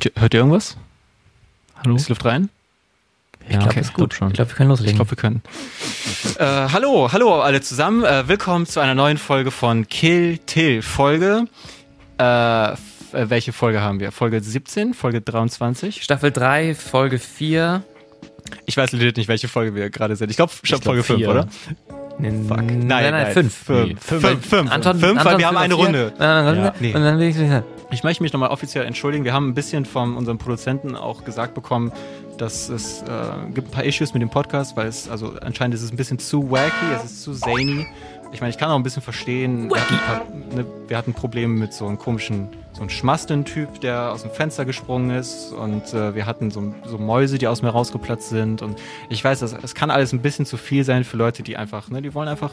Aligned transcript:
Hört 0.00 0.16
ihr, 0.16 0.22
hört 0.22 0.32
ihr 0.32 0.40
irgendwas? 0.40 0.78
Hallo? 1.76 1.94
Ist 1.94 2.08
Luft 2.08 2.24
rein? 2.24 2.48
Ich 3.42 3.50
glaube, 3.50 3.66
okay, 3.66 3.80
ist 3.80 3.92
gut. 3.92 4.14
Schon. 4.14 4.28
Ich 4.28 4.34
glaube, 4.34 4.50
wir 4.50 4.56
können 4.56 4.70
loslegen. 4.70 4.92
Ich 4.92 4.96
glaube, 4.96 5.10
wir 5.10 5.16
können. 5.16 5.42
Äh, 6.38 6.72
hallo, 6.72 7.12
hallo 7.12 7.42
alle 7.42 7.60
zusammen. 7.60 8.02
Äh, 8.04 8.26
willkommen 8.26 8.64
zu 8.64 8.80
einer 8.80 8.94
neuen 8.94 9.18
Folge 9.18 9.50
von 9.50 9.86
Kill 9.88 10.38
Till. 10.38 10.80
Folge. 10.80 11.44
Äh, 12.18 12.72
äh 12.72 12.76
welche 13.12 13.52
Folge 13.52 13.82
haben 13.82 14.00
wir? 14.00 14.10
Folge 14.10 14.40
17, 14.40 14.94
Folge 14.94 15.20
23? 15.20 16.02
Staffel 16.02 16.32
3, 16.32 16.74
Folge 16.74 17.18
4. 17.18 17.82
Ich 18.64 18.78
weiß 18.78 18.92
legit 18.92 19.18
nicht, 19.18 19.28
welche 19.28 19.48
Folge 19.48 19.74
wir 19.74 19.90
gerade 19.90 20.16
sind. 20.16 20.30
Ich 20.30 20.36
glaube, 20.36 20.52
glaub, 20.62 20.82
Folge 20.82 21.02
5, 21.02 21.26
oder? 21.26 21.46
Fuck. 22.48 22.62
Nein, 22.62 22.86
nein, 22.86 23.10
nein, 23.10 23.32
fünf. 23.32 23.54
Fünf, 23.54 24.02
fünf, 24.02 24.22
fünf, 24.22 24.46
fünf, 24.46 24.72
Anton, 24.72 24.98
fünf 24.98 25.24
weil 25.24 25.34
Anton 25.34 25.38
wir 25.38 25.46
haben 25.46 25.56
eine 25.56 25.74
Runde. 25.74 26.12
Ja. 26.18 26.48
Und 26.50 27.04
dann 27.04 27.18
will 27.18 27.28
ich 27.28 27.36
ich 27.92 28.04
möchte 28.04 28.22
mich 28.22 28.32
nochmal 28.32 28.50
offiziell 28.50 28.84
entschuldigen. 28.84 29.24
Wir 29.24 29.32
haben 29.32 29.48
ein 29.48 29.54
bisschen 29.54 29.84
von 29.84 30.16
unserem 30.16 30.38
Produzenten 30.38 30.94
auch 30.94 31.24
gesagt 31.24 31.54
bekommen, 31.54 31.92
dass 32.38 32.68
es 32.68 33.02
äh, 33.02 33.04
gibt 33.52 33.68
ein 33.68 33.70
paar 33.72 33.84
Issues 33.84 34.14
mit 34.14 34.22
dem 34.22 34.30
Podcast, 34.30 34.76
weil 34.76 34.86
es, 34.86 35.10
also 35.10 35.34
anscheinend 35.40 35.74
ist 35.74 35.82
es 35.82 35.90
ein 35.90 35.96
bisschen 35.96 36.18
zu 36.18 36.50
wacky, 36.50 36.70
es 36.96 37.04
ist 37.04 37.22
zu 37.22 37.32
zany. 37.32 37.86
Ich 38.32 38.40
meine, 38.40 38.50
ich 38.50 38.58
kann 38.58 38.70
auch 38.70 38.76
ein 38.76 38.82
bisschen 38.82 39.02
verstehen, 39.02 39.70
wir 39.70 39.80
hatten, 39.80 39.98
paar, 39.98 40.24
ne, 40.54 40.64
wir 40.88 40.96
hatten 40.96 41.14
Probleme 41.14 41.54
mit 41.54 41.72
so 41.72 41.86
einem 41.86 41.98
komischen 41.98 42.48
so 42.72 42.82
ein 42.82 42.90
Schmasten-Typ, 42.90 43.80
der 43.80 44.12
aus 44.12 44.22
dem 44.22 44.30
Fenster 44.30 44.64
gesprungen 44.64 45.10
ist 45.10 45.52
und 45.52 45.92
äh, 45.92 46.14
wir 46.14 46.24
hatten 46.24 46.50
so, 46.50 46.72
so, 46.86 46.98
Mäuse, 46.98 47.38
die 47.38 47.48
aus 47.48 47.62
mir 47.62 47.70
rausgeplatzt 47.70 48.28
sind 48.28 48.62
und 48.62 48.78
ich 49.08 49.22
weiß, 49.22 49.40
das, 49.40 49.54
das 49.54 49.74
kann 49.74 49.90
alles 49.90 50.12
ein 50.12 50.22
bisschen 50.22 50.46
zu 50.46 50.56
viel 50.56 50.84
sein 50.84 51.04
für 51.04 51.16
Leute, 51.16 51.42
die 51.42 51.56
einfach, 51.56 51.90
ne, 51.90 52.00
die 52.00 52.14
wollen 52.14 52.28
einfach 52.28 52.52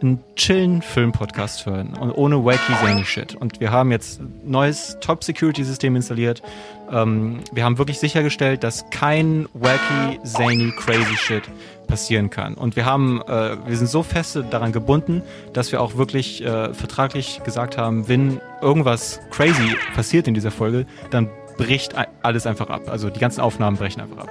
einen 0.00 0.22
chillen 0.36 0.80
Film-Podcast 0.80 1.66
hören 1.66 1.94
und 1.94 2.12
ohne 2.12 2.44
wacky 2.44 2.72
zany 2.80 3.04
Shit. 3.04 3.34
Und 3.34 3.60
wir 3.60 3.72
haben 3.72 3.90
jetzt 3.90 4.20
neues 4.44 4.96
Top-Security-System 5.00 5.96
installiert. 5.96 6.42
Ähm, 6.90 7.40
wir 7.52 7.64
haben 7.64 7.78
wirklich 7.78 7.98
sichergestellt, 7.98 8.62
dass 8.62 8.88
kein 8.90 9.48
wacky, 9.54 10.20
zany, 10.24 10.72
crazy 10.78 11.16
Shit 11.16 11.42
passieren 11.88 12.30
kann. 12.30 12.54
Und 12.54 12.76
wir 12.76 12.84
haben, 12.84 13.20
äh, 13.22 13.56
wir 13.66 13.76
sind 13.76 13.88
so 13.88 14.04
fest 14.04 14.38
daran 14.50 14.70
gebunden, 14.70 15.22
dass 15.52 15.72
wir 15.72 15.80
auch 15.80 15.96
wirklich 15.96 16.44
äh, 16.44 16.72
vertraglich 16.72 17.40
gesagt 17.44 17.76
haben, 17.76 18.06
wenn 18.08 18.40
irgendwas 18.62 19.20
crazy 19.30 19.76
passiert 19.94 20.28
in 20.28 20.34
dieser 20.34 20.52
Folge, 20.52 20.86
dann 21.10 21.28
bricht 21.56 21.94
alles 22.22 22.46
einfach 22.46 22.70
ab. 22.70 22.82
Also 22.86 23.10
die 23.10 23.18
ganzen 23.18 23.40
Aufnahmen 23.40 23.76
brechen 23.76 24.00
einfach 24.00 24.18
ab. 24.18 24.28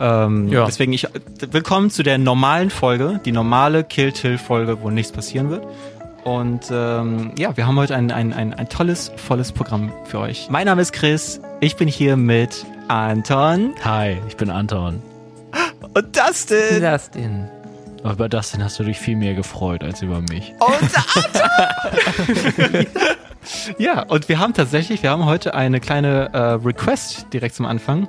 Ähm, 0.00 0.48
ja. 0.48 0.64
Deswegen 0.64 0.92
ich 0.92 1.06
willkommen 1.50 1.90
zu 1.90 2.02
der 2.02 2.16
normalen 2.16 2.70
Folge, 2.70 3.20
die 3.24 3.32
normale 3.32 3.84
Kill 3.84 4.12
Till 4.12 4.38
Folge, 4.38 4.80
wo 4.80 4.90
nichts 4.90 5.12
passieren 5.12 5.50
wird. 5.50 5.66
Und 6.24 6.70
ähm, 6.70 7.32
ja, 7.36 7.56
wir 7.56 7.66
haben 7.66 7.76
heute 7.76 7.96
ein, 7.96 8.10
ein, 8.10 8.32
ein, 8.32 8.54
ein 8.54 8.68
tolles, 8.68 9.12
volles 9.16 9.52
Programm 9.52 9.92
für 10.04 10.20
euch. 10.20 10.48
Mein 10.50 10.66
Name 10.66 10.80
ist 10.80 10.92
Chris. 10.92 11.40
Ich 11.60 11.76
bin 11.76 11.88
hier 11.88 12.16
mit 12.16 12.64
Anton. 12.88 13.74
Hi, 13.84 14.18
ich 14.28 14.36
bin 14.36 14.50
Anton. 14.50 15.02
Und 15.94 16.16
Dustin. 16.16 16.80
Dustin. 16.80 17.48
Aber 18.02 18.12
über 18.14 18.28
Dustin 18.28 18.64
hast 18.64 18.78
du 18.78 18.84
dich 18.84 18.98
viel 18.98 19.16
mehr 19.16 19.34
gefreut 19.34 19.84
als 19.84 20.02
über 20.02 20.20
mich. 20.20 20.52
Und 20.58 20.90
ja, 23.78 24.02
und 24.02 24.28
wir 24.28 24.38
haben 24.38 24.54
tatsächlich, 24.54 25.02
wir 25.02 25.10
haben 25.10 25.24
heute 25.24 25.54
eine 25.54 25.80
kleine 25.80 26.30
äh, 26.32 26.38
Request 26.66 27.26
direkt 27.32 27.54
zum 27.54 27.66
Anfang 27.66 28.08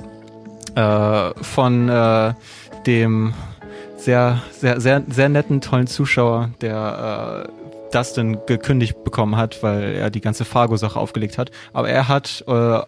äh, 0.76 1.31
von 1.44 1.89
äh, 1.89 2.34
dem 2.88 3.34
sehr, 3.98 4.42
sehr, 4.52 4.81
sehr, 4.81 5.04
sehr 5.08 5.30
netten, 5.30 5.61
tollen 5.61 5.88
Zuschauer, 5.88 6.50
der 6.61 7.45
äh, 7.48 7.94
Dustin 7.94 8.39
gekündigt 8.48 9.04
bekommen 9.04 9.38
hat, 9.38 9.61
weil 9.61 9.95
er 9.95 10.09
die 10.09 10.22
ganze 10.22 10.45
Fargo-Sache 10.45 11.00
aufgelegt 11.00 11.38
hat. 11.38 11.52
Aber 11.72 11.89
er 11.89 12.08
hat 12.08 12.44
äh, 12.48 12.80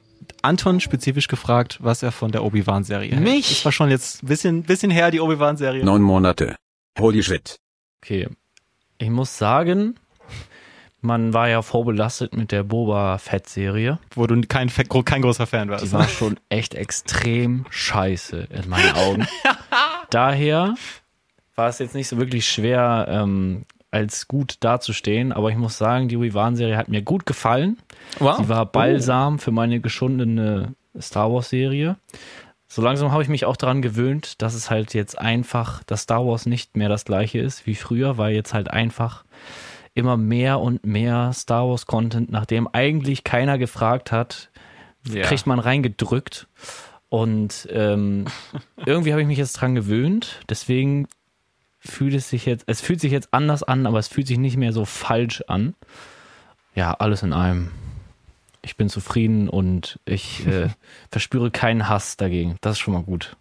Anton 0.46 0.80
spezifisch 0.80 1.28
gefragt, 1.28 1.80
was 1.82 2.04
er 2.04 2.12
von 2.12 2.32
der 2.32 2.44
Obi-Wan-Serie 2.44 3.12
hält. 3.12 3.24
Mich? 3.24 3.50
Das 3.50 3.66
war 3.66 3.72
schon 3.72 3.90
jetzt 3.90 4.24
ein 4.24 4.28
bisschen, 4.28 4.64
bisschen 4.64 4.92
her, 4.92 5.12
die 5.12 5.20
Obi-Wan-Serie. 5.20 5.84
Neun 5.84 6.02
Monate. 6.02 6.56
Holy 7.00 7.24
shit. 7.24 7.58
Okay. 8.04 8.28
Ich 8.98 9.10
muss 9.10 9.38
sagen, 9.38 9.96
man 11.02 11.34
war 11.34 11.50
ja 11.50 11.62
vorbelastet 11.62 12.36
mit 12.36 12.52
der 12.52 12.64
Boba 12.64 13.18
Fett-Serie. 13.18 14.00
Wo 14.14 14.28
du 14.28 14.40
kein, 14.42 14.70
kein 14.70 15.22
großer 15.22 15.48
Fan 15.48 15.70
warst. 15.70 15.86
Die 15.86 15.92
war 15.92 16.08
schon 16.08 16.40
echt 16.50 16.76
extrem 16.76 17.66
scheiße 17.70 18.48
in 18.50 18.70
meinen 18.70 18.94
Augen. 18.96 19.28
Daher 20.10 20.76
war 21.56 21.70
es 21.70 21.80
jetzt 21.80 21.96
nicht 21.96 22.08
so 22.08 22.18
wirklich 22.18 22.48
schwer, 22.48 23.08
ähm, 23.10 23.66
als 23.96 24.28
gut 24.28 24.58
dazustehen, 24.60 25.32
aber 25.32 25.50
ich 25.52 25.56
muss 25.56 25.78
sagen, 25.78 26.10
die 26.10 26.18
Obi-Wan-Serie 26.18 26.76
hat 26.76 26.90
mir 26.90 27.02
gut 27.02 27.26
gefallen. 27.26 27.78
Wow. 28.20 28.38
Sie 28.38 28.50
war 28.50 28.66
balsam 28.66 29.36
oh. 29.36 29.38
für 29.38 29.52
meine 29.52 29.80
geschundene 29.80 30.76
Star 31.00 31.32
Wars-Serie. 31.32 31.96
So 32.68 32.82
langsam 32.82 33.14
habe 33.14 33.24
ich 33.24 33.30
mich 33.30 33.46
auch 33.46 33.56
daran 33.56 33.82
gewöhnt, 33.82 34.42
dass 34.42 34.54
es 34.54 34.70
halt 34.70 34.94
jetzt 34.94 35.18
einfach, 35.18 35.82
dass 35.84 36.02
Star 36.02 36.28
Wars 36.28 36.46
nicht 36.46 36.76
mehr 36.76 36.90
das 36.90 37.06
gleiche 37.06 37.40
ist 37.40 37.66
wie 37.66 37.76
früher, 37.76 38.18
weil 38.18 38.36
jetzt 38.36 38.54
halt 38.54 38.70
einfach 38.70 39.24
immer 39.94 40.18
mehr 40.18 40.60
und 40.60 40.86
mehr 40.86 41.32
Star 41.32 41.70
Wars 41.70 41.86
Content, 41.86 42.30
nachdem 42.30 42.68
eigentlich 42.68 43.24
keiner 43.24 43.58
gefragt 43.58 44.12
hat, 44.12 44.50
ja. 45.08 45.24
kriegt 45.24 45.48
man 45.48 45.60
reingedrückt. 45.60 46.48
Und 47.08 47.70
ähm, 47.72 48.26
irgendwie 48.86 49.14
habe 49.14 49.22
ich 49.22 49.28
mich 49.28 49.38
jetzt 49.38 49.54
dran 49.54 49.74
gewöhnt. 49.74 50.42
Deswegen 50.50 51.08
fühlt 51.86 52.14
es 52.14 52.30
sich 52.30 52.46
jetzt, 52.46 52.66
es 52.68 52.82
fühlt 52.82 53.00
sich 53.00 53.12
jetzt 53.12 53.30
anders 53.32 53.64
an, 53.64 53.86
aber 53.86 54.00
es 54.00 54.08
fühlt 54.08 54.28
sich 54.28 54.38
nicht 54.38 54.58
mehr 54.58 54.74
so 54.74 54.86
falsch 54.86 55.44
an. 55.48 55.76
Ja, 56.74 56.94
alles 56.94 57.24
in 57.24 57.34
allem. 57.34 57.72
Ich 58.62 58.78
bin 58.78 58.90
zufrieden 58.90 59.48
und 59.48 60.00
ich 60.06 60.46
äh, 60.48 60.70
verspüre 61.12 61.52
keinen 61.52 61.88
Hass 61.88 62.18
dagegen. 62.18 62.58
Das 62.62 62.74
ist 62.74 62.80
schon 62.80 62.94
mal 62.94 63.04
gut. 63.04 63.36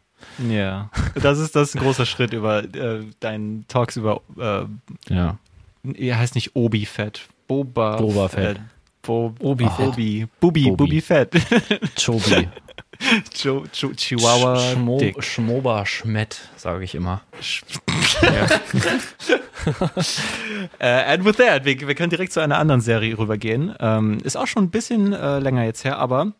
Ja, 0.49 0.91
das 1.15 1.38
ist, 1.38 1.55
das 1.55 1.69
ist 1.69 1.75
ein 1.75 1.82
großer 1.82 2.06
Schritt 2.06 2.32
über 2.32 2.65
äh, 2.65 3.05
deinen 3.21 3.66
Talks 3.69 3.97
über. 3.97 4.22
Äh, 4.38 4.65
ja. 5.12 5.38
Er 5.82 6.19
heißt 6.19 6.34
nicht 6.34 6.56
Obi-Fett. 6.56 7.28
Boba. 7.47 7.97
Boba 7.97 8.28
Fett. 8.28 8.59
Bo 9.03 9.34
Obi, 9.41 9.69
Obi, 9.78 10.26
Bubi, 10.41 10.71
Bubi 10.71 11.00
Fett. 11.03 11.34
Chobi. 12.03 12.49
Jo, 13.43 13.65
jo, 13.72 13.93
Chihuahua. 13.94 14.72
Schmo, 14.72 15.00
Schmoba 15.21 15.87
Schmett, 15.87 16.49
sage 16.56 16.84
ich 16.84 16.94
immer. 16.94 17.22
uh, 17.37 18.27
and 20.78 21.25
with 21.25 21.37
that, 21.37 21.65
wir, 21.65 21.81
wir, 21.81 21.94
können 21.94 22.10
direkt 22.10 22.32
zu 22.32 22.41
einer 22.41 22.59
anderen 22.59 22.81
Serie 22.81 23.16
rübergehen. 23.19 23.75
Ähm, 23.81 24.19
ist 24.25 24.37
auch 24.37 24.47
schon 24.47 24.65
ein 24.65 24.71
bisschen 24.71 25.12
äh, 25.12 25.38
länger 25.38 25.65
jetzt 25.65 25.84
her, 25.84 25.99
aber 25.99 26.32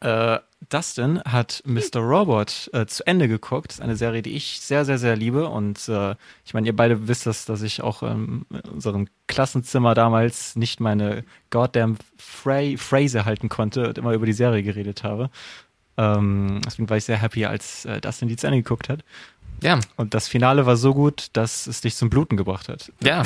äh, 0.00 0.38
Dustin 0.68 1.22
hat 1.24 1.62
Mr. 1.64 2.00
Robot 2.00 2.70
äh, 2.72 2.86
zu 2.86 3.06
Ende 3.06 3.28
geguckt. 3.28 3.68
Das 3.68 3.76
ist 3.76 3.82
eine 3.82 3.96
Serie, 3.96 4.22
die 4.22 4.34
ich 4.34 4.60
sehr, 4.60 4.84
sehr, 4.84 4.98
sehr 4.98 5.16
liebe. 5.16 5.48
Und 5.48 5.88
äh, 5.88 6.14
ich 6.44 6.54
meine, 6.54 6.66
ihr 6.66 6.74
beide 6.74 7.08
wisst 7.08 7.26
das, 7.26 7.44
dass 7.44 7.62
ich 7.62 7.82
auch 7.82 8.02
ähm, 8.02 8.46
in 8.50 8.70
unserem 8.70 9.08
Klassenzimmer 9.26 9.94
damals 9.94 10.56
nicht 10.56 10.80
meine 10.80 11.24
goddamn 11.50 11.98
Phra 12.16 12.76
Phrase 12.76 13.24
halten 13.24 13.48
konnte 13.48 13.88
und 13.88 13.98
immer 13.98 14.12
über 14.12 14.26
die 14.26 14.32
Serie 14.32 14.62
geredet 14.62 15.04
habe. 15.04 15.30
Ähm, 15.98 16.60
deswegen 16.64 16.88
war 16.90 16.96
ich 16.96 17.04
sehr 17.04 17.16
happy, 17.16 17.46
als 17.46 17.84
äh, 17.84 18.00
Dustin 18.00 18.28
die 18.28 18.36
zu 18.36 18.46
Ende 18.46 18.62
geguckt 18.62 18.88
hat. 18.88 19.02
Ja. 19.62 19.80
Und 19.96 20.14
das 20.14 20.28
Finale 20.28 20.66
war 20.66 20.76
so 20.76 20.92
gut, 20.92 21.28
dass 21.32 21.66
es 21.66 21.80
dich 21.80 21.96
zum 21.96 22.10
Bluten 22.10 22.36
gebracht 22.36 22.68
hat. 22.68 22.92
Ja, 23.02 23.22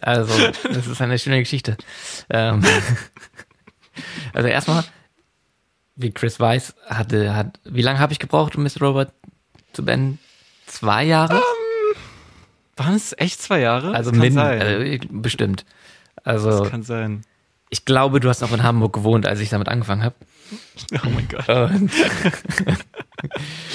also 0.00 0.32
das 0.64 0.86
ist 0.86 1.00
eine 1.00 1.18
schöne 1.18 1.38
Geschichte. 1.38 1.76
Ähm, 2.28 2.62
also 4.32 4.48
erstmal, 4.48 4.84
wie 5.96 6.10
Chris 6.10 6.38
weiß, 6.38 6.74
hatte, 6.86 7.34
hat, 7.34 7.58
wie 7.64 7.82
lange 7.82 7.98
habe 7.98 8.12
ich 8.12 8.18
gebraucht, 8.18 8.56
um 8.56 8.62
Mr. 8.62 8.80
Robot 8.80 9.08
zu 9.72 9.84
beenden? 9.84 10.18
Zwei 10.66 11.04
Jahre? 11.04 11.36
Um, 11.36 11.40
ähm, 11.40 11.96
waren 12.76 12.94
es 12.94 13.14
echt 13.18 13.42
zwei 13.42 13.60
Jahre? 13.60 13.94
Also, 13.94 14.12
min, 14.12 14.38
also 14.38 15.06
bestimmt. 15.10 15.64
Also, 16.22 16.50
das 16.50 16.70
kann 16.70 16.82
sein. 16.82 17.24
Ich 17.70 17.84
glaube, 17.84 18.20
du 18.20 18.28
hast 18.28 18.40
noch 18.40 18.52
in 18.52 18.62
Hamburg 18.62 18.92
gewohnt, 18.92 19.26
als 19.26 19.40
ich 19.40 19.48
damit 19.48 19.68
angefangen 19.68 20.02
habe. 20.02 20.16
Oh 21.04 21.08
mein 21.08 21.28
Gott. 21.28 21.48
Und 21.48 21.90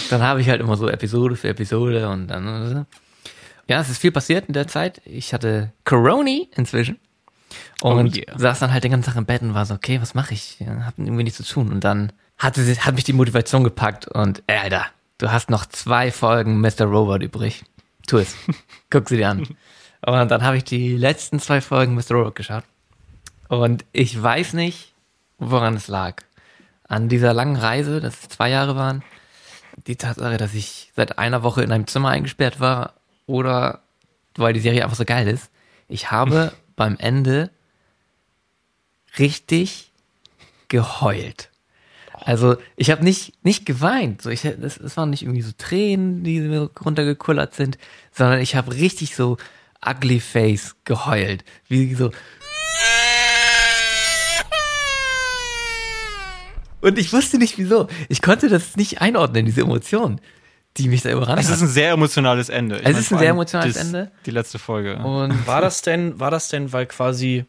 dann 0.10 0.22
habe 0.22 0.42
ich 0.42 0.50
halt 0.50 0.60
immer 0.60 0.76
so 0.76 0.90
Episode 0.90 1.36
für 1.36 1.48
Episode 1.48 2.10
und 2.10 2.28
dann. 2.28 2.86
Ja, 3.68 3.80
es 3.80 3.90
ist 3.90 4.00
viel 4.00 4.12
passiert 4.12 4.48
in 4.48 4.54
der 4.54 4.68
Zeit. 4.68 5.02
Ich 5.06 5.34
hatte 5.34 5.72
Corona 5.86 6.42
inzwischen. 6.56 7.00
Und 7.82 8.14
oh 8.14 8.18
yeah. 8.18 8.38
saß 8.38 8.60
dann 8.60 8.74
halt 8.74 8.84
den 8.84 8.92
ganzen 8.92 9.08
Tag 9.08 9.16
im 9.16 9.26
Bett 9.26 9.42
und 9.42 9.54
war 9.54 9.66
so, 9.66 9.74
okay, 9.74 10.02
was 10.02 10.14
mache 10.14 10.34
ich? 10.34 10.60
Ja, 10.60 10.86
hab 10.86 10.98
irgendwie 10.98 11.24
nichts 11.24 11.38
zu 11.38 11.44
tun. 11.44 11.72
Und 11.72 11.84
dann 11.84 12.12
hatte, 12.38 12.62
hat 12.62 12.96
mich 12.96 13.04
die 13.04 13.14
Motivation 13.14 13.64
gepackt 13.64 14.08
und, 14.08 14.44
ey, 14.48 14.58
Alter, 14.58 14.86
du 15.18 15.32
hast 15.32 15.50
noch 15.50 15.66
zwei 15.66 16.12
Folgen 16.12 16.60
Mr. 16.60 16.86
Robot 16.86 17.24
übrig. 17.24 17.64
Tu 18.08 18.18
es. 18.18 18.36
Guck 18.90 19.10
sie 19.10 19.18
dir 19.18 19.30
an. 19.30 19.48
Und 20.06 20.32
dann 20.32 20.44
habe 20.44 20.58
ich 20.58 20.64
die 20.64 20.96
letzten 20.96 21.40
zwei 21.40 21.62
Folgen 21.62 21.96
Mr. 21.96 22.12
Robot 22.12 22.36
geschaut. 22.36 22.64
Und 23.48 23.86
ich 23.92 24.22
weiß 24.22 24.54
nicht, 24.54 24.94
woran 25.38 25.76
es 25.76 25.88
lag 25.88 26.24
an 26.88 27.10
dieser 27.10 27.34
langen 27.34 27.56
Reise, 27.56 28.00
dass 28.00 28.22
es 28.22 28.30
zwei 28.30 28.50
Jahre 28.50 28.76
waren, 28.76 29.04
die 29.88 29.96
Tatsache, 29.96 30.38
dass 30.38 30.54
ich 30.54 30.92
seit 30.96 31.18
einer 31.18 31.44
Woche 31.44 31.64
in 31.64 31.72
einem 31.72 31.88
Zimmer 31.88 32.10
eingesperrt 32.10 32.60
war 32.60 32.94
oder 33.26 33.82
weil 34.36 34.54
die 34.54 34.60
Serie 34.60 34.84
einfach 34.84 34.98
so 34.98 35.06
geil 35.06 35.28
ist. 35.28 35.50
Ich 35.88 36.12
habe 36.12 36.54
beim 36.76 36.96
Ende 36.98 37.50
richtig 39.18 39.92
geheult. 40.68 41.50
Also 42.14 42.56
ich 42.76 42.90
habe 42.90 43.04
nicht 43.04 43.34
nicht 43.44 43.66
geweint, 43.66 44.22
so 44.22 44.30
ich 44.30 44.42
das, 44.42 44.80
das 44.80 44.98
waren 44.98 45.10
nicht 45.10 45.24
irgendwie 45.24 45.42
so 45.42 45.52
Tränen, 45.58 46.24
die 46.24 46.40
mir 46.40 46.70
runtergekullert 46.84 47.54
sind, 47.54 47.78
sondern 48.12 48.40
ich 48.40 48.56
habe 48.56 48.74
richtig 48.74 49.16
so 49.16 49.38
ugly 49.86 50.20
face 50.20 50.76
geheult, 50.86 51.44
wie 51.68 51.94
so 51.94 52.12
Und 56.86 57.00
ich 57.00 57.12
wusste 57.12 57.40
nicht 57.40 57.58
wieso. 57.58 57.88
Ich 58.10 58.22
konnte 58.22 58.48
das 58.48 58.76
nicht 58.76 59.02
einordnen, 59.02 59.48
diese 59.48 59.62
Emotion, 59.62 60.22
die 60.78 60.88
mich 60.88 61.02
da 61.02 61.10
überrannt 61.10 61.40
Es 61.40 61.50
ist 61.50 61.62
ein 61.62 61.68
sehr 61.68 61.90
emotionales 61.90 62.50
Ende. 62.50 62.76
Ich 62.76 62.82
es 62.82 62.86
meine, 62.86 63.00
ist 63.00 63.12
ein 63.12 63.18
sehr 63.18 63.30
emotionales 63.30 63.74
das, 63.74 63.84
Ende. 63.84 64.12
Die 64.28 64.32
letzte 64.32 64.60
Folge. 64.60 64.98
Und 64.98 65.48
war 65.48 65.62
das 65.62 65.82
denn, 65.82 66.20
war 66.20 66.30
das 66.30 66.50
denn, 66.50 66.74
weil 66.74 66.86
quasi 66.86 67.46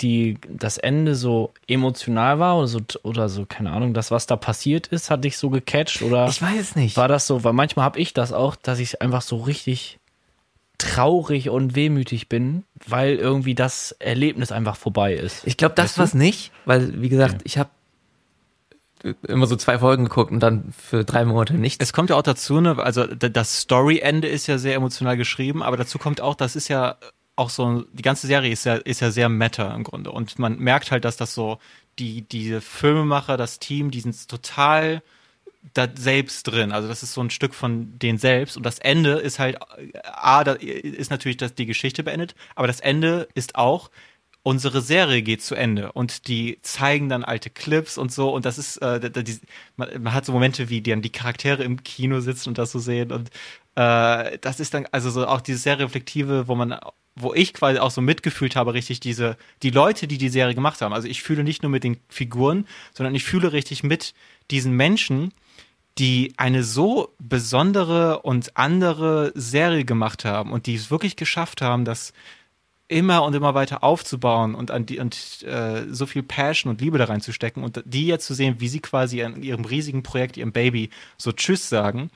die, 0.00 0.38
das 0.48 0.78
Ende 0.78 1.14
so 1.14 1.52
emotional 1.66 2.38
war 2.38 2.56
oder 2.56 2.68
so, 2.68 2.80
oder 3.02 3.28
so, 3.28 3.44
keine 3.44 3.70
Ahnung, 3.70 3.92
das, 3.92 4.10
was 4.10 4.26
da 4.26 4.36
passiert 4.36 4.86
ist, 4.86 5.10
hat 5.10 5.24
dich 5.24 5.36
so 5.36 5.50
gecatcht 5.50 6.00
oder? 6.00 6.26
Ich 6.28 6.40
weiß 6.40 6.58
es 6.58 6.74
nicht. 6.74 6.96
War 6.96 7.08
das 7.08 7.26
so, 7.26 7.44
weil 7.44 7.52
manchmal 7.52 7.84
habe 7.84 7.98
ich 7.98 8.14
das 8.14 8.32
auch, 8.32 8.56
dass 8.56 8.78
ich 8.78 9.02
einfach 9.02 9.20
so 9.20 9.36
richtig 9.36 9.98
traurig 10.78 11.50
und 11.50 11.74
wehmütig 11.74 12.30
bin, 12.30 12.64
weil 12.86 13.16
irgendwie 13.16 13.54
das 13.54 13.92
Erlebnis 13.98 14.52
einfach 14.52 14.76
vorbei 14.76 15.12
ist. 15.12 15.46
Ich 15.46 15.58
glaube, 15.58 15.74
das 15.74 15.98
war 15.98 16.06
es 16.06 16.14
nicht, 16.14 16.50
weil, 16.64 17.02
wie 17.02 17.10
gesagt, 17.10 17.34
okay. 17.34 17.42
ich 17.44 17.58
habe 17.58 17.68
immer 19.26 19.46
so 19.46 19.56
zwei 19.56 19.78
Folgen 19.78 20.04
geguckt 20.04 20.30
und 20.30 20.40
dann 20.40 20.72
für 20.76 21.04
drei 21.04 21.24
Monate 21.24 21.54
nichts. 21.54 21.82
Es 21.82 21.92
kommt 21.92 22.10
ja 22.10 22.16
auch 22.16 22.22
dazu, 22.22 22.60
ne, 22.60 22.78
also 22.78 23.06
das 23.06 23.60
Story-Ende 23.60 24.28
ist 24.28 24.46
ja 24.46 24.58
sehr 24.58 24.74
emotional 24.74 25.16
geschrieben, 25.16 25.62
aber 25.62 25.76
dazu 25.76 25.98
kommt 25.98 26.20
auch, 26.20 26.34
das 26.34 26.56
ist 26.56 26.68
ja 26.68 26.96
auch 27.36 27.50
so, 27.50 27.84
die 27.92 28.02
ganze 28.02 28.26
Serie 28.26 28.52
ist 28.52 28.64
ja, 28.64 28.74
ist 28.74 29.00
ja 29.00 29.10
sehr 29.10 29.28
meta 29.28 29.74
im 29.74 29.84
Grunde. 29.84 30.10
Und 30.12 30.38
man 30.38 30.58
merkt 30.58 30.90
halt, 30.90 31.04
dass 31.04 31.16
das 31.16 31.34
so, 31.34 31.58
die, 31.98 32.22
diese 32.22 32.60
Filmemacher, 32.60 33.36
das 33.36 33.58
Team, 33.58 33.90
die 33.90 34.00
sind 34.00 34.28
total 34.28 35.02
da 35.74 35.88
selbst 35.94 36.44
drin. 36.44 36.72
Also 36.72 36.88
das 36.88 37.02
ist 37.02 37.12
so 37.12 37.20
ein 37.20 37.30
Stück 37.30 37.54
von 37.54 37.98
denen 37.98 38.18
selbst. 38.18 38.56
Und 38.56 38.64
das 38.64 38.78
Ende 38.78 39.12
ist 39.12 39.38
halt, 39.38 39.58
A, 40.04 40.44
da 40.44 40.52
ist 40.52 41.10
natürlich 41.10 41.36
dass 41.36 41.54
die 41.54 41.66
Geschichte 41.66 42.02
beendet, 42.02 42.34
aber 42.54 42.66
das 42.66 42.80
Ende 42.80 43.28
ist 43.34 43.56
auch, 43.56 43.90
unsere 44.42 44.80
Serie 44.80 45.22
geht 45.22 45.42
zu 45.42 45.54
Ende 45.54 45.92
und 45.92 46.28
die 46.28 46.58
zeigen 46.62 47.08
dann 47.08 47.24
alte 47.24 47.50
Clips 47.50 47.98
und 47.98 48.12
so 48.12 48.30
und 48.30 48.44
das 48.46 48.58
ist, 48.58 48.78
äh, 48.78 49.10
die, 49.10 49.38
man, 49.76 50.02
man, 50.02 50.14
hat 50.14 50.24
so 50.24 50.32
Momente, 50.32 50.68
wie 50.70 50.80
dann 50.80 51.02
die 51.02 51.10
Charaktere 51.10 51.62
im 51.62 51.82
Kino 51.82 52.20
sitzen 52.20 52.48
und 52.50 52.58
das 52.58 52.72
so 52.72 52.78
sehen 52.78 53.12
und 53.12 53.28
äh, 53.74 54.38
das 54.38 54.60
ist 54.60 54.74
dann 54.74 54.86
also 54.92 55.10
so 55.10 55.26
auch 55.26 55.40
dieses 55.40 55.62
sehr 55.62 55.78
reflektive, 55.78 56.48
wo 56.48 56.54
man 56.54 56.78
wo 57.16 57.34
ich 57.34 57.54
quasi 57.54 57.78
auch 57.78 57.90
so 57.90 58.00
mitgefühlt 58.00 58.56
habe, 58.56 58.72
richtig 58.72 59.00
diese, 59.00 59.36
die 59.62 59.70
Leute, 59.70 60.06
die 60.06 60.16
die 60.16 60.28
Serie 60.28 60.54
gemacht 60.54 60.80
haben. 60.80 60.94
Also 60.94 61.08
ich 61.08 61.22
fühle 61.22 61.44
nicht 61.44 61.62
nur 61.62 61.70
mit 61.70 61.84
den 61.84 61.98
Figuren, 62.08 62.66
sondern 62.94 63.14
ich 63.14 63.24
fühle 63.24 63.52
richtig 63.52 63.82
mit 63.82 64.14
diesen 64.50 64.72
Menschen, 64.72 65.32
die 65.98 66.32
eine 66.36 66.62
so 66.62 67.14
besondere 67.18 68.20
und 68.20 68.56
andere 68.56 69.32
Serie 69.34 69.84
gemacht 69.84 70.24
haben 70.24 70.52
und 70.52 70.66
die 70.66 70.76
es 70.76 70.90
wirklich 70.90 71.16
geschafft 71.16 71.60
haben, 71.60 71.84
dass 71.84 72.12
immer 72.90 73.22
und 73.22 73.34
immer 73.34 73.54
weiter 73.54 73.84
aufzubauen 73.84 74.54
und 74.54 74.70
an 74.70 74.84
die 74.84 74.98
und 74.98 75.42
äh, 75.44 75.84
so 75.90 76.06
viel 76.06 76.22
Passion 76.22 76.70
und 76.70 76.80
Liebe 76.80 76.98
da 76.98 77.04
reinzustecken 77.04 77.62
und 77.62 77.82
die 77.86 78.06
jetzt 78.06 78.26
zu 78.26 78.34
sehen, 78.34 78.56
wie 78.58 78.68
sie 78.68 78.80
quasi 78.80 79.22
an 79.22 79.42
ihrem 79.42 79.64
riesigen 79.64 80.02
Projekt, 80.02 80.36
ihrem 80.36 80.52
Baby, 80.52 80.90
so 81.16 81.32
Tschüss 81.32 81.68
sagen, 81.68 82.10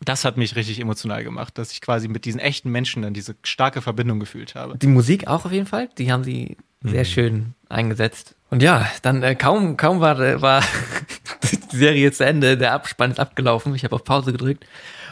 das 0.00 0.24
hat 0.24 0.36
mich 0.36 0.56
richtig 0.56 0.80
emotional 0.80 1.24
gemacht, 1.24 1.58
dass 1.58 1.72
ich 1.72 1.80
quasi 1.80 2.08
mit 2.08 2.24
diesen 2.24 2.40
echten 2.40 2.70
Menschen 2.70 3.02
dann 3.02 3.14
diese 3.14 3.36
starke 3.42 3.82
Verbindung 3.82 4.18
gefühlt 4.20 4.54
habe. 4.54 4.78
Die 4.78 4.86
Musik 4.86 5.26
auch 5.26 5.44
auf 5.44 5.52
jeden 5.52 5.66
Fall, 5.66 5.88
die 5.98 6.10
haben 6.10 6.24
sie 6.24 6.56
sehr 6.82 7.00
mhm. 7.00 7.06
schön 7.06 7.54
eingesetzt. 7.68 8.34
Und 8.50 8.62
ja, 8.62 8.88
dann 9.02 9.22
äh, 9.22 9.34
kaum 9.34 9.76
kaum 9.76 10.00
war 10.00 10.40
war 10.40 10.62
die 11.72 11.76
Serie 11.76 12.12
zu 12.12 12.24
Ende, 12.24 12.56
der 12.56 12.72
Abspann 12.72 13.10
ist 13.10 13.20
abgelaufen, 13.20 13.74
ich 13.74 13.84
habe 13.84 13.94
auf 13.94 14.04
Pause 14.04 14.32
gedrückt 14.32 14.64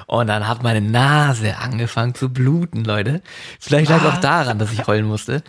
und 0.06 0.28
dann 0.28 0.48
hat 0.48 0.62
meine 0.62 0.80
Nase 0.80 1.58
angefangen 1.58 2.14
zu 2.14 2.28
bluten, 2.32 2.84
Leute. 2.84 3.22
Vielleicht 3.60 3.90
lag 3.90 4.02
es 4.02 4.12
auch 4.12 4.20
daran, 4.20 4.58
dass 4.58 4.72
ich 4.72 4.86
heulen 4.86 5.06
musste. 5.06 5.42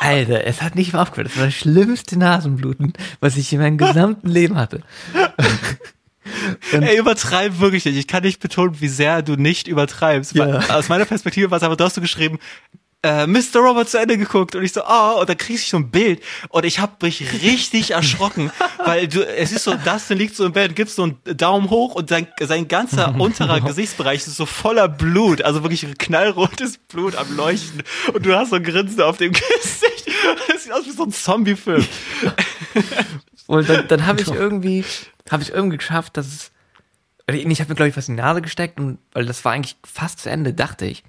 Alter, 0.00 0.44
es 0.46 0.62
hat 0.62 0.76
nicht 0.76 0.92
mehr 0.92 1.02
aufgehört. 1.02 1.30
Das 1.30 1.36
war 1.36 1.46
das 1.46 1.54
schlimmste 1.54 2.18
Nasenbluten, 2.18 2.94
was 3.20 3.36
ich 3.36 3.52
in 3.52 3.60
meinem 3.60 3.78
gesamten 3.78 4.28
Leben 4.28 4.56
hatte. 4.56 4.80
Und 6.72 6.82
Ey, 6.82 6.98
übertreib 6.98 7.58
wirklich 7.58 7.84
nicht. 7.84 7.96
Ich 7.96 8.06
kann 8.06 8.22
nicht 8.22 8.40
betonen, 8.40 8.80
wie 8.80 8.88
sehr 8.88 9.22
du 9.22 9.36
nicht 9.36 9.68
übertreibst. 9.68 10.34
Ja. 10.34 10.58
Aus 10.70 10.88
meiner 10.88 11.04
Perspektive 11.04 11.50
war 11.50 11.58
es 11.58 11.62
aber, 11.62 11.76
du 11.76 11.84
hast 11.84 11.96
du 11.96 12.00
geschrieben, 12.00 12.38
äh, 13.04 13.26
Mr. 13.26 13.60
Robert 13.60 13.88
zu 13.90 13.98
Ende 13.98 14.16
geguckt 14.16 14.56
und 14.56 14.64
ich 14.64 14.72
so, 14.72 14.80
oh, 14.82 15.20
und 15.20 15.28
dann 15.28 15.36
krieg 15.36 15.56
ich 15.56 15.68
so 15.68 15.76
ein 15.76 15.90
Bild 15.90 16.22
und 16.48 16.64
ich 16.64 16.78
habe 16.78 16.92
mich 17.02 17.20
richtig 17.42 17.90
erschrocken, 17.90 18.50
weil 18.84 19.08
du, 19.08 19.24
es 19.26 19.52
ist 19.52 19.64
so, 19.64 19.74
Dustin 19.74 20.16
liegt 20.16 20.34
so 20.34 20.46
im 20.46 20.52
Bett, 20.52 20.74
gibst 20.74 20.96
so 20.96 21.02
einen 21.02 21.18
Daumen 21.36 21.68
hoch 21.68 21.94
und 21.94 22.08
sein, 22.08 22.26
sein 22.40 22.66
ganzer 22.66 23.14
unterer 23.18 23.60
Gesichtsbereich 23.60 24.26
ist 24.26 24.36
so 24.36 24.46
voller 24.46 24.88
Blut, 24.88 25.42
also 25.42 25.62
wirklich 25.62 25.86
knallrotes 25.98 26.78
Blut 26.78 27.14
am 27.16 27.36
Leuchten 27.36 27.82
und 28.14 28.24
du 28.24 28.34
hast 28.34 28.50
so 28.50 28.56
ein 28.56 28.64
Grinsen 28.64 29.02
auf 29.02 29.18
dem 29.18 29.32
Gesicht. 29.34 30.10
Das 30.48 30.64
sieht 30.64 30.72
aus 30.72 30.86
wie 30.86 30.92
so 30.92 31.04
ein 31.04 31.12
Zombie-Film. 31.12 31.86
Und 33.46 33.68
dann, 33.68 33.86
dann 33.86 34.06
habe 34.06 34.22
ich 34.22 34.28
irgendwie, 34.28 34.82
habe 35.30 35.42
ich 35.42 35.50
irgendwie 35.50 35.76
geschafft, 35.76 36.16
dass 36.16 36.26
es, 36.26 36.52
ich 37.26 37.60
habe 37.60 37.68
mir 37.68 37.74
glaube 37.74 37.88
ich 37.88 37.96
was 37.98 38.08
in 38.08 38.16
die 38.16 38.22
Nase 38.22 38.40
gesteckt 38.40 38.80
und 38.80 38.98
weil 39.12 39.26
das 39.26 39.44
war 39.44 39.52
eigentlich 39.52 39.76
fast 39.84 40.20
zu 40.20 40.30
Ende, 40.30 40.54
dachte 40.54 40.86
ich. 40.86 41.04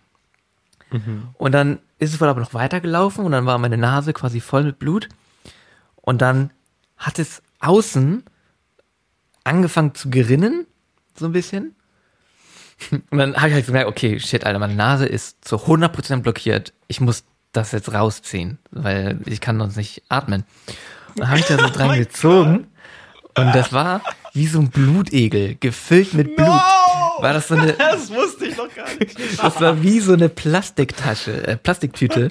Mhm. 0.92 1.30
Und 1.34 1.52
dann 1.52 1.80
ist 2.00 2.14
es 2.14 2.22
wohl 2.22 2.28
aber 2.28 2.42
noch 2.42 2.54
weitergelaufen 2.54 3.26
und 3.26 3.32
dann 3.32 3.46
war 3.46 3.58
meine 3.58 3.78
Nase 3.78 4.14
quasi 4.14 4.40
voll 4.40 4.64
mit 4.64 4.80
Blut. 4.80 5.10
Und 5.96 6.22
dann 6.22 6.52
hat 6.98 7.20
es 7.20 7.42
außen 7.60 8.24
angefangen 9.44 9.96
zu 9.96 10.10
gerinnen, 10.10 10.66
so 11.18 11.26
ein 11.26 11.32
bisschen. 11.32 11.76
Und 13.10 13.18
dann 13.18 13.36
habe 13.38 13.50
ich 13.50 13.54
halt 13.54 13.66
gemerkt, 13.68 13.88
okay, 13.88 14.20
shit, 14.20 14.46
Alter, 14.46 14.60
meine 14.60 14.76
Nase 14.76 15.06
ist 15.06 15.46
zu 15.46 15.56
100% 15.56 16.18
blockiert. 16.18 16.74
Ich 16.88 17.00
muss 17.00 17.24
das 17.54 17.72
jetzt 17.72 17.94
rausziehen, 17.94 18.60
weil 18.72 19.20
ich 19.26 19.40
kann 19.40 19.60
sonst 19.60 19.78
nicht 19.78 20.04
atmen. 20.10 20.44
Und 21.10 21.20
dann 21.20 21.30
habe 21.30 21.40
ich 21.40 21.46
da 21.46 21.58
so 21.58 21.70
dran 21.74 21.92
oh 21.92 21.96
gezogen 21.96 22.68
und 23.38 23.56
das 23.56 23.72
war 23.72 24.02
wie 24.34 24.48
so 24.48 24.60
ein 24.60 24.70
Blutegel, 24.70 25.56
gefüllt 25.56 26.14
mit 26.14 26.36
Blut. 26.36 26.48
No! 26.48 26.85
War 27.22 27.34
das 27.34 27.48
so 27.48 27.56
eine. 27.56 27.74
Das 27.78 28.10
wusste 28.10 28.46
ich 28.46 28.58
noch 28.58 28.74
gar 28.74 28.88
nicht. 28.96 29.18
Das 29.42 29.60
war 29.62 29.82
wie 29.82 30.00
so 30.00 30.14
eine 30.14 30.30
Plastiktasche, 30.30 31.48
äh, 31.48 31.58
Plastiktüte. 31.58 32.30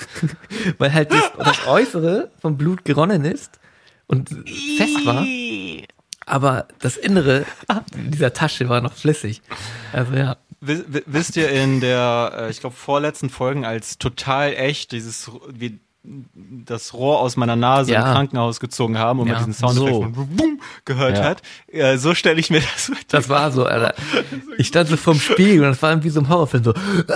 Weil 0.78 0.92
halt 0.92 1.12
das, 1.12 1.32
das 1.38 1.66
Äußere 1.66 2.30
vom 2.40 2.56
Blut 2.56 2.84
geronnen 2.84 3.24
ist 3.24 3.60
und 4.06 4.30
fest 4.30 5.04
war. 5.04 5.24
Aber 6.24 6.66
das 6.80 6.96
Innere 6.96 7.44
dieser 7.94 8.32
Tasche 8.32 8.68
war 8.68 8.80
noch 8.80 8.94
flüssig. 8.94 9.42
Also 9.92 10.14
ja. 10.14 10.36
Wisst 10.60 11.36
ihr 11.36 11.50
in 11.50 11.80
der, 11.80 12.32
äh, 12.36 12.50
ich 12.50 12.60
glaube, 12.60 12.74
vorletzten 12.74 13.30
Folgen 13.30 13.64
als 13.64 13.98
total 13.98 14.54
echt, 14.54 14.92
dieses, 14.92 15.30
wie 15.48 15.78
das 16.34 16.94
Rohr 16.94 17.20
aus 17.20 17.36
meiner 17.36 17.56
Nase 17.56 17.92
ja. 17.92 18.06
im 18.06 18.12
Krankenhaus 18.14 18.60
gezogen 18.60 18.98
haben 18.98 19.20
und 19.20 19.28
ja. 19.28 19.34
man 19.34 19.44
diesen 19.44 19.54
Soundeffekt 19.54 19.94
so. 19.94 20.02
von 20.02 20.14
Boom 20.14 20.60
gehört 20.84 21.18
ja. 21.18 21.24
hat. 21.24 21.42
Äh, 21.68 21.98
so 21.98 22.14
stelle 22.14 22.38
ich 22.40 22.50
mir 22.50 22.60
das 22.60 22.88
mit. 22.88 23.12
Das 23.12 23.28
war 23.28 23.50
so, 23.52 23.66
Alter. 23.66 23.94
Ich 24.58 24.68
stand 24.68 24.88
so 24.88 24.96
vorm 24.96 25.20
Spiegel 25.20 25.64
und 25.64 25.70
das 25.70 25.82
war 25.82 26.02
wie 26.02 26.08
so 26.08 26.20
ein 26.20 26.28
Horrorfilm 26.28 26.64
so. 26.64 26.72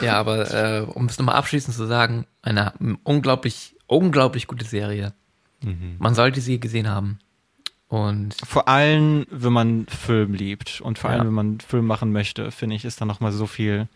ja, 0.00 0.14
aber 0.14 0.50
äh, 0.52 0.80
um 0.82 1.06
es 1.06 1.18
nochmal 1.18 1.34
abschließend 1.34 1.76
zu 1.76 1.86
sagen, 1.86 2.24
eine 2.42 2.72
unglaublich, 3.02 3.74
unglaublich 3.86 4.46
gute 4.46 4.64
Serie. 4.64 5.12
Mhm. 5.62 5.96
Man 5.98 6.14
sollte 6.14 6.40
sie 6.40 6.58
gesehen 6.58 6.88
haben. 6.88 7.18
Und 7.88 8.34
vor 8.44 8.68
allem, 8.68 9.26
wenn 9.30 9.52
man 9.52 9.86
Film 9.86 10.34
liebt 10.34 10.80
und 10.80 10.98
vor 10.98 11.10
allem, 11.10 11.26
wenn 11.26 11.34
man 11.34 11.60
Film 11.60 11.86
machen 11.86 12.12
möchte, 12.12 12.50
finde 12.50 12.76
ich, 12.76 12.84
ist 12.84 13.00
da 13.00 13.04
nochmal 13.04 13.32
so 13.32 13.46
viel 13.46 13.88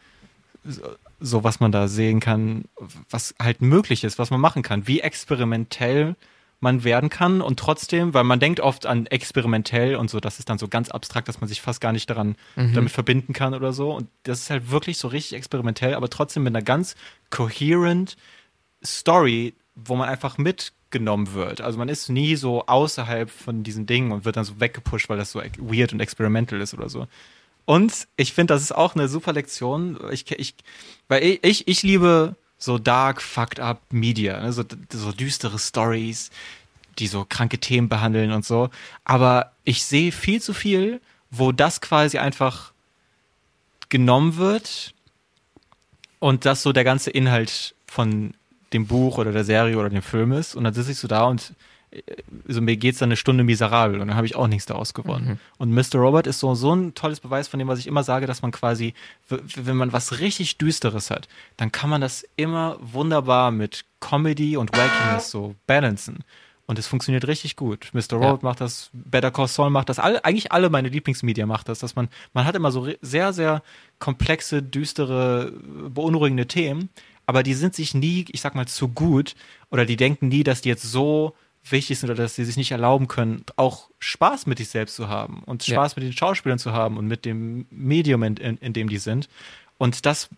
so 1.21 1.45
was 1.45 1.61
man 1.61 1.73
da 1.73 1.89
sehen 1.89 2.21
kann, 2.21 2.65
was 3.09 3.35
halt 3.41 3.63
möglich 3.63 4.05
ist, 4.05 4.19
was 4.19 4.31
man 4.31 4.41
machen 4.41 4.63
kann, 4.63 4.87
wie 4.87 5.01
experimentell 5.01 6.17
man 6.61 6.85
werden 6.85 7.09
kann 7.09 7.41
und 7.41 7.59
trotzdem, 7.59 8.13
weil 8.13 8.25
man 8.25 8.39
denkt 8.39 8.61
oft 8.61 8.85
an 8.85 9.07
experimentell 9.07 9.97
und 9.97 10.11
so, 10.11 10.21
das 10.21 10.39
ist 10.39 10.51
dann 10.51 10.59
so 10.59 10.69
ganz 10.69 10.91
abstrakt, 10.91 11.27
dass 11.29 11.41
man 11.41 11.49
sich 11.49 11.63
fast 11.63 11.81
gar 11.81 11.93
nicht 11.93 12.11
daran 12.11 12.37
mhm. 12.55 12.75
damit 12.75 12.91
verbinden 12.91 13.33
kann 13.33 13.55
oder 13.55 13.73
so 13.73 13.93
und 13.93 14.09
das 14.25 14.41
ist 14.41 14.51
halt 14.51 14.71
wirklich 14.71 14.99
so 14.99 15.09
richtig 15.09 15.37
experimentell, 15.37 15.95
aber 15.95 16.11
trotzdem 16.11 16.43
mit 16.43 16.55
einer 16.55 16.65
ganz 16.65 16.97
coherent 17.31 18.17
Story, 18.85 19.55
wo 19.75 19.97
man 19.97 20.09
einfach 20.09 20.37
mitgenommen 20.37 21.33
wird. 21.33 21.61
Also 21.61 21.79
man 21.79 21.89
ist 21.89 22.09
nie 22.09 22.37
so 22.37 22.67
außerhalb 22.67 23.31
von 23.31 23.63
diesen 23.63 23.87
Dingen 23.87 24.13
und 24.13 24.25
wird 24.25 24.37
dann 24.37 24.45
so 24.45 24.61
weggepusht, 24.61 25.09
weil 25.09 25.19
das 25.19 25.33
so 25.33 25.41
weird 25.59 25.93
und 25.93 26.01
experimental 26.01 26.61
ist 26.61 26.75
oder 26.75 26.89
so. 26.89 27.07
Und 27.65 28.09
ich 28.17 28.33
finde, 28.33 28.55
das 28.55 28.63
ist 28.63 28.73
auch 28.73 28.95
eine 28.95 29.09
super 29.09 29.33
Lektion. 29.33 29.99
Ich, 30.11 30.31
ich, 30.31 30.55
weil 31.09 31.23
ich, 31.23 31.45
ich, 31.45 31.69
ich 31.69 31.83
liebe 31.83 32.35
so 32.59 32.79
dark, 32.79 33.23
fucked 33.23 33.61
up 33.61 33.81
Media, 33.91 34.41
ne? 34.41 34.53
so, 34.53 34.65
so 34.93 35.13
düstere 35.13 35.59
Stories, 35.59 36.31
die 36.99 37.07
so 37.07 37.25
kranke 37.29 37.59
Themen 37.59 37.89
behandeln 37.89 38.33
und 38.33 38.45
so. 38.45 38.71
Aber 39.05 39.53
ich 39.65 39.85
sehe 39.85 40.13
viel 40.13 40.43
zu 40.43 40.53
viel, 40.53 41.01
wo 41.31 41.53
das 41.53 41.81
quasi 41.81 42.19
einfach 42.19 42.73
genommen 43.89 44.37
wird 44.37 44.95
und 46.19 46.45
das 46.45 46.63
so 46.63 46.73
der 46.73 46.85
ganze 46.85 47.11
Inhalt 47.11 47.75
von 47.87 48.35
dem 48.73 48.87
Buch 48.87 49.19
oder 49.19 49.33
der 49.33 49.45
Serie 49.45 49.77
oder 49.79 49.91
dem 49.91 50.03
Film 50.03 50.33
ist. 50.33 50.55
Und 50.55 50.65
dann 50.65 50.75
sitze 50.75 50.93
ich 50.93 50.99
so 50.99 51.09
da 51.09 51.25
und 51.25 51.55
also 52.47 52.61
mir 52.61 52.77
geht's 52.77 52.99
dann 52.99 53.09
eine 53.09 53.17
Stunde 53.17 53.45
miserabel 53.45 54.01
und 54.01 54.09
dann 54.09 54.17
habe 54.17 54.27
ich 54.27 54.37
auch 54.37 54.47
nichts 54.47 54.67
daraus 54.67 54.95
gewonnen. 54.95 55.27
Mhm. 55.27 55.39
Und 55.59 55.73
Mr. 55.73 55.99
Robot 55.99 56.27
ist 56.27 56.39
so, 56.39 56.55
so 56.55 56.75
ein 56.75 56.95
tolles 56.95 57.21
Beweis 57.21 57.49
von 57.49 57.59
dem, 57.59 57.69
was 57.69 57.79
ich 57.79 57.87
immer 57.87 58.05
sage, 58.05 58.27
dass 58.27 58.43
man 58.43 58.53
quasi, 58.53 58.95
wenn 59.29 59.77
man 59.77 59.93
was 59.93 60.21
richtig 60.21 60.59
Düsteres 60.59 61.11
hat, 61.11 61.29
dann 61.57 61.73
kann 61.73 61.91
man 61.91 62.01
das 62.01 62.25
immer 62.37 62.79
wunderbar 62.81 63.51
mit 63.51 63.85
Comedy 64.01 64.57
und 64.57 64.73
Wackiness 64.73 65.31
so 65.31 65.55
balancen. 65.67 66.25
Und 66.67 66.79
es 66.79 66.87
funktioniert 66.87 67.27
richtig 67.27 67.57
gut. 67.57 67.91
Mr. 67.93 68.13
Robot 68.13 68.43
ja. 68.43 68.49
macht 68.49 68.61
das, 68.61 68.91
Better 68.93 69.33
Call 69.33 69.49
Saul 69.49 69.71
macht 69.71 69.89
das, 69.89 69.99
all, 69.99 70.21
eigentlich 70.23 70.53
alle 70.53 70.71
meine 70.71 70.89
Lieblingsmedia 70.89 71.45
macht 71.45 71.69
das, 71.69 71.81
dass 71.81 71.97
man, 71.97 72.09
man 72.33 72.45
hat 72.45 72.55
immer 72.55 72.71
so 72.71 72.89
sehr, 73.01 73.33
sehr 73.33 73.65
komplexe, 73.99 74.63
düstere, 74.63 75.53
beunruhigende 75.89 76.47
Themen, 76.47 76.89
aber 77.27 77.43
die 77.43 77.55
sind 77.55 77.75
sich 77.75 77.95
nie, 77.95 78.25
ich 78.31 78.41
sag 78.41 78.55
mal, 78.55 78.69
zu 78.69 78.87
gut 78.87 79.35
oder 79.71 79.85
die 79.85 79.97
denken 79.97 80.29
nie, 80.29 80.45
dass 80.45 80.61
die 80.61 80.69
jetzt 80.69 80.85
so 80.85 81.35
wichtig 81.65 81.99
sind 81.99 82.11
oder 82.11 82.23
dass 82.23 82.35
sie 82.35 82.45
sich 82.45 82.57
nicht 82.57 82.73
erlauben 82.73 83.09
können, 83.09 83.45
auch 83.57 83.89
Spaß 83.99 84.47
mit 84.47 84.59
sich 84.59 84.69
selbst 84.69 84.97
zu 84.97 85.09
haben 85.09 85.43
und 85.45 85.63
Spaß 85.63 85.93
ja. 85.93 86.01
mit 86.01 86.05
den 86.05 86.17
Schauspielern 86.17 86.59
zu 86.59 86.73
haben 86.73 86.97
und 86.97 87.07
mit 87.07 87.25
dem 87.25 87.67
Medium, 87.71 88.23
in, 88.23 88.37
in, 88.37 88.57
in 88.59 88.73
dem 88.73 88.89
die 88.89 88.99
sind. 88.99 89.29
Und 89.79 90.07
das, 90.07 90.29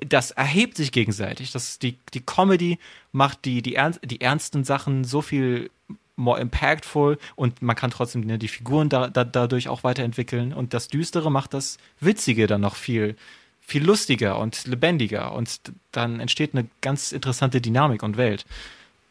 das 0.00 0.30
erhebt 0.30 0.76
sich 0.76 0.92
gegenseitig. 0.92 1.52
Das, 1.52 1.78
die, 1.78 1.96
die 2.14 2.20
Comedy 2.20 2.78
macht 3.12 3.44
die, 3.44 3.62
die, 3.62 3.74
ernst, 3.74 4.00
die 4.04 4.20
ernsten 4.20 4.64
Sachen 4.64 5.04
so 5.04 5.22
viel 5.22 5.70
more 6.16 6.40
impactful 6.40 7.18
und 7.36 7.62
man 7.62 7.76
kann 7.76 7.90
trotzdem 7.90 8.22
ne, 8.22 8.38
die 8.38 8.48
Figuren 8.48 8.88
da, 8.88 9.08
da, 9.08 9.24
dadurch 9.24 9.68
auch 9.68 9.84
weiterentwickeln. 9.84 10.52
Und 10.52 10.74
das 10.74 10.88
Düstere 10.88 11.30
macht 11.30 11.54
das 11.54 11.78
Witzige 12.00 12.46
dann 12.46 12.60
noch 12.60 12.76
viel, 12.76 13.16
viel 13.60 13.84
lustiger 13.84 14.38
und 14.38 14.66
lebendiger. 14.66 15.32
Und 15.32 15.60
dann 15.90 16.20
entsteht 16.20 16.54
eine 16.54 16.68
ganz 16.80 17.12
interessante 17.12 17.60
Dynamik 17.60 18.02
und 18.02 18.16
Welt. 18.16 18.44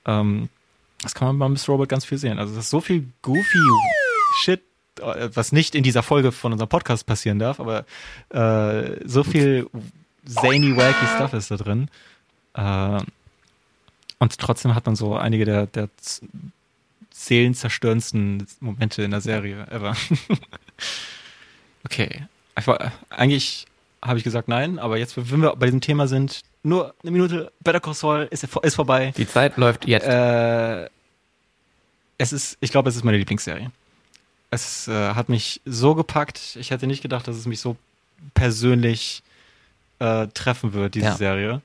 Ähm, 0.06 0.50
das 1.02 1.16
kann 1.16 1.28
man 1.28 1.40
bei 1.40 1.50
Miss 1.50 1.68
Robot 1.68 1.90
ganz 1.90 2.06
viel 2.06 2.18
sehen. 2.18 2.40
Also 2.40 2.56
das 2.56 2.66
ist 2.66 2.70
so 2.70 2.82
viel 2.82 3.08
goofy 3.22 3.60
Shit, 4.44 4.62
äh, 5.00 5.30
was 5.34 5.52
nicht 5.52 5.76
in 5.76 5.84
dieser 5.84 6.04
Folge 6.04 6.32
von 6.32 6.52
unserem 6.52 6.70
Podcast 6.70 7.06
passieren 7.06 7.40
darf, 7.40 7.60
aber 7.60 7.86
äh, 8.30 9.08
so 9.08 9.24
viel 9.24 9.68
zany, 10.26 10.76
wacky 10.78 11.06
Stuff 11.16 11.34
ist 11.34 11.52
da 11.52 11.58
drin. 11.58 11.90
Äh, 12.54 13.00
und 14.20 14.38
trotzdem 14.38 14.76
hat 14.76 14.86
man 14.86 14.96
so 14.96 15.16
einige 15.16 15.46
der, 15.46 15.66
der 15.68 15.90
seelenzerstörendsten 17.10 18.46
Momente 18.60 19.04
in 19.04 19.12
der 19.12 19.22
Serie 19.22 19.68
ever. 19.70 19.96
okay. 21.84 22.28
Eigentlich 23.10 23.66
habe 24.04 24.18
ich 24.18 24.24
gesagt 24.24 24.48
nein, 24.48 24.80
aber 24.80 24.98
jetzt, 24.98 25.16
wenn 25.32 25.42
wir 25.42 25.56
bei 25.56 25.68
diesem 25.68 25.82
Thema 25.82 26.08
sind, 26.08 26.42
nur 26.64 26.94
eine 27.02 27.12
Minute, 27.12 27.52
Better 27.62 27.80
Call 27.80 27.94
Saul 27.94 28.28
ist, 28.32 28.44
ist 28.44 28.76
vorbei. 28.76 29.14
Die 29.18 29.28
Zeit 29.28 29.58
läuft 29.58 29.88
jetzt. 29.88 30.08
Äh, 30.08 30.90
es 32.18 32.34
ist, 32.34 32.58
ich 32.62 32.72
glaube, 32.72 32.90
es 32.90 32.96
ist 32.96 33.04
meine 33.04 33.18
Lieblingsserie. 33.18 33.72
Es 34.52 34.88
äh, 34.88 35.14
hat 35.14 35.30
mich 35.30 35.62
so 35.66 35.96
gepackt. 35.96 36.58
Ich 36.60 36.72
hätte 36.72 36.88
nicht 36.88 37.02
gedacht, 37.02 37.28
dass 37.28 37.36
es 37.36 37.46
mich 37.46 37.60
so 37.60 37.78
persönlich 38.34 39.24
äh, 40.00 40.28
treffen 40.28 40.74
wird, 40.74 40.96
diese 40.96 41.06
ja. 41.06 41.16
Serie. 41.16 41.62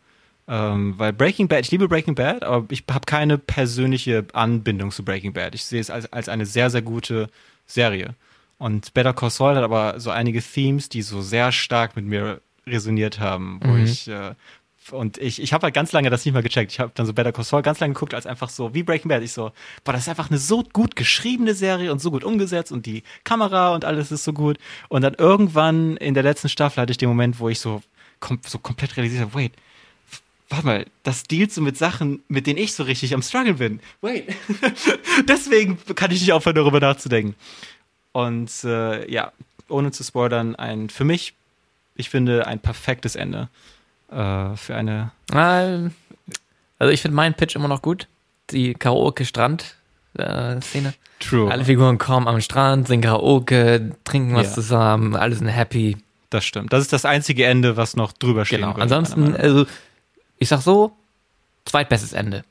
Ähm, 0.49 0.95
weil 0.97 1.13
Breaking 1.13 1.49
Bad, 1.49 1.63
ich 1.63 1.71
liebe 1.73 1.89
Breaking 1.89 2.15
Bad, 2.15 2.45
aber 2.45 2.67
ich 2.71 2.85
habe 2.91 3.05
keine 3.05 3.37
persönliche 3.37 4.25
Anbindung 4.33 4.93
zu 4.93 5.05
Breaking 5.05 5.33
Bad. 5.33 5.55
Ich 5.55 5.65
sehe 5.65 5.81
es 5.81 5.91
als, 5.91 6.13
als 6.13 6.29
eine 6.29 6.47
sehr, 6.47 6.71
sehr 6.71 6.83
gute 6.83 7.29
Serie. 7.67 8.15
Und 8.59 8.95
Better 8.95 9.13
Call 9.13 9.31
Saul 9.31 9.57
hat 9.57 9.65
aber 9.65 10.01
so 10.01 10.11
einige 10.11 10.43
Themes, 10.43 10.89
die 10.89 11.03
so 11.03 11.21
sehr 11.21 11.53
stark 11.53 11.97
mit 11.97 12.07
mir 12.07 12.41
resoniert 12.67 13.21
haben, 13.21 13.61
wo 13.63 13.73
mhm. 13.73 13.85
ich 13.85 14.09
äh, 14.09 14.35
und 14.93 15.19
ich, 15.19 15.43
ich 15.43 15.53
habe 15.53 15.65
halt 15.65 15.75
ganz 15.75 15.93
lange 15.93 16.11
das 16.11 16.25
nicht 16.25 16.35
mal 16.35 16.43
gecheckt. 16.43 16.73
Ich 16.73 16.81
habe 16.81 16.93
dann 16.95 17.07
so 17.07 17.13
Better 17.13 17.33
Call 17.33 17.45
Saul 17.45 17.63
ganz 17.63 17.81
lange 17.81 17.95
geguckt, 17.95 18.15
als 18.15 18.27
einfach 18.27 18.49
so 18.49 18.75
wie 18.75 18.83
Breaking 18.83 19.09
Bad. 19.09 19.23
Ich 19.23 19.33
so, 19.33 19.53
boah, 19.85 19.93
das 19.93 20.03
ist 20.03 20.09
einfach 20.09 20.31
eine 20.31 20.39
so 20.39 20.63
gut 20.63 20.97
geschriebene 20.97 21.55
Serie 21.55 21.91
und 21.93 22.01
so 22.01 22.11
gut 22.11 22.25
umgesetzt 22.25 22.73
und 22.73 22.87
die 22.87 23.03
Kamera 23.25 23.75
und 23.75 23.85
alles 23.85 24.13
ist 24.13 24.25
so 24.25 24.33
gut. 24.33 24.59
Und 24.89 25.03
dann 25.03 25.15
irgendwann 25.15 25.97
in 25.97 26.15
der 26.15 26.23
letzten 26.23 26.49
Staffel 26.49 26.83
hatte 26.83 26.93
ich 26.93 26.99
den 26.99 27.09
Moment, 27.09 27.41
wo 27.41 27.49
ich 27.49 27.61
so, 27.61 27.83
kom 28.21 28.39
so 28.47 28.59
komplett 28.59 28.97
realisiert 28.97 29.23
habe, 29.23 29.35
wait, 29.35 29.53
warte 30.49 30.67
mal, 30.67 30.87
das 31.03 31.25
dealt 31.25 31.53
so 31.53 31.61
mit 31.61 31.77
Sachen, 31.77 32.23
mit 32.29 32.47
denen 32.47 32.59
ich 32.59 32.75
so 32.75 32.85
richtig 32.85 33.15
am 33.15 33.23
Struggle 33.23 33.55
bin. 33.55 33.81
Wait. 34.01 34.29
Deswegen 35.29 35.79
kann 35.95 36.11
ich 36.11 36.21
nicht 36.21 36.33
aufhören, 36.33 36.57
darüber 36.57 36.81
nachzudenken. 36.81 37.35
Und 38.17 38.65
äh, 38.65 39.13
ja, 39.13 39.31
ohne 39.69 39.91
zu 39.91 40.03
spoilern, 40.03 40.57
ein 40.57 40.89
für 40.89 41.05
mich, 41.05 41.35
ich 41.97 42.09
finde, 42.09 42.47
ein 42.47 42.61
perfektes 42.61 43.15
Ende 43.15 43.51
äh, 44.11 44.57
für 44.57 44.75
eine. 44.75 45.11
Also 46.79 46.93
ich 46.93 47.03
finde 47.03 47.15
meinen 47.15 47.35
Pitch 47.35 47.57
immer 47.57 47.69
noch 47.69 47.83
gut. 47.83 48.09
Die 48.53 48.73
Karaoke-Strand-Szene. 48.73 50.95
True. 51.21 51.51
Alle 51.51 51.67
Figuren 51.67 51.99
kommen 51.99 52.27
am 52.27 52.41
Strand, 52.41 52.89
singen 52.89 53.03
Karaoke, 53.03 53.95
trinken 54.05 54.35
was 54.35 54.47
ja. 54.47 54.55
zusammen, 54.55 55.15
alle 55.15 55.35
sind 55.35 55.49
happy. 55.49 55.99
Das 56.31 56.47
stimmt. 56.47 56.73
Das 56.73 56.81
ist 56.81 56.95
das 56.95 57.05
einzige 57.05 57.45
Ende, 57.45 57.77
was 57.77 57.97
noch 57.97 58.13
drüber 58.13 58.47
steht. 58.47 58.61
Genau. 58.61 58.73
Ansonsten, 58.73 59.37
also 59.37 59.67
ich 60.39 60.49
sag 60.49 60.63
so, 60.63 60.97
zweitbestes 61.67 62.15
Ende. 62.15 62.45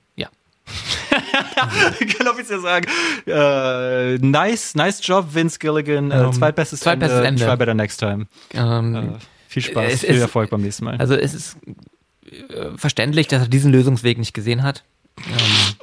Ja. 1.65 1.69
ich 1.99 2.17
kann 2.17 2.27
offiziell 2.27 2.59
sagen, 2.59 2.87
äh, 3.27 4.17
nice, 4.17 4.75
nice 4.75 4.99
job, 5.05 5.27
Vince 5.33 5.57
Gilligan. 5.59 6.11
Um, 6.11 6.11
ähm, 6.11 6.33
zweitbestes, 6.33 6.81
zweitbestes 6.81 7.19
Ende. 7.19 7.27
Ende. 7.27 7.45
Try 7.45 7.57
better 7.57 7.73
next 7.73 7.97
time. 7.99 8.27
Um, 8.53 8.59
ähm, 8.61 8.95
äh, 8.95 9.19
viel 9.47 9.63
Spaß, 9.63 10.01
viel 10.01 10.19
Erfolg 10.19 10.49
beim 10.49 10.61
nächsten 10.61 10.85
Mal. 10.85 10.97
Also 10.97 11.15
es 11.15 11.33
ist 11.33 11.57
äh, 12.25 12.77
verständlich, 12.77 13.27
dass 13.27 13.43
er 13.43 13.47
diesen 13.47 13.71
Lösungsweg 13.71 14.17
nicht 14.17 14.33
gesehen 14.33 14.63
hat. 14.63 14.83
Ähm, 15.17 15.75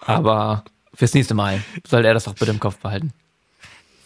aber 0.00 0.64
fürs 0.94 1.14
nächste 1.14 1.34
Mal 1.34 1.62
soll 1.86 2.04
er 2.04 2.14
das 2.14 2.26
auch 2.28 2.34
bitte 2.34 2.50
im 2.50 2.60
Kopf 2.60 2.78
behalten. 2.78 3.12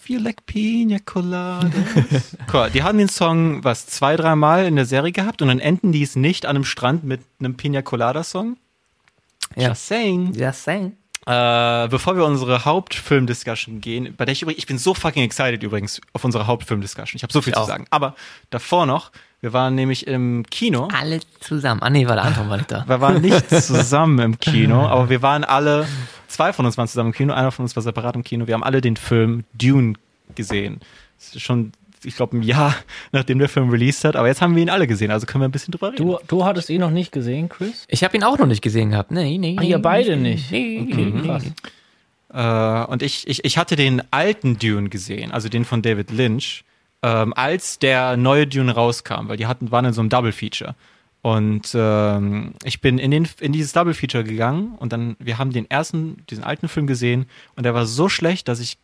Feel 0.00 0.20
like 0.20 0.44
Pina 0.44 0.98
Colada. 0.98 1.70
cool. 2.52 2.68
Die 2.74 2.82
haben 2.82 2.98
den 2.98 3.08
Song 3.08 3.64
was 3.64 3.86
zwei, 3.86 4.16
dreimal 4.16 4.66
in 4.66 4.76
der 4.76 4.84
Serie 4.84 5.12
gehabt 5.12 5.40
und 5.40 5.48
dann 5.48 5.60
enden 5.60 5.92
die 5.92 6.02
es 6.02 6.14
nicht 6.14 6.44
an 6.44 6.56
einem 6.56 6.64
Strand 6.64 7.04
mit 7.04 7.22
einem 7.40 7.56
Pina 7.56 7.80
Colada 7.80 8.22
Song. 8.22 8.58
Ja. 9.56 9.68
Just 9.70 9.86
saying. 9.86 10.32
Just 10.34 10.64
saying. 10.64 10.96
Äh, 11.26 11.88
bevor 11.88 12.16
wir 12.16 12.24
unsere 12.26 12.66
Hauptfilm-Discussion 12.66 13.80
gehen, 13.80 14.14
bei 14.14 14.26
der 14.26 14.32
ich 14.32 14.42
übrigens, 14.42 14.58
ich 14.58 14.66
bin 14.66 14.76
so 14.76 14.92
fucking 14.92 15.22
excited 15.22 15.62
übrigens 15.62 16.00
auf 16.12 16.22
unsere 16.22 16.46
Hauptfilm-Discussion. 16.46 17.16
Ich 17.16 17.22
habe 17.22 17.32
so 17.32 17.40
viel 17.40 17.52
ich 17.52 17.56
zu 17.56 17.62
auch. 17.62 17.66
sagen. 17.66 17.86
Aber 17.88 18.14
davor 18.50 18.84
noch, 18.84 19.10
wir 19.40 19.54
waren 19.54 19.74
nämlich 19.74 20.06
im 20.06 20.44
Kino. 20.50 20.88
Alle 20.92 21.20
zusammen. 21.40 21.82
Ah 21.82 21.88
nee, 21.88 22.06
war 22.06 22.16
der 22.16 22.24
Anton 22.24 22.50
war 22.50 22.58
nicht 22.58 22.70
da. 22.70 22.84
Wir 22.86 23.00
waren 23.00 23.22
nicht 23.22 23.48
zusammen 23.62 24.18
im 24.18 24.38
Kino, 24.38 24.86
aber 24.86 25.08
wir 25.08 25.22
waren 25.22 25.44
alle, 25.44 25.86
zwei 26.28 26.52
von 26.52 26.66
uns 26.66 26.76
waren 26.76 26.88
zusammen 26.88 27.10
im 27.10 27.14
Kino, 27.14 27.32
einer 27.32 27.52
von 27.52 27.62
uns 27.64 27.74
war 27.74 27.82
separat 27.82 28.16
im 28.16 28.24
Kino. 28.24 28.46
Wir 28.46 28.54
haben 28.54 28.64
alle 28.64 28.82
den 28.82 28.96
Film 28.96 29.44
Dune 29.54 29.94
gesehen. 30.34 30.80
Das 31.18 31.34
ist 31.34 31.42
schon 31.42 31.72
ich 32.04 32.16
glaube, 32.16 32.36
ein 32.36 32.42
Jahr, 32.42 32.74
nachdem 33.12 33.38
der 33.38 33.48
Film 33.48 33.70
released 33.70 34.04
hat. 34.04 34.16
Aber 34.16 34.28
jetzt 34.28 34.40
haben 34.40 34.54
wir 34.54 34.62
ihn 34.62 34.70
alle 34.70 34.86
gesehen, 34.86 35.10
also 35.10 35.26
können 35.26 35.42
wir 35.42 35.48
ein 35.48 35.52
bisschen 35.52 35.72
drüber 35.72 35.92
reden. 35.92 36.04
Du, 36.04 36.18
du 36.26 36.44
hattest 36.44 36.70
ihn 36.70 36.80
noch 36.80 36.90
nicht 36.90 37.12
gesehen, 37.12 37.48
Chris? 37.48 37.84
Ich 37.88 38.04
habe 38.04 38.16
ihn 38.16 38.24
auch 38.24 38.38
noch 38.38 38.46
nicht 38.46 38.62
gesehen 38.62 38.90
gehabt. 38.90 39.10
Nee, 39.10 39.38
nee. 39.38 39.56
Ach, 39.58 39.62
ihr 39.62 39.78
beide 39.78 40.16
nicht? 40.16 40.50
Nee, 40.50 40.86
okay, 40.88 41.12
nee, 41.12 41.26
krass. 41.26 41.44
Äh, 42.32 42.90
und 42.90 43.02
ich, 43.02 43.28
ich, 43.28 43.44
ich 43.44 43.58
hatte 43.58 43.76
den 43.76 44.02
alten 44.10 44.58
Dune 44.58 44.88
gesehen, 44.88 45.30
also 45.30 45.48
den 45.48 45.64
von 45.64 45.82
David 45.82 46.10
Lynch, 46.10 46.64
ähm, 47.02 47.32
als 47.34 47.78
der 47.78 48.16
neue 48.16 48.46
Dune 48.46 48.72
rauskam, 48.72 49.28
weil 49.28 49.36
die 49.36 49.46
hatten, 49.46 49.70
waren 49.70 49.84
in 49.84 49.92
so 49.92 50.00
einem 50.00 50.10
Double 50.10 50.32
Feature. 50.32 50.74
Und 51.22 51.70
ähm, 51.74 52.52
ich 52.64 52.82
bin 52.82 52.98
in, 52.98 53.10
den, 53.10 53.26
in 53.40 53.52
dieses 53.52 53.72
Double 53.72 53.94
Feature 53.94 54.24
gegangen 54.24 54.74
und 54.76 54.92
dann, 54.92 55.16
wir 55.18 55.38
haben 55.38 55.52
den 55.52 55.70
ersten, 55.70 56.22
diesen 56.28 56.44
alten 56.44 56.68
Film 56.68 56.86
gesehen 56.86 57.26
und 57.56 57.64
der 57.64 57.72
war 57.72 57.86
so 57.86 58.10
schlecht, 58.10 58.48
dass 58.48 58.60
ich 58.60 58.76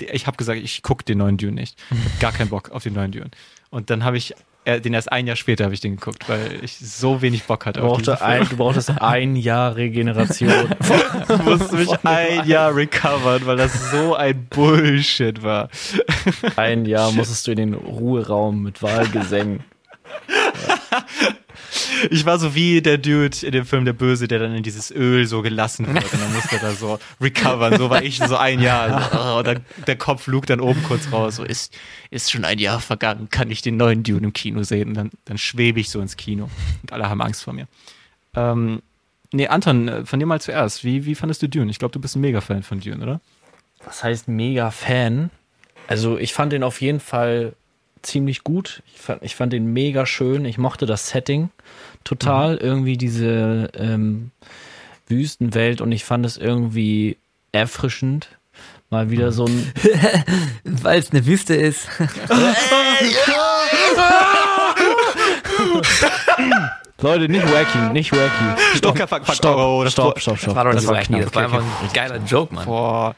ich 0.00 0.26
habe 0.26 0.36
gesagt, 0.36 0.60
ich 0.60 0.82
gucke 0.82 1.04
den 1.04 1.18
neuen 1.18 1.36
Dune 1.36 1.52
nicht. 1.52 1.78
Ich 1.90 2.12
hab 2.12 2.20
gar 2.20 2.32
keinen 2.32 2.48
Bock 2.48 2.70
auf 2.70 2.82
den 2.82 2.94
neuen 2.94 3.12
Dune. 3.12 3.30
Und 3.70 3.90
dann 3.90 4.04
habe 4.04 4.16
ich 4.16 4.34
äh, 4.64 4.80
den 4.80 4.94
erst 4.94 5.12
ein 5.12 5.26
Jahr 5.26 5.36
später 5.36 5.64
habe 5.64 5.74
ich 5.74 5.80
den 5.80 5.96
geguckt, 5.96 6.28
weil 6.28 6.60
ich 6.62 6.78
so 6.78 7.20
wenig 7.20 7.44
Bock 7.44 7.66
hatte. 7.66 7.80
Du, 7.80 7.86
brauchte 7.86 8.22
ein, 8.22 8.48
du 8.48 8.56
brauchtest 8.56 8.90
ein 9.02 9.36
Jahr 9.36 9.76
Regeneration. 9.76 10.70
du 11.28 11.36
musste 11.38 11.76
mich 11.76 11.92
ein 12.04 12.46
Jahr 12.46 12.74
recovern, 12.74 13.44
weil 13.46 13.56
das 13.56 13.90
so 13.90 14.14
ein 14.14 14.46
Bullshit 14.46 15.42
war. 15.42 15.68
Ein 16.56 16.86
Jahr 16.86 17.12
musstest 17.12 17.46
du 17.46 17.50
in 17.52 17.58
den 17.58 17.74
Ruheraum 17.74 18.62
mit 18.62 18.82
Wahlgesängen. 18.82 19.64
Ja 20.68 20.83
ich 22.10 22.24
war 22.26 22.38
so 22.38 22.54
wie 22.54 22.82
der 22.82 22.98
Dude 22.98 23.36
in 23.42 23.52
dem 23.52 23.66
Film 23.66 23.84
Der 23.84 23.92
Böse, 23.92 24.28
der 24.28 24.38
dann 24.38 24.54
in 24.54 24.62
dieses 24.62 24.90
Öl 24.90 25.26
so 25.26 25.42
gelassen 25.42 25.86
wird 25.86 26.12
und 26.12 26.20
dann 26.20 26.32
musste 26.34 26.56
er 26.56 26.62
da 26.62 26.72
so 26.72 26.98
recovern. 27.20 27.76
So 27.76 27.90
war 27.90 28.02
ich 28.02 28.18
so 28.18 28.36
ein 28.36 28.60
Jahr. 28.60 29.10
So, 29.12 29.18
oh, 29.18 29.42
der, 29.42 29.60
der 29.86 29.96
Kopf 29.96 30.26
lugt 30.26 30.50
dann 30.50 30.60
oben 30.60 30.82
kurz 30.84 31.10
raus. 31.12 31.36
So 31.36 31.44
ist, 31.44 31.76
ist 32.10 32.30
schon 32.30 32.44
ein 32.44 32.58
Jahr 32.58 32.80
vergangen, 32.80 33.28
kann 33.30 33.50
ich 33.50 33.62
den 33.62 33.76
neuen 33.76 34.02
Dune 34.02 34.26
im 34.26 34.32
Kino 34.32 34.62
sehen? 34.62 34.88
Und 34.88 34.94
dann, 34.94 35.10
dann 35.24 35.38
schwebe 35.38 35.80
ich 35.80 35.90
so 35.90 36.00
ins 36.00 36.16
Kino 36.16 36.50
und 36.82 36.92
alle 36.92 37.08
haben 37.08 37.20
Angst 37.20 37.42
vor 37.44 37.52
mir. 37.52 37.66
Ähm, 38.34 38.82
nee, 39.32 39.48
Anton, 39.48 39.88
äh, 39.88 40.06
von 40.06 40.20
dir 40.20 40.26
mal 40.26 40.40
zuerst. 40.40 40.84
Wie, 40.84 41.06
wie 41.06 41.14
fandest 41.14 41.42
du 41.42 41.48
Dune? 41.48 41.70
Ich 41.70 41.78
glaube, 41.78 41.92
du 41.92 42.00
bist 42.00 42.16
ein 42.16 42.20
Mega-Fan 42.20 42.62
von 42.62 42.80
Dune, 42.80 43.02
oder? 43.02 43.20
Was 43.84 44.02
heißt 44.02 44.28
Mega-Fan? 44.28 45.30
Also 45.86 46.18
ich 46.18 46.32
fand 46.32 46.52
den 46.52 46.62
auf 46.62 46.80
jeden 46.80 47.00
Fall 47.00 47.54
ziemlich 48.04 48.44
gut. 48.44 48.82
Ich 48.94 49.00
fand, 49.00 49.22
ich 49.22 49.34
fand 49.34 49.52
den 49.52 49.72
mega 49.72 50.06
schön. 50.06 50.44
Ich 50.44 50.58
mochte 50.58 50.86
das 50.86 51.08
Setting 51.08 51.50
total. 52.04 52.54
Mhm. 52.54 52.60
Irgendwie 52.60 52.96
diese 52.96 53.70
ähm, 53.76 54.30
Wüstenwelt 55.08 55.80
und 55.80 55.92
ich 55.92 56.04
fand 56.04 56.24
es 56.24 56.36
irgendwie 56.36 57.16
erfrischend. 57.52 58.28
Mal 58.90 59.10
wieder 59.10 59.32
so 59.32 59.46
ein. 59.46 59.72
Weil 60.64 60.98
es 61.00 61.10
eine 61.10 61.26
Wüste 61.26 61.54
ist. 61.54 61.88
Leute, 67.00 67.28
nicht 67.28 67.44
wacky, 67.52 67.92
nicht 67.92 68.12
wacky. 68.12 68.76
Stopp, 68.76 68.96
stopp, 68.96 69.08
stopp, 69.08 69.34
stopp, 69.34 69.56
oh, 69.58 69.86
stopp, 69.88 70.20
stopp, 70.20 70.38
stopp. 70.38 70.54
Das 70.54 70.54
war 70.54 70.64
doch 70.64 70.72
nicht 70.74 70.86
wacky, 70.86 71.20
das 71.20 71.34
war 71.34 71.44
einfach 71.44 71.58
ein 71.58 71.92
geiler 71.92 72.16
Joke, 72.24 72.54
Mann. 72.54 72.64
Boah. 72.64 73.14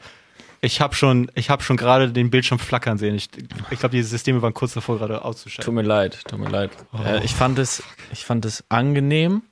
Ich 0.67 0.81
habe 0.81 0.93
schon, 0.95 1.31
ich 1.33 1.49
hab 1.49 1.63
schon 1.63 1.77
gerade 1.77 2.11
den 2.11 2.29
Bildschirm 2.29 2.59
flackern 2.59 2.97
sehen. 2.97 3.15
Ich, 3.15 3.29
ich 3.71 3.79
glaube, 3.79 3.95
diese 3.95 4.09
Systeme 4.09 4.41
waren 4.41 4.53
kurz 4.53 4.73
davor, 4.73 4.97
gerade 4.97 5.23
auszuschalten. 5.23 5.63
Tut 5.63 5.73
mir 5.73 5.81
leid, 5.81 6.19
tut 6.27 6.39
mir 6.39 6.49
leid. 6.49 6.71
Oh. 6.91 7.01
Äh, 7.05 7.23
ich, 7.23 7.33
fand 7.33 7.57
es, 7.57 7.81
ich 8.11 8.25
fand 8.25 8.43
es 8.43 8.65
angenehm, 8.67 9.43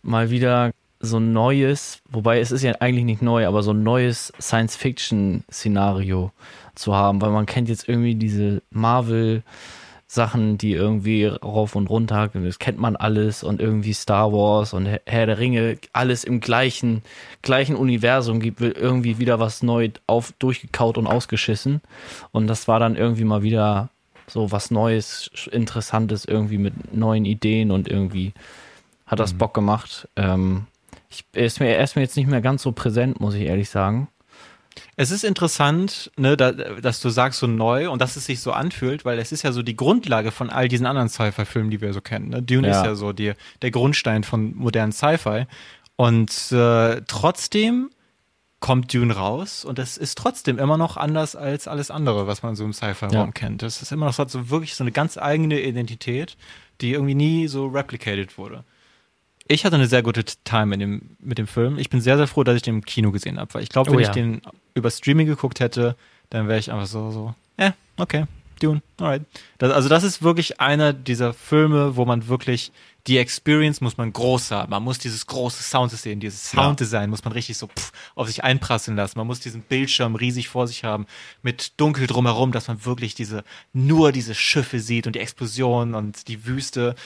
mal 0.00 0.30
wieder 0.30 0.70
so 0.98 1.18
ein 1.18 1.34
neues, 1.34 2.00
wobei 2.08 2.40
es 2.40 2.52
ist 2.52 2.62
ja 2.62 2.72
eigentlich 2.80 3.04
nicht 3.04 3.20
neu, 3.20 3.46
aber 3.46 3.62
so 3.62 3.72
ein 3.72 3.82
neues 3.82 4.32
Science-Fiction-Szenario 4.40 6.32
zu 6.74 6.94
haben, 6.94 7.20
weil 7.20 7.32
man 7.32 7.44
kennt 7.44 7.68
jetzt 7.68 7.86
irgendwie 7.86 8.14
diese 8.14 8.62
Marvel- 8.70 9.42
Sachen, 10.08 10.56
die 10.56 10.72
irgendwie 10.72 11.26
rauf 11.26 11.74
und 11.74 11.90
runter, 11.90 12.28
das 12.32 12.58
kennt 12.60 12.78
man 12.78 12.94
alles 12.94 13.42
und 13.42 13.60
irgendwie 13.60 13.92
Star 13.92 14.32
Wars 14.32 14.72
und 14.72 14.86
Herr 14.86 15.26
der 15.26 15.38
Ringe, 15.38 15.78
alles 15.92 16.22
im 16.22 16.40
gleichen, 16.40 17.02
gleichen 17.42 17.74
Universum 17.74 18.38
gibt, 18.38 18.60
irgendwie 18.60 19.18
wieder 19.18 19.40
was 19.40 19.64
neu 19.64 19.90
auf, 20.06 20.32
durchgekaut 20.38 20.96
und 20.96 21.08
ausgeschissen. 21.08 21.80
Und 22.30 22.46
das 22.46 22.68
war 22.68 22.78
dann 22.78 22.94
irgendwie 22.94 23.24
mal 23.24 23.42
wieder 23.42 23.90
so 24.28 24.52
was 24.52 24.70
Neues, 24.70 25.30
Interessantes, 25.50 26.24
irgendwie 26.24 26.58
mit 26.58 26.94
neuen 26.94 27.24
Ideen 27.24 27.70
und 27.72 27.88
irgendwie 27.88 28.32
hat 29.06 29.18
das 29.18 29.34
mhm. 29.34 29.38
Bock 29.38 29.54
gemacht. 29.54 30.08
Ähm, 30.16 30.66
ich, 31.10 31.24
ist 31.32 31.60
mir, 31.60 31.68
er 31.68 31.82
ist 31.82 31.96
mir 31.96 32.02
jetzt 32.02 32.16
nicht 32.16 32.28
mehr 32.28 32.40
ganz 32.40 32.62
so 32.62 32.72
präsent, 32.72 33.20
muss 33.20 33.34
ich 33.34 33.42
ehrlich 33.42 33.70
sagen. 33.70 34.08
Es 34.96 35.10
ist 35.10 35.24
interessant, 35.24 36.10
ne, 36.16 36.36
da, 36.36 36.52
dass 36.52 37.00
du 37.00 37.08
sagst 37.10 37.40
so 37.40 37.46
neu 37.46 37.90
und 37.90 38.00
dass 38.00 38.16
es 38.16 38.26
sich 38.26 38.40
so 38.40 38.52
anfühlt, 38.52 39.04
weil 39.04 39.18
es 39.18 39.32
ist 39.32 39.42
ja 39.42 39.52
so 39.52 39.62
die 39.62 39.76
Grundlage 39.76 40.30
von 40.30 40.50
all 40.50 40.68
diesen 40.68 40.86
anderen 40.86 41.08
Sci-Fi-Filmen, 41.08 41.70
die 41.70 41.80
wir 41.80 41.92
so 41.92 42.00
kennen. 42.00 42.28
Ne? 42.28 42.42
Dune 42.42 42.68
ja. 42.68 42.80
ist 42.80 42.86
ja 42.86 42.94
so 42.94 43.12
die, 43.12 43.32
der 43.62 43.70
Grundstein 43.70 44.24
von 44.24 44.54
modernen 44.54 44.92
Sci-Fi. 44.92 45.46
Und 45.96 46.52
äh, 46.52 47.02
trotzdem 47.06 47.90
kommt 48.60 48.92
Dune 48.92 49.14
raus 49.14 49.64
und 49.64 49.78
es 49.78 49.96
ist 49.96 50.18
trotzdem 50.18 50.58
immer 50.58 50.78
noch 50.78 50.96
anders 50.96 51.36
als 51.36 51.68
alles 51.68 51.90
andere, 51.90 52.26
was 52.26 52.42
man 52.42 52.56
so 52.56 52.64
im 52.64 52.72
Sci-Fi-Raum 52.72 53.12
ja. 53.12 53.30
kennt. 53.32 53.62
Es 53.62 53.82
ist 53.82 53.92
immer 53.92 54.06
noch 54.06 54.18
hat 54.18 54.30
so 54.30 54.50
wirklich 54.50 54.74
so 54.74 54.84
eine 54.84 54.92
ganz 54.92 55.18
eigene 55.18 55.60
Identität, 55.60 56.36
die 56.80 56.92
irgendwie 56.92 57.14
nie 57.14 57.48
so 57.48 57.66
replicated 57.66 58.38
wurde 58.38 58.64
ich 59.48 59.64
hatte 59.64 59.76
eine 59.76 59.86
sehr 59.86 60.02
gute 60.02 60.24
Time 60.24 60.74
in 60.74 60.80
dem, 60.80 61.16
mit 61.20 61.38
dem 61.38 61.46
Film. 61.46 61.78
Ich 61.78 61.90
bin 61.90 62.00
sehr, 62.00 62.16
sehr 62.16 62.26
froh, 62.26 62.44
dass 62.44 62.56
ich 62.56 62.62
den 62.62 62.76
im 62.76 62.84
Kino 62.84 63.12
gesehen 63.12 63.38
habe, 63.38 63.54
weil 63.54 63.62
ich 63.62 63.68
glaube, 63.68 63.90
wenn 63.90 63.98
oh, 63.98 64.00
ja. 64.00 64.08
ich 64.08 64.14
den 64.14 64.42
über 64.74 64.90
Streaming 64.90 65.26
geguckt 65.26 65.60
hätte, 65.60 65.96
dann 66.30 66.48
wäre 66.48 66.58
ich 66.58 66.72
einfach 66.72 66.86
so, 66.86 67.10
so, 67.10 67.34
ja, 67.58 67.74
okay, 67.96 68.24
Dune, 68.60 68.82
alright. 68.98 69.22
Das, 69.58 69.72
also 69.72 69.88
das 69.88 70.02
ist 70.02 70.22
wirklich 70.22 70.60
einer 70.60 70.92
dieser 70.92 71.34
Filme, 71.34 71.96
wo 71.96 72.04
man 72.04 72.28
wirklich 72.28 72.72
die 73.06 73.18
Experience 73.18 73.80
muss 73.80 73.98
man 73.98 74.12
groß 74.12 74.50
haben. 74.50 74.70
Man 74.70 74.82
muss 74.82 74.98
dieses 74.98 75.26
große 75.26 75.62
Soundsystem, 75.62 76.18
dieses 76.18 76.50
Sounddesign 76.50 77.02
ja. 77.02 77.08
muss 77.08 77.24
man 77.24 77.32
richtig 77.32 77.56
so 77.56 77.68
pff, 77.68 77.92
auf 78.16 78.26
sich 78.26 78.42
einprasseln 78.42 78.96
lassen. 78.96 79.18
Man 79.18 79.28
muss 79.28 79.38
diesen 79.38 79.62
Bildschirm 79.62 80.16
riesig 80.16 80.48
vor 80.48 80.66
sich 80.66 80.82
haben 80.82 81.06
mit 81.42 81.74
dunkel 81.76 82.08
drumherum, 82.08 82.50
dass 82.50 82.66
man 82.66 82.84
wirklich 82.84 83.14
diese 83.14 83.44
nur 83.72 84.10
diese 84.10 84.34
Schiffe 84.34 84.80
sieht 84.80 85.06
und 85.06 85.14
die 85.14 85.20
Explosionen 85.20 85.94
und 85.94 86.26
die 86.26 86.46
Wüste 86.46 86.96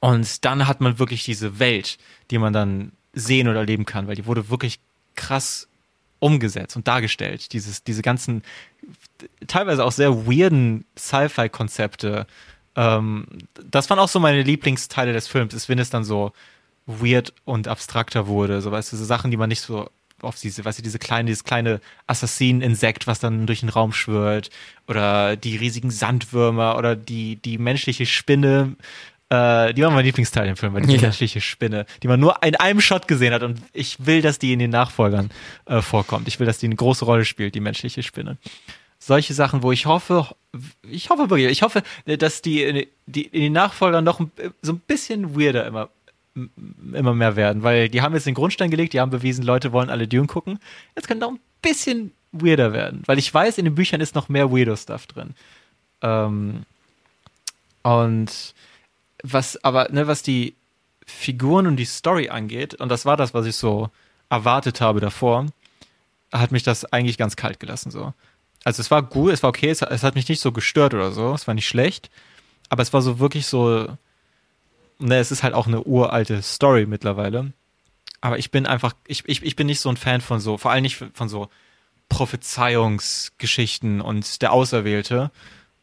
und 0.00 0.44
dann 0.44 0.66
hat 0.66 0.80
man 0.80 0.98
wirklich 0.98 1.24
diese 1.24 1.58
Welt, 1.58 1.98
die 2.30 2.38
man 2.38 2.52
dann 2.52 2.92
sehen 3.12 3.48
oder 3.48 3.60
erleben 3.60 3.84
kann, 3.84 4.08
weil 4.08 4.16
die 4.16 4.26
wurde 4.26 4.48
wirklich 4.48 4.80
krass 5.14 5.68
umgesetzt 6.18 6.76
und 6.76 6.86
dargestellt. 6.86 7.52
Dieses, 7.52 7.82
diese 7.82 8.02
ganzen, 8.02 8.42
teilweise 9.46 9.84
auch 9.84 9.92
sehr 9.92 10.26
weirden 10.26 10.84
Sci-Fi-Konzepte. 10.98 12.26
Ähm, 12.76 13.26
das 13.70 13.90
waren 13.90 13.98
auch 13.98 14.08
so 14.08 14.20
meine 14.20 14.42
Lieblingsteile 14.42 15.12
des 15.12 15.28
Films, 15.28 15.54
ist, 15.54 15.68
wenn 15.68 15.78
es 15.78 15.90
dann 15.90 16.04
so 16.04 16.32
weird 16.86 17.32
und 17.44 17.68
abstrakter 17.68 18.26
wurde. 18.26 18.60
So, 18.60 18.70
weißt 18.70 18.92
du, 18.92 18.96
so 18.96 19.04
Sachen, 19.04 19.30
die 19.30 19.36
man 19.36 19.48
nicht 19.48 19.60
so 19.60 19.90
auf 20.22 20.38
diese, 20.38 20.64
weißt 20.64 20.78
du, 20.78 20.82
diese 20.82 20.98
kleine, 20.98 21.26
dieses 21.26 21.44
kleine 21.44 21.80
Assassinen-Insekt, 22.06 23.06
was 23.06 23.20
dann 23.20 23.46
durch 23.46 23.60
den 23.60 23.70
Raum 23.70 23.92
schwirrt, 23.92 24.50
oder 24.86 25.36
die 25.36 25.56
riesigen 25.56 25.90
Sandwürmer 25.90 26.76
oder 26.76 26.96
die, 26.96 27.36
die 27.36 27.56
menschliche 27.56 28.04
Spinne, 28.04 28.76
äh, 29.30 29.72
die 29.72 29.82
war 29.82 29.90
mein 29.90 30.04
Lieblingsteil 30.04 30.48
im 30.48 30.56
Film, 30.56 30.74
weil 30.74 30.82
die 30.82 30.94
ja. 30.94 31.00
menschliche 31.00 31.40
Spinne, 31.40 31.86
die 32.02 32.08
man 32.08 32.18
nur 32.18 32.42
in 32.42 32.56
einem 32.56 32.80
Shot 32.80 33.06
gesehen 33.06 33.32
hat 33.32 33.42
und 33.42 33.60
ich 33.72 34.04
will, 34.04 34.22
dass 34.22 34.38
die 34.38 34.52
in 34.52 34.58
den 34.58 34.70
Nachfolgern 34.70 35.30
äh, 35.66 35.80
vorkommt. 35.80 36.26
Ich 36.26 36.40
will, 36.40 36.46
dass 36.46 36.58
die 36.58 36.66
eine 36.66 36.74
große 36.74 37.04
Rolle 37.04 37.24
spielt, 37.24 37.54
die 37.54 37.60
menschliche 37.60 38.02
Spinne. 38.02 38.38
Solche 38.98 39.32
Sachen, 39.32 39.62
wo 39.62 39.72
ich 39.72 39.86
hoffe, 39.86 40.34
ich 40.82 41.08
hoffe 41.10 41.30
wirklich, 41.30 41.50
ich 41.50 41.62
hoffe, 41.62 41.82
dass 42.04 42.42
die, 42.42 42.88
die 43.06 43.22
in 43.22 43.40
den 43.40 43.52
Nachfolgern 43.52 44.04
noch 44.04 44.20
so 44.62 44.72
ein 44.72 44.80
bisschen 44.80 45.38
weirder 45.38 45.64
immer 45.66 45.88
immer 46.92 47.12
mehr 47.12 47.34
werden, 47.34 47.64
weil 47.64 47.88
die 47.88 48.02
haben 48.02 48.14
jetzt 48.14 48.26
den 48.26 48.34
Grundstein 48.34 48.70
gelegt, 48.70 48.92
die 48.92 49.00
haben 49.00 49.10
bewiesen, 49.10 49.44
Leute 49.44 49.72
wollen 49.72 49.90
alle 49.90 50.06
Dune 50.06 50.28
gucken. 50.28 50.60
Jetzt 50.94 51.08
könnte 51.08 51.26
auch 51.26 51.32
ein 51.32 51.40
bisschen 51.60 52.12
weirder 52.32 52.72
werden, 52.72 53.02
weil 53.06 53.18
ich 53.18 53.32
weiß, 53.32 53.58
in 53.58 53.64
den 53.64 53.74
Büchern 53.74 54.00
ist 54.00 54.14
noch 54.14 54.28
mehr 54.28 54.50
Weirdo-Stuff 54.52 55.06
drin. 55.06 55.34
Ähm, 56.02 56.62
und 57.82 58.54
was 59.22 59.62
aber, 59.64 59.88
ne, 59.90 60.06
was 60.06 60.22
die 60.22 60.54
Figuren 61.06 61.66
und 61.66 61.76
die 61.76 61.84
Story 61.84 62.28
angeht, 62.28 62.74
und 62.74 62.88
das 62.88 63.04
war 63.04 63.16
das, 63.16 63.34
was 63.34 63.46
ich 63.46 63.56
so 63.56 63.90
erwartet 64.28 64.80
habe 64.80 65.00
davor, 65.00 65.46
hat 66.32 66.52
mich 66.52 66.62
das 66.62 66.84
eigentlich 66.92 67.18
ganz 67.18 67.36
kalt 67.36 67.60
gelassen, 67.60 67.90
so. 67.90 68.14
Also 68.62 68.82
es 68.82 68.90
war 68.90 69.02
gut, 69.02 69.32
es 69.32 69.42
war 69.42 69.50
okay, 69.50 69.70
es, 69.70 69.82
es 69.82 70.02
hat 70.02 70.14
mich 70.14 70.28
nicht 70.28 70.40
so 70.40 70.52
gestört 70.52 70.92
oder 70.94 71.12
so, 71.12 71.32
es 71.32 71.46
war 71.46 71.54
nicht 71.54 71.66
schlecht, 71.66 72.10
aber 72.68 72.82
es 72.82 72.92
war 72.92 73.02
so 73.02 73.18
wirklich 73.18 73.46
so, 73.46 73.96
ne, 74.98 75.18
es 75.18 75.32
ist 75.32 75.42
halt 75.42 75.54
auch 75.54 75.66
eine 75.66 75.82
uralte 75.82 76.42
Story 76.42 76.86
mittlerweile. 76.86 77.52
Aber 78.20 78.38
ich 78.38 78.50
bin 78.50 78.66
einfach, 78.66 78.92
ich, 79.06 79.22
ich, 79.26 79.42
ich 79.42 79.56
bin 79.56 79.66
nicht 79.66 79.80
so 79.80 79.88
ein 79.88 79.96
Fan 79.96 80.20
von 80.20 80.40
so, 80.40 80.58
vor 80.58 80.70
allem 80.70 80.82
nicht 80.82 81.02
von 81.14 81.28
so 81.28 81.48
Prophezeiungsgeschichten 82.10 84.00
und 84.02 84.42
der 84.42 84.52
Auserwählte. 84.52 85.30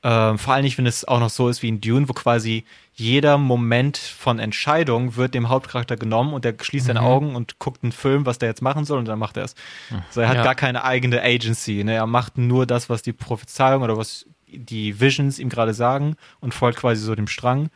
Ähm, 0.03 0.37
vor 0.37 0.53
allem 0.53 0.63
nicht, 0.63 0.77
wenn 0.77 0.85
es 0.85 1.05
auch 1.05 1.19
noch 1.19 1.29
so 1.29 1.49
ist 1.49 1.63
wie 1.63 1.69
in 1.69 1.81
Dune, 1.81 2.07
wo 2.07 2.13
quasi 2.13 2.65
jeder 2.93 3.37
Moment 3.37 3.97
von 3.97 4.39
Entscheidung 4.39 5.15
wird 5.15 5.33
dem 5.33 5.49
Hauptcharakter 5.49 5.97
genommen 5.97 6.33
und 6.33 6.45
der 6.45 6.55
schließt 6.59 6.85
mhm. 6.85 6.87
seine 6.87 7.01
Augen 7.01 7.35
und 7.35 7.57
guckt 7.59 7.83
einen 7.83 7.91
Film, 7.91 8.25
was 8.25 8.37
der 8.37 8.49
jetzt 8.49 8.61
machen 8.61 8.85
soll 8.85 8.99
und 8.99 9.05
dann 9.05 9.19
macht 9.19 9.37
er 9.37 9.45
es. 9.45 9.55
Mhm. 9.89 10.03
So, 10.11 10.21
er 10.21 10.29
hat 10.29 10.37
ja. 10.37 10.43
gar 10.43 10.55
keine 10.55 10.83
eigene 10.83 11.21
Agency. 11.23 11.83
Ne? 11.83 11.95
Er 11.95 12.05
macht 12.05 12.37
nur 12.37 12.67
das, 12.67 12.89
was 12.89 13.01
die 13.01 13.13
Prophezeiung 13.13 13.81
oder 13.81 13.97
was 13.97 14.27
die 14.47 14.99
Visions 14.99 15.39
ihm 15.39 15.49
gerade 15.49 15.73
sagen 15.73 16.15
und 16.39 16.53
folgt 16.53 16.79
quasi 16.79 17.01
so 17.01 17.15
dem 17.15 17.27
Strang. 17.27 17.69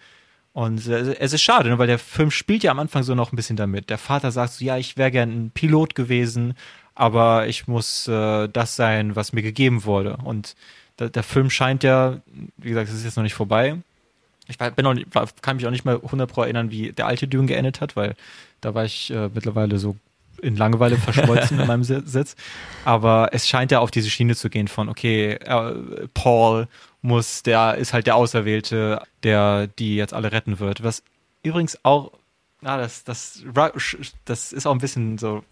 Und 0.54 0.88
äh, 0.88 1.16
es 1.20 1.34
ist 1.34 1.42
schade, 1.42 1.70
ne? 1.70 1.80
weil 1.80 1.88
der 1.88 2.00
Film 2.00 2.30
spielt 2.30 2.64
ja 2.64 2.72
am 2.72 2.80
Anfang 2.80 3.04
so 3.04 3.16
noch 3.16 3.32
ein 3.32 3.36
bisschen 3.36 3.58
damit. 3.58 3.90
Der 3.90 3.98
Vater 3.98 4.32
sagt 4.32 4.54
so, 4.54 4.66
ja, 4.66 4.78
ich 4.78 4.96
wäre 4.96 5.12
gern 5.12 5.30
ein 5.30 5.52
Pilot 5.52 5.96
gewesen, 5.96 6.54
aber 6.94 7.48
ich 7.48 7.68
muss 7.68 8.08
äh, 8.08 8.48
das 8.48 8.76
sein, 8.76 9.16
was 9.16 9.34
mir 9.34 9.42
gegeben 9.42 9.86
wurde. 9.86 10.18
Und 10.24 10.56
der, 11.02 11.10
der 11.10 11.24
Film 11.24 11.50
scheint 11.50 11.84
ja, 11.84 12.22
wie 12.58 12.70
gesagt, 12.70 12.90
es 12.90 12.96
ist 12.96 13.04
jetzt 13.04 13.16
noch 13.16 13.24
nicht 13.24 13.34
vorbei. 13.34 13.78
Ich 14.48 14.58
bin 14.58 14.84
noch 14.84 14.94
nicht, 14.94 15.08
kann 15.42 15.56
mich 15.56 15.66
auch 15.66 15.72
nicht 15.72 15.86
mehr 15.86 15.96
100 15.96 16.32
Pro 16.32 16.44
erinnern, 16.44 16.72
wie 16.72 16.92
der 16.92 17.08
alte 17.08 17.28
Dune 17.28 17.48
geendet 17.48 17.82
hat, 17.82 17.96
weil 17.96 18.16
da 18.60 18.74
war 18.76 18.86
ich 18.86 19.12
äh, 19.12 19.30
mittlerweile 19.34 19.80
so 19.80 19.96
in 20.42 20.56
Langeweile 20.56 20.98
verschmolzen 20.98 21.60
in 21.60 21.68
meinem 21.68 21.84
Sitz. 21.84 22.36
Aber 22.86 23.30
es 23.32 23.48
scheint 23.48 23.72
ja 23.72 23.80
auf 23.80 23.92
diese 23.92 24.10
Schiene 24.10 24.36
zu 24.36 24.50
gehen 24.50 24.68
von, 24.68 24.90
okay, 24.90 25.34
äh, 25.34 26.08
Paul 26.14 26.68
muss, 27.02 27.44
der 27.44 27.76
ist 27.76 27.94
halt 27.94 28.08
der 28.08 28.16
Auserwählte, 28.16 29.02
der 29.24 29.68
die 29.68 29.96
jetzt 29.96 30.14
alle 30.14 30.32
retten 30.32 30.60
wird. 30.60 30.84
Was 30.84 31.04
übrigens 31.44 31.80
auch, 31.84 32.12
na, 32.62 32.78
das, 32.78 33.04
das, 33.04 33.44
das 34.26 34.54
ist 34.54 34.68
auch 34.68 34.74
ein 34.74 34.80
bisschen 34.80 35.18
so 35.18 35.44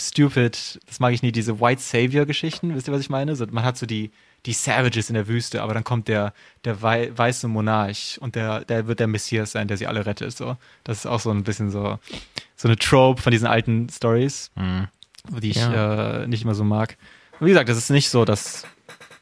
stupid, 0.00 0.80
das 0.86 1.00
mag 1.00 1.12
ich 1.12 1.22
nie, 1.22 1.32
diese 1.32 1.60
White 1.60 1.82
Savior-Geschichten, 1.82 2.74
wisst 2.74 2.88
ihr, 2.88 2.94
was 2.94 3.00
ich 3.00 3.10
meine? 3.10 3.36
So, 3.36 3.46
man 3.50 3.64
hat 3.64 3.76
so 3.76 3.86
die, 3.86 4.10
die 4.46 4.52
Savages 4.52 5.10
in 5.10 5.14
der 5.14 5.26
Wüste, 5.26 5.62
aber 5.62 5.74
dann 5.74 5.84
kommt 5.84 6.08
der, 6.08 6.32
der 6.64 6.80
wei 6.80 7.10
weiße 7.14 7.48
Monarch 7.48 8.18
und 8.20 8.36
der, 8.36 8.64
der 8.64 8.86
wird 8.86 9.00
der 9.00 9.08
Messias 9.08 9.52
sein, 9.52 9.68
der 9.68 9.76
sie 9.76 9.86
alle 9.86 10.06
rettet. 10.06 10.36
So. 10.36 10.56
Das 10.84 10.98
ist 10.98 11.06
auch 11.06 11.20
so 11.20 11.30
ein 11.30 11.42
bisschen 11.42 11.70
so, 11.70 11.98
so 12.54 12.68
eine 12.68 12.76
Trope 12.76 13.20
von 13.20 13.32
diesen 13.32 13.46
alten 13.46 13.88
Stories, 13.88 14.50
mhm. 14.54 14.88
die 15.40 15.50
ich 15.50 15.56
ja. 15.56 16.22
äh, 16.22 16.26
nicht 16.28 16.44
immer 16.44 16.54
so 16.54 16.64
mag. 16.64 16.96
Und 17.40 17.46
wie 17.46 17.50
gesagt, 17.50 17.68
das 17.68 17.76
ist 17.76 17.90
nicht 17.90 18.08
so, 18.08 18.24
dass 18.24 18.64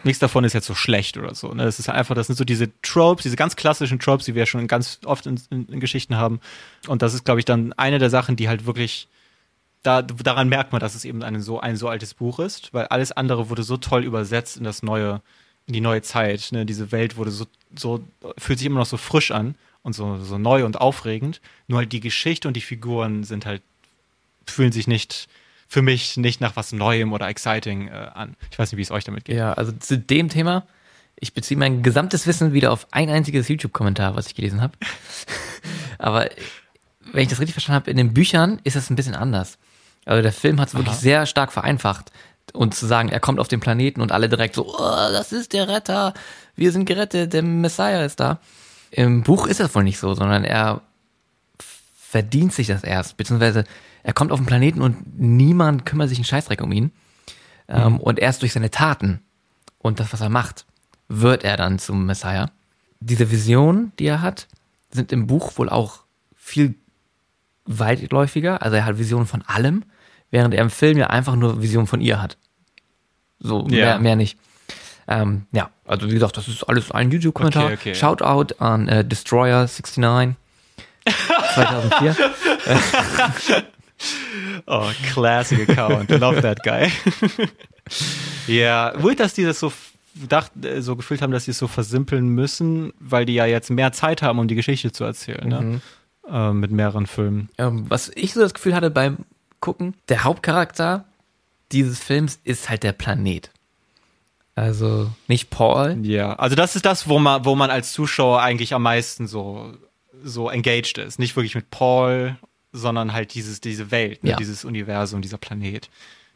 nichts 0.05 0.21
davon 0.21 0.45
ist 0.45 0.53
jetzt 0.53 0.67
so 0.67 0.75
schlecht 0.75 1.17
oder 1.17 1.35
so. 1.35 1.53
Ne? 1.53 1.65
Das 1.65 1.79
ist 1.79 1.89
einfach, 1.89 2.15
das 2.15 2.27
sind 2.27 2.37
so 2.37 2.45
diese 2.45 2.71
Tropes, 2.83 3.23
diese 3.23 3.37
ganz 3.37 3.57
klassischen 3.57 3.99
Tropes, 3.99 4.27
die 4.27 4.35
wir 4.35 4.45
schon 4.45 4.67
ganz 4.69 5.01
oft 5.07 5.27
in, 5.27 5.41
in, 5.51 5.67
in 5.67 5.81
Geschichten 5.81 6.17
haben. 6.17 6.41
Und 6.87 7.01
das 7.01 7.15
ist, 7.15 7.25
glaube 7.25 7.41
ich, 7.41 7.47
dann 7.47 7.73
eine 7.73 7.99
der 7.99 8.11
Sachen, 8.11 8.37
die 8.37 8.49
halt 8.49 8.67
wirklich 8.67 9.09
da, 9.85 10.03
daran 10.03 10.49
merkt 10.49 10.73
man, 10.73 10.81
dass 10.81 10.95
es 10.95 11.05
eben 11.05 11.23
ein 11.23 11.41
so, 11.43 11.61
ein 11.61 11.77
so 11.77 11.89
altes 11.89 12.15
Buch 12.15 12.39
ist, 12.39 12.73
weil 12.73 12.87
alles 12.87 13.13
andere 13.13 13.51
wurde 13.51 13.63
so 13.63 13.77
toll 13.77 14.03
übersetzt 14.03 14.57
in 14.57 14.65
das 14.65 14.83
neue, 14.83 15.21
in 15.67 15.75
die 15.75 15.83
neue 15.83 16.03
Zeit. 16.03 16.49
Ne? 16.53 16.65
Diese 16.65 16.91
Welt 16.91 17.17
wurde 17.17 17.31
so, 17.31 17.47
so, 17.77 18.03
fühlt 18.39 18.59
sich 18.59 18.67
immer 18.67 18.81
noch 18.81 18.87
so 18.87 18.97
frisch 18.97 19.31
an 19.31 19.55
und 19.83 19.93
so, 19.93 20.19
so 20.19 20.39
neu 20.39 20.65
und 20.65 20.81
aufregend. 20.81 21.43
Nur 21.69 21.81
halt 21.81 21.93
die 21.93 22.01
Geschichte 22.01 22.49
und 22.49 22.55
die 22.55 22.63
Figuren 22.63 23.25
sind 23.25 23.45
halt, 23.45 23.61
fühlen 24.47 24.73
sich 24.73 24.87
nicht 24.87 25.29
für 25.69 25.83
mich 25.83 26.17
nicht 26.17 26.41
nach 26.41 26.57
was 26.57 26.73
Neuem 26.73 27.13
oder 27.13 27.29
Exciting 27.29 27.89
äh, 27.89 28.11
an. 28.15 28.37
Ich 28.51 28.59
weiß 28.59 28.73
nicht, 28.73 28.79
wie 28.79 28.83
es 28.83 28.91
euch 28.91 29.05
damit 29.05 29.27
geht. 29.27 29.37
Ja, 29.37 29.53
also 29.53 29.73
zu 29.73 29.99
dem 29.99 30.31
Thema, 30.31 30.67
ich 31.17 31.35
beziehe 31.35 31.59
mein 31.59 31.83
gesamtes 31.83 32.27
Wissen 32.27 32.55
wieder 32.55 32.73
auf 32.73 32.87
ein 32.91 33.11
einziges 33.11 33.49
YouTube-Kommentar, 33.49 34.17
was 34.17 34.29
ich 34.29 34.35
gelesen 34.35 34.63
habe. 34.63 34.73
Aber 35.99 36.31
wenn 37.13 37.23
ich 37.23 37.29
das 37.29 37.39
richtig 37.39 37.53
verstanden 37.53 37.83
habe, 37.83 37.91
in 37.91 37.99
den 37.99 38.15
Büchern 38.15 38.61
ist 38.65 38.77
es 38.77 38.89
ein 38.89 38.97
bisschen 38.97 39.15
anders. 39.15 39.59
Also 40.05 40.23
der 40.23 40.33
Film 40.33 40.61
hat 40.61 40.69
es 40.69 40.75
wirklich 40.75 40.97
sehr 40.97 41.27
stark 41.27 41.53
vereinfacht. 41.53 42.13
Und 42.53 42.75
zu 42.75 42.87
sagen, 42.87 43.09
er 43.09 43.21
kommt 43.21 43.41
auf 43.41 43.49
den 43.49 43.61
Planeten 43.61 44.01
und 44.01 44.13
alle 44.13 44.29
direkt 44.29 44.55
so, 44.55 44.67
oh, 44.67 45.13
das 45.13 45.33
ist 45.33 45.53
der 45.55 45.67
Retter, 45.67 46.15
wir 46.57 46.73
sind 46.73 46.85
gerettet, 46.85 47.33
der 47.33 47.43
Messiah 47.43 48.05
ist 48.05 48.21
da. 48.21 48.39
Im 48.91 49.23
Buch 49.23 49.47
ist 49.47 49.61
das 49.61 49.75
wohl 49.75 49.83
nicht 49.83 49.99
so, 49.99 50.15
sondern 50.15 50.45
er 50.45 50.83
verdient 51.59 52.53
sich 52.53 52.69
das 52.69 52.85
erst, 52.85 53.17
beziehungsweise 53.17 53.65
er 54.05 54.13
kommt 54.13 54.31
auf 54.31 54.39
den 54.39 54.47
Planeten 54.47 54.83
und 54.83 55.19
niemand 55.19 55.85
kümmert 55.85 56.11
sich 56.11 56.19
einen 56.19 56.27
Scheißdreck 56.27 56.61
um 56.63 56.71
ihn. 56.71 56.93
Ähm, 57.67 57.95
mhm. 57.95 58.01
und 58.01 58.19
erst 58.19 58.43
durch 58.43 58.53
seine 58.53 58.71
Taten 58.71 59.21
und 59.79 59.99
das, 59.99 60.13
was 60.13 60.21
er 60.21 60.29
macht, 60.29 60.67
wird 61.09 61.45
er 61.45 61.57
dann 61.57 61.79
zum 61.79 62.05
Messiah. 62.05 62.51
Diese 63.01 63.31
Visionen, 63.31 63.93
die 63.99 64.07
er 64.07 64.21
hat, 64.21 64.49
sind 64.91 65.13
im 65.13 65.27
Buch 65.27 65.57
wohl 65.57 65.71
auch 65.71 66.01
viel 66.37 66.75
weitläufiger. 67.65 68.63
Also 68.63 68.77
er 68.77 68.85
hat 68.85 68.99
Visionen 68.99 69.27
von 69.27 69.43
allem, 69.43 69.85
während 70.35 70.53
er 70.53 70.63
im 70.63 70.71
Film 70.71 70.99
ja 70.99 71.07
einfach 71.07 71.37
nur 71.37 71.63
Visionen 71.63 71.87
von 71.87 72.01
ihr 72.01 72.21
hat. 72.21 72.37
So, 73.39 73.69
ja. 73.69 73.69
mehr, 73.69 73.99
mehr 74.01 74.17
nicht. 74.17 74.37
Ähm, 75.07 75.47
ja, 75.53 75.71
also 75.85 76.09
wie 76.09 76.15
gesagt, 76.15 76.37
das 76.37 76.49
ist 76.49 76.65
alles 76.65 76.91
ein 76.91 77.13
YouTube-Kommentar. 77.13 77.67
Okay, 77.67 77.75
okay. 77.75 77.95
Shoutout 77.95 78.57
an 78.59 78.89
äh, 78.89 79.05
Destroyer69 79.09 80.35
2004. 81.55 82.17
oh, 84.67 84.91
classic 85.13 85.71
account. 85.71 86.11
Love 86.11 86.43
that 86.43 86.65
guy. 86.65 86.91
ja, 88.49 88.93
wohl, 89.01 89.15
dass 89.15 89.35
die 89.35 89.45
das 89.45 89.61
so 89.61 89.73
dacht, 90.15 90.51
äh, 90.65 90.83
so 90.83 90.97
gefühlt 90.97 91.23
haben, 91.23 91.33
dass 91.33 91.45
sie 91.45 91.53
es 91.53 91.59
so 91.59 91.69
versimpeln 91.69 92.27
müssen, 92.27 92.93
weil 92.99 93.25
die 93.25 93.35
ja 93.35 93.47
jetzt 93.47 93.71
mehr 93.71 93.93
Zeit 93.93 94.21
haben, 94.21 94.41
um 94.41 94.49
die 94.49 94.57
Geschichte 94.57 94.91
zu 94.91 95.05
erzählen, 95.05 95.47
ne? 95.47 95.61
mhm. 95.61 95.71
ne? 95.71 95.81
äh, 96.29 96.53
mit 96.53 96.73
mehreren 96.73 97.07
Filmen. 97.07 97.51
Ähm, 97.57 97.85
was 97.89 98.11
ich 98.17 98.33
so 98.33 98.41
das 98.41 98.53
Gefühl 98.53 98.75
hatte 98.75 98.91
beim 98.91 99.19
Gucken, 99.65 99.95
der 100.11 100.25
Hauptcharakter 100.25 101.07
dieses 101.73 101.99
Films 101.99 102.39
ist 102.45 102.69
halt 102.69 102.83
der 102.83 102.93
Planet. 102.93 103.51
Also 104.55 105.11
nicht 105.27 105.49
Paul. 105.49 105.97
Ja, 106.03 106.35
also 106.35 106.55
das 106.55 106.77
ist 106.77 106.85
das, 106.85 107.09
wo 107.09 107.19
man, 107.19 107.47
wo 107.47 107.55
man 107.55 107.71
als 107.71 107.95
Zuschauer 107.95 108.43
eigentlich 108.43 108.75
am 108.75 108.83
meisten 108.83 109.27
so, 109.27 109.73
so 110.23 110.51
engaged 110.51 110.99
ist. 110.99 111.19
Nicht 111.19 111.35
wirklich 111.35 111.55
mit 111.55 111.71
Paul, 111.71 112.37
sondern 112.73 113.15
halt 113.15 113.33
dieses, 113.33 113.63
diese 113.63 113.91
Welt, 113.91 114.23
ne? 114.23 114.33
ja. 114.33 114.37
dieses 114.37 114.67
Universum, 114.67 115.23
dieser 115.23 115.39
Planet 115.39 115.89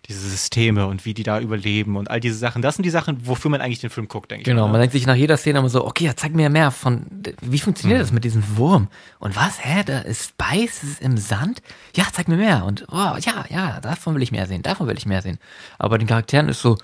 diese 0.08 0.26
Systeme 0.26 0.86
und 0.86 1.04
wie 1.04 1.12
die 1.12 1.22
da 1.22 1.38
überleben 1.38 1.96
und 1.96 2.10
all 2.10 2.18
diese 2.18 2.36
Sachen. 2.36 2.62
Das 2.62 2.76
sind 2.76 2.84
die 2.84 2.90
Sachen, 2.90 3.26
wofür 3.26 3.50
man 3.50 3.60
eigentlich 3.60 3.80
den 3.80 3.90
Film 3.90 4.08
guckt, 4.08 4.30
denke 4.30 4.44
genau, 4.44 4.62
ich. 4.62 4.64
Genau, 4.64 4.72
man 4.72 4.80
denkt 4.80 4.92
sich 4.92 5.06
nach 5.06 5.14
jeder 5.14 5.36
Szene 5.36 5.58
immer 5.58 5.68
so, 5.68 5.84
okay, 5.84 6.04
ja, 6.04 6.16
zeig 6.16 6.34
mir 6.34 6.48
mehr 6.48 6.70
von, 6.70 7.06
wie 7.42 7.58
funktioniert 7.58 7.98
mhm. 7.98 8.02
das 8.02 8.12
mit 8.12 8.24
diesem 8.24 8.56
Wurm? 8.56 8.88
Und 9.18 9.36
was, 9.36 9.62
hä, 9.62 9.82
da 9.84 10.00
ist 10.00 10.30
Spice 10.30 10.82
ist 10.82 11.02
im 11.02 11.18
Sand? 11.18 11.60
Ja, 11.94 12.04
zeig 12.10 12.26
mir 12.28 12.36
mehr. 12.36 12.64
Und, 12.64 12.86
oh, 12.90 13.16
ja, 13.20 13.44
ja, 13.50 13.80
davon 13.80 14.14
will 14.14 14.22
ich 14.22 14.32
mehr 14.32 14.46
sehen, 14.46 14.62
davon 14.62 14.86
will 14.86 14.96
ich 14.96 15.06
mehr 15.06 15.20
sehen. 15.20 15.38
Aber 15.78 15.90
bei 15.90 15.98
den 15.98 16.08
Charakteren 16.08 16.48
ist 16.48 16.62
so, 16.62 16.78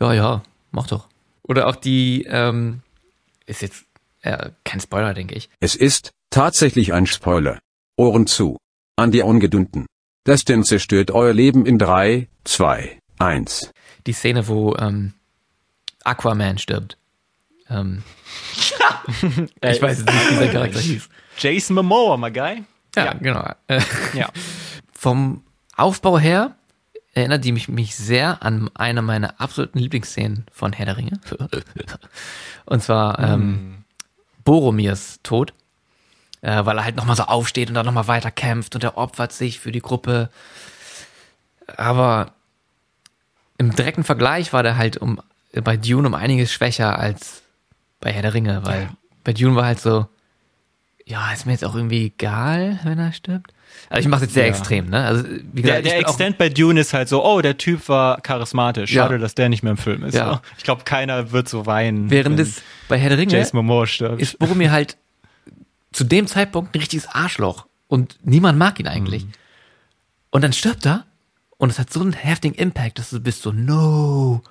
ja, 0.00 0.12
ja, 0.12 0.42
mach 0.72 0.88
doch. 0.88 1.08
Oder 1.42 1.68
auch 1.68 1.76
die, 1.76 2.24
ähm, 2.28 2.82
ist 3.46 3.62
jetzt 3.62 3.84
äh, 4.22 4.50
kein 4.64 4.80
Spoiler, 4.80 5.14
denke 5.14 5.34
ich. 5.34 5.48
Es 5.60 5.76
ist 5.76 6.10
tatsächlich 6.30 6.92
ein 6.92 7.06
Spoiler. 7.06 7.60
Ohren 7.96 8.26
zu. 8.26 8.56
An 8.96 9.12
die 9.12 9.22
Ungedunten. 9.22 9.86
Das 10.24 10.44
denn 10.44 10.64
zerstört 10.64 11.10
euer 11.10 11.34
Leben 11.34 11.66
in 11.66 11.78
3, 11.78 12.28
2, 12.44 12.98
1. 13.18 13.72
Die 14.06 14.12
Szene, 14.12 14.48
wo 14.48 14.74
ähm, 14.76 15.12
Aquaman 16.02 16.56
stirbt. 16.56 16.96
Ähm, 17.68 18.02
ich 19.62 19.82
weiß 19.82 19.98
jetzt 19.98 20.06
nicht, 20.06 20.30
wie 20.30 20.34
sein 20.36 20.50
Charakter 20.50 20.80
hieß. 20.80 21.08
Jason 21.38 21.76
Momoa, 21.76 22.16
my 22.16 22.30
guy. 22.30 22.64
Ja, 22.96 23.04
ja. 23.04 23.12
genau. 23.14 23.50
Äh, 23.66 23.80
ja. 24.14 24.30
Vom 24.92 25.42
Aufbau 25.76 26.18
her 26.18 26.56
erinnert 27.12 27.44
die 27.44 27.52
mich, 27.52 27.68
mich 27.68 27.94
sehr 27.94 28.42
an 28.42 28.70
eine 28.74 29.02
meiner 29.02 29.40
absoluten 29.40 29.78
Lieblingsszenen 29.78 30.46
von 30.50 30.72
Herr 30.72 30.86
der 30.86 30.96
Ringe. 30.96 31.20
Und 32.66 32.82
zwar 32.82 33.18
ähm, 33.18 33.50
mm. 33.50 33.84
Boromirs 34.44 35.20
Tod 35.22 35.52
äh, 36.44 36.66
weil 36.66 36.76
er 36.76 36.84
halt 36.84 36.96
nochmal 36.96 37.16
so 37.16 37.22
aufsteht 37.24 37.68
und 37.70 37.74
dann 37.74 37.86
nochmal 37.86 38.06
weiter 38.06 38.30
kämpft 38.30 38.74
und 38.74 38.84
er 38.84 38.98
opfert 38.98 39.32
sich 39.32 39.58
für 39.60 39.72
die 39.72 39.80
Gruppe. 39.80 40.28
Aber 41.78 42.32
im 43.56 43.74
direkten 43.74 44.04
Vergleich 44.04 44.52
war 44.52 44.62
der 44.62 44.76
halt 44.76 44.98
um, 44.98 45.20
bei 45.62 45.78
Dune 45.78 46.06
um 46.06 46.14
einiges 46.14 46.52
schwächer 46.52 46.98
als 46.98 47.42
bei 48.00 48.12
Herr 48.12 48.20
der 48.20 48.34
Ringe, 48.34 48.60
weil 48.64 48.82
ja. 48.82 48.88
bei 49.24 49.32
Dune 49.32 49.56
war 49.56 49.64
halt 49.64 49.80
so, 49.80 50.06
ja, 51.06 51.32
ist 51.32 51.46
mir 51.46 51.52
jetzt 51.52 51.64
auch 51.64 51.74
irgendwie 51.74 52.06
egal, 52.06 52.78
wenn 52.84 52.98
er 52.98 53.14
stirbt. 53.14 53.54
Also 53.88 54.00
ich 54.00 54.08
mache 54.08 54.24
jetzt 54.24 54.34
sehr 54.34 54.44
ja. 54.44 54.50
extrem, 54.50 54.90
ne? 54.90 55.04
Also 55.04 55.24
wie 55.24 55.62
gesagt, 55.62 55.86
der, 55.86 55.92
der 55.92 55.98
Extent 56.00 56.36
bei 56.36 56.50
Dune 56.50 56.78
ist 56.78 56.92
halt 56.92 57.08
so, 57.08 57.24
oh, 57.24 57.40
der 57.40 57.56
Typ 57.56 57.88
war 57.88 58.20
charismatisch. 58.20 58.92
Schade, 58.92 59.14
ja. 59.14 59.18
dass 59.18 59.34
der 59.34 59.48
nicht 59.48 59.62
mehr 59.62 59.72
im 59.72 59.78
Film 59.78 60.04
ist. 60.04 60.14
Ja. 60.14 60.42
Ich 60.58 60.64
glaube, 60.64 60.84
keiner 60.84 61.32
wird 61.32 61.48
so 61.48 61.64
weinen. 61.64 62.10
Während 62.10 62.38
es 62.38 62.62
bei 62.88 62.98
Herr 62.98 63.08
der 63.08 63.18
Ringe 63.18 63.32
Jason 63.32 63.56
Momoa 63.56 63.86
stirbt. 63.86 64.20
ist 64.20 64.38
Boromir 64.38 64.70
halt 64.70 64.98
zu 65.94 66.04
dem 66.04 66.26
Zeitpunkt 66.26 66.74
ein 66.74 66.80
richtiges 66.80 67.06
Arschloch 67.06 67.66
und 67.86 68.18
niemand 68.22 68.58
mag 68.58 68.80
ihn 68.80 68.88
eigentlich. 68.88 69.24
Mhm. 69.24 69.32
Und 70.30 70.42
dann 70.42 70.52
stirbt 70.52 70.84
er 70.84 71.06
und 71.56 71.70
es 71.70 71.78
hat 71.78 71.92
so 71.92 72.00
einen 72.00 72.12
heftigen 72.12 72.56
Impact, 72.56 72.98
dass 72.98 73.10
du 73.10 73.20
bist 73.20 73.42
so, 73.42 73.52
no, 73.52 74.42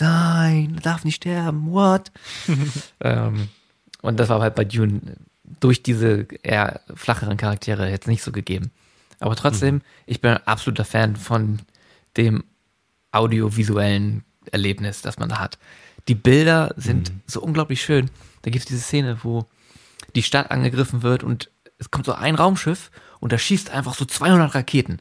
nein, 0.00 0.78
darf 0.82 1.04
nicht 1.04 1.16
sterben, 1.16 1.70
what? 1.70 2.10
ähm, 3.00 3.48
und 4.02 4.18
das 4.18 4.28
war 4.28 4.40
halt 4.40 4.56
bei 4.56 4.64
Dune 4.64 5.00
durch 5.60 5.82
diese 5.82 6.26
eher 6.42 6.80
flacheren 6.94 7.36
Charaktere 7.36 7.88
jetzt 7.88 8.08
nicht 8.08 8.22
so 8.22 8.32
gegeben. 8.32 8.72
Aber 9.20 9.36
trotzdem, 9.36 9.76
mhm. 9.76 9.82
ich 10.06 10.20
bin 10.20 10.32
ein 10.32 10.46
absoluter 10.46 10.84
Fan 10.84 11.14
von 11.14 11.60
dem 12.16 12.42
audiovisuellen 13.12 14.24
Erlebnis, 14.50 15.02
das 15.02 15.18
man 15.18 15.28
da 15.28 15.38
hat. 15.38 15.56
Die 16.08 16.16
Bilder 16.16 16.74
sind 16.76 17.12
mhm. 17.12 17.20
so 17.28 17.40
unglaublich 17.40 17.80
schön. 17.80 18.10
Da 18.42 18.50
gibt 18.50 18.64
es 18.64 18.68
diese 18.68 18.82
Szene, 18.82 19.18
wo 19.22 19.46
die 20.14 20.22
Stadt 20.22 20.50
angegriffen 20.50 21.02
wird 21.02 21.22
und 21.22 21.50
es 21.78 21.90
kommt 21.90 22.06
so 22.06 22.12
ein 22.12 22.34
Raumschiff 22.34 22.90
und 23.20 23.32
da 23.32 23.38
schießt 23.38 23.70
einfach 23.70 23.94
so 23.94 24.04
200 24.04 24.54
Raketen. 24.54 25.00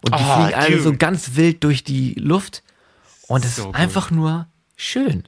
Und 0.00 0.14
die 0.14 0.22
oh, 0.22 0.34
fliegen 0.34 0.54
alle 0.54 0.80
so 0.80 0.94
ganz 0.96 1.34
wild 1.34 1.64
durch 1.64 1.84
die 1.84 2.14
Luft. 2.14 2.62
Und 3.26 3.44
es 3.44 3.56
so 3.56 3.70
ist 3.70 3.74
einfach 3.74 4.10
nur 4.10 4.46
schön. 4.76 5.24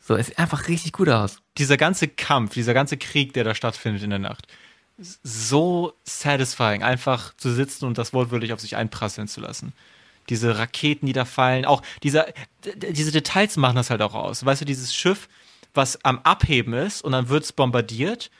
So, 0.00 0.16
es 0.16 0.28
sieht 0.28 0.38
einfach 0.38 0.68
richtig 0.68 0.92
gut 0.92 1.08
aus. 1.08 1.38
Dieser 1.58 1.76
ganze 1.76 2.08
Kampf, 2.08 2.54
dieser 2.54 2.74
ganze 2.74 2.96
Krieg, 2.96 3.32
der 3.34 3.44
da 3.44 3.54
stattfindet 3.54 4.02
in 4.02 4.10
der 4.10 4.18
Nacht, 4.18 4.46
so 4.98 5.92
satisfying, 6.04 6.82
einfach 6.82 7.34
zu 7.36 7.52
sitzen 7.52 7.84
und 7.84 7.98
das 7.98 8.12
wortwörtlich 8.12 8.52
auf 8.52 8.60
sich 8.60 8.76
einprasseln 8.76 9.28
zu 9.28 9.40
lassen. 9.40 9.72
Diese 10.28 10.58
Raketen, 10.58 11.06
die 11.06 11.12
da 11.12 11.24
fallen, 11.24 11.64
auch 11.64 11.82
dieser, 12.02 12.26
diese 12.76 13.10
Details 13.10 13.56
machen 13.56 13.76
das 13.76 13.90
halt 13.90 14.02
auch 14.02 14.14
aus. 14.14 14.44
Weißt 14.44 14.60
du, 14.60 14.64
dieses 14.64 14.94
Schiff, 14.94 15.28
was 15.74 16.04
am 16.04 16.20
Abheben 16.20 16.74
ist 16.74 17.02
und 17.02 17.12
dann 17.12 17.28
wird 17.28 17.44
es 17.44 17.52
bombardiert 17.52 18.30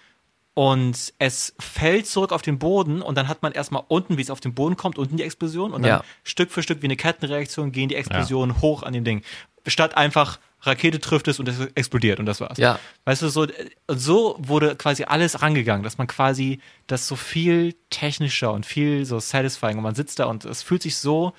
und 0.55 1.15
es 1.19 1.55
fällt 1.59 2.07
zurück 2.07 2.33
auf 2.33 2.43
den 2.43 2.59
Boden 2.59 3.01
und 3.01 3.17
dann 3.17 3.29
hat 3.29 3.43
man 3.43 3.53
erstmal 3.53 3.85
unten, 3.89 4.19
wie 4.19 4.23
es 4.23 4.31
auf 4.31 4.41
den 4.41 4.55
Boden 4.55 4.77
kommt, 4.77 4.99
unten 4.99 5.17
die 5.17 5.23
Explosion 5.23 5.73
und 5.73 5.83
dann 5.83 5.89
ja. 5.89 6.05
Stück 6.25 6.51
für 6.51 6.63
Stück 6.63 6.83
wie 6.83 6.87
eine 6.87 6.97
Kettenreaktion 6.97 7.73
gehen 7.73 7.89
die 7.89 7.95
Explosionen 7.95 8.57
ja. 8.57 8.63
hoch 8.63 8.83
an 8.83 8.93
dem 8.93 9.05
Ding. 9.05 9.23
Statt 9.67 9.97
einfach 9.97 10.39
Rakete 10.65 11.01
trifft 11.01 11.27
es 11.29 11.41
und 11.41 11.49
es 11.49 11.59
explodiert 11.75 12.21
und 12.21 12.27
das 12.27 12.41
war's. 12.41 12.59
Ja. 12.59 12.79
Weißt 13.05 13.23
du, 13.23 13.29
so, 13.29 13.47
so 13.89 14.37
wurde 14.39 14.77
quasi 14.77 15.05
alles 15.05 15.43
rangegangen, 15.43 15.83
dass 15.83 15.99
man 15.99 16.07
quasi 16.07 16.61
das 16.87 17.09
so 17.09 17.17
viel 17.17 17.75
technischer 17.91 18.53
und 18.53 18.65
viel 18.65 19.05
so 19.05 19.19
satisfying 19.19 19.77
und 19.79 19.83
man 19.83 19.95
sitzt 19.95 20.19
da 20.19 20.27
und 20.27 20.45
es 20.45 20.63
fühlt 20.63 20.83
sich 20.83 20.97
so, 20.97 21.33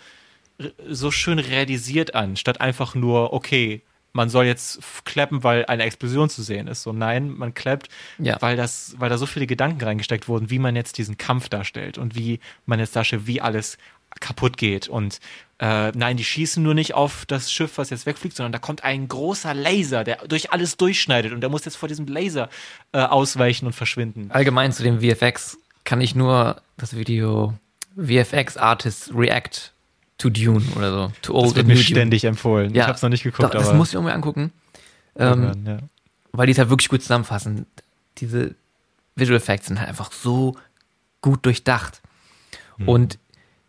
so 0.89 1.12
schön 1.12 1.39
realisiert 1.39 2.15
an, 2.15 2.36
statt 2.36 2.60
einfach 2.60 2.95
nur, 2.95 3.32
okay, 3.32 3.84
man 4.13 4.30
soll 4.30 4.45
jetzt 4.45 4.80
klappen, 5.06 5.43
weil 5.43 5.65
eine 5.65 5.84
Explosion 5.84 6.30
zu 6.30 6.43
sehen 6.43 6.67
ist. 6.67 6.84
So, 6.84 6.93
nein, 6.93 7.30
man 7.30 7.54
klappt, 7.54 7.89
ja. 8.19 8.38
weil 8.41 8.56
das, 8.56 8.95
weil 8.99 9.10
da 9.10 9.17
so 9.17 9.26
viele 9.26 9.47
Gedanken 9.47 9.84
reingesteckt 9.84 10.28
wurden, 10.28 10.49
wie 10.49 10.60
man 10.60 10.76
jetzt 10.76 10.97
diesen 10.99 11.17
Kampf 11.17 11.49
darstellt 11.49 11.97
und 11.97 12.15
wie 12.15 12.39
man 12.65 12.80
jetzt 12.80 12.95
darstellt, 12.95 13.26
wie 13.26 13.41
alles 13.41 13.78
kaputt 14.19 14.58
geht. 14.58 14.88
Und 14.88 15.19
äh, 15.60 15.91
nein, 15.91 16.17
die 16.17 16.23
schießen 16.23 16.62
nur 16.62 16.76
nicht 16.76 16.93
auf 16.93 17.26
das 17.26 17.52
Schiff, 17.52 17.78
was 17.78 17.89
jetzt 17.89 18.06
wegfliegt, 18.06 18.36
sondern 18.36 18.52
da 18.52 18.60
kommt 18.60 18.84
ein 18.84 19.08
großer 19.08 19.56
Laser, 19.56 20.04
der 20.04 20.17
durch 20.28 20.52
alles 20.52 20.78
durchschneidet 20.78 21.34
und 21.34 21.41
der 21.41 21.49
muss 21.49 21.65
jetzt 21.65 21.76
vor 21.76 21.89
diesem 21.89 22.06
Laser 22.06 22.49
äh, 22.91 22.99
ausweichen 22.99 23.65
und 23.65 23.73
verschwinden. 23.73 24.30
Allgemein 24.30 24.71
zu 24.71 24.84
dem 24.84 25.02
VFX 25.02 25.58
kann 25.84 25.99
ich 25.99 26.13
nur 26.13 26.62
das 26.78 26.95
Video 26.95 27.54
VFX 27.95 28.58
Artists 28.58 29.12
React 29.13 29.72
to 30.17 30.30
Dune 30.30 30.63
oder 30.76 30.91
so. 30.91 31.12
To 31.23 31.34
Old 31.36 31.45
das 31.47 31.56
wird 31.56 31.67
mir 31.67 31.78
ständig 31.78 32.23
empfohlen. 32.26 32.73
Ja, 32.73 32.84
ich 32.84 32.88
habe 32.88 32.95
es 32.95 33.02
noch 33.02 33.10
nicht 33.10 33.23
geguckt. 33.23 33.43
Doch, 33.43 33.52
das 33.52 33.73
muss 33.73 33.89
ich 33.89 33.95
irgendwie 33.95 34.13
angucken. 34.13 34.52
Ähm, 35.15 35.63
ja. 35.65 35.78
Weil 36.32 36.47
die 36.47 36.54
es 36.54 36.58
halt 36.58 36.69
wirklich 36.69 36.89
gut 36.89 37.02
zusammenfassen. 37.02 37.65
Diese 38.17 38.56
Visual 39.15 39.38
Effects 39.38 39.67
sind 39.67 39.80
halt 39.80 39.89
einfach 39.89 40.12
so 40.12 40.56
gut 41.21 41.45
durchdacht. 41.45 42.02
Hm. 42.78 42.89
Und 42.89 43.19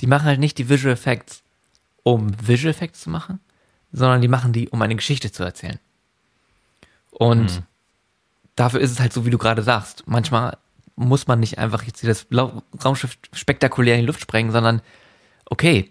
die 0.00 0.06
machen 0.06 0.24
halt 0.24 0.40
nicht 0.40 0.58
die 0.58 0.68
Visual 0.68 0.92
Effects 0.92 1.42
um 2.04 2.34
Visual 2.46 2.70
Effects 2.70 3.00
zu 3.00 3.10
machen, 3.10 3.40
sondern 3.90 4.20
die 4.20 4.28
machen 4.28 4.52
die, 4.52 4.68
um 4.68 4.80
eine 4.82 4.94
Geschichte 4.94 5.32
zu 5.32 5.42
erzählen. 5.42 5.80
Und 7.10 7.56
mhm. 7.56 7.62
dafür 8.56 8.80
ist 8.80 8.90
es 8.90 9.00
halt 9.00 9.12
so, 9.12 9.24
wie 9.24 9.30
du 9.30 9.38
gerade 9.38 9.62
sagst. 9.62 10.04
Manchmal 10.06 10.58
muss 10.96 11.26
man 11.26 11.40
nicht 11.40 11.58
einfach 11.58 11.82
jetzt 11.82 12.06
das 12.06 12.26
Raumschiff 12.84 13.18
spektakulär 13.32 13.94
in 13.94 14.02
die 14.02 14.06
Luft 14.06 14.20
sprengen, 14.20 14.52
sondern 14.52 14.82
okay, 15.46 15.90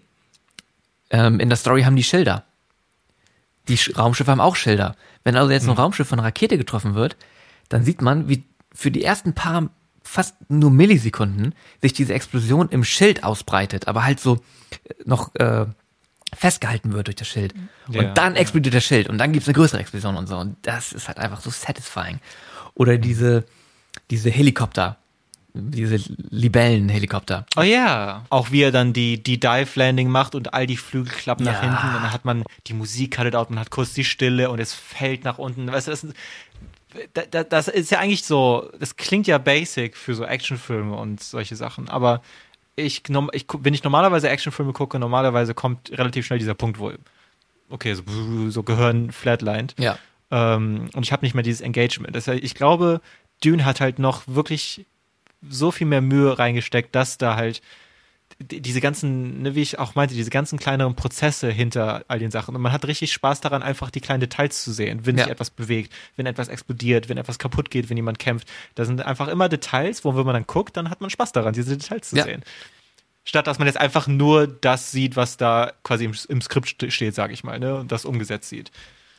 ähm, 1.10 1.40
in 1.40 1.48
der 1.48 1.56
Story 1.56 1.82
haben 1.82 1.96
die 1.96 2.04
Schilder. 2.04 2.44
Die 3.68 3.78
Sch 3.78 3.96
Raumschiffe 3.96 4.30
haben 4.30 4.40
auch 4.40 4.56
Schilder. 4.56 4.96
Wenn 5.22 5.36
also 5.36 5.50
jetzt 5.50 5.64
ein 5.64 5.70
mhm. 5.70 5.78
Raumschiff 5.78 6.08
von 6.08 6.18
einer 6.18 6.26
Rakete 6.26 6.58
getroffen 6.58 6.94
wird, 6.94 7.16
dann 7.68 7.84
sieht 7.84 8.02
man, 8.02 8.28
wie 8.28 8.44
für 8.74 8.90
die 8.90 9.04
ersten 9.04 9.32
paar 9.32 9.70
fast 10.02 10.36
nur 10.48 10.70
Millisekunden 10.70 11.54
sich 11.80 11.94
diese 11.94 12.12
Explosion 12.12 12.68
im 12.68 12.84
Schild 12.84 13.24
ausbreitet, 13.24 13.88
aber 13.88 14.04
halt 14.04 14.20
so 14.20 14.36
äh, 14.36 14.94
noch 15.04 15.34
äh, 15.36 15.66
festgehalten 16.34 16.92
wird 16.92 17.06
durch 17.06 17.16
das 17.16 17.28
Schild. 17.28 17.54
Ja, 17.88 18.00
und 18.00 18.18
dann 18.18 18.36
explodiert 18.36 18.74
das 18.74 18.84
Schild 18.84 19.08
und 19.08 19.18
dann 19.18 19.32
gibt's 19.32 19.48
eine 19.48 19.54
größere 19.54 19.80
Explosion 19.80 20.16
und 20.16 20.26
so. 20.26 20.36
Und 20.36 20.56
das 20.62 20.92
ist 20.92 21.08
halt 21.08 21.18
einfach 21.18 21.40
so 21.40 21.50
satisfying. 21.50 22.20
Oder 22.74 22.98
diese, 22.98 23.44
diese 24.10 24.30
Helikopter, 24.30 24.98
diese 25.54 26.12
Libellenhelikopter. 26.30 27.46
Oh 27.56 27.62
ja, 27.62 28.24
auch 28.28 28.50
wie 28.50 28.62
er 28.62 28.72
dann 28.72 28.92
die, 28.92 29.22
die 29.22 29.38
Dive-Landing 29.38 30.08
macht 30.08 30.34
und 30.34 30.52
all 30.52 30.66
die 30.66 30.76
Flügel 30.76 31.12
klappen 31.12 31.46
ja. 31.46 31.52
nach 31.52 31.60
hinten 31.60 31.86
und 31.86 32.02
dann 32.02 32.12
hat 32.12 32.24
man 32.24 32.42
die 32.66 32.74
Musik 32.74 33.16
cuttet 33.16 33.36
out, 33.36 33.50
man 33.50 33.60
hat 33.60 33.70
kurz 33.70 33.94
die 33.94 34.04
Stille 34.04 34.50
und 34.50 34.58
es 34.58 34.74
fällt 34.74 35.22
nach 35.24 35.38
unten. 35.38 35.70
Weißt 35.70 35.86
du, 35.86 35.92
das, 35.92 36.06
das, 37.30 37.48
das 37.48 37.68
ist 37.68 37.90
ja 37.92 38.00
eigentlich 38.00 38.24
so, 38.24 38.68
das 38.80 38.96
klingt 38.96 39.28
ja 39.28 39.38
basic 39.38 39.96
für 39.96 40.14
so 40.14 40.24
Actionfilme 40.24 40.94
und 40.96 41.22
solche 41.22 41.54
Sachen, 41.54 41.88
aber 41.88 42.20
ich, 42.76 43.02
ich, 43.32 43.46
wenn 43.58 43.74
ich 43.74 43.84
normalerweise 43.84 44.28
Actionfilme 44.28 44.72
gucke, 44.72 44.98
normalerweise 44.98 45.54
kommt 45.54 45.90
relativ 45.92 46.26
schnell 46.26 46.40
dieser 46.40 46.54
Punkt, 46.54 46.80
wo, 46.80 46.92
okay, 47.70 47.94
so, 47.94 48.02
so 48.50 48.62
Gehirn 48.64 49.12
flatlined. 49.12 49.76
Ja. 49.78 49.98
Ähm, 50.32 50.90
und 50.94 51.04
ich 51.04 51.12
habe 51.12 51.24
nicht 51.24 51.34
mehr 51.34 51.44
dieses 51.44 51.60
Engagement. 51.60 52.16
Das 52.16 52.26
heißt, 52.26 52.42
ich 52.42 52.56
glaube, 52.56 53.00
Dune 53.44 53.64
hat 53.64 53.80
halt 53.80 54.00
noch 54.00 54.22
wirklich 54.26 54.86
so 55.48 55.70
viel 55.70 55.86
mehr 55.86 56.00
Mühe 56.00 56.38
reingesteckt, 56.38 56.94
dass 56.94 57.18
da 57.18 57.36
halt 57.36 57.62
diese 58.40 58.80
ganzen, 58.80 59.42
ne, 59.42 59.54
wie 59.54 59.62
ich 59.62 59.78
auch 59.78 59.94
meinte, 59.94 60.14
diese 60.14 60.30
ganzen 60.30 60.58
kleineren 60.58 60.96
Prozesse 60.96 61.50
hinter 61.50 62.04
all 62.08 62.18
den 62.18 62.30
Sachen. 62.30 62.54
Und 62.54 62.62
man 62.62 62.72
hat 62.72 62.84
richtig 62.86 63.12
Spaß 63.12 63.40
daran, 63.40 63.62
einfach 63.62 63.90
die 63.90 64.00
kleinen 64.00 64.20
Details 64.20 64.64
zu 64.64 64.72
sehen, 64.72 65.06
wenn 65.06 65.16
ja. 65.16 65.24
sich 65.24 65.32
etwas 65.32 65.50
bewegt, 65.50 65.92
wenn 66.16 66.26
etwas 66.26 66.48
explodiert, 66.48 67.08
wenn 67.08 67.16
etwas 67.16 67.38
kaputt 67.38 67.70
geht, 67.70 67.90
wenn 67.90 67.96
jemand 67.96 68.18
kämpft. 68.18 68.48
Da 68.74 68.84
sind 68.84 69.02
einfach 69.02 69.28
immer 69.28 69.48
Details, 69.48 70.04
wo 70.04 70.16
wenn 70.16 70.26
man 70.26 70.34
dann 70.34 70.46
guckt, 70.46 70.76
dann 70.76 70.90
hat 70.90 71.00
man 71.00 71.10
Spaß 71.10 71.32
daran, 71.32 71.52
diese 71.52 71.76
Details 71.76 72.10
zu 72.10 72.16
ja. 72.16 72.24
sehen. 72.24 72.42
Statt 73.24 73.46
dass 73.46 73.58
man 73.58 73.66
jetzt 73.66 73.80
einfach 73.80 74.06
nur 74.06 74.46
das 74.46 74.90
sieht, 74.90 75.16
was 75.16 75.36
da 75.36 75.72
quasi 75.82 76.04
im, 76.04 76.14
im 76.28 76.42
Skript 76.42 76.92
steht, 76.92 77.14
sage 77.14 77.32
ich 77.32 77.44
mal, 77.44 77.58
ne, 77.58 77.76
und 77.76 77.92
das 77.92 78.04
umgesetzt 78.04 78.48
sieht. 78.48 78.70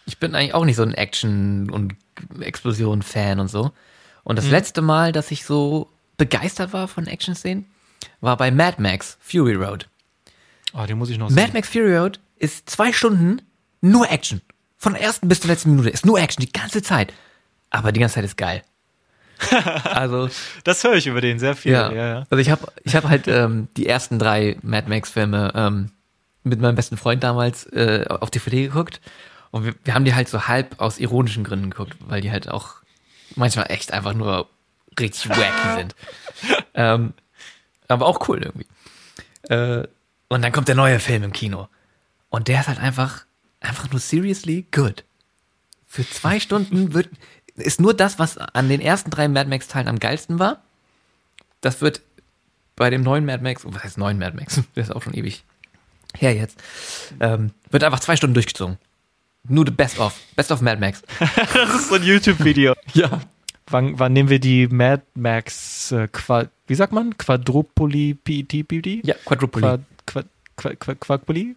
Ich 0.06 0.20
bin 0.20 0.36
eigentlich 0.36 0.54
auch 0.54 0.66
nicht 0.66 0.76
so 0.76 0.84
ein 0.84 0.94
Action- 0.94 1.72
und 1.72 1.96
Explosion-Fan 2.40 3.40
und 3.40 3.48
so. 3.48 3.72
Und 4.24 4.36
das 4.38 4.46
hm. 4.46 4.52
letzte 4.52 4.82
Mal, 4.82 5.12
dass 5.12 5.32
ich 5.32 5.46
so 5.46 5.90
begeistert 6.18 6.74
war 6.74 6.88
von 6.88 7.08
Action-Szenen, 7.08 7.66
war 8.22 8.38
bei 8.38 8.52
Mad 8.52 8.82
Max 8.82 9.18
Fury 9.22 9.56
Road. 9.56 9.88
Oh, 10.74 10.86
den 10.86 10.98
muss 10.98 11.10
ich 11.10 11.18
noch 11.18 11.30
sehen. 11.30 11.36
Mad 11.36 11.54
Max 11.54 11.70
Fury 11.70 11.96
Road 11.96 12.20
ist 12.38 12.70
zwei 12.70 12.92
Stunden 12.92 13.42
nur 13.82 14.10
Action. 14.10 14.42
Von 14.78 14.94
der 14.94 15.02
ersten 15.02 15.28
bis 15.28 15.40
zur 15.42 15.50
letzten 15.50 15.72
Minute 15.72 15.90
ist 15.90 16.06
nur 16.06 16.20
Action, 16.20 16.46
die 16.46 16.52
ganze 16.52 16.82
Zeit. 16.82 17.14
Aber 17.70 17.92
die 17.92 18.00
ganze 18.00 18.16
Zeit 18.16 18.26
ist 18.26 18.38
geil. 18.38 18.64
also 19.84 20.30
das 20.64 20.84
höre 20.84 20.96
ich 20.96 21.08
über 21.08 21.22
den 21.22 21.40
sehr 21.40 21.56
viel. 21.56 21.74
Ja, 21.74 21.92
ja, 21.92 22.08
ja. 22.08 22.28
Also 22.30 22.38
ich 22.38 22.50
habe 22.50 22.68
ich 22.84 22.96
hab 22.96 23.04
halt 23.06 23.28
ähm, 23.28 23.68
die 23.76 23.88
ersten 23.88 24.18
drei 24.18 24.58
Mad 24.62 24.90
Max 24.90 25.10
Filme 25.10 25.52
ähm, 25.56 25.92
mit 26.44 26.62
meinem 26.62 26.76
besten 26.76 26.98
Freund 26.98 27.24
damals 27.24 27.66
äh, 27.74 28.06
auf 28.08 28.30
DVD 28.30 28.64
geguckt 28.64 29.02
und 29.52 29.66
wir, 29.66 29.76
wir 29.84 29.94
haben 29.94 30.06
die 30.06 30.16
halt 30.16 30.30
so 30.30 30.48
halb 30.48 30.80
aus 30.80 31.00
ironischen 31.00 31.44
Gründen 31.44 31.70
geguckt, 31.70 31.98
weil 32.00 32.22
die 32.22 32.32
halt 32.32 32.50
auch 32.50 32.76
manchmal 33.36 33.66
echt 33.70 33.92
einfach 33.92 34.14
nur 34.14 34.50
richtig 35.00 35.30
wacky 35.30 35.78
sind. 35.78 35.96
ähm, 36.74 37.14
aber 37.88 38.06
auch 38.06 38.28
cool 38.28 38.42
irgendwie. 38.44 38.68
Äh, 39.50 39.88
und 40.28 40.42
dann 40.42 40.52
kommt 40.52 40.68
der 40.68 40.76
neue 40.76 41.00
Film 41.00 41.24
im 41.24 41.34
Kino. 41.34 41.68
Und 42.30 42.48
der 42.48 42.62
ist 42.62 42.68
halt 42.68 42.80
einfach, 42.80 43.26
einfach 43.60 43.90
nur 43.92 44.00
seriously 44.00 44.66
good. 44.72 45.04
Für 45.86 46.08
zwei 46.08 46.40
Stunden 46.40 46.94
wird, 46.94 47.10
ist 47.56 47.80
nur 47.80 47.94
das, 47.94 48.20
was 48.20 48.38
an 48.38 48.70
den 48.70 48.82
ersten 48.82 49.12
drei 49.12 49.28
Mad 49.28 49.50
Max 49.50 49.68
Teilen 49.68 49.88
am 49.88 50.00
geilsten 50.00 50.40
war. 50.40 50.62
Das 51.62 51.82
wird 51.82 52.02
bei 52.76 52.90
dem 52.90 53.02
neuen 53.02 53.26
Mad 53.26 53.42
Max, 53.42 53.64
was 53.66 53.84
heißt 53.84 53.98
neuen 53.98 54.20
Mad 54.20 54.36
Max? 54.36 54.62
Der 54.76 54.84
ist 54.84 54.94
auch 54.94 55.04
schon 55.04 55.14
ewig 55.14 55.44
her 56.18 56.34
jetzt. 56.36 56.62
Ähm, 57.20 57.52
wird 57.70 57.84
einfach 57.84 58.00
zwei 58.00 58.16
Stunden 58.16 58.34
durchgezogen. 58.34 58.78
Nur 59.48 59.66
the 59.66 59.72
Best 59.72 60.00
of. 60.00 60.20
Best 60.36 60.52
of 60.52 60.62
Mad 60.62 60.80
Max. 60.80 61.04
das 61.20 61.76
ist 61.76 61.90
so 61.90 61.96
ein 61.96 62.04
YouTube-Video. 62.04 62.74
ja. 62.94 63.22
Wann, 63.68 63.98
wann 63.98 64.14
nehmen 64.14 64.30
wir 64.30 64.40
die 64.40 64.68
Mad 64.68 65.04
Max, 65.16 65.92
äh, 65.92 66.08
Qua, 66.12 66.46
wie 66.68 66.76
sagt 66.76 66.94
man? 66.94 67.18
Quadrupoli-PTPD? 67.18 69.02
Ja, 69.04 69.16
Quadrupoli. 69.26 69.62
Qua, 70.06 70.24
Qua, 70.56 70.76
Qua, 70.76 70.96
Quadrupoli? 70.96 71.56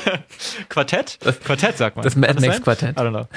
Quartett? 0.68 1.18
Das, 1.22 1.40
Quartett 1.40 1.78
sagt 1.78 1.96
man. 1.96 2.04
Das 2.04 2.16
Mad 2.16 2.38
Max 2.40 2.62
Quartett. 2.62 2.96
I 2.96 3.00
don't 3.00 3.10
know. 3.10 3.28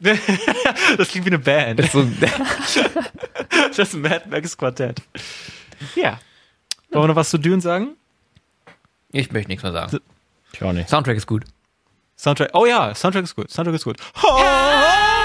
das 0.96 1.08
klingt 1.08 1.26
wie 1.26 1.30
eine 1.30 1.38
Band. 1.38 1.78
Das, 1.78 1.92
so 1.92 2.04
das 3.76 3.92
Mad 3.94 4.24
Max 4.28 4.56
Quartett. 4.56 5.00
Ja. 5.94 6.18
Wollen 6.90 7.04
wir 7.04 7.08
noch 7.08 7.16
was 7.16 7.30
zu 7.30 7.38
Dune 7.38 7.60
sagen? 7.60 7.96
Ich 9.12 9.30
möchte 9.30 9.48
nichts 9.48 9.62
mehr 9.62 9.72
sagen. 9.72 9.98
Ich 10.52 10.62
auch 10.62 10.72
nicht. 10.72 10.88
Soundtrack 10.88 11.16
ist 11.16 11.26
gut. 11.26 11.44
Soundtrack, 12.16 12.50
oh 12.52 12.66
ja, 12.66 12.94
Soundtrack 12.94 13.24
ist 13.24 13.36
gut. 13.36 13.50
Soundtrack 13.50 13.76
ist 13.76 13.84
gut. 13.84 13.96
Oh! 14.24 15.17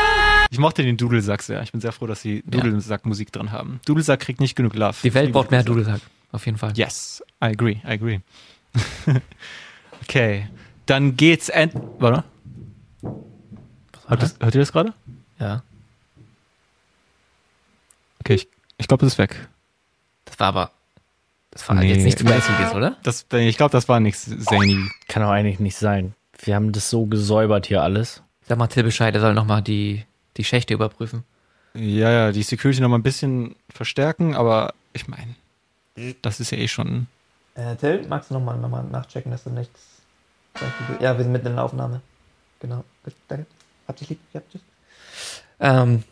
Ich 0.53 0.59
mochte 0.59 0.83
den 0.83 0.97
Dudelsack 0.97 1.41
sehr. 1.41 1.63
Ich 1.63 1.71
bin 1.71 1.81
sehr 1.81 1.91
froh, 1.91 2.05
dass 2.05 2.21
sie 2.21 2.43
Dudelsack-Musik 2.45 3.31
drin 3.31 3.51
haben. 3.51 3.79
Dudelsack 3.87 4.19
kriegt 4.19 4.39
nicht 4.39 4.55
genug 4.55 4.75
Love. 4.75 4.95
Die 5.01 5.11
Welt 5.15 5.31
braucht 5.31 5.49
mehr 5.49 5.63
Dudelsack. 5.63 5.99
Auf 6.31 6.45
jeden 6.45 6.59
Fall. 6.59 6.73
Yes, 6.75 7.23
I 7.43 7.47
agree, 7.47 7.77
I 7.83 7.87
agree. 7.87 8.19
okay, 10.03 10.47
dann 10.85 11.17
geht's 11.17 11.49
end. 11.49 11.73
Warte. 11.97 12.23
Hört, 14.05 14.21
das, 14.21 14.35
hört 14.39 14.53
ihr 14.53 14.61
das 14.61 14.71
gerade? 14.71 14.93
Ja. 15.39 15.63
Okay, 18.19 18.35
ich, 18.35 18.47
ich 18.77 18.87
glaube, 18.87 19.07
es 19.07 19.13
ist 19.13 19.17
weg. 19.17 19.47
Das 20.25 20.39
war 20.39 20.49
aber. 20.49 20.71
Das 21.49 21.67
war 21.67 21.77
nee. 21.77 21.91
jetzt 21.91 22.03
nichts 22.03 22.21
Mäßiges, 22.21 22.75
oder? 22.75 22.97
Das, 23.01 23.25
ich 23.31 23.57
glaube, 23.57 23.71
das 23.71 23.89
war 23.89 23.99
nichts 23.99 24.29
zany. 24.45 24.87
Kann 25.07 25.23
auch 25.23 25.31
eigentlich 25.31 25.59
nicht 25.59 25.77
sein. 25.77 26.13
Wir 26.37 26.53
haben 26.53 26.73
das 26.73 26.91
so 26.91 27.07
gesäubert 27.07 27.65
hier 27.65 27.81
alles. 27.81 28.21
Sag 28.47 28.59
mal 28.59 28.67
Till 28.67 28.83
Bescheid, 28.83 29.15
er 29.15 29.21
soll 29.21 29.33
nochmal 29.33 29.63
die 29.63 30.05
die 30.38 30.43
Schächte 30.43 30.74
überprüfen. 30.74 31.24
Ja, 31.74 32.12
ja, 32.12 32.32
die 32.32 32.43
Security 32.43 32.82
noch 32.82 32.89
mal 32.89 32.98
ein 32.98 33.04
bisschen 33.04 33.56
verstärken, 33.69 34.36
aber 34.36 34.74
ich 34.93 35.08
meine, 35.08 35.36
das 36.22 36.39
ist 36.39 36.52
ja 36.52 36.58
eh 36.58 36.67
schon. 36.67 37.08
Äh, 37.56 37.76
Till, 37.76 38.06
magst 38.08 38.30
du 38.30 38.36
nochmal 38.36 38.58
noch 38.58 38.69
mal 38.69 38.84
nachchecken, 38.84 39.32
dass 39.32 39.43
du 39.43 39.50
nichts. 39.50 39.82
Ja, 41.00 41.17
wir 41.17 41.24
sind 41.24 41.32
mitten 41.32 41.48
in 41.48 41.56
der 41.56 41.63
Aufnahme. 41.63 42.02
Genau. 42.60 42.84
Danke. 43.28 43.48
Hab 43.88 43.98
dich 43.98 44.10
lieb. 44.10 44.19
Ja, 44.34 44.41
tschüss. 44.52 44.62
Ähm, 45.60 46.04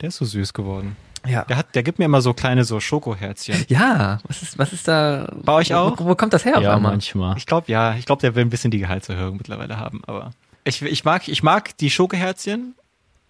der 0.00 0.08
ist 0.08 0.16
so 0.16 0.24
süß 0.24 0.52
geworden. 0.52 0.96
Ja. 1.26 1.44
Der, 1.44 1.56
hat, 1.56 1.74
der 1.74 1.82
gibt 1.82 1.98
mir 1.98 2.04
immer 2.04 2.20
so 2.20 2.32
kleine 2.32 2.64
so 2.64 2.78
Schokoherzchen. 2.78 3.64
Ja, 3.68 4.20
was 4.24 4.42
ist, 4.42 4.58
was 4.58 4.72
ist 4.72 4.86
da? 4.86 5.32
Bei 5.42 5.54
euch 5.54 5.74
auch? 5.74 5.98
Wo, 5.98 6.06
wo 6.06 6.14
kommt 6.14 6.32
das 6.32 6.44
her? 6.44 6.60
Ja, 6.60 6.78
manchmal. 6.78 7.36
Ich 7.36 7.46
glaube, 7.46 7.70
ja, 7.70 7.94
ich 7.94 8.06
glaube, 8.06 8.20
der 8.20 8.34
will 8.34 8.44
ein 8.44 8.50
bisschen 8.50 8.70
die 8.70 8.78
Gehaltserhöhung 8.78 9.36
mittlerweile 9.36 9.78
haben, 9.78 10.02
aber 10.06 10.30
ich, 10.64 10.82
ich 10.82 11.04
mag, 11.04 11.26
ich 11.28 11.42
mag 11.42 11.76
die 11.78 11.90
Schokoherzchen 11.90 12.74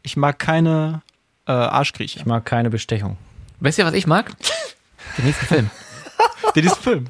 ich 0.09 0.17
mag 0.17 0.39
keine 0.39 1.03
äh, 1.47 1.53
Arschkriecher. 1.53 2.21
Ich 2.21 2.25
mag 2.25 2.47
keine 2.47 2.71
Bestechung. 2.71 3.19
Weißt 3.61 3.79
du, 3.79 3.85
was 3.85 3.93
ich 3.93 4.07
mag? 4.07 4.33
Den 5.19 5.27
nächsten 5.27 5.47
Film. 5.47 5.71
den 6.55 6.65
nächsten 6.65 6.83
Film. 6.83 7.07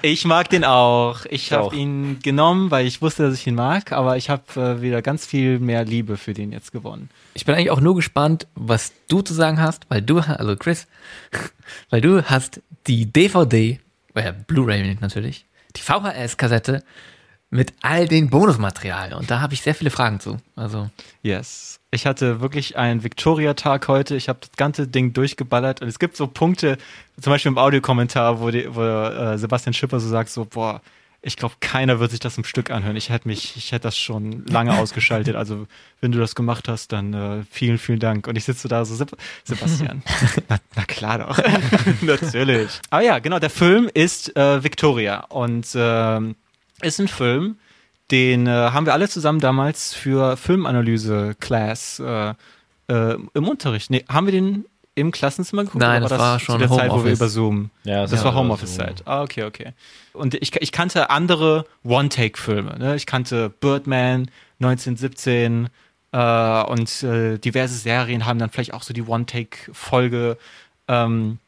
Ich 0.00 0.24
mag 0.24 0.48
den 0.48 0.64
auch. 0.64 1.26
Ich 1.28 1.52
habe 1.52 1.76
ihn 1.76 2.20
genommen, 2.22 2.70
weil 2.70 2.86
ich 2.86 3.02
wusste, 3.02 3.24
dass 3.24 3.34
ich 3.34 3.46
ihn 3.46 3.54
mag, 3.54 3.92
aber 3.92 4.16
ich 4.16 4.30
habe 4.30 4.42
äh, 4.60 4.82
wieder 4.82 5.02
ganz 5.02 5.26
viel 5.26 5.58
mehr 5.58 5.84
Liebe 5.84 6.16
für 6.16 6.32
den 6.32 6.52
jetzt 6.52 6.72
gewonnen. 6.72 7.10
Ich 7.34 7.44
bin 7.44 7.54
eigentlich 7.54 7.70
auch 7.70 7.80
nur 7.80 7.94
gespannt, 7.94 8.46
was 8.54 8.92
du 9.08 9.20
zu 9.20 9.34
sagen 9.34 9.60
hast, 9.60 9.84
weil 9.90 10.02
du, 10.02 10.18
also 10.18 10.56
Chris, 10.56 10.86
weil 11.90 12.00
du 12.00 12.24
hast 12.24 12.60
die 12.86 13.06
DVD, 13.06 13.78
äh, 14.14 14.32
Blu-ray 14.46 14.96
natürlich, 15.00 15.44
die 15.76 15.82
VHS-Kassette 15.82 16.82
mit 17.52 17.74
all 17.82 18.08
den 18.08 18.30
Bonusmaterial. 18.30 19.12
Und 19.12 19.30
da 19.30 19.40
habe 19.40 19.52
ich 19.52 19.60
sehr 19.60 19.74
viele 19.74 19.90
Fragen 19.90 20.20
zu. 20.20 20.38
Also. 20.56 20.88
Yes. 21.22 21.80
Ich 21.90 22.06
hatte 22.06 22.40
wirklich 22.40 22.78
einen 22.78 23.04
Victoria-Tag 23.04 23.88
heute. 23.88 24.16
Ich 24.16 24.30
habe 24.30 24.38
das 24.40 24.52
ganze 24.56 24.88
Ding 24.88 25.12
durchgeballert. 25.12 25.82
Und 25.82 25.88
es 25.88 25.98
gibt 25.98 26.16
so 26.16 26.26
Punkte, 26.26 26.78
zum 27.20 27.30
Beispiel 27.30 27.52
im 27.52 27.58
Audiokommentar, 27.58 28.40
wo, 28.40 28.50
die, 28.50 28.74
wo 28.74 28.82
äh, 28.82 29.36
Sebastian 29.36 29.74
Schipper 29.74 30.00
so 30.00 30.08
sagt: 30.08 30.30
so, 30.30 30.46
boah, 30.46 30.80
ich 31.20 31.36
glaube, 31.36 31.56
keiner 31.60 32.00
wird 32.00 32.12
sich 32.12 32.20
das 32.20 32.38
im 32.38 32.44
Stück 32.44 32.70
anhören. 32.70 32.96
Ich 32.96 33.10
hätte 33.10 33.28
mich, 33.28 33.54
ich 33.58 33.70
hätte 33.72 33.82
das 33.82 33.98
schon 33.98 34.46
lange 34.46 34.72
ausgeschaltet. 34.78 35.36
Also, 35.36 35.66
wenn 36.00 36.10
du 36.10 36.18
das 36.18 36.34
gemacht 36.34 36.68
hast, 36.68 36.90
dann 36.92 37.12
äh, 37.12 37.44
vielen, 37.50 37.76
vielen 37.76 38.00
Dank. 38.00 38.28
Und 38.28 38.36
ich 38.36 38.44
sitze 38.44 38.66
da 38.68 38.86
so, 38.86 38.94
Sebastian. 39.44 40.02
na, 40.48 40.56
na, 40.74 40.84
klar 40.86 41.18
doch. 41.18 41.38
Natürlich. 42.00 42.80
Aber 42.88 43.02
ja, 43.02 43.18
genau, 43.18 43.38
der 43.38 43.50
Film 43.50 43.90
ist 43.92 44.34
äh, 44.38 44.64
Victoria. 44.64 45.26
Und 45.28 45.68
ähm, 45.74 46.34
ist 46.82 47.00
ein 47.00 47.08
Film, 47.08 47.56
den 48.10 48.46
äh, 48.46 48.50
haben 48.50 48.86
wir 48.86 48.92
alle 48.92 49.08
zusammen 49.08 49.40
damals 49.40 49.94
für 49.94 50.36
Filmanalyse-Class 50.36 52.00
äh, 52.00 52.34
äh, 52.88 53.16
im 53.34 53.48
Unterricht. 53.48 53.90
Nee, 53.90 54.04
haben 54.08 54.26
wir 54.26 54.32
den 54.32 54.66
im 54.94 55.10
Klassenzimmer 55.10 55.64
geguckt? 55.64 55.80
Nein, 55.80 56.02
das, 56.02 56.10
das, 56.10 56.18
war 56.18 56.38
schon 56.38 56.54
zu 56.56 56.58
der 56.58 56.68
Home 56.68 56.80
Zeit, 56.80 56.90
Office. 56.90 57.02
wo 57.02 57.06
wir 57.06 57.12
über 57.12 57.28
Zoom. 57.28 57.70
Ja, 57.84 58.02
das, 58.02 58.10
das 58.10 58.24
war 58.24 58.34
Homeoffice-Zeit. 58.34 59.02
Ah, 59.06 59.22
okay, 59.22 59.44
okay. 59.44 59.72
Und 60.12 60.34
ich, 60.34 60.54
ich 60.60 60.72
kannte 60.72 61.08
andere 61.10 61.64
One-Take-Filme. 61.84 62.78
Ne? 62.78 62.96
Ich 62.96 63.06
kannte 63.06 63.48
Birdman, 63.48 64.30
1917 64.60 65.68
äh, 66.12 66.62
und 66.64 67.02
äh, 67.02 67.38
diverse 67.38 67.74
Serien 67.74 68.26
haben 68.26 68.38
dann 68.38 68.50
vielleicht 68.50 68.74
auch 68.74 68.82
so 68.82 68.92
die 68.92 69.02
One-Take-Folge. 69.02 70.36
Ähm, 70.88 71.38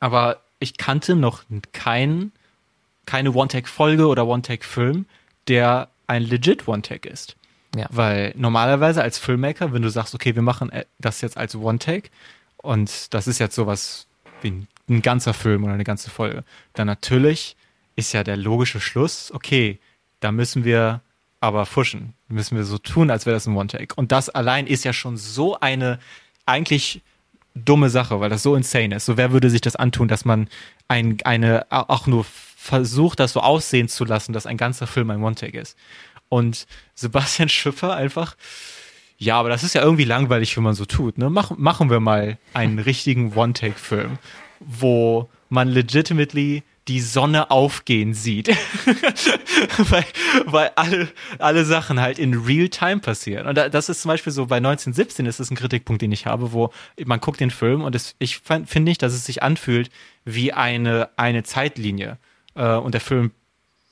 aber 0.00 0.40
ich 0.58 0.78
kannte 0.78 1.14
noch 1.14 1.42
keinen, 1.72 2.32
keine 3.08 3.32
One-Take-Folge 3.32 4.06
oder 4.06 4.26
One-Take-Film, 4.26 5.06
der 5.48 5.88
ein 6.06 6.22
legit 6.22 6.68
One-Take 6.68 7.08
ist. 7.08 7.36
Ja. 7.74 7.86
Weil 7.90 8.34
normalerweise 8.36 9.02
als 9.02 9.18
Filmmaker, 9.18 9.72
wenn 9.72 9.80
du 9.80 9.88
sagst, 9.88 10.14
okay, 10.14 10.34
wir 10.34 10.42
machen 10.42 10.70
äh, 10.70 10.84
das 10.98 11.22
jetzt 11.22 11.38
als 11.38 11.54
One-Take 11.56 12.10
und 12.58 13.14
das 13.14 13.26
ist 13.26 13.38
jetzt 13.38 13.54
sowas 13.54 14.06
wie 14.42 14.50
ein, 14.50 14.68
ein 14.90 15.00
ganzer 15.00 15.32
Film 15.32 15.64
oder 15.64 15.72
eine 15.72 15.84
ganze 15.84 16.10
Folge, 16.10 16.44
dann 16.74 16.86
natürlich 16.86 17.56
ist 17.96 18.12
ja 18.12 18.24
der 18.24 18.36
logische 18.36 18.78
Schluss, 18.78 19.32
okay, 19.32 19.78
da 20.20 20.30
müssen 20.30 20.64
wir 20.64 21.00
aber 21.40 21.64
fuschen. 21.64 22.12
Müssen 22.28 22.58
wir 22.58 22.64
so 22.64 22.76
tun, 22.76 23.10
als 23.10 23.24
wäre 23.24 23.36
das 23.36 23.46
ein 23.46 23.56
One-Take. 23.56 23.94
Und 23.94 24.12
das 24.12 24.28
allein 24.28 24.66
ist 24.66 24.84
ja 24.84 24.92
schon 24.92 25.16
so 25.16 25.58
eine 25.60 25.98
eigentlich 26.44 27.00
dumme 27.54 27.88
Sache, 27.88 28.20
weil 28.20 28.28
das 28.28 28.42
so 28.42 28.54
insane 28.54 28.96
ist. 28.96 29.06
So 29.06 29.16
wer 29.16 29.32
würde 29.32 29.48
sich 29.48 29.62
das 29.62 29.76
antun, 29.76 30.08
dass 30.08 30.26
man 30.26 30.48
ein, 30.88 31.16
eine 31.24 31.66
auch 31.70 32.06
nur 32.06 32.26
versucht, 32.60 33.20
das 33.20 33.32
so 33.32 33.40
aussehen 33.40 33.88
zu 33.88 34.04
lassen, 34.04 34.32
dass 34.32 34.44
ein 34.44 34.56
ganzer 34.56 34.88
Film 34.88 35.10
ein 35.10 35.22
One-Take 35.22 35.58
ist. 35.58 35.78
Und 36.28 36.66
Sebastian 36.96 37.48
Schiffer 37.48 37.94
einfach, 37.94 38.36
ja, 39.16 39.38
aber 39.38 39.48
das 39.48 39.62
ist 39.62 39.74
ja 39.74 39.82
irgendwie 39.82 40.04
langweilig, 40.04 40.56
wenn 40.56 40.64
man 40.64 40.74
so 40.74 40.84
tut. 40.84 41.18
Ne? 41.18 41.30
Mach, 41.30 41.56
machen 41.56 41.88
wir 41.88 42.00
mal 42.00 42.36
einen 42.54 42.80
richtigen 42.80 43.32
One-Take-Film, 43.34 44.18
wo 44.58 45.30
man 45.48 45.68
legitimately 45.68 46.64
die 46.88 47.00
Sonne 47.00 47.50
aufgehen 47.52 48.12
sieht. 48.12 48.48
weil 49.78 50.04
weil 50.46 50.70
alle, 50.74 51.08
alle 51.38 51.64
Sachen 51.64 52.00
halt 52.00 52.18
in 52.18 52.34
Real-Time 52.34 52.98
passieren. 52.98 53.46
Und 53.46 53.54
das 53.54 53.88
ist 53.88 54.02
zum 54.02 54.08
Beispiel 54.08 54.32
so, 54.32 54.46
bei 54.46 54.56
1917 54.56 55.26
ist 55.26 55.38
das 55.38 55.50
ein 55.50 55.56
Kritikpunkt, 55.56 56.02
den 56.02 56.12
ich 56.12 56.26
habe, 56.26 56.52
wo 56.52 56.72
man 57.04 57.20
guckt 57.20 57.38
den 57.38 57.50
Film 57.50 57.82
und 57.82 57.94
es, 57.94 58.16
ich 58.18 58.38
finde 58.38 58.80
nicht, 58.80 59.02
dass 59.02 59.12
es 59.12 59.24
sich 59.24 59.44
anfühlt 59.44 59.90
wie 60.24 60.52
eine, 60.52 61.10
eine 61.16 61.44
Zeitlinie. 61.44 62.18
Äh, 62.58 62.76
und 62.76 62.92
der 62.92 63.00
Film 63.00 63.30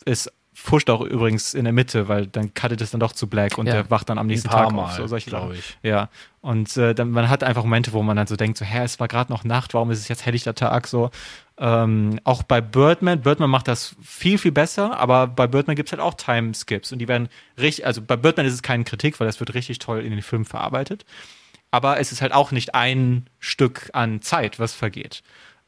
ist 0.05 0.31
fuscht 0.59 0.89
auch 0.89 1.03
übrigens 1.03 1.53
in 1.53 1.65
der 1.65 1.73
Mitte, 1.75 2.09
weil 2.09 2.27
dann 2.27 2.55
cuttet 2.55 2.81
es 2.81 2.91
dann 2.91 2.99
doch 2.99 3.13
zu 3.13 3.27
Black 3.27 3.59
und 3.59 3.67
ja. 3.67 3.75
der 3.75 3.91
wacht 3.91 4.09
dann 4.09 4.17
am 4.17 4.27
nächsten 4.27 4.49
Tag 4.49 4.73
Mal, 4.73 4.85
auf. 4.85 4.93
So 4.93 5.07
solche 5.07 5.29
glaube 5.29 5.55
ich. 5.55 5.77
Ja. 5.83 6.09
Und 6.41 6.79
äh, 6.79 6.95
dann, 6.95 7.11
man 7.11 7.29
hat 7.29 7.45
einfach 7.45 7.63
Momente, 7.63 7.93
wo 7.93 8.03
man 8.03 8.17
dann 8.17 8.27
so 8.27 8.37
denkt, 8.37 8.57
so, 8.57 8.65
hä, 8.65 8.83
es 8.83 8.99
war 8.99 9.07
gerade 9.07 9.31
noch 9.31 9.45
Nacht, 9.45 9.75
warum 9.75 9.91
ist 9.91 9.99
es 9.99 10.09
jetzt 10.09 10.25
helllichter 10.25 10.55
Tag? 10.55 10.87
So. 10.87 11.11
Ähm, 11.59 12.21
auch 12.25 12.43
bei 12.43 12.63
Birdman, 12.63 13.21
Birdman 13.21 13.51
macht 13.51 13.69
das 13.69 13.97
viel, 14.03 14.39
viel 14.39 14.51
besser, 14.53 14.99
aber 14.99 15.27
bei 15.27 15.47
Birdman 15.47 15.77
gibt 15.77 15.91
es 15.91 15.93
halt 15.93 16.01
auch 16.01 16.15
Time-Skips 16.15 16.91
und 16.91 17.01
die 17.01 17.09
werden 17.09 17.29
richtig, 17.59 17.85
also 17.87 18.01
bei 18.01 18.17
Birdman 18.17 18.47
ist 18.47 18.55
es 18.55 18.63
keine 18.63 18.85
Kritik, 18.85 19.21
weil 19.21 19.27
das 19.27 19.41
wird 19.41 19.53
richtig 19.53 19.79
toll 19.79 20.01
in 20.01 20.11
den 20.11 20.23
Film 20.23 20.47
verarbeitet. 20.47 21.05
Aber 21.71 22.01
es 22.01 22.13
ist 22.13 22.23
halt 22.23 22.33
auch 22.33 22.51
nicht 22.51 22.75
ein 22.75 23.27
Stück 23.41 23.91
an 23.93 24.23
Zeit, 24.23 24.59
was 24.59 24.73
vergeht 24.73 25.23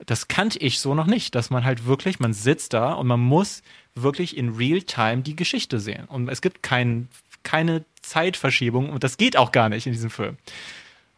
das 0.07 0.29
kannte 0.29 0.59
ich 0.59 0.79
so 0.79 0.95
noch 0.95 1.07
nicht, 1.07 1.35
dass 1.35 1.51
man 1.51 1.65
halt 1.65 1.87
wirklich, 1.87 2.21
man 2.21 2.33
sitzt 2.33 2.73
da 2.73 2.93
und 2.93 3.07
man 3.07 3.21
muss 3.21 3.63
wirklich 3.95 4.37
in 4.37 4.51
Real-Time 4.51 5.23
die 5.23 5.37
Geschichte 5.37 5.81
sehen. 5.81 6.05
Und 6.05 6.29
es 6.29 6.41
gibt 6.41 6.63
kein, 6.63 7.09
keine 7.43 7.85
Zeitverschiebung 8.03 8.91
und 8.91 9.03
das 9.05 9.17
geht 9.17 9.37
auch 9.37 9.53
gar 9.53 9.69
nicht 9.69 9.87
in 9.87 9.93
diesem 9.93 10.11
Film. 10.11 10.37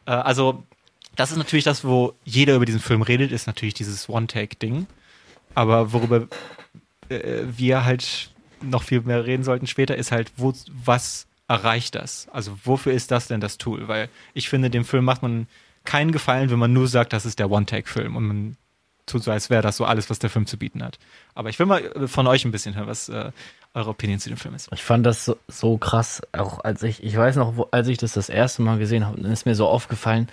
Äh, 0.06 0.12
also, 0.12 0.64
das 1.16 1.30
ist 1.30 1.36
natürlich 1.36 1.64
das, 1.64 1.84
wo 1.84 2.14
jeder 2.24 2.56
über 2.56 2.64
diesen 2.64 2.80
Film 2.80 3.02
redet, 3.02 3.32
ist 3.32 3.46
natürlich 3.46 3.74
dieses 3.74 4.08
One-Take-Ding. 4.08 4.86
Aber 5.54 5.92
worüber 5.92 6.28
äh, 7.08 7.42
wir 7.44 7.84
halt 7.84 8.30
noch 8.62 8.82
viel 8.82 9.00
mehr 9.02 9.26
reden 9.26 9.44
sollten 9.44 9.66
später, 9.66 9.96
ist 9.96 10.12
halt, 10.12 10.32
wo, 10.36 10.54
was 10.84 11.26
erreicht 11.48 11.96
das? 11.96 12.28
Also, 12.32 12.56
wofür 12.64 12.92
ist 12.92 13.10
das 13.10 13.28
denn 13.28 13.40
das 13.40 13.58
Tool? 13.58 13.88
Weil 13.88 14.08
ich 14.32 14.48
finde, 14.48 14.70
dem 14.70 14.84
Film 14.84 15.04
macht 15.04 15.22
man 15.22 15.48
keinen 15.84 16.12
Gefallen, 16.12 16.50
wenn 16.50 16.58
man 16.58 16.72
nur 16.72 16.88
sagt, 16.88 17.12
das 17.12 17.26
ist 17.26 17.38
der 17.38 17.50
One-Take-Film 17.50 18.16
und 18.16 18.26
man 18.26 18.56
tut 19.10 19.22
so, 19.22 19.30
als 19.30 19.50
wäre 19.50 19.62
das 19.62 19.76
so 19.76 19.84
alles, 19.84 20.10
was 20.10 20.18
der 20.18 20.30
Film 20.30 20.46
zu 20.46 20.56
bieten 20.56 20.82
hat. 20.82 20.98
Aber 21.34 21.48
ich 21.50 21.58
will 21.58 21.66
mal 21.66 21.84
äh, 21.84 22.08
von 22.08 22.26
euch 22.26 22.44
ein 22.44 22.50
bisschen 22.50 22.74
hören, 22.74 22.86
was 22.86 23.08
äh, 23.08 23.30
eure 23.74 23.90
Opinion 23.90 24.18
zu 24.18 24.28
dem 24.28 24.38
Film 24.38 24.54
ist. 24.54 24.68
Ich 24.72 24.82
fand 24.82 25.06
das 25.06 25.24
so, 25.24 25.36
so 25.48 25.78
krass, 25.78 26.22
auch 26.32 26.64
als 26.64 26.82
ich, 26.82 27.02
ich 27.02 27.16
weiß 27.16 27.36
noch, 27.36 27.56
wo, 27.56 27.68
als 27.70 27.88
ich 27.88 27.98
das 27.98 28.12
das 28.14 28.28
erste 28.28 28.62
Mal 28.62 28.78
gesehen 28.78 29.06
habe, 29.06 29.20
dann 29.20 29.30
ist 29.30 29.46
mir 29.46 29.54
so 29.54 29.68
aufgefallen, 29.68 30.28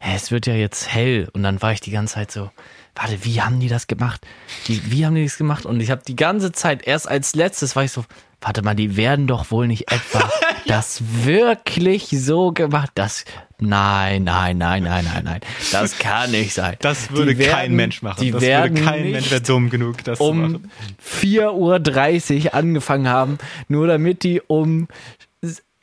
hä, 0.00 0.14
es 0.14 0.30
wird 0.30 0.46
ja 0.46 0.54
jetzt 0.54 0.92
hell. 0.92 1.28
Und 1.32 1.42
dann 1.42 1.60
war 1.62 1.72
ich 1.72 1.80
die 1.80 1.90
ganze 1.90 2.14
Zeit 2.14 2.30
so, 2.30 2.50
warte, 2.94 3.24
wie 3.24 3.42
haben 3.42 3.60
die 3.60 3.68
das 3.68 3.86
gemacht? 3.86 4.26
Die, 4.68 4.90
wie 4.90 5.04
haben 5.06 5.14
die 5.14 5.24
das 5.24 5.36
gemacht? 5.36 5.66
Und 5.66 5.80
ich 5.80 5.90
habe 5.90 6.02
die 6.06 6.16
ganze 6.16 6.52
Zeit, 6.52 6.86
erst 6.86 7.08
als 7.08 7.34
letztes 7.34 7.76
war 7.76 7.84
ich 7.84 7.92
so, 7.92 8.04
warte 8.40 8.62
mal, 8.62 8.74
die 8.74 8.96
werden 8.96 9.26
doch 9.26 9.50
wohl 9.50 9.66
nicht 9.66 9.90
etwa 9.90 10.30
das 10.66 11.02
wirklich 11.24 12.08
so 12.10 12.52
gemacht. 12.52 12.90
Das, 12.94 13.24
nein, 13.58 14.24
nein, 14.24 14.58
nein, 14.58 14.82
nein, 14.82 15.04
nein, 15.04 15.24
nein. 15.24 15.40
Das 15.72 15.98
kann 15.98 16.30
nicht 16.30 16.54
sein. 16.54 16.76
Das 16.80 17.10
würde 17.10 17.38
werden, 17.38 17.50
kein 17.50 17.72
Mensch 17.74 18.02
machen. 18.02 18.20
Die 18.22 18.30
das 18.30 18.42
werden 18.42 18.76
würde 18.76 18.84
kein 18.84 19.10
Mensch 19.10 19.30
wäre 19.30 19.40
dumm 19.40 19.70
genug, 19.70 20.02
das 20.04 20.20
um 20.20 20.36
zu 20.36 20.52
machen. 20.52 20.70
4.30 21.04 22.46
Uhr 22.46 22.54
angefangen 22.54 23.08
haben, 23.08 23.38
nur 23.68 23.86
damit 23.86 24.22
die 24.22 24.40
um 24.40 24.88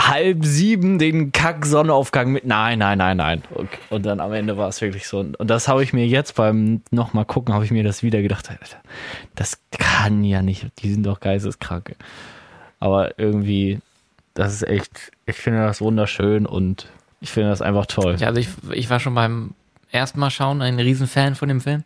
halb 0.07 0.45
sieben 0.45 0.99
den 0.99 1.31
Kack-Sonnenaufgang 1.31 2.31
mit. 2.31 2.45
Nein, 2.45 2.79
nein, 2.79 2.97
nein, 2.97 3.17
nein. 3.17 3.43
Okay. 3.53 3.77
Und 3.89 4.05
dann 4.05 4.19
am 4.19 4.33
Ende 4.33 4.57
war 4.57 4.69
es 4.69 4.81
wirklich 4.81 5.07
so. 5.07 5.19
Und 5.19 5.47
das 5.49 5.67
habe 5.67 5.83
ich 5.83 5.93
mir 5.93 6.07
jetzt 6.07 6.35
beim 6.35 6.81
nochmal 6.91 7.25
gucken, 7.25 7.53
habe 7.53 7.65
ich 7.65 7.71
mir 7.71 7.83
das 7.83 8.03
wieder 8.03 8.21
gedacht. 8.21 8.49
Das 9.35 9.59
kann 9.71 10.23
ja 10.23 10.41
nicht. 10.41 10.67
Die 10.79 10.91
sind 10.91 11.03
doch 11.03 11.19
geisteskrank. 11.19 11.95
Aber 12.79 13.17
irgendwie, 13.19 13.79
das 14.33 14.53
ist 14.53 14.67
echt, 14.67 15.11
ich 15.25 15.35
finde 15.35 15.59
das 15.59 15.81
wunderschön 15.81 16.45
und 16.45 16.87
ich 17.21 17.31
finde 17.31 17.49
das 17.49 17.61
einfach 17.61 17.85
toll. 17.85 18.17
Ja, 18.19 18.27
also 18.27 18.41
ich, 18.41 18.49
ich 18.71 18.89
war 18.89 18.99
schon 18.99 19.15
beim 19.15 19.53
ersten 19.91 20.19
Mal 20.19 20.31
schauen 20.31 20.61
ein 20.61 20.79
Riesenfan 20.79 21.35
von 21.35 21.47
dem 21.47 21.61
Film. 21.61 21.83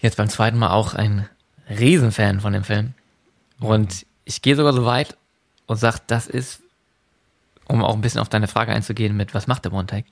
Jetzt 0.00 0.16
beim 0.16 0.28
zweiten 0.28 0.58
Mal 0.58 0.70
auch 0.70 0.94
ein 0.94 1.28
Riesenfan 1.70 2.40
von 2.40 2.52
dem 2.52 2.64
Film. 2.64 2.92
Und 3.60 4.04
ich 4.24 4.42
gehe 4.42 4.56
sogar 4.56 4.74
so 4.74 4.84
weit 4.84 5.16
und 5.66 5.76
sage, 5.76 5.98
das 6.06 6.26
ist 6.26 6.63
um 7.68 7.82
auch 7.82 7.94
ein 7.94 8.00
bisschen 8.00 8.20
auf 8.20 8.28
deine 8.28 8.48
Frage 8.48 8.72
einzugehen 8.72 9.16
mit, 9.16 9.34
was 9.34 9.46
macht 9.46 9.64
der 9.64 9.72
One-Take? 9.72 10.06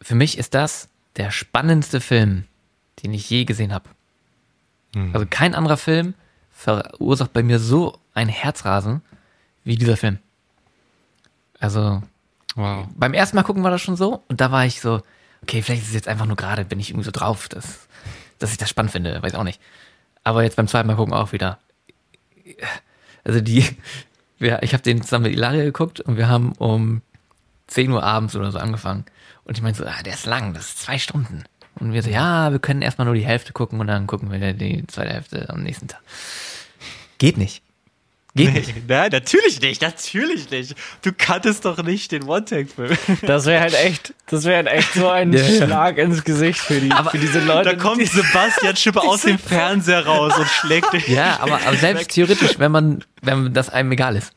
Für 0.00 0.14
mich 0.14 0.38
ist 0.38 0.54
das 0.54 0.88
der 1.16 1.30
spannendste 1.30 2.00
Film, 2.00 2.44
den 3.02 3.12
ich 3.12 3.28
je 3.28 3.44
gesehen 3.44 3.72
habe. 3.72 3.88
Mhm. 4.94 5.14
Also 5.14 5.26
kein 5.28 5.54
anderer 5.54 5.76
Film 5.76 6.14
verursacht 6.52 7.32
bei 7.32 7.42
mir 7.42 7.58
so 7.58 7.98
ein 8.14 8.28
Herzrasen 8.28 9.02
wie 9.64 9.76
dieser 9.76 9.96
Film. 9.96 10.18
Also 11.60 12.02
wow. 12.54 12.86
beim 12.94 13.14
ersten 13.14 13.36
Mal 13.36 13.42
gucken 13.42 13.62
war 13.64 13.70
das 13.70 13.82
schon 13.82 13.96
so 13.96 14.22
und 14.28 14.40
da 14.40 14.50
war 14.50 14.64
ich 14.64 14.80
so, 14.80 15.02
okay, 15.42 15.62
vielleicht 15.62 15.82
ist 15.82 15.88
es 15.88 15.94
jetzt 15.94 16.08
einfach 16.08 16.26
nur 16.26 16.36
gerade, 16.36 16.64
bin 16.64 16.80
ich 16.80 16.90
irgendwie 16.90 17.04
so 17.04 17.10
drauf, 17.10 17.48
dass, 17.48 17.88
dass 18.38 18.52
ich 18.52 18.58
das 18.58 18.70
spannend 18.70 18.92
finde, 18.92 19.22
weiß 19.22 19.34
auch 19.34 19.44
nicht. 19.44 19.60
Aber 20.24 20.42
jetzt 20.42 20.56
beim 20.56 20.68
zweiten 20.68 20.86
Mal 20.86 20.96
gucken 20.96 21.14
auch 21.14 21.32
wieder. 21.32 21.58
Also 23.24 23.40
die, 23.40 23.64
wir, 24.38 24.62
ich 24.62 24.72
habe 24.72 24.82
den 24.82 25.02
zusammen 25.02 25.24
mit 25.24 25.32
Ilaria 25.32 25.64
geguckt 25.64 26.00
und 26.00 26.16
wir 26.16 26.28
haben 26.28 26.52
um 26.52 27.02
10 27.68 27.90
Uhr 27.90 28.02
abends 28.02 28.34
oder 28.36 28.50
so 28.50 28.58
angefangen. 28.58 29.04
Und 29.44 29.56
ich 29.56 29.62
meinte 29.62 29.80
so, 29.80 29.86
ah, 29.86 30.02
der 30.04 30.14
ist 30.14 30.26
lang, 30.26 30.54
das 30.54 30.68
ist 30.68 30.80
zwei 30.80 30.98
Stunden. 30.98 31.44
Und 31.76 31.92
wir 31.92 32.02
so, 32.02 32.10
ja, 32.10 32.50
wir 32.50 32.58
können 32.58 32.82
erstmal 32.82 33.04
nur 33.04 33.14
die 33.14 33.24
Hälfte 33.24 33.52
gucken 33.52 33.80
und 33.80 33.86
dann 33.86 34.06
gucken 34.06 34.30
wir 34.30 34.52
die 34.52 34.86
zweite 34.86 35.12
Hälfte 35.12 35.48
am 35.50 35.62
nächsten 35.62 35.88
Tag. 35.88 36.00
Geht 37.18 37.38
nicht. 37.38 37.62
Geht 38.38 38.52
nee, 38.52 38.60
nicht. 38.60 38.88
Nein, 38.88 39.10
natürlich 39.10 39.60
nicht, 39.60 39.82
natürlich 39.82 40.48
nicht. 40.50 40.76
Du 41.02 41.10
kanntest 41.12 41.64
doch 41.64 41.82
nicht 41.82 42.12
den 42.12 42.22
One-Take-Film. 42.22 42.96
Das 43.22 43.46
wäre 43.46 43.60
halt 43.60 43.74
echt, 43.74 44.14
das 44.28 44.44
wäre 44.44 44.58
halt 44.58 44.66
echt 44.68 44.94
so 44.94 45.08
ein 45.08 45.32
ja, 45.32 45.44
Schlag 45.44 45.98
ja. 45.98 46.04
ins 46.04 46.22
Gesicht 46.22 46.60
für, 46.60 46.80
die, 46.80 46.92
aber 46.92 47.10
für 47.10 47.18
diese 47.18 47.40
Leute. 47.40 47.70
Da 47.70 47.76
kommt 47.76 48.06
Sebastian 48.06 48.76
Schipper 48.76 49.02
aus 49.02 49.22
dem 49.22 49.38
Fernseher 49.38 50.06
raus 50.06 50.38
und 50.38 50.46
schlägt 50.46 50.92
dich. 50.92 51.08
Ja, 51.08 51.40
aber, 51.40 51.60
aber 51.66 51.76
selbst 51.76 52.12
theoretisch, 52.12 52.58
wenn 52.58 52.70
man, 52.70 53.04
wenn 53.22 53.52
das 53.52 53.70
einem 53.70 53.90
egal 53.90 54.14
ist. 54.14 54.32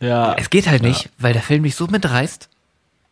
Ja. 0.00 0.34
Es 0.34 0.50
geht 0.50 0.66
halt 0.66 0.82
nicht, 0.82 1.10
weil 1.18 1.32
der 1.32 1.42
Film 1.42 1.62
dich 1.62 1.76
so 1.76 1.86
mitreißt, 1.86 2.48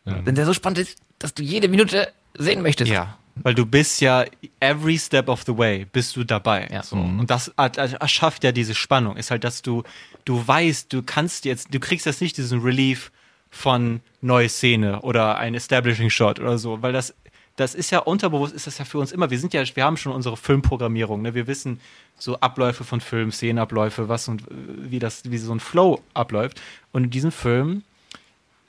ja. 0.05 0.25
wenn 0.25 0.35
der 0.35 0.45
so 0.45 0.53
spannend 0.53 0.79
ist, 0.79 0.97
dass 1.19 1.33
du 1.33 1.41
jede 1.41 1.69
Minute 1.69 2.11
sehen 2.37 2.61
möchtest. 2.61 2.91
Ja. 2.91 3.17
Weil 3.35 3.55
du 3.55 3.65
bist 3.65 3.99
ja 4.01 4.25
every 4.59 4.97
step 4.97 5.27
of 5.27 5.43
the 5.45 5.57
way 5.57 5.85
bist 5.91 6.15
du 6.15 6.23
dabei. 6.23 6.67
Ja. 6.71 6.83
So. 6.83 6.97
Und 6.97 7.29
das 7.29 7.47
erschafft 7.57 8.43
ja 8.43 8.51
diese 8.51 8.75
Spannung. 8.75 9.17
Ist 9.17 9.31
halt, 9.31 9.43
dass 9.43 9.61
du, 9.61 9.83
du 10.25 10.47
weißt, 10.47 10.91
du 10.91 11.03
kannst 11.03 11.45
jetzt, 11.45 11.73
du 11.73 11.79
kriegst 11.79 12.05
jetzt 12.05 12.21
nicht 12.21 12.37
diesen 12.37 12.61
Relief 12.61 13.11
von 13.49 14.01
neue 14.21 14.49
Szene 14.49 15.01
oder 15.01 15.37
ein 15.37 15.53
Establishing 15.53 16.09
Shot 16.09 16.39
oder 16.39 16.57
so, 16.57 16.81
weil 16.81 16.93
das 16.93 17.13
das 17.55 17.75
ist 17.75 17.91
ja 17.91 17.99
unterbewusst, 17.99 18.53
ist 18.53 18.65
das 18.65 18.79
ja 18.79 18.85
für 18.85 18.97
uns 18.97 19.11
immer, 19.11 19.29
wir 19.29 19.37
sind 19.37 19.53
ja, 19.53 19.63
wir 19.75 19.83
haben 19.83 19.97
schon 19.97 20.11
unsere 20.11 20.37
Filmprogrammierung, 20.37 21.21
ne? 21.21 21.35
Wir 21.35 21.45
wissen 21.45 21.79
so 22.17 22.39
Abläufe 22.39 22.83
von 22.83 22.99
Filmen, 22.99 23.31
Szenenabläufe, 23.31 24.09
was 24.09 24.27
und 24.27 24.43
wie 24.49 24.99
das, 24.99 25.29
wie 25.29 25.37
so 25.37 25.53
ein 25.53 25.59
Flow 25.59 26.01
abläuft. 26.13 26.61
Und 26.91 27.05
in 27.05 27.09
diesem 27.11 27.31
Film, 27.31 27.83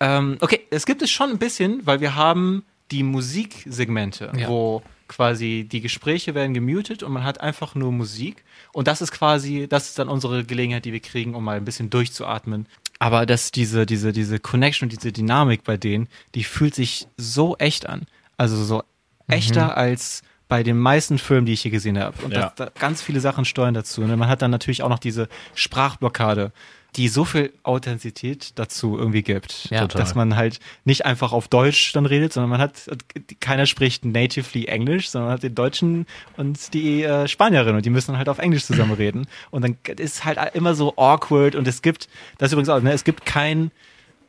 ähm, 0.00 0.36
okay, 0.40 0.66
es 0.70 0.84
gibt 0.84 1.00
es 1.00 1.10
schon 1.10 1.30
ein 1.30 1.38
bisschen, 1.38 1.86
weil 1.86 2.00
wir 2.00 2.14
haben 2.14 2.62
die 2.90 3.02
Musiksegmente, 3.02 4.32
ja. 4.36 4.48
wo 4.48 4.82
quasi 5.08 5.66
die 5.70 5.80
Gespräche 5.80 6.34
werden 6.34 6.54
gemutet 6.54 7.02
und 7.02 7.12
man 7.12 7.24
hat 7.24 7.40
einfach 7.40 7.74
nur 7.74 7.92
Musik. 7.92 8.44
Und 8.72 8.88
das 8.88 9.02
ist 9.02 9.12
quasi, 9.12 9.66
das 9.68 9.88
ist 9.88 9.98
dann 9.98 10.08
unsere 10.08 10.44
Gelegenheit, 10.44 10.84
die 10.84 10.92
wir 10.92 11.00
kriegen, 11.00 11.34
um 11.34 11.44
mal 11.44 11.56
ein 11.56 11.64
bisschen 11.64 11.90
durchzuatmen. 11.90 12.66
Aber 12.98 13.26
dass 13.26 13.52
diese, 13.52 13.86
diese, 13.86 14.12
diese 14.12 14.38
Connection 14.38 14.86
und 14.86 14.92
diese 14.92 15.12
Dynamik 15.12 15.64
bei 15.64 15.76
denen, 15.76 16.08
die 16.34 16.44
fühlt 16.44 16.74
sich 16.74 17.06
so 17.16 17.56
echt 17.58 17.88
an. 17.88 18.06
Also 18.36 18.62
so 18.64 18.82
echter 19.28 19.66
mhm. 19.66 19.70
als 19.72 20.22
bei 20.48 20.62
den 20.62 20.78
meisten 20.78 21.18
Filmen, 21.18 21.46
die 21.46 21.52
ich 21.52 21.62
hier 21.62 21.70
gesehen 21.70 21.98
habe. 21.98 22.22
Und 22.24 22.32
ja. 22.32 22.42
das, 22.42 22.54
da 22.54 22.70
ganz 22.78 23.02
viele 23.02 23.20
Sachen 23.20 23.44
steuern 23.44 23.74
dazu. 23.74 24.02
Und 24.02 24.08
ne? 24.08 24.16
man 24.16 24.28
hat 24.28 24.42
dann 24.42 24.50
natürlich 24.50 24.82
auch 24.82 24.88
noch 24.88 24.98
diese 24.98 25.28
Sprachblockade 25.54 26.52
die 26.96 27.08
so 27.08 27.24
viel 27.24 27.52
Authentizität 27.62 28.52
dazu 28.56 28.96
irgendwie 28.96 29.22
gibt, 29.22 29.68
ja, 29.70 29.86
dass 29.86 30.14
man 30.14 30.36
halt 30.36 30.60
nicht 30.84 31.04
einfach 31.04 31.32
auf 31.32 31.48
Deutsch 31.48 31.92
dann 31.92 32.06
redet, 32.06 32.32
sondern 32.32 32.50
man 32.50 32.60
hat, 32.60 32.88
keiner 33.40 33.66
spricht 33.66 34.04
natively 34.04 34.66
Englisch, 34.66 35.10
sondern 35.10 35.28
man 35.28 35.34
hat 35.34 35.42
den 35.42 35.54
Deutschen 35.54 36.06
und 36.36 36.72
die 36.72 37.02
äh, 37.02 37.26
Spanierin 37.26 37.74
und 37.76 37.84
die 37.84 37.90
müssen 37.90 38.12
dann 38.12 38.18
halt 38.18 38.28
auf 38.28 38.38
Englisch 38.38 38.64
zusammen 38.64 38.92
reden 38.98 39.26
und 39.50 39.62
dann 39.62 39.76
ist 39.96 40.24
halt 40.24 40.38
immer 40.54 40.74
so 40.74 40.94
awkward 40.96 41.54
und 41.56 41.66
es 41.66 41.82
gibt, 41.82 42.08
das 42.38 42.52
übrigens 42.52 42.68
auch, 42.68 42.80
ne, 42.80 42.92
es 42.92 43.04
gibt 43.04 43.26
kein 43.26 43.70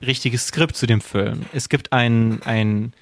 richtiges 0.02 0.48
Skript 0.48 0.76
zu 0.76 0.88
dem 0.88 1.02
Film. 1.02 1.46
Es 1.54 1.70
gibt 1.70 1.94
ein, 1.94 2.42
ein 2.44 2.94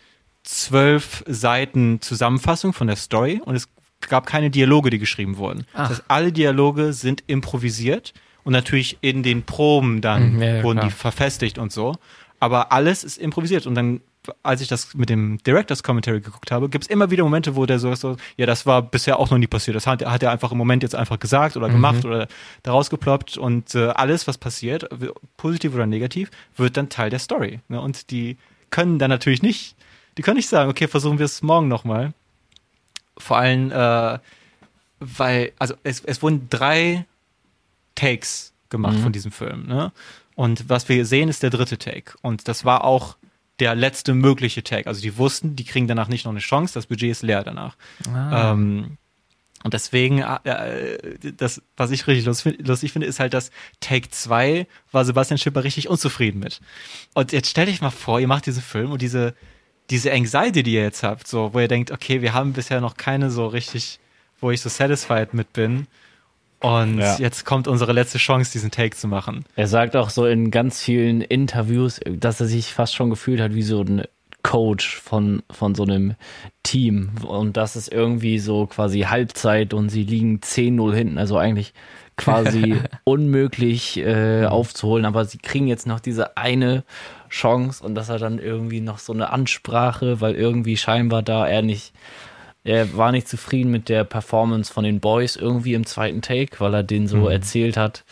zwölf 0.44 1.24
Seiten 1.28 2.02
Zusammenfassung 2.02 2.74
von 2.74 2.88
der 2.88 2.96
Story 2.96 3.42
und 3.44 3.56
es 3.56 3.70
gab 4.02 4.26
keine 4.26 4.50
Dialoge, 4.50 4.90
die 4.90 5.00
geschrieben 5.00 5.38
wurden. 5.38 5.66
Ach. 5.74 5.88
Das 5.88 5.90
heißt, 5.90 6.04
alle 6.10 6.32
Dialoge 6.32 6.94
sind 6.94 7.24
improvisiert 7.28 8.14
und 8.44 8.54
natürlich 8.54 8.98
in 9.02 9.24
den 9.24 9.44
Proben 9.44 10.02
dann 10.02 10.36
mhm, 10.36 10.42
ja, 10.42 10.64
wurden 10.64 10.80
klar. 10.80 10.90
die 10.90 10.96
verfestigt 10.96 11.58
und 11.58 11.72
so. 11.72 11.96
Aber 12.40 12.72
alles 12.72 13.04
ist 13.04 13.18
improvisiert 13.18 13.66
und 13.66 13.76
dann 13.76 14.02
als 14.42 14.62
ich 14.62 14.68
das 14.68 14.94
mit 14.94 15.10
dem 15.10 15.38
Director's 15.44 15.84
Commentary 15.84 16.22
geguckt 16.22 16.52
habe, 16.52 16.70
gibt 16.70 16.86
es 16.86 16.90
immer 16.90 17.12
wieder 17.12 17.24
Momente, 17.24 17.56
wo 17.56 17.66
der 17.66 17.80
so, 17.80 17.94
so, 17.96 18.18
ja, 18.38 18.46
das 18.46 18.66
war 18.66 18.82
bisher 18.82 19.20
auch 19.20 19.30
noch 19.30 19.38
nie 19.38 19.48
passiert. 19.48 19.76
Das 19.76 19.88
hat, 19.88 20.06
hat 20.06 20.24
er 20.24 20.32
einfach 20.32 20.52
im 20.52 20.58
Moment 20.58 20.84
jetzt 20.84 20.96
einfach 20.96 21.20
gesagt 21.20 21.58
oder 21.58 21.68
mhm. 21.68 21.74
gemacht 21.74 22.06
oder 22.06 22.28
daraus 22.64 22.90
geploppt 22.90 23.38
und 23.38 23.76
äh, 23.76 23.88
alles, 23.88 24.28
was 24.28 24.38
passiert, 24.38 24.88
positiv 25.38 25.74
oder 25.74 25.86
negativ, 25.86 26.32
wird 26.56 26.78
dann 26.78 26.90
Teil 26.90 27.10
der 27.10 27.20
Story. 27.20 27.60
Ne? 27.68 27.82
Und 27.82 28.12
die 28.12 28.38
können 28.70 29.00
dann 29.00 29.10
natürlich 29.10 29.42
nicht, 29.42 29.76
die 30.18 30.22
können 30.22 30.38
nicht 30.38 30.50
sagen, 30.50 30.70
okay, 30.70 30.88
versuchen 30.88 31.20
wir 31.20 31.26
es 31.26 31.42
morgen 31.42 31.68
nochmal. 31.68 32.14
Vor 33.18 33.38
allem, 33.38 33.72
äh, 33.72 34.20
weil, 35.00 35.52
also 35.60 35.76
es, 35.84 36.02
es 36.02 36.22
wurden 36.22 36.48
drei 36.50 37.06
Takes 37.96 38.54
gemacht 38.70 38.98
mhm. 38.98 39.04
von 39.04 39.12
diesem 39.12 39.32
Film. 39.32 39.68
Ne? 39.68 39.92
Und 40.36 40.70
was 40.70 40.90
wir 40.90 41.06
sehen, 41.06 41.30
ist 41.30 41.44
der 41.44 41.50
dritte 41.50 41.78
Take. 41.78 42.14
Und 42.22 42.48
das 42.48 42.66
war 42.66 42.84
auch 42.84 43.18
der 43.60 43.76
letzte 43.76 44.14
mögliche 44.14 44.64
Take. 44.64 44.88
Also 44.88 45.02
die 45.02 45.18
wussten, 45.18 45.56
die 45.56 45.64
kriegen 45.64 45.88
danach 45.88 46.08
nicht 46.08 46.26
noch 46.26 46.32
eine 46.32 46.40
Chance, 46.40 46.74
das 46.74 46.88
Budget 46.88 47.12
ist 47.12 47.22
leer 47.22 47.44
danach. 47.44 47.76
Ah. 48.12 48.52
Ähm, 48.52 48.98
und 49.64 49.74
deswegen, 49.74 50.20
äh, 50.20 50.98
das, 51.38 51.62
was 51.78 51.92
ich 51.92 52.06
richtig 52.06 52.26
lustig 52.26 52.92
finde, 52.92 53.08
ist 53.08 53.22
halt, 53.22 53.34
dass 53.34 53.50
Take 53.80 54.10
2 54.10 54.68
war 54.92 55.06
Sebastian 55.06 55.38
Schipper 55.38 55.64
richtig 55.64 55.88
unzufrieden 55.88 56.40
mit. 56.40 56.60
Und 57.14 57.32
jetzt 57.32 57.50
stell 57.50 57.68
dich 57.68 57.80
mal 57.80 57.90
vor, 57.90 58.20
ihr 58.20 58.28
macht 58.28 58.46
diesen 58.46 58.62
Film 58.62 58.92
und 58.92 59.02
diese, 59.02 59.36
diese 59.90 60.12
Anxiety, 60.12 60.64
die 60.64 60.74
ihr 60.74 60.82
jetzt 60.82 61.04
habt, 61.04 61.28
so, 61.28 61.54
wo 61.54 61.60
ihr 61.60 61.70
denkt, 61.70 61.92
okay, 61.92 62.22
wir 62.22 62.34
haben 62.34 62.52
bisher 62.52 62.82
noch 62.82 62.98
keine 62.98 63.32
so 63.32 63.48
richtig, 63.48 64.00
wo 64.42 64.52
ich 64.52 64.60
so 64.60 64.68
satisfied 64.68 65.34
mit 65.34 65.54
bin. 65.54 65.88
Und 66.64 67.00
ja. 67.00 67.18
jetzt 67.18 67.44
kommt 67.44 67.68
unsere 67.68 67.92
letzte 67.92 68.18
Chance, 68.20 68.54
diesen 68.54 68.72
Take 68.72 68.96
zu 68.96 69.10
machen. 69.10 69.44
Er 69.58 69.68
sagt 69.68 69.98
auch 69.98 70.10
so 70.10 70.26
in 70.26 70.50
ganz 70.50 70.82
vielen 70.82 71.20
Interviews, 71.20 72.00
dass 72.10 72.40
er 72.40 72.46
sich 72.46 72.74
fast 72.74 72.96
schon 72.96 73.10
gefühlt 73.10 73.42
hat 73.42 73.54
wie 73.54 73.64
so 73.64 73.82
ein 73.82 74.04
Coach 74.44 75.02
von, 75.02 75.44
von 75.52 75.76
so 75.76 75.84
einem 75.84 76.16
Team. 76.64 77.12
Und 77.26 77.58
das 77.58 77.76
ist 77.76 77.92
irgendwie 77.92 78.40
so 78.40 78.66
quasi 78.66 79.02
Halbzeit 79.02 79.74
und 79.74 79.90
sie 79.90 80.04
liegen 80.04 80.40
10-0 80.40 80.94
hinten. 80.94 81.18
Also 81.18 81.38
eigentlich 81.38 81.74
quasi 82.16 82.78
unmöglich 83.04 83.98
äh, 83.98 84.46
aufzuholen. 84.46 85.04
Aber 85.04 85.26
sie 85.26 85.40
kriegen 85.40 85.68
jetzt 85.68 85.86
noch 85.86 86.00
diese 86.00 86.38
eine 86.38 86.86
Chance 87.30 87.84
und 87.84 87.94
dass 87.94 88.08
er 88.08 88.20
dann 88.20 88.40
irgendwie 88.40 88.80
noch 88.80 89.00
so 89.00 89.12
eine 89.12 89.32
Ansprache, 89.34 90.22
weil 90.22 90.36
irgendwie 90.36 90.78
scheinbar 90.78 91.24
da 91.24 91.46
er 91.46 91.62
nicht 91.62 91.92
er 92.64 92.96
war 92.96 93.12
nicht 93.12 93.28
zufrieden 93.28 93.72
mit 93.72 93.90
der 93.90 94.04
Performance 94.04 94.72
von 94.72 94.84
den 94.84 95.00
Boys 95.00 95.36
irgendwie 95.36 95.74
im 95.74 95.86
zweiten 95.86 96.22
Take, 96.22 96.60
weil 96.60 96.74
er 96.74 96.84
den 96.84 97.08
so 97.08 97.18
mhm. 97.18 97.32
erzählt 97.32 97.78
hat. 97.78 98.04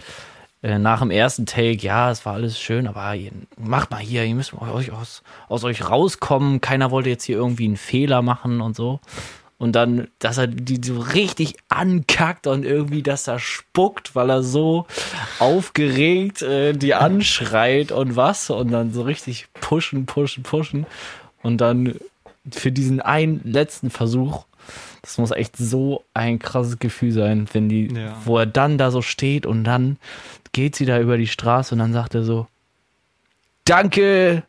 Äh, 0.62 0.78
nach 0.78 1.00
dem 1.00 1.10
ersten 1.10 1.46
Take, 1.46 1.82
ja, 1.82 2.12
es 2.12 2.26
war 2.26 2.34
alles 2.34 2.60
schön, 2.60 2.88
aber 2.88 3.16
ihr, 3.16 3.32
macht 3.58 3.92
mal 3.92 4.00
hier, 4.00 4.26
ihr 4.26 4.36
müsst 4.36 4.54
euch 4.54 4.92
aus, 4.92 5.24
aus 5.48 5.64
euch 5.64 5.90
rauskommen. 5.90 6.62
Keiner 6.62 6.92
wollte 6.92 7.10
jetzt 7.10 7.24
hier 7.24 7.38
irgendwie 7.38 7.66
einen 7.66 7.78
Fehler 7.78 8.22
machen 8.22 8.62
und 8.62 8.76
so. 8.76 9.00
Und 9.58 9.74
dann, 9.74 10.08
dass 10.18 10.40
er 10.40 10.48
die 10.48 10.82
so 10.84 11.00
richtig 11.00 11.56
ankackt 11.70 12.48
und 12.48 12.66
irgendwie, 12.66 13.04
dass 13.04 13.28
er 13.28 13.38
spuckt, 13.38 14.16
weil 14.16 14.32
er 14.32 14.42
so 14.42 14.88
aufgeregt 15.38 16.42
äh, 16.42 16.74
die 16.74 16.96
anschreit 16.96 17.92
und 17.92 18.16
was. 18.16 18.50
Und 18.50 18.72
dann 18.72 18.92
so 18.92 19.04
richtig 19.04 19.48
pushen, 19.54 20.08
pushen, 20.08 20.44
pushen. 20.44 20.88
Und 21.44 21.62
dann 21.62 21.96
für 22.50 22.72
diesen 22.72 23.02
einen 23.02 23.42
letzten 23.44 23.90
Versuch, 23.90 24.46
das 25.02 25.18
muss 25.18 25.32
echt 25.32 25.58
so 25.58 26.04
ein 26.14 26.40
krasses 26.40 26.80
Gefühl 26.80 27.12
sein, 27.12 27.48
wenn 27.54 27.70
die, 27.70 27.94
ja. 27.94 28.16
wo 28.26 28.38
er 28.38 28.46
dann 28.46 28.78
da 28.78 28.92
so 28.92 29.02
steht 29.02 29.46
und 29.46 29.64
dann 29.64 29.98
geht 30.52 30.76
sie 30.76 30.86
da 30.86 31.00
über 31.00 31.18
die 31.18 31.28
Straße 31.28 31.74
und 31.74 31.80
dann 31.80 31.94
sagt 31.94 32.16
er 32.16 32.24
so, 32.24 32.48
Danke! 33.66 34.44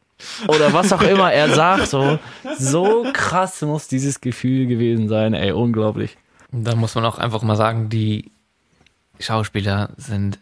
Oder 0.47 0.72
was 0.72 0.93
auch 0.93 1.03
immer 1.03 1.32
er 1.32 1.49
sagt, 1.55 1.88
so, 1.88 2.18
so 2.57 3.07
krass 3.12 3.61
muss 3.62 3.88
dieses 3.88 4.20
Gefühl 4.20 4.66
gewesen 4.66 5.09
sein, 5.09 5.34
ey, 5.34 5.53
unglaublich. 5.53 6.16
Da 6.53 6.76
muss 6.76 6.95
man 6.95 7.05
auch 7.05 7.18
einfach 7.18 7.43
mal 7.43 7.57
sagen, 7.57 7.88
die 7.88 8.30
Schauspieler 9.18 9.90
sind 9.97 10.38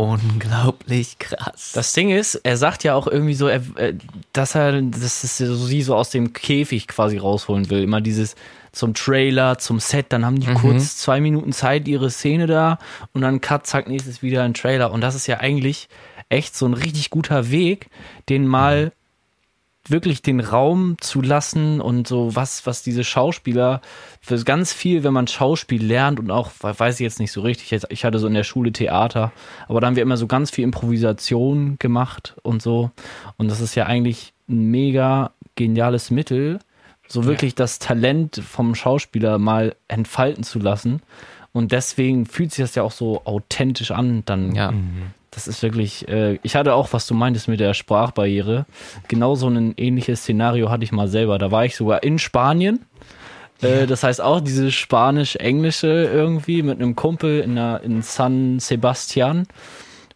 unglaublich 0.00 1.18
krass. 1.18 1.72
Das 1.74 1.92
Ding 1.92 2.08
ist, 2.10 2.34
er 2.36 2.56
sagt 2.56 2.84
ja 2.84 2.94
auch 2.94 3.06
irgendwie 3.06 3.34
so, 3.34 3.48
er, 3.48 3.60
äh, 3.76 3.94
dass 4.32 4.54
er, 4.54 4.80
dass 4.80 5.24
es 5.24 5.36
sie 5.36 5.82
so 5.82 5.94
aus 5.94 6.08
dem 6.08 6.32
Käfig 6.32 6.88
quasi 6.88 7.18
rausholen 7.18 7.68
will. 7.68 7.82
Immer 7.82 8.00
dieses 8.00 8.34
zum 8.72 8.94
Trailer, 8.94 9.58
zum 9.58 9.78
Set, 9.78 10.06
dann 10.08 10.24
haben 10.24 10.40
die 10.40 10.48
mhm. 10.48 10.54
kurz 10.54 10.96
zwei 10.96 11.20
Minuten 11.20 11.52
Zeit, 11.52 11.86
ihre 11.86 12.10
Szene 12.10 12.46
da 12.46 12.78
und 13.12 13.20
dann 13.20 13.42
cut, 13.42 13.66
zack, 13.66 13.88
nächstes 13.88 14.22
wieder 14.22 14.42
ein 14.42 14.54
Trailer. 14.54 14.90
Und 14.90 15.02
das 15.02 15.14
ist 15.14 15.26
ja 15.26 15.38
eigentlich 15.38 15.88
echt 16.30 16.56
so 16.56 16.66
ein 16.66 16.74
richtig 16.74 17.10
guter 17.10 17.50
Weg, 17.50 17.90
den 18.30 18.46
mal 18.46 18.92
wirklich 19.90 20.22
den 20.22 20.40
Raum 20.40 20.96
zu 21.00 21.20
lassen 21.20 21.80
und 21.80 22.06
so 22.06 22.34
was, 22.34 22.66
was 22.66 22.82
diese 22.82 23.04
Schauspieler 23.04 23.80
für 24.20 24.42
ganz 24.44 24.72
viel, 24.72 25.04
wenn 25.04 25.12
man 25.12 25.26
Schauspiel 25.26 25.84
lernt 25.84 26.20
und 26.20 26.30
auch, 26.30 26.50
weiß 26.60 26.96
ich 26.96 27.04
jetzt 27.04 27.20
nicht 27.20 27.32
so 27.32 27.40
richtig, 27.40 27.82
ich 27.88 28.04
hatte 28.04 28.18
so 28.18 28.26
in 28.26 28.34
der 28.34 28.44
Schule 28.44 28.72
Theater, 28.72 29.32
aber 29.68 29.80
da 29.80 29.86
haben 29.86 29.96
wir 29.96 30.02
immer 30.02 30.16
so 30.16 30.26
ganz 30.26 30.50
viel 30.50 30.64
Improvisation 30.64 31.76
gemacht 31.78 32.36
und 32.42 32.62
so. 32.62 32.90
Und 33.36 33.50
das 33.50 33.60
ist 33.60 33.74
ja 33.74 33.86
eigentlich 33.86 34.32
ein 34.48 34.70
mega 34.70 35.32
geniales 35.56 36.10
Mittel, 36.10 36.58
so 37.08 37.24
wirklich 37.24 37.52
ja. 37.52 37.56
das 37.56 37.78
Talent 37.78 38.40
vom 38.46 38.74
Schauspieler 38.74 39.38
mal 39.38 39.74
entfalten 39.88 40.44
zu 40.44 40.58
lassen. 40.58 41.02
Und 41.52 41.72
deswegen 41.72 42.26
fühlt 42.26 42.52
sich 42.52 42.62
das 42.62 42.74
ja 42.76 42.84
auch 42.84 42.92
so 42.92 43.22
authentisch 43.24 43.90
an, 43.90 44.22
dann 44.24 44.54
ja. 44.54 44.72
Das 45.30 45.46
ist 45.46 45.62
wirklich, 45.62 46.08
äh, 46.08 46.38
ich 46.42 46.56
hatte 46.56 46.74
auch, 46.74 46.92
was 46.92 47.06
du 47.06 47.14
meintest 47.14 47.46
mit 47.46 47.60
der 47.60 47.74
Sprachbarriere. 47.74 48.66
Genau 49.06 49.36
so 49.36 49.48
ein 49.48 49.74
ähnliches 49.76 50.20
Szenario 50.20 50.70
hatte 50.70 50.84
ich 50.84 50.92
mal 50.92 51.08
selber. 51.08 51.38
Da 51.38 51.52
war 51.52 51.64
ich 51.64 51.76
sogar 51.76 52.02
in 52.02 52.18
Spanien. 52.18 52.84
Äh, 53.62 53.86
das 53.86 54.02
heißt 54.02 54.20
auch 54.20 54.40
dieses 54.40 54.74
Spanisch-Englische 54.74 56.10
irgendwie 56.12 56.62
mit 56.62 56.80
einem 56.80 56.96
Kumpel 56.96 57.40
in, 57.40 57.54
der, 57.54 57.82
in 57.82 58.02
San 58.02 58.58
Sebastian. 58.58 59.46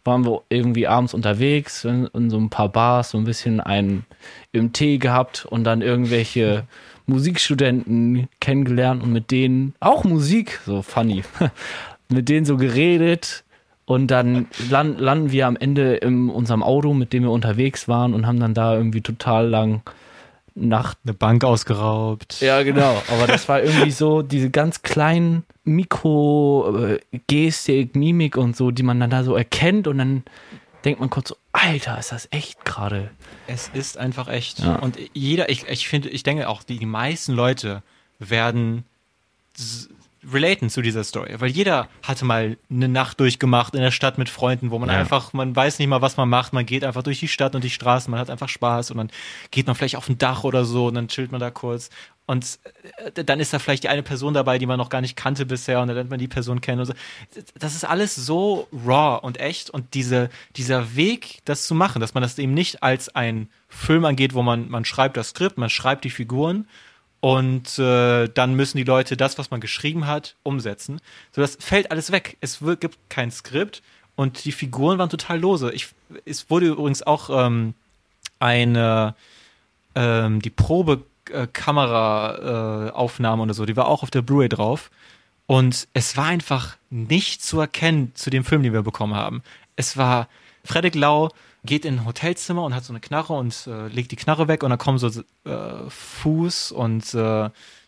Waren 0.03 0.25
wir 0.25 0.41
irgendwie 0.49 0.85
abends 0.85 1.13
unterwegs 1.13 1.85
in, 1.85 2.07
in 2.13 2.29
so 2.29 2.37
ein 2.37 2.49
paar 2.49 2.69
Bars, 2.69 3.11
so 3.11 3.17
ein 3.17 3.23
bisschen 3.23 3.59
einen 3.61 4.05
im 4.51 4.73
Tee 4.73 4.97
gehabt 4.97 5.45
und 5.45 5.63
dann 5.63 5.81
irgendwelche 5.81 6.65
Musikstudenten 7.07 8.27
kennengelernt 8.39 9.01
und 9.01 9.13
mit 9.13 9.31
denen 9.31 9.75
auch 9.79 10.03
Musik, 10.03 10.59
so 10.65 10.81
funny, 10.81 11.23
mit 12.09 12.27
denen 12.29 12.45
so 12.45 12.57
geredet 12.57 13.44
und 13.85 14.07
dann 14.07 14.47
land, 14.69 14.99
landen 14.99 15.31
wir 15.31 15.47
am 15.47 15.55
Ende 15.55 15.95
in 15.95 16.29
unserem 16.29 16.63
Auto, 16.63 16.93
mit 16.93 17.13
dem 17.13 17.23
wir 17.23 17.31
unterwegs 17.31 17.87
waren 17.87 18.13
und 18.13 18.27
haben 18.27 18.39
dann 18.39 18.53
da 18.53 18.75
irgendwie 18.75 19.01
total 19.01 19.47
lang 19.47 19.81
Nacht. 20.57 20.97
Eine 21.03 21.13
Bank 21.13 21.43
ausgeraubt. 21.43 22.39
Ja, 22.39 22.63
genau. 22.63 23.03
Aber 23.09 23.27
das 23.27 23.49
war 23.49 23.61
irgendwie 23.61 23.91
so 23.91 24.21
diese 24.21 24.49
ganz 24.49 24.83
kleinen 24.83 25.43
Mikro-Gestik, 25.65 27.93
Mimik 27.95 28.37
und 28.37 28.55
so, 28.55 28.71
die 28.71 28.83
man 28.83 29.01
dann 29.01 29.09
da 29.09 29.25
so 29.25 29.35
erkennt 29.35 29.85
und 29.87 29.97
dann 29.97 30.23
denkt 30.85 31.01
man 31.01 31.09
kurz 31.09 31.27
so, 31.29 31.37
Alter, 31.51 31.99
ist 31.99 32.13
das 32.13 32.29
echt 32.31 32.63
gerade? 32.63 33.11
Es 33.47 33.69
ist 33.73 33.97
einfach 33.97 34.29
echt. 34.29 34.59
Ja. 34.59 34.75
Und 34.75 34.97
jeder, 35.13 35.49
ich, 35.49 35.67
ich 35.67 35.89
finde, 35.89 36.07
ich 36.09 36.23
denke 36.23 36.47
auch, 36.47 36.63
die, 36.63 36.79
die 36.79 36.85
meisten 36.85 37.33
Leute 37.33 37.83
werden 38.19 38.85
relaten 40.31 40.69
zu 40.69 40.81
dieser 40.81 41.03
Story, 41.03 41.35
weil 41.39 41.49
jeder 41.49 41.87
hatte 42.03 42.25
mal 42.25 42.57
eine 42.69 42.87
Nacht 42.87 43.19
durchgemacht 43.19 43.75
in 43.75 43.81
der 43.81 43.91
Stadt 43.91 44.17
mit 44.17 44.29
Freunden, 44.29 44.71
wo 44.71 44.79
man 44.79 44.89
ja. 44.89 44.97
einfach, 44.97 45.33
man 45.33 45.55
weiß 45.55 45.79
nicht 45.79 45.87
mal, 45.87 46.01
was 46.01 46.17
man 46.17 46.29
macht, 46.29 46.53
man 46.53 46.65
geht 46.65 46.83
einfach 46.83 47.03
durch 47.03 47.19
die 47.19 47.27
Stadt 47.27 47.55
und 47.55 47.63
die 47.63 47.69
Straßen, 47.69 48.09
man 48.11 48.19
hat 48.19 48.29
einfach 48.29 48.49
Spaß 48.49 48.91
und 48.91 48.97
dann 48.97 49.11
geht 49.51 49.67
man 49.67 49.75
vielleicht 49.75 49.95
auf 49.95 50.09
ein 50.09 50.17
Dach 50.17 50.43
oder 50.43 50.65
so 50.65 50.87
und 50.87 50.95
dann 50.95 51.07
chillt 51.07 51.31
man 51.31 51.39
da 51.41 51.51
kurz 51.51 51.89
und 52.25 52.59
äh, 53.15 53.23
dann 53.23 53.39
ist 53.39 53.53
da 53.53 53.59
vielleicht 53.59 53.83
die 53.83 53.89
eine 53.89 54.03
Person 54.03 54.33
dabei, 54.33 54.57
die 54.57 54.65
man 54.65 54.77
noch 54.77 54.89
gar 54.89 55.01
nicht 55.01 55.15
kannte 55.15 55.45
bisher 55.45 55.81
und 55.81 55.87
dann 55.87 55.95
lernt 55.95 56.09
man 56.09 56.19
die 56.19 56.27
Person 56.27 56.61
kennen 56.61 56.79
und 56.79 56.87
so. 56.87 56.93
Das 57.59 57.75
ist 57.75 57.85
alles 57.85 58.15
so 58.15 58.67
raw 58.85 59.19
und 59.21 59.39
echt 59.39 59.69
und 59.69 59.93
diese, 59.93 60.29
dieser 60.55 60.95
Weg, 60.95 61.41
das 61.45 61.67
zu 61.67 61.75
machen, 61.75 61.99
dass 61.99 62.13
man 62.13 62.23
das 62.23 62.37
eben 62.39 62.53
nicht 62.53 62.83
als 62.83 63.13
ein 63.15 63.49
Film 63.69 64.05
angeht, 64.05 64.33
wo 64.33 64.41
man, 64.41 64.69
man 64.69 64.85
schreibt 64.85 65.17
das 65.17 65.29
Skript, 65.29 65.57
man 65.57 65.69
schreibt 65.69 66.03
die 66.03 66.09
Figuren 66.09 66.67
und 67.25 67.79
äh, 67.79 68.27
dann 68.27 68.53
müssen 68.53 68.77
die 68.77 68.83
Leute 68.83 69.17
das, 69.17 69.39
was 69.39 69.49
man 69.49 69.59
geschrieben 69.59 70.05
hat, 70.05 70.35
umsetzen. 70.43 71.01
So, 71.31 71.41
das 71.41 71.57
fällt 71.59 71.89
alles 71.89 72.11
weg. 72.11 72.37
Es 72.39 72.61
wird, 72.61 72.81
gibt 72.81 72.99
kein 73.09 73.31
Skript 73.31 73.81
und 74.15 74.45
die 74.45 74.51
Figuren 74.51 74.99
waren 74.99 75.09
total 75.09 75.39
lose. 75.39 75.71
Ich, 75.71 75.87
es 76.25 76.51
wurde 76.51 76.67
übrigens 76.67 77.01
auch 77.01 77.31
ähm, 77.31 77.73
eine 78.37 79.15
ähm, 79.95 80.39
die 80.39 80.51
Probekamera-Aufnahme 80.51 83.41
äh, 83.41 83.43
oder 83.43 83.55
so, 83.55 83.65
die 83.65 83.75
war 83.75 83.87
auch 83.87 84.03
auf 84.03 84.11
der 84.11 84.21
Blu-ray 84.21 84.49
drauf. 84.49 84.91
Und 85.47 85.87
es 85.93 86.15
war 86.17 86.25
einfach 86.25 86.77
nicht 86.91 87.43
zu 87.43 87.59
erkennen 87.59 88.11
zu 88.13 88.29
dem 88.29 88.45
Film, 88.45 88.61
den 88.61 88.73
wir 88.73 88.83
bekommen 88.83 89.15
haben. 89.15 89.41
Es 89.75 89.97
war 89.97 90.27
Fredrik 90.63 90.93
Lau 90.93 91.31
geht 91.65 91.85
in 91.85 91.99
ein 91.99 92.05
Hotelzimmer 92.05 92.63
und 92.63 92.75
hat 92.75 92.83
so 92.83 92.93
eine 92.93 92.99
Knarre 92.99 93.33
und 93.33 93.67
äh, 93.67 93.87
legt 93.87 94.11
die 94.11 94.15
Knarre 94.15 94.47
weg 94.47 94.63
und 94.63 94.69
dann 94.69 94.79
kommen 94.79 94.97
so 94.97 95.07
äh, 95.07 95.89
Fuß 95.89 96.71
und 96.71 97.13
äh, 97.13 97.45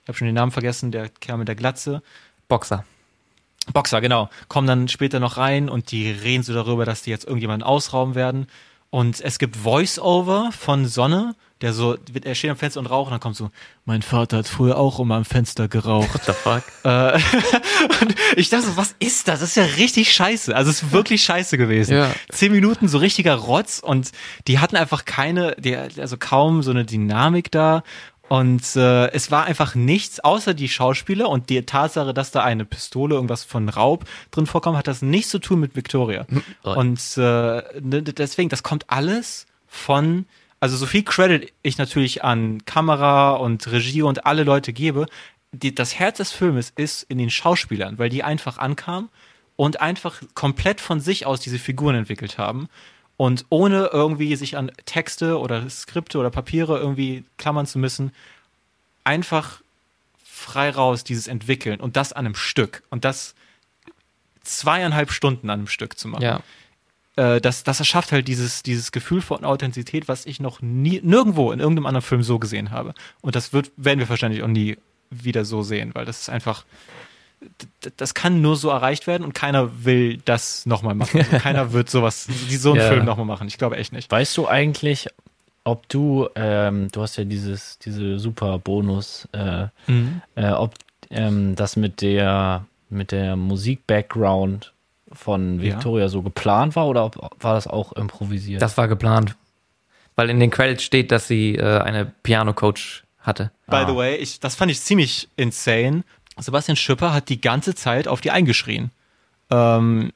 ich 0.08 0.10
habe 0.10 0.18
schon 0.18 0.28
den 0.28 0.36
Namen 0.36 0.52
vergessen, 0.52 0.92
der 0.92 1.10
Kerl 1.10 1.38
mit 1.38 1.48
der 1.48 1.56
Glatze. 1.56 2.02
Boxer. 2.48 2.86
Boxer, 3.74 4.00
genau. 4.00 4.30
Kommen 4.48 4.68
dann 4.68 4.88
später 4.88 5.20
noch 5.20 5.38
rein 5.38 5.70
und 5.70 5.92
die 5.92 6.10
reden 6.10 6.44
so 6.44 6.54
darüber, 6.54 6.86
dass 6.86 7.02
die 7.02 7.10
jetzt 7.10 7.26
irgendjemanden 7.26 7.68
ausrauben 7.68 8.16
werden. 8.16 8.48
Und 8.90 9.20
es 9.22 9.38
gibt 9.38 9.58
Voice-Over 9.58 10.52
von 10.58 10.86
Sonne, 10.86 11.36
der 11.62 11.74
so, 11.74 11.98
er 12.24 12.36
steht 12.36 12.52
am 12.52 12.58
Fenster 12.58 12.80
und 12.80 12.86
raucht 12.86 13.08
und 13.08 13.14
dann 13.14 13.20
kommt 13.20 13.36
so, 13.36 13.50
mein 13.86 14.02
Vater 14.02 14.38
hat 14.38 14.48
früher 14.48 14.78
auch 14.78 15.00
immer 15.00 15.16
am 15.16 15.26
Fenster 15.26 15.68
geraucht. 15.68 16.14
What 16.14 16.24
the 16.26 16.32
fuck? 16.34 16.64
Äh, 16.84 17.14
und 18.02 18.16
ich 18.36 18.50
dachte 18.50 18.68
so, 18.68 18.78
was 18.78 18.96
ist 19.00 19.28
das? 19.28 19.40
Das 19.40 19.50
ist 19.50 19.56
ja 19.56 19.64
richtig 19.64 20.14
scheiße. 20.14 20.56
Also 20.56 20.70
es 20.70 20.84
ist 20.84 20.92
wirklich 20.92 21.24
scheiße 21.24 21.58
gewesen. 21.58 21.96
Ja. 21.96 22.12
Zehn 22.30 22.52
Minuten 22.52 22.88
so 22.88 23.00
richtiger 23.00 23.36
Rotz 23.36 23.80
und 23.80 24.12
die 24.48 24.60
hatten 24.60 24.76
einfach 24.76 25.06
keine, 25.06 25.56
die, 25.58 25.76
also 25.76 26.18
kaum 26.18 26.62
so 26.62 26.72
eine 26.72 26.86
Dynamik 26.86 27.52
da. 27.52 27.84
Und 28.30 28.76
äh, 28.76 29.08
es 29.12 29.32
war 29.32 29.46
einfach 29.46 29.74
nichts, 29.74 30.20
außer 30.20 30.54
die 30.54 30.68
Schauspieler 30.68 31.30
und 31.30 31.50
die 31.50 31.62
Tatsache, 31.66 32.14
dass 32.14 32.32
da 32.32 32.44
eine 32.44 32.66
Pistole, 32.66 33.16
irgendwas 33.16 33.46
von 33.46 33.70
Raub 33.70 34.06
drin 34.32 34.46
vorkommt, 34.46 34.78
hat 34.78 34.88
das 34.88 35.02
nichts 35.02 35.30
zu 35.30 35.40
tun 35.40 35.60
mit 35.60 35.76
Victoria. 35.76 36.26
Oh. 36.64 36.74
Und 36.74 37.00
äh, 37.18 37.22
ne, 37.22 38.04
deswegen, 38.04 38.50
das 38.50 38.64
kommt 38.64 38.90
alles 38.90 39.48
von 39.68 40.26
also 40.60 40.76
so 40.78 40.86
viel 40.86 41.04
Credit 41.04 41.54
ich 41.62 41.78
natürlich 41.78 42.24
an 42.24 42.66
Kamera 42.66 43.36
und 43.36 43.72
Regie 43.72 44.02
und 44.02 44.26
alle 44.26 44.44
Leute 44.44 44.74
gebe, 44.74 45.06
die, 45.52 45.74
das 45.74 45.96
Herz 46.00 46.18
des 46.18 46.32
Filmes 46.32 46.72
ist 46.76 47.04
in 47.04 47.18
den 47.18 47.30
Schauspielern, 47.30 48.00
weil 48.00 48.10
die 48.10 48.24
einfach 48.24 48.58
ankamen 48.58 49.10
und 49.56 49.82
einfach 49.82 50.22
komplett 50.34 50.82
von 50.82 51.00
sich 51.00 51.26
aus 51.26 51.40
diese 51.40 51.60
Figuren 51.60 51.96
entwickelt 51.96 52.38
haben 52.38 52.70
und 53.18 53.46
ohne 53.50 53.90
irgendwie 53.92 54.36
sich 54.36 54.56
an 54.58 54.72
Texte 54.86 55.40
oder 55.40 55.70
Skripte 55.70 56.20
oder 56.20 56.30
Papiere 56.30 56.80
irgendwie 56.80 57.26
klammern 57.38 57.66
zu 57.66 57.80
müssen, 57.80 58.12
einfach 59.04 59.62
frei 60.24 60.70
raus 60.70 61.04
dieses 61.04 61.28
entwickeln 61.28 61.80
und 61.82 61.98
das 61.98 62.14
an 62.14 62.26
einem 62.26 62.36
Stück 62.36 62.84
und 62.90 63.04
das 63.04 63.34
zweieinhalb 64.44 65.12
Stunden 65.12 65.50
an 65.50 65.60
einem 65.60 65.68
Stück 65.68 65.98
zu 65.98 66.08
machen. 66.08 66.24
Ja 66.24 66.42
äh, 67.18 67.42
das, 67.42 67.64
das 67.64 67.80
erschafft 67.80 68.14
halt 68.14 68.28
dieses, 68.28 68.64
dieses 68.64 68.94
Gefühl 68.94 69.22
von 69.22 69.44
Authentizität, 69.44 70.08
was 70.08 70.26
ich 70.26 70.40
noch 70.40 70.62
nie, 70.62 71.02
nirgendwo 71.04 71.52
in 71.52 71.60
irgendeinem 71.60 71.88
anderen 71.88 72.06
Film 72.06 72.24
so 72.24 72.40
gesehen 72.40 72.72
habe. 72.72 72.94
Und 73.22 73.36
das 73.36 73.52
wird, 73.52 73.72
werden 73.76 74.00
wir 74.00 74.08
wahrscheinlich 74.08 74.44
auch 74.44 74.48
nie 74.48 74.78
wieder 75.10 75.44
so 75.44 75.64
sehen, 75.64 75.94
weil 75.94 76.06
das 76.06 76.22
ist 76.22 76.30
einfach, 76.30 76.64
das 77.98 78.14
kann 78.14 78.42
nur 78.42 78.56
so 78.56 78.70
erreicht 78.70 79.08
werden 79.08 79.24
und 79.24 79.34
keiner 79.34 79.86
will 79.86 80.18
das 80.26 80.66
nochmal 80.66 80.96
machen. 80.96 81.22
Also 81.32 81.38
keiner 81.38 81.74
wird 81.74 81.90
sowas, 81.90 82.28
so 82.50 82.72
einen 82.72 82.82
ja. 82.82 82.90
Film 82.90 83.06
nochmal 83.06 83.26
machen. 83.26 83.48
Ich 83.48 83.58
glaube 83.58 83.78
echt 83.78 83.94
nicht. 83.94 84.10
Weißt 84.12 84.36
du 84.38 84.48
eigentlich, 84.48 85.08
ob 85.64 85.88
du, 85.90 86.30
ähm, 86.36 86.90
du 86.92 87.02
hast 87.02 87.18
ja 87.18 87.24
dieses, 87.24 87.78
diese 87.80 88.20
super 88.20 88.58
Bonus, 88.58 89.28
äh, 89.34 89.68
mhm. 89.88 90.22
äh, 90.36 90.50
ob 90.52 90.74
ähm, 91.10 91.56
das 91.56 91.76
mit 91.76 92.02
der, 92.02 92.66
mit 92.90 93.12
der 93.12 93.36
Musik-Background 93.36 94.74
von 95.12 95.62
Victoria 95.62 96.06
ja. 96.06 96.10
so 96.10 96.22
geplant 96.22 96.76
war 96.76 96.88
oder 96.88 97.12
war 97.40 97.54
das 97.54 97.68
auch 97.68 97.94
improvisiert? 97.94 98.62
Das 98.62 98.78
war 98.78 98.88
geplant. 98.88 99.36
Weil 100.16 100.30
in 100.30 100.40
den 100.40 100.50
Credits 100.50 100.84
steht, 100.84 101.12
dass 101.12 101.28
sie 101.28 101.56
äh, 101.56 101.80
eine 101.80 102.06
Piano-Coach 102.24 103.04
hatte. 103.20 103.52
By 103.68 103.76
ah. 103.76 103.88
the 103.88 103.96
way, 103.96 104.16
ich, 104.16 104.40
das 104.40 104.56
fand 104.56 104.72
ich 104.72 104.82
ziemlich 104.82 105.30
insane. 105.36 106.04
Sebastian 106.40 106.76
Schüpper 106.76 107.14
hat 107.14 107.30
die 107.30 107.42
ganze 107.42 107.76
Zeit 107.76 108.08
auf 108.08 108.22
die 108.22 108.32
eingeschrien. 108.32 108.92
Ähm, 109.50 110.12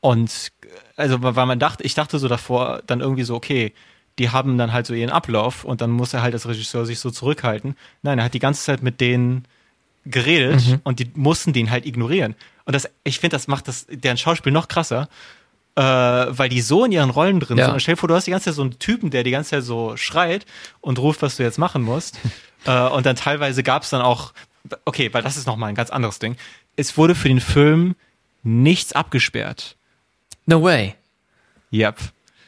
und 0.00 0.52
also, 0.96 1.22
weil 1.22 1.46
man 1.46 1.58
dachte, 1.58 1.82
ich 1.84 1.94
dachte 1.94 2.18
so 2.18 2.28
davor 2.28 2.82
dann 2.86 3.00
irgendwie 3.00 3.24
so, 3.24 3.34
okay, 3.34 3.72
die 4.18 4.30
haben 4.30 4.58
dann 4.58 4.72
halt 4.72 4.86
so 4.86 4.94
ihren 4.94 5.10
Ablauf 5.10 5.64
und 5.64 5.80
dann 5.80 5.90
muss 5.90 6.12
er 6.12 6.22
halt 6.22 6.34
als 6.34 6.48
Regisseur 6.48 6.84
sich 6.86 6.98
so 6.98 7.10
zurückhalten. 7.10 7.76
Nein, 8.02 8.18
er 8.18 8.24
hat 8.24 8.34
die 8.34 8.40
ganze 8.40 8.64
Zeit 8.64 8.82
mit 8.82 9.00
denen 9.00 9.44
geredet 10.04 10.66
mhm. 10.66 10.80
und 10.84 10.98
die 10.98 11.10
mussten 11.14 11.52
den 11.52 11.70
halt 11.70 11.86
ignorieren. 11.86 12.34
Und 12.64 12.74
das, 12.74 12.88
ich 13.04 13.20
finde, 13.20 13.36
das 13.36 13.48
macht 13.48 13.68
das, 13.68 13.86
deren 13.88 14.16
Schauspiel 14.16 14.52
noch 14.52 14.68
krasser, 14.68 15.08
äh, 15.76 15.82
weil 15.82 16.48
die 16.48 16.60
so 16.60 16.84
in 16.84 16.92
ihren 16.92 17.10
Rollen 17.10 17.40
drin 17.40 17.58
ja. 17.58 17.66
sind. 17.66 17.74
Und 17.74 17.80
stell 17.80 17.94
dir 17.94 18.00
vor, 18.00 18.08
du 18.08 18.14
hast 18.14 18.26
die 18.26 18.32
ganze 18.32 18.46
Zeit 18.46 18.54
so 18.54 18.62
einen 18.62 18.78
Typen, 18.78 19.10
der 19.10 19.22
die 19.22 19.30
ganze 19.30 19.50
Zeit 19.50 19.62
so 19.62 19.96
schreit 19.96 20.46
und 20.80 20.98
ruft, 20.98 21.22
was 21.22 21.36
du 21.36 21.44
jetzt 21.44 21.58
machen 21.58 21.82
musst. 21.82 22.18
äh, 22.64 22.88
und 22.88 23.06
dann 23.06 23.16
teilweise 23.16 23.62
gab 23.62 23.82
es 23.82 23.90
dann 23.90 24.02
auch, 24.02 24.32
okay, 24.84 25.12
weil 25.12 25.22
das 25.22 25.36
ist 25.36 25.46
nochmal 25.46 25.70
ein 25.70 25.74
ganz 25.74 25.90
anderes 25.90 26.18
Ding. 26.18 26.36
Es 26.76 26.96
wurde 26.96 27.14
für 27.14 27.28
den 27.28 27.40
Film 27.40 27.94
nichts 28.42 28.92
abgesperrt. 28.92 29.76
No 30.46 30.62
way. 30.62 30.94
Yep. 31.72 31.96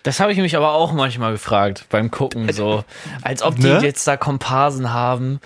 Das 0.02 0.18
habe 0.20 0.32
ich 0.32 0.38
mich 0.38 0.56
aber 0.56 0.72
auch 0.72 0.92
manchmal 0.92 1.32
gefragt 1.32 1.86
beim 1.90 2.10
Gucken, 2.10 2.50
so. 2.52 2.84
Als 3.22 3.42
ob 3.42 3.56
die 3.56 3.64
ne? 3.64 3.80
jetzt 3.82 4.06
da 4.06 4.16
Komparsen 4.16 4.92
haben, 4.92 5.40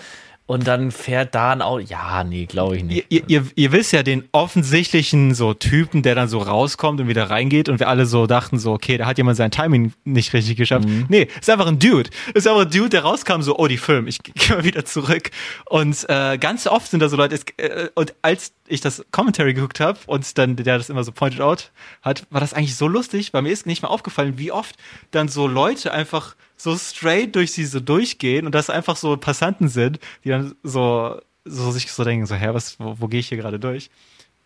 und 0.46 0.66
dann 0.66 0.90
fährt 0.90 1.34
da 1.34 1.52
ein 1.52 1.62
Auto. 1.62 1.86
Ja, 1.88 2.22
nee, 2.22 2.44
glaube 2.44 2.76
ich 2.76 2.84
nicht. 2.84 3.06
Ihr, 3.08 3.22
ihr, 3.28 3.46
ihr 3.54 3.72
wisst 3.72 3.92
ja 3.92 4.02
den 4.02 4.28
offensichtlichen 4.32 5.34
so 5.34 5.54
Typen, 5.54 6.02
der 6.02 6.14
dann 6.14 6.28
so 6.28 6.38
rauskommt 6.38 7.00
und 7.00 7.08
wieder 7.08 7.30
reingeht 7.30 7.70
und 7.70 7.80
wir 7.80 7.88
alle 7.88 8.04
so 8.04 8.26
dachten 8.26 8.58
so, 8.58 8.72
okay, 8.72 8.98
da 8.98 9.06
hat 9.06 9.16
jemand 9.16 9.38
sein 9.38 9.50
Timing 9.50 9.94
nicht 10.04 10.34
richtig 10.34 10.56
geschafft. 10.56 10.86
Mhm. 10.86 11.06
Nee, 11.08 11.28
ist 11.40 11.48
einfach 11.48 11.66
ein 11.66 11.78
Dude. 11.78 12.10
Ist 12.34 12.46
einfach 12.46 12.62
ein 12.62 12.70
Dude, 12.70 12.90
der 12.90 13.04
rauskam 13.04 13.40
so, 13.40 13.56
oh, 13.56 13.68
die 13.68 13.78
Film, 13.78 14.06
ich 14.06 14.22
gehe 14.22 14.56
mal 14.56 14.64
wieder 14.64 14.84
zurück. 14.84 15.30
Und 15.64 16.04
äh, 16.10 16.36
ganz 16.36 16.66
oft 16.66 16.90
sind 16.90 17.00
da 17.00 17.08
so 17.08 17.16
Leute, 17.16 17.34
es, 17.36 17.44
äh, 17.56 17.88
und 17.94 18.14
als 18.20 18.52
ich 18.68 18.82
das 18.82 19.04
Commentary 19.12 19.54
geguckt 19.54 19.80
habe 19.80 19.98
und 20.06 20.36
dann 20.36 20.56
der 20.56 20.78
das 20.78 20.90
immer 20.90 21.04
so 21.04 21.12
pointed 21.12 21.40
out 21.40 21.70
hat, 22.02 22.26
war 22.30 22.40
das 22.40 22.52
eigentlich 22.52 22.76
so 22.76 22.86
lustig, 22.86 23.32
weil 23.32 23.42
mir 23.42 23.50
ist 23.50 23.66
nicht 23.66 23.82
mal 23.82 23.88
aufgefallen, 23.88 24.34
wie 24.36 24.52
oft 24.52 24.76
dann 25.10 25.28
so 25.28 25.46
Leute 25.46 25.92
einfach 25.92 26.34
so 26.56 26.76
straight 26.76 27.34
durch 27.34 27.52
sie 27.52 27.64
so 27.64 27.80
durchgehen 27.80 28.46
und 28.46 28.54
das 28.54 28.70
einfach 28.70 28.96
so 28.96 29.16
Passanten 29.16 29.68
sind, 29.68 29.98
die 30.24 30.30
dann 30.30 30.54
so, 30.62 31.20
so 31.44 31.70
sich 31.70 31.90
so 31.92 32.04
denken, 32.04 32.26
so, 32.26 32.34
hä, 32.34 32.48
was, 32.52 32.78
wo, 32.78 32.96
wo 33.00 33.08
gehe 33.08 33.20
ich 33.20 33.28
hier 33.28 33.38
gerade 33.38 33.58
durch? 33.58 33.90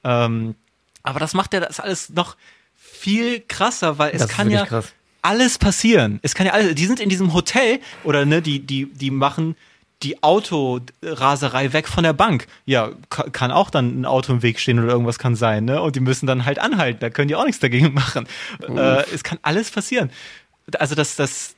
Ähm, 0.05 0.55
aber 1.03 1.21
das 1.21 1.35
macht 1.35 1.55
ja 1.55 1.61
das 1.61 1.81
alles 1.81 2.11
noch 2.11 2.37
viel 2.75 3.41
krasser, 3.41 3.99
weil 3.99 4.13
es 4.13 4.23
das 4.23 4.31
kann 4.31 4.51
ja 4.51 4.67
krass. 4.67 4.93
alles 5.23 5.59
passieren. 5.59 6.19
Es 6.23 6.35
kann 6.35 6.47
ja 6.47 6.53
alles, 6.53 6.75
die 6.75 6.87
sind 6.87 7.01
in 7.01 7.09
diesem 7.09 7.33
Hotel 7.35 7.81
oder 8.05 8.25
ne, 8.25 8.43
die, 8.43 8.61
die, 8.61 8.87
die 8.87 9.11
machen 9.11 9.57
die 10.03 10.23
Autoraserei 10.23 11.73
weg 11.73 11.89
von 11.89 12.05
der 12.05 12.13
Bank. 12.13 12.47
Ja, 12.67 12.91
kann 13.09 13.51
auch 13.51 13.69
dann 13.69 14.01
ein 14.01 14.05
Auto 14.05 14.33
im 14.33 14.43
Weg 14.43 14.61
stehen 14.61 14.79
oder 14.79 14.93
irgendwas 14.93 15.19
kann 15.19 15.35
sein, 15.35 15.65
ne? 15.65 15.83
Und 15.83 15.97
die 15.97 16.01
müssen 16.01 16.27
dann 16.27 16.45
halt 16.45 16.61
anhalten. 16.61 17.01
Da 17.01 17.11
können 17.11 17.27
die 17.27 17.35
auch 17.35 17.45
nichts 17.45 17.61
dagegen 17.61 17.95
machen. 17.95 18.29
Äh, 18.63 19.03
es 19.13 19.25
kann 19.25 19.39
alles 19.43 19.71
passieren. 19.71 20.11
Also 20.79 20.95
das, 20.95 21.17
das, 21.17 21.57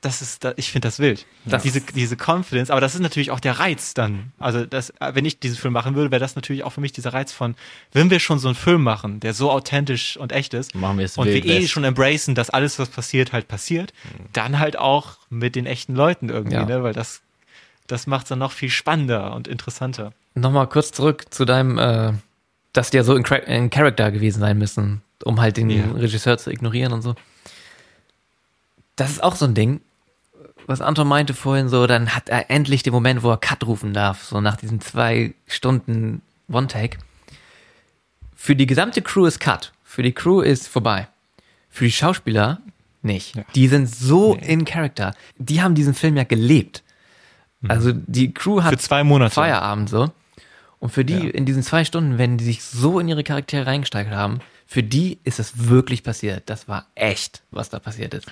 das 0.00 0.22
ist, 0.22 0.46
ich 0.56 0.70
finde 0.70 0.86
das 0.86 0.98
wild. 0.98 1.26
Das 1.44 1.62
diese, 1.62 1.80
diese 1.80 2.16
Confidence, 2.16 2.70
aber 2.70 2.80
das 2.80 2.94
ist 2.94 3.00
natürlich 3.00 3.30
auch 3.30 3.40
der 3.40 3.58
Reiz 3.58 3.94
dann. 3.94 4.32
Also, 4.38 4.66
das, 4.66 4.92
wenn 5.00 5.24
ich 5.24 5.38
diesen 5.40 5.56
Film 5.56 5.72
machen 5.72 5.94
würde, 5.94 6.10
wäre 6.10 6.20
das 6.20 6.36
natürlich 6.36 6.64
auch 6.64 6.70
für 6.70 6.80
mich 6.80 6.92
dieser 6.92 7.12
Reiz 7.12 7.32
von, 7.32 7.54
wenn 7.92 8.10
wir 8.10 8.20
schon 8.20 8.38
so 8.38 8.48
einen 8.48 8.54
Film 8.54 8.82
machen, 8.82 9.20
der 9.20 9.34
so 9.34 9.50
authentisch 9.50 10.16
und 10.16 10.32
echt 10.32 10.54
ist, 10.54 10.74
machen 10.74 10.98
wir 10.98 11.04
es 11.04 11.16
und 11.16 11.26
wir 11.26 11.44
eh 11.44 11.66
schon 11.66 11.84
embracen, 11.84 12.34
dass 12.34 12.50
alles, 12.50 12.78
was 12.78 12.88
passiert, 12.88 13.32
halt 13.32 13.48
passiert, 13.48 13.92
mhm. 14.04 14.26
dann 14.32 14.58
halt 14.58 14.78
auch 14.78 15.18
mit 15.30 15.56
den 15.56 15.66
echten 15.66 15.94
Leuten 15.94 16.28
irgendwie, 16.28 16.56
ja. 16.56 16.64
ne? 16.64 16.82
Weil 16.82 16.92
das, 16.92 17.22
das 17.86 18.06
macht 18.06 18.24
es 18.24 18.28
dann 18.30 18.38
noch 18.38 18.52
viel 18.52 18.70
spannender 18.70 19.34
und 19.34 19.48
interessanter. 19.48 20.12
Nochmal 20.34 20.68
kurz 20.68 20.92
zurück 20.92 21.26
zu 21.30 21.44
deinem, 21.44 21.78
äh, 21.78 22.12
dass 22.72 22.90
die 22.90 22.98
ja 22.98 23.02
so 23.02 23.14
in, 23.14 23.24
in 23.24 23.70
Character 23.70 24.12
gewesen 24.12 24.40
sein 24.40 24.58
müssen, 24.58 25.02
um 25.24 25.40
halt 25.40 25.56
den 25.56 25.70
ja. 25.70 25.84
Regisseur 25.92 26.38
zu 26.38 26.50
ignorieren 26.50 26.92
und 26.92 27.02
so. 27.02 27.14
Das 28.96 29.10
ist 29.12 29.22
auch 29.22 29.36
so 29.36 29.44
ein 29.44 29.54
Ding, 29.54 29.80
was 30.66 30.80
Anton 30.80 31.06
meinte 31.06 31.34
vorhin 31.34 31.68
so, 31.68 31.86
dann 31.86 32.14
hat 32.14 32.28
er 32.28 32.50
endlich 32.50 32.82
den 32.82 32.92
Moment, 32.92 33.22
wo 33.22 33.30
er 33.30 33.36
Cut 33.36 33.64
rufen 33.64 33.94
darf, 33.94 34.24
so 34.24 34.40
nach 34.40 34.56
diesen 34.56 34.80
zwei 34.80 35.34
Stunden 35.46 36.22
One-Take. 36.50 36.98
Für 38.34 38.56
die 38.56 38.66
gesamte 38.66 39.02
Crew 39.02 39.26
ist 39.26 39.38
Cut. 39.38 39.72
Für 39.84 40.02
die 40.02 40.12
Crew 40.12 40.40
ist 40.40 40.68
vorbei. 40.68 41.08
Für 41.70 41.84
die 41.84 41.92
Schauspieler 41.92 42.60
nicht. 43.02 43.36
Ja. 43.36 43.44
Die 43.54 43.68
sind 43.68 43.88
so 43.88 44.34
nee. 44.34 44.46
in 44.46 44.64
Character. 44.64 45.14
Die 45.38 45.62
haben 45.62 45.74
diesen 45.74 45.94
Film 45.94 46.16
ja 46.16 46.24
gelebt. 46.24 46.82
Mhm. 47.60 47.70
Also 47.70 47.92
die 47.92 48.34
Crew 48.34 48.62
hat 48.62 48.72
für 48.72 48.78
zwei 48.78 49.04
Monate. 49.04 49.34
Feierabend 49.34 49.88
so. 49.88 50.10
Und 50.78 50.90
für 50.90 51.04
die 51.04 51.14
ja. 51.14 51.30
in 51.30 51.46
diesen 51.46 51.62
zwei 51.62 51.84
Stunden, 51.84 52.18
wenn 52.18 52.38
die 52.38 52.44
sich 52.44 52.62
so 52.62 52.98
in 52.98 53.08
ihre 53.08 53.24
Charaktere 53.24 53.66
reingesteigert 53.66 54.14
haben, 54.14 54.40
für 54.66 54.82
die 54.82 55.18
ist 55.24 55.38
es 55.38 55.68
wirklich 55.68 56.02
passiert. 56.02 56.42
Das 56.46 56.68
war 56.68 56.86
echt, 56.94 57.42
was 57.50 57.70
da 57.70 57.78
passiert 57.78 58.14
ist. 58.14 58.26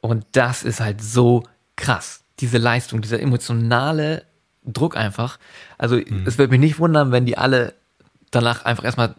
Und 0.00 0.24
das 0.32 0.62
ist 0.62 0.80
halt 0.80 1.02
so 1.02 1.44
krass. 1.76 2.22
Diese 2.40 2.58
Leistung, 2.58 3.02
dieser 3.02 3.20
emotionale 3.20 4.24
Druck 4.64 4.96
einfach. 4.96 5.38
Also 5.78 5.96
mhm. 5.96 6.24
es 6.26 6.38
würde 6.38 6.50
mich 6.50 6.60
nicht 6.60 6.78
wundern, 6.78 7.12
wenn 7.12 7.26
die 7.26 7.36
alle 7.36 7.74
danach 8.30 8.64
einfach 8.64 8.84
erstmal 8.84 9.14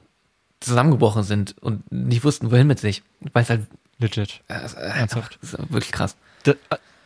zusammengebrochen 0.60 1.24
sind 1.24 1.56
und 1.62 1.92
nicht 1.92 2.24
wussten, 2.24 2.52
wohin 2.52 2.68
mit 2.68 2.80
sich. 2.80 3.04
Weil 3.34 3.44
es 3.44 3.50
halt 3.50 3.68
legit. 4.00 4.42
Äh, 4.48 4.54
Ernsthaft. 4.54 5.38
Das 5.42 5.54
ist 5.54 5.72
wirklich 5.72 5.92
krass. 5.92 6.16
Da, 6.44 6.54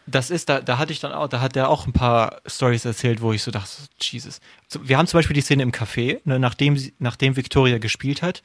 das 0.08 0.30
ist, 0.30 0.50
da, 0.50 0.62
da 0.62 0.78
hatte 0.78 0.94
ich 0.94 1.00
dann 1.00 1.14
auch, 1.14 1.28
da 1.28 1.42
hat 1.42 1.56
er 1.56 1.70
auch 1.70 1.88
ein 1.88 1.94
paar 1.94 2.42
Stories 2.46 2.86
erzählt, 2.86 3.22
wo 3.22 3.34
ich 3.34 3.44
so 3.44 3.52
dachte, 3.52 3.70
Jesus. 4.00 4.40
Wir 4.82 4.98
haben 4.98 5.08
zum 5.08 5.18
Beispiel 5.18 5.34
die 5.34 5.42
Szene 5.42 5.64
im 5.64 5.72
Café, 5.72 6.20
ne, 6.26 6.40
nachdem, 6.40 6.78
sie, 6.78 6.94
nachdem 7.00 7.36
Victoria 7.36 7.80
gespielt 7.80 8.22
hat, 8.22 8.44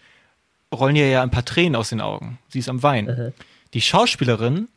rollen 0.73 0.97
ihr 0.97 1.09
ja 1.09 1.23
ein 1.23 1.31
paar 1.31 1.45
Tränen 1.45 1.77
aus 1.77 1.91
den 1.91 2.01
Augen. 2.01 2.39
Sie 2.49 2.61
ist 2.61 2.69
am 2.69 2.83
Weinen. 2.83 3.27
Mhm. 3.27 3.33
Die 3.75 3.81
Schauspielerin 3.81 4.69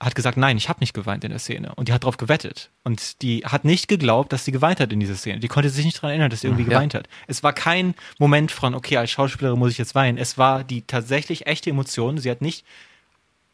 hat 0.00 0.14
gesagt, 0.14 0.36
nein, 0.36 0.56
ich 0.56 0.68
habe 0.68 0.80
nicht 0.80 0.94
geweint 0.94 1.24
in 1.24 1.30
der 1.30 1.40
Szene. 1.40 1.74
Und 1.74 1.88
die 1.88 1.92
hat 1.92 2.04
darauf 2.04 2.18
gewettet. 2.18 2.70
Und 2.84 3.20
die 3.22 3.44
hat 3.44 3.64
nicht 3.64 3.88
geglaubt, 3.88 4.32
dass 4.32 4.44
sie 4.44 4.52
geweint 4.52 4.78
hat 4.78 4.92
in 4.92 5.00
dieser 5.00 5.16
Szene. 5.16 5.40
Die 5.40 5.48
konnte 5.48 5.70
sich 5.70 5.84
nicht 5.84 5.96
daran 5.96 6.10
erinnern, 6.10 6.30
dass 6.30 6.42
sie 6.42 6.46
irgendwie 6.46 6.64
ja. 6.64 6.70
geweint 6.70 6.94
hat. 6.94 7.08
Es 7.26 7.42
war 7.42 7.52
kein 7.52 7.94
Moment 8.18 8.52
von, 8.52 8.74
okay, 8.74 8.96
als 8.96 9.10
Schauspielerin 9.10 9.58
muss 9.58 9.72
ich 9.72 9.78
jetzt 9.78 9.96
weinen. 9.96 10.16
Es 10.16 10.38
war 10.38 10.62
die 10.62 10.82
tatsächlich 10.82 11.48
echte 11.48 11.70
Emotion. 11.70 12.18
Sie 12.18 12.30
hat 12.30 12.42
nicht, 12.42 12.64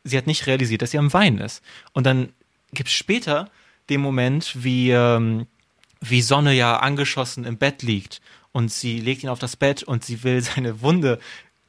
sie 0.05 0.19
hat 0.19 0.27
nicht 0.27 0.47
realisiert, 0.47 0.83
dass 0.83 0.91
sie 0.91 0.99
am 0.99 1.13
Weinen 1.15 1.39
ist. 1.39 1.63
Und 1.93 2.05
dann 2.05 2.29
gibt 2.73 2.91
es 2.91 2.95
später 2.95 3.49
den 3.89 4.03
Moment, 4.03 4.53
wie, 4.63 4.91
ähm, 4.91 5.47
wie 6.01 6.21
Sonne 6.21 6.53
ja 6.53 6.77
angeschossen 6.77 7.45
im 7.45 7.57
Bett 7.57 7.83
liegt 7.83 8.21
und 8.55 8.71
sie 8.71 9.01
legt 9.01 9.25
ihn 9.25 9.29
auf 9.31 9.41
das 9.41 9.57
Bett 9.57 9.83
und 9.83 10.05
sie 10.05 10.23
will 10.23 10.41
seine 10.55 10.81
Wunde 10.81 11.19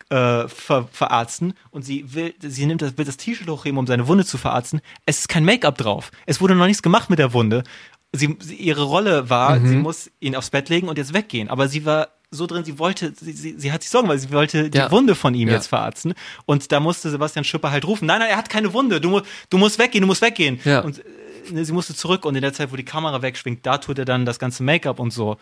äh, 0.10 0.47
ver 0.47 0.88
verarzten 0.91 1.53
und 1.72 1.84
sie 1.84 2.14
will, 2.14 2.34
sie 2.39 2.66
nimmt 2.66 2.82
das, 2.82 2.97
will 2.97 3.06
das 3.06 3.18
T-Shirt 3.18 3.49
hochheben, 3.49 3.78
um 3.78 3.88
seine 3.88 4.08
Wunde 4.08 4.26
zu 4.26 4.38
verarzten. 4.38 4.82
Es 5.06 5.20
ist 5.20 5.30
kein 5.30 5.45
Make-up 5.45 5.78
drauf. 5.78 6.12
Es 6.26 6.41
wurde 6.41 6.56
noch 6.56 6.68
nichts 6.68 6.84
gemacht 6.84 7.10
mit 7.10 7.20
der 7.20 7.34
Wunde. 7.34 7.64
Sie, 8.14 8.38
sie 8.39 8.56
ihre 8.56 8.84
Rolle 8.84 9.30
war, 9.30 9.60
mhm. 9.60 9.68
sie 9.68 9.76
muss 9.76 10.12
ihn 10.20 10.36
aufs 10.36 10.49
Bett 10.49 10.70
legen 10.70 10.88
und 10.88 10.97
jetzt 10.97 11.14
weggehen. 11.14 11.49
Aber 11.49 11.68
sie 11.68 11.86
war 11.86 12.10
so 12.32 12.47
drin, 12.47 12.64
sie 12.64 12.80
wollte, 12.80 13.14
sie, 13.20 13.34
sie, 13.34 13.56
sie 13.58 13.72
hat 13.72 13.82
sich 13.82 13.89
Sorgen, 13.89 14.08
weil 14.08 14.20
sie 14.20 14.32
wollte 14.32 14.70
die 14.70 14.78
ja. 14.78 14.91
Wunde 14.91 15.16
von 15.16 15.34
ihm 15.34 15.47
ja. 15.47 15.56
jetzt 15.56 15.68
verarzten. 15.68 16.14
Und 16.45 16.72
da 16.72 16.80
musste 16.80 17.10
Sebastian 17.10 17.43
Schipper 17.43 17.72
halt 17.72 17.86
rufen, 17.86 18.06
nein, 18.06 18.20
nein, 18.20 18.30
er 18.30 18.38
hat 18.38 18.49
keine 18.49 18.74
Wunde, 18.74 19.01
du, 19.01 19.22
du 19.49 19.58
musst 19.58 19.80
weggehen, 19.80 20.01
du 20.01 20.08
musst 20.08 20.22
weggehen. 20.22 20.60
Ja. 20.66 20.82
Und 20.82 20.99
äh, 20.99 21.03
ne, 21.51 21.66
sie 21.66 21.74
musste 21.74 21.95
zurück 21.95 22.26
und 22.26 22.36
in 22.36 22.41
der 22.41 22.53
Zeit, 22.53 22.72
wo 22.72 22.76
die 22.76 22.86
Kamera 22.86 23.22
wegschwingt, 23.22 23.66
da 23.66 23.78
tut 23.78 23.99
er 23.99 24.06
dann 24.06 24.26
das 24.26 24.39
ganze 24.39 24.64
Make-up 24.64 24.99
und 24.99 25.12
so 25.12 25.38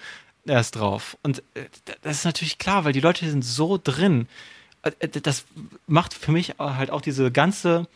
erst 0.45 0.75
drauf. 0.75 1.17
Und 1.23 1.39
äh, 1.53 1.65
das 2.01 2.17
ist 2.17 2.25
natürlich 2.25 2.57
klar, 2.57 2.85
weil 2.85 2.93
die 2.93 2.99
Leute 2.99 3.29
sind 3.29 3.43
so 3.43 3.79
drin. 3.81 4.27
Äh, 4.83 5.07
das 5.07 5.45
macht 5.87 6.13
für 6.13 6.31
mich 6.31 6.55
halt 6.59 6.91
auch 6.91 7.01
diese 7.01 7.31
ganze 7.31 7.87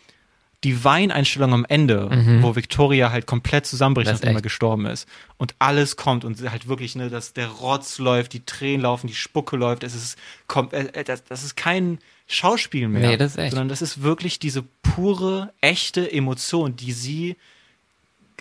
die 0.64 0.84
Weineinstellung 0.84 1.54
am 1.54 1.66
Ende, 1.70 2.10
mhm. 2.10 2.42
wo 2.42 2.56
Victoria 2.56 3.12
halt 3.12 3.28
komplett 3.28 3.68
zusammenbricht, 3.68 4.12
nachdem 4.12 4.36
er 4.36 4.42
gestorben 4.42 4.88
ist. 4.88 5.08
Und 5.38 5.54
alles 5.60 5.98
kommt 5.98 6.26
und 6.26 6.42
halt 6.50 6.68
wirklich, 6.68 6.96
ne, 6.96 7.10
dass 7.10 7.34
der 7.34 7.48
Rotz 7.48 8.00
läuft, 8.00 8.34
die 8.34 8.44
Tränen 8.44 8.82
laufen, 8.82 9.08
die 9.08 9.14
Spucke 9.14 9.56
läuft. 9.56 9.84
Es 9.84 9.94
ist, 9.94 10.18
kommt, 10.48 10.74
äh, 10.74 11.04
das, 11.04 11.24
das 11.26 11.44
ist 11.44 11.56
kein 11.56 12.00
Schauspiel 12.28 12.88
mehr. 12.88 13.08
Nee, 13.08 13.18
das 13.18 13.34
ist 13.34 13.38
echt. 13.38 13.52
Sondern 13.52 13.70
das 13.70 13.84
ist 13.84 14.02
wirklich 14.02 14.40
diese 14.40 14.64
pure, 14.82 15.54
echte 15.62 16.12
Emotion, 16.12 16.76
die 16.76 16.92
sie 16.92 17.36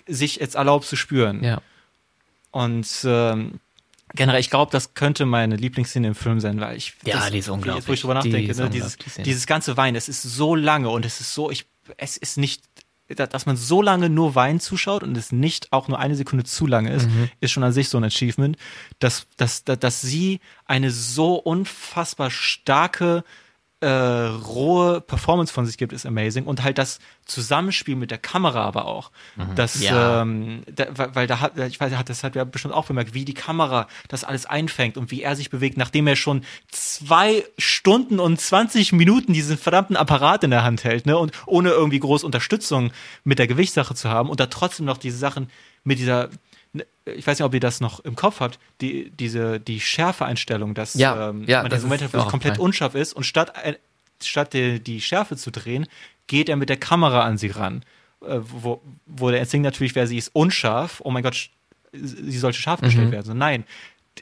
sich 0.07 0.37
jetzt 0.37 0.55
erlaubt 0.55 0.85
zu 0.85 0.95
spüren. 0.95 1.43
Ja. 1.43 1.61
Und 2.49 2.87
ähm, 3.05 3.59
generell, 4.15 4.39
ich 4.39 4.49
glaube, 4.49 4.71
das 4.71 4.93
könnte 4.93 5.25
meine 5.25 5.55
Lieblingsszene 5.55 6.07
im 6.07 6.15
Film 6.15 6.39
sein, 6.39 6.59
weil 6.59 6.77
ich 6.77 6.93
ja, 7.05 7.17
das, 7.17 7.31
die 7.31 7.39
ist 7.39 7.49
unglaublich. 7.49 7.81
Jetzt, 7.81 7.89
wo 7.89 7.93
ich 7.93 8.01
drüber 8.01 8.13
nachdenke, 8.15 8.55
ne, 8.55 8.69
dieses, 8.69 8.97
dieses 9.17 9.45
ganze 9.47 9.77
Wein, 9.77 9.95
es 9.95 10.09
ist 10.09 10.23
so 10.23 10.55
lange 10.55 10.89
und 10.89 11.05
es 11.05 11.19
ist 11.19 11.33
so, 11.33 11.51
ich, 11.51 11.65
es 11.97 12.17
ist 12.17 12.37
nicht, 12.37 12.63
dass 13.07 13.45
man 13.45 13.55
so 13.55 13.81
lange 13.81 14.09
nur 14.09 14.35
Wein 14.35 14.59
zuschaut 14.59 15.03
und 15.03 15.15
es 15.15 15.31
nicht 15.31 15.71
auch 15.71 15.87
nur 15.87 15.99
eine 15.99 16.15
Sekunde 16.15 16.43
zu 16.43 16.67
lange 16.67 16.91
ist, 16.91 17.07
mhm. 17.07 17.29
ist 17.39 17.51
schon 17.51 17.63
an 17.63 17.71
sich 17.71 17.89
so 17.89 17.97
ein 17.97 18.03
Achievement, 18.03 18.57
dass, 18.99 19.27
dass, 19.37 19.63
dass, 19.63 19.79
dass 19.79 20.01
sie 20.01 20.39
eine 20.65 20.91
so 20.91 21.35
unfassbar 21.35 22.29
starke 22.31 23.23
äh, 23.79 23.87
rohe 23.87 25.01
Performance 25.01 25.53
von 25.53 25.67
sich 25.67 25.77
gibt, 25.77 25.93
ist 25.93 26.05
amazing. 26.05 26.45
Und 26.45 26.63
halt 26.63 26.79
das 26.79 26.99
Zusammenspiel 27.25 27.95
mit 27.95 28.09
der 28.09 28.17
Kamera 28.17 28.63
aber 28.63 28.85
auch. 28.85 29.11
Mhm. 29.35 29.55
Das, 29.55 29.79
ja. 29.81 30.21
ähm, 30.21 30.63
da, 30.65 30.87
weil 31.13 31.27
da 31.27 31.39
hat, 31.41 31.57
ich 31.59 31.79
weiß, 31.79 31.93
das 32.05 32.23
hat 32.23 32.35
ja 32.35 32.43
bestimmt 32.43 32.73
auch 32.73 32.85
bemerkt, 32.85 33.13
wie 33.13 33.23
die 33.23 33.35
Kamera 33.35 33.87
das 34.07 34.23
alles 34.23 34.47
einfängt 34.47 34.97
und 34.97 35.11
wie 35.11 35.21
er 35.21 35.35
sich 35.35 35.51
bewegt, 35.51 35.77
nachdem 35.77 36.07
er 36.07 36.15
schon 36.15 36.43
zwei 36.69 37.43
Stunden 37.59 38.19
und 38.19 38.41
20 38.41 38.93
Minuten 38.93 39.33
diesen 39.33 39.57
verdammten 39.57 39.95
Apparat 39.95 40.43
in 40.43 40.49
der 40.49 40.63
Hand 40.63 40.83
hält, 40.83 41.05
ne? 41.05 41.17
Und 41.17 41.31
ohne 41.45 41.69
irgendwie 41.69 41.99
groß 41.99 42.23
Unterstützung 42.23 42.91
mit 43.23 43.37
der 43.37 43.47
Gewichtssache 43.47 43.93
zu 43.93 44.09
haben 44.09 44.29
und 44.29 44.39
da 44.39 44.47
trotzdem 44.47 44.87
noch 44.87 44.97
diese 44.97 45.17
Sachen 45.17 45.49
mit 45.83 45.99
dieser 45.99 46.29
ich 47.05 47.25
weiß 47.25 47.39
nicht, 47.39 47.45
ob 47.45 47.53
ihr 47.53 47.59
das 47.59 47.79
noch 47.79 47.99
im 48.01 48.15
Kopf 48.15 48.39
habt, 48.39 48.59
die, 48.81 49.09
diese, 49.11 49.59
die 49.59 49.79
Schärfeeinstellung, 49.79 50.73
dass 50.73 50.93
ja, 50.95 51.29
ähm, 51.29 51.43
ja, 51.47 51.61
man 51.61 51.71
diesen 51.71 51.85
Moment 51.85 52.03
hat, 52.03 52.13
wo 52.13 52.17
es 52.19 52.27
komplett 52.27 52.55
fein. 52.55 52.65
unscharf 52.65 52.95
ist 52.95 53.13
und 53.13 53.23
statt, 53.23 53.53
äh, 53.63 53.75
statt 54.21 54.53
die, 54.53 54.79
die 54.79 55.01
Schärfe 55.01 55.37
zu 55.37 55.51
drehen, 55.51 55.87
geht 56.27 56.49
er 56.49 56.55
mit 56.55 56.69
der 56.69 56.77
Kamera 56.77 57.23
an 57.23 57.37
sie 57.37 57.49
ran. 57.49 57.83
Äh, 58.21 58.39
wo, 58.41 58.81
wo 59.05 59.29
der 59.29 59.39
Instinkt 59.39 59.65
natürlich 59.65 59.95
wäre, 59.95 60.07
sie 60.07 60.17
ist 60.17 60.29
unscharf, 60.33 61.01
oh 61.03 61.11
mein 61.11 61.23
Gott, 61.23 61.49
sie 61.93 62.39
sollte 62.39 62.59
scharf 62.59 62.81
gestellt 62.81 63.07
mhm. 63.07 63.11
werden. 63.11 63.25
So, 63.25 63.33
nein, 63.33 63.63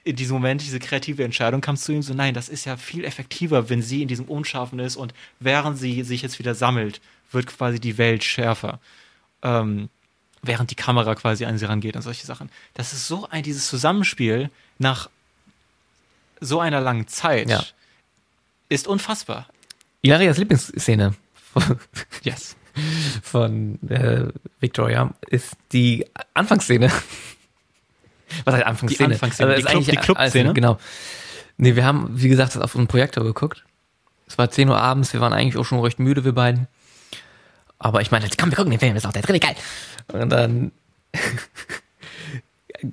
in 0.03 0.15
diesem 0.15 0.33
Moment, 0.33 0.61
diese 0.61 0.79
kreative 0.79 1.23
Entscheidung 1.23 1.61
kam 1.61 1.77
zu 1.77 1.93
ihm 1.93 2.01
so, 2.01 2.13
nein, 2.13 2.33
das 2.33 2.49
ist 2.49 2.65
ja 2.65 2.77
viel 2.77 3.05
effektiver, 3.05 3.69
wenn 3.69 3.81
sie 3.81 4.01
in 4.01 4.07
diesem 4.07 4.25
Unscharfen 4.25 4.79
ist 4.79 4.97
und 4.97 5.13
während 5.39 5.77
sie 5.77 6.03
sich 6.03 6.21
jetzt 6.21 6.39
wieder 6.39 6.55
sammelt, 6.55 7.01
wird 7.31 7.47
quasi 7.47 7.79
die 7.79 7.97
Welt 7.97 8.23
schärfer. 8.23 8.79
Ähm, 9.41 9.89
während 10.47 10.71
die 10.71 10.75
Kamera 10.75 11.15
quasi 11.15 11.45
an 11.45 11.57
sie 11.57 11.65
rangeht 11.65 11.95
und 11.95 12.01
solche 12.01 12.25
Sachen. 12.25 12.49
Das 12.73 12.93
ist 12.93 13.07
so 13.07 13.27
ein, 13.29 13.43
dieses 13.43 13.67
Zusammenspiel 13.67 14.49
nach 14.77 15.09
so 16.39 16.59
einer 16.59 16.81
langen 16.81 17.07
Zeit 17.07 17.49
ja. 17.49 17.63
ist 18.69 18.87
unfassbar. 18.87 19.47
Ilarias 20.01 20.37
Lieblingsszene 20.37 21.15
yes. 22.23 22.55
von 23.23 23.79
äh, 23.89 24.27
Victoria 24.59 25.13
ist 25.29 25.53
die 25.71 26.05
Anfangsszene. 26.33 26.91
Was 28.43 28.55
heißt 28.55 28.65
Anfangsszene? 28.65 29.09
Die 29.09 29.13
Anfangsszene, 29.15 29.53
also 29.53 29.67
die, 29.67 29.73
Club, 29.73 29.85
die 29.85 29.95
Clubszene. 29.97 30.49
Also, 30.49 30.53
genau. 30.53 30.79
Nee, 31.57 31.75
wir 31.75 31.85
haben, 31.85 32.09
wie 32.11 32.27
gesagt, 32.27 32.55
das 32.55 32.61
auf 32.61 32.75
einem 32.75 32.87
Projektor 32.87 33.23
geguckt. 33.23 33.63
Es 34.27 34.37
war 34.37 34.49
10 34.49 34.69
Uhr 34.69 34.77
abends, 34.77 35.13
wir 35.13 35.21
waren 35.21 35.33
eigentlich 35.33 35.57
auch 35.57 35.65
schon 35.65 35.79
recht 35.79 35.99
müde, 35.99 36.25
wir 36.25 36.33
beiden. 36.33 36.67
Aber 37.85 38.01
ich 38.01 38.09
meine, 38.09 38.27
komm, 38.35 38.49
wir 38.49 38.55
gucken 38.55 38.71
den 38.71 38.79
Film, 38.79 38.95
ist 38.95 39.05
auch 39.05 39.11
der 39.11 39.21
richtig 39.21 39.43
geil. 39.43 39.55
Und 40.11 40.29
dann 40.31 40.71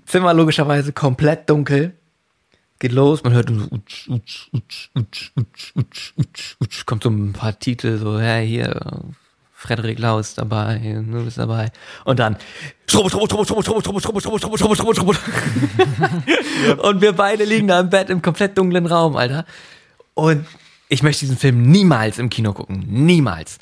Zimmer 0.04 0.34
logischerweise 0.34 0.92
komplett 0.92 1.48
dunkel. 1.48 1.94
Geht 2.78 2.92
los, 2.92 3.24
man 3.24 3.32
hört 3.32 3.48
so, 3.48 3.54
utsch, 3.70 4.06
utsch, 4.10 4.48
utsch, 4.52 4.90
utsch, 4.94 5.32
utsch, 5.34 5.72
utsch, 5.76 6.12
utsch, 6.18 6.56
utsch, 6.60 6.84
kommt 6.84 7.04
so 7.04 7.08
ein 7.08 7.32
paar 7.32 7.58
Titel, 7.58 7.96
so, 7.96 8.18
ja, 8.18 8.36
hier, 8.36 9.02
Frederik 9.54 9.98
Lau 9.98 10.18
ist 10.18 10.36
dabei, 10.36 10.78
du 10.78 11.24
bist 11.24 11.38
dabei. 11.38 11.72
Und 12.04 12.18
dann 12.18 12.36
Strobo, 12.86 13.08
Strobo, 13.08 13.24
Strobo, 13.24 13.44
Strobo, 13.62 13.80
Strobo, 13.80 13.80
Strobo, 13.80 14.20
Strobo, 14.20 14.20
Strobo, 14.20 14.56
Strobo, 14.58 14.74
Strobo, 14.74 14.92
Strobo, 14.92 15.12
Strobo. 15.14 16.82
Und 16.82 17.00
wir 17.00 17.12
beide 17.12 17.44
liegen 17.44 17.68
da 17.68 17.80
im 17.80 17.88
Bett 17.88 18.10
im 18.10 18.20
komplett 18.20 18.58
dunklen 18.58 18.84
Raum, 18.84 19.16
Alter. 19.16 19.46
Und 20.12 20.44
ich 20.90 21.02
möchte 21.02 21.20
diesen 21.20 21.38
Film 21.38 21.62
niemals 21.62 22.18
im 22.18 22.28
Kino 22.28 22.52
gucken. 22.52 22.84
Niemals. 22.86 23.58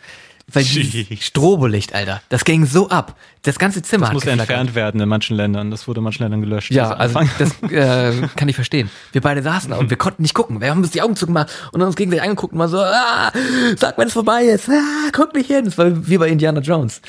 Weil 0.53 0.65
dieses 0.65 1.25
Strobolicht, 1.25 1.95
Alter, 1.95 2.23
das 2.29 2.45
ging 2.45 2.67
so 2.67 2.89
ab. 2.89 3.17
Das 3.43 3.59
ganze 3.59 3.81
Zimmer. 3.81 4.07
Das 4.07 4.15
muss 4.15 4.25
ja 4.25 4.33
entfernt 4.33 4.75
werden 4.75 5.01
in 5.01 5.09
manchen 5.09 5.37
Ländern. 5.37 5.71
Das 5.71 5.89
wurde 5.89 6.01
in 6.01 6.05
manchen 6.05 6.23
Ländern 6.25 6.43
gelöscht. 6.43 6.71
Ja, 6.73 6.91
also 6.93 7.21
das 7.39 7.63
äh, 7.71 8.29
kann 8.37 8.49
ich 8.49 8.55
verstehen. 8.55 8.91
Wir 9.13 9.23
beide 9.23 9.43
saßen 9.43 9.71
da 9.71 9.77
und 9.77 9.89
wir 9.89 9.97
konnten 9.97 10.23
nicht 10.23 10.35
gucken. 10.35 10.61
Wir 10.61 10.71
haben 10.71 10.79
uns 10.79 10.91
die 10.91 11.01
Augen 11.01 11.17
zugemacht 11.17 11.51
und 11.73 11.81
uns 11.81 11.97
gegenseitig 11.97 12.23
angeguckt 12.23 12.53
und 12.53 12.59
mal 12.59 12.69
so, 12.69 12.79
ah, 12.79 13.33
sag, 13.77 13.97
wenn 13.97 14.09
es 14.09 14.13
vorbei 14.13 14.45
ist. 14.45 14.69
Ah, 14.69 15.09
guck 15.13 15.35
nicht 15.35 15.47
hin. 15.47 15.65
Das 15.65 15.79
war 15.79 16.07
wie 16.07 16.19
bei 16.19 16.29
Indiana 16.29 16.61
Jones. 16.61 17.01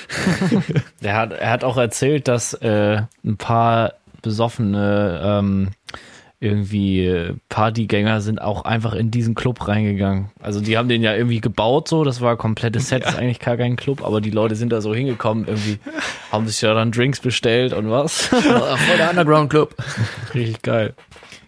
er, 1.02 1.16
hat, 1.16 1.34
er 1.34 1.50
hat 1.50 1.64
auch 1.64 1.78
erzählt, 1.78 2.28
dass 2.28 2.54
äh, 2.54 3.02
ein 3.26 3.38
paar 3.38 3.94
besoffene 4.22 5.22
ähm, 5.24 5.70
irgendwie 6.42 7.36
Partygänger 7.50 8.20
sind 8.20 8.42
auch 8.42 8.66
einfach 8.66 8.94
in 8.94 9.12
diesen 9.12 9.36
Club 9.36 9.68
reingegangen. 9.68 10.32
Also 10.42 10.60
die 10.60 10.76
haben 10.76 10.90
den 10.90 11.04
ja 11.04 11.16
irgendwie 11.16 11.40
gebaut 11.40 11.88
so, 11.88 12.04
das 12.04 12.20
war 12.20 12.36
komplettes 12.36 12.90
Set, 12.90 13.04
ja. 13.04 13.10
ist 13.10 13.18
eigentlich 13.18 13.40
gar 13.40 13.58
kein 13.58 13.76
Club, 13.76 14.04
aber 14.04 14.22
die 14.22 14.32
Leute 14.32 14.56
sind 14.56 14.72
da 14.72 14.82
so 14.82 14.94
hingekommen, 14.94 15.46
irgendwie 15.48 15.78
haben 16.32 16.48
sich 16.48 16.60
ja 16.62 16.74
dann 16.74 16.92
Drinks 16.92 17.20
bestellt 17.20 17.74
und 17.74 17.92
was. 17.92 18.26
Voll 18.26 18.98
der 18.98 19.12
Underground 19.12 19.52
Club. 19.52 19.76
Richtig 20.34 20.64
geil. 20.64 20.96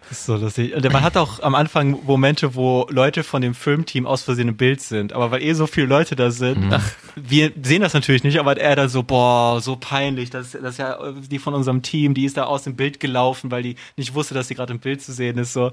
Das 0.08 0.18
ist 0.18 0.26
so 0.26 0.36
lustig. 0.36 0.74
Und 0.74 0.92
man 0.92 1.02
hat 1.02 1.16
auch 1.16 1.40
am 1.40 1.54
Anfang 1.54 1.98
Momente, 2.04 2.54
wo 2.54 2.86
Leute 2.90 3.24
von 3.24 3.42
dem 3.42 3.54
Filmteam 3.54 4.06
aus 4.06 4.22
Versehen 4.22 4.48
im 4.48 4.56
Bild 4.56 4.80
sind. 4.80 5.12
Aber 5.12 5.30
weil 5.30 5.42
eh 5.42 5.52
so 5.54 5.66
viele 5.66 5.86
Leute 5.86 6.16
da 6.16 6.30
sind, 6.30 6.66
mhm. 6.66 6.72
ach, 6.72 6.90
wir 7.16 7.52
sehen 7.62 7.82
das 7.82 7.94
natürlich 7.94 8.24
nicht, 8.24 8.38
aber 8.38 8.56
er 8.56 8.76
da 8.76 8.88
so, 8.88 9.02
boah, 9.02 9.60
so 9.60 9.76
peinlich. 9.76 10.30
Das, 10.30 10.52
das 10.52 10.62
ist 10.62 10.78
ja 10.78 10.98
die 11.12 11.38
von 11.38 11.54
unserem 11.54 11.82
Team, 11.82 12.14
die 12.14 12.24
ist 12.24 12.36
da 12.36 12.44
aus 12.44 12.64
dem 12.64 12.76
Bild 12.76 13.00
gelaufen, 13.00 13.50
weil 13.50 13.62
die 13.62 13.76
nicht 13.96 14.14
wusste, 14.14 14.34
dass 14.34 14.48
sie 14.48 14.54
gerade 14.54 14.72
im 14.72 14.80
Bild 14.80 15.02
zu 15.02 15.12
sehen 15.12 15.38
ist. 15.38 15.52
So. 15.52 15.72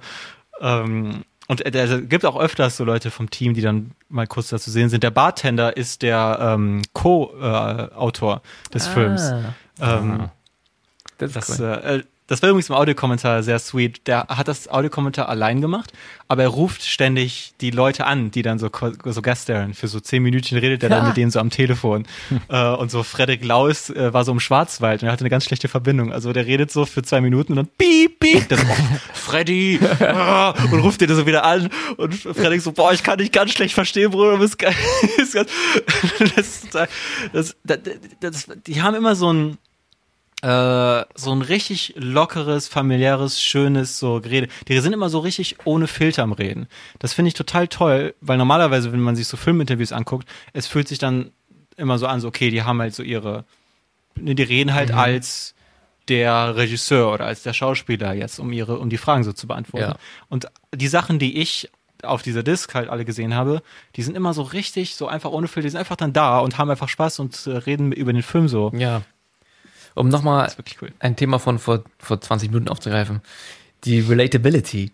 Ähm, 0.61 1.23
und 1.47 1.65
es 1.65 2.09
gibt 2.09 2.25
auch 2.25 2.39
öfters 2.39 2.77
so 2.77 2.85
Leute 2.85 3.11
vom 3.11 3.29
Team, 3.29 3.53
die 3.53 3.61
dann 3.61 3.91
mal 4.07 4.25
kurz 4.25 4.49
da 4.49 4.59
zu 4.59 4.71
sehen 4.71 4.87
sind. 4.87 5.03
Der 5.03 5.11
Bartender 5.11 5.75
ist 5.75 6.01
der 6.01 6.37
ähm, 6.39 6.81
Co-Autor 6.93 8.41
des 8.73 8.87
ah. 8.87 8.91
Films. 8.91 9.33
Ähm, 9.81 10.29
das, 11.17 11.33
das 11.33 11.59
cool. 11.59 11.65
äh, 11.65 12.03
das 12.31 12.41
war 12.41 12.47
übrigens 12.47 12.69
im 12.69 12.75
Audiokommentar 12.75 13.43
sehr 13.43 13.59
sweet. 13.59 14.07
Der 14.07 14.25
hat 14.29 14.47
das 14.47 14.69
Audiokommentar 14.69 15.27
allein 15.27 15.59
gemacht, 15.59 15.91
aber 16.29 16.43
er 16.43 16.47
ruft 16.47 16.81
ständig 16.81 17.51
die 17.59 17.71
Leute 17.71 18.05
an, 18.05 18.31
die 18.31 18.41
dann 18.41 18.57
so, 18.57 18.69
so 19.03 19.21
Gaststellen. 19.21 19.73
Für 19.73 19.89
so 19.89 19.99
zehn 19.99 20.23
Minütchen 20.23 20.57
redet 20.57 20.81
er 20.81 20.87
dann 20.87 21.07
mit 21.07 21.17
denen 21.17 21.29
so 21.29 21.41
am 21.41 21.49
Telefon. 21.49 22.07
äh, 22.47 22.69
und 22.69 22.89
so 22.89 23.03
Frederik 23.03 23.43
Laus 23.43 23.89
äh, 23.89 24.13
war 24.13 24.23
so 24.23 24.31
im 24.31 24.39
Schwarzwald 24.39 25.01
und 25.01 25.09
er 25.09 25.11
hatte 25.11 25.23
eine 25.23 25.29
ganz 25.29 25.43
schlechte 25.43 25.67
Verbindung. 25.67 26.13
Also 26.13 26.31
der 26.31 26.45
redet 26.45 26.71
so 26.71 26.85
für 26.85 27.03
zwei 27.03 27.19
Minuten 27.19 27.51
und 27.51 27.57
dann 27.57 27.67
piep, 27.77 28.17
piep. 28.21 28.47
Dann, 28.47 28.59
oh, 28.59 28.97
Freddy! 29.13 29.79
Ah, 30.01 30.53
und 30.71 30.79
ruft 30.79 31.01
den 31.01 31.13
so 31.13 31.25
wieder 31.25 31.43
an. 31.43 31.69
Und 31.97 32.13
Frederik 32.15 32.61
so, 32.61 32.71
boah, 32.71 32.93
ich 32.93 33.03
kann 33.03 33.17
dich 33.17 33.31
ganz 33.31 33.51
schlecht 33.51 33.73
verstehen, 33.73 34.11
Bruder. 34.11 34.39
Das, 36.35 36.61
das, 37.33 37.55
das, 37.63 37.87
das, 38.19 38.47
die 38.65 38.81
haben 38.81 38.95
immer 38.95 39.15
so 39.15 39.31
ein 39.31 39.57
äh, 40.41 41.05
so 41.15 41.31
ein 41.31 41.41
richtig 41.41 41.93
lockeres, 41.97 42.67
familiäres, 42.67 43.41
schönes 43.41 43.99
so 43.99 44.21
Gerede. 44.21 44.47
Die 44.67 44.79
sind 44.79 44.93
immer 44.93 45.09
so 45.09 45.19
richtig 45.19 45.57
ohne 45.65 45.87
Filter 45.87 46.23
am 46.23 46.31
Reden. 46.31 46.67
Das 46.99 47.13
finde 47.13 47.29
ich 47.29 47.35
total 47.35 47.67
toll, 47.67 48.15
weil 48.21 48.37
normalerweise, 48.37 48.91
wenn 48.91 49.01
man 49.01 49.15
sich 49.15 49.27
so 49.27 49.37
Filminterviews 49.37 49.91
anguckt, 49.91 50.27
es 50.53 50.67
fühlt 50.67 50.87
sich 50.87 50.97
dann 50.97 51.31
immer 51.77 51.97
so 51.97 52.07
an, 52.07 52.19
so 52.19 52.27
okay, 52.27 52.49
die 52.49 52.63
haben 52.63 52.81
halt 52.81 52.95
so 52.95 53.03
ihre, 53.03 53.45
ne, 54.15 54.35
die 54.35 54.43
reden 54.43 54.73
halt 54.73 54.89
mhm. 54.89 54.97
als 54.97 55.53
der 56.07 56.55
Regisseur 56.55 57.13
oder 57.13 57.25
als 57.25 57.43
der 57.43 57.53
Schauspieler 57.53 58.13
jetzt, 58.13 58.39
um 58.39 58.51
ihre, 58.51 58.79
um 58.79 58.89
die 58.89 58.97
Fragen 58.97 59.23
so 59.23 59.33
zu 59.33 59.47
beantworten. 59.47 59.91
Ja. 59.91 59.97
Und 60.29 60.47
die 60.73 60.87
Sachen, 60.87 61.19
die 61.19 61.39
ich 61.39 61.69
auf 62.03 62.23
dieser 62.23 62.41
Disc 62.41 62.73
halt 62.73 62.89
alle 62.89 63.05
gesehen 63.05 63.35
habe, 63.35 63.61
die 63.95 64.01
sind 64.01 64.17
immer 64.17 64.33
so 64.33 64.41
richtig, 64.41 64.95
so 64.95 65.07
einfach 65.07 65.31
ohne 65.31 65.47
Filter, 65.47 65.67
die 65.67 65.69
sind 65.69 65.79
einfach 65.79 65.95
dann 65.95 66.13
da 66.13 66.39
und 66.39 66.57
haben 66.57 66.69
einfach 66.69 66.89
Spaß 66.89 67.19
und 67.19 67.45
äh, 67.45 67.51
reden 67.51 67.91
über 67.91 68.11
den 68.11 68.23
Film 68.23 68.47
so. 68.47 68.71
Ja. 68.75 69.03
Um 69.95 70.09
nochmal 70.09 70.51
cool. 70.81 70.91
ein 70.99 71.15
Thema 71.15 71.39
von 71.39 71.59
vor, 71.59 71.83
vor 71.99 72.21
20 72.21 72.49
Minuten 72.49 72.69
aufzugreifen. 72.69 73.21
Die 73.83 73.99
Relatability. 73.99 74.91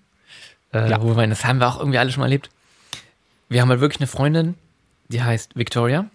Äh, 0.74 0.89
ja. 0.89 1.02
Wo 1.02 1.08
wir 1.08 1.16
meinen, 1.16 1.30
das 1.30 1.45
haben 1.45 1.60
wir 1.60 1.68
auch 1.68 1.80
irgendwie 1.80 1.98
alle 1.98 2.12
schon 2.12 2.22
mal 2.22 2.28
erlebt. 2.28 2.50
Wir 3.50 3.62
haben 3.62 3.70
halt 3.70 3.80
wirklich 3.80 4.02
eine 4.02 4.08
Freundin, 4.08 4.56
die 5.10 5.22
heißt 5.22 5.56
Victoria. 5.56 6.10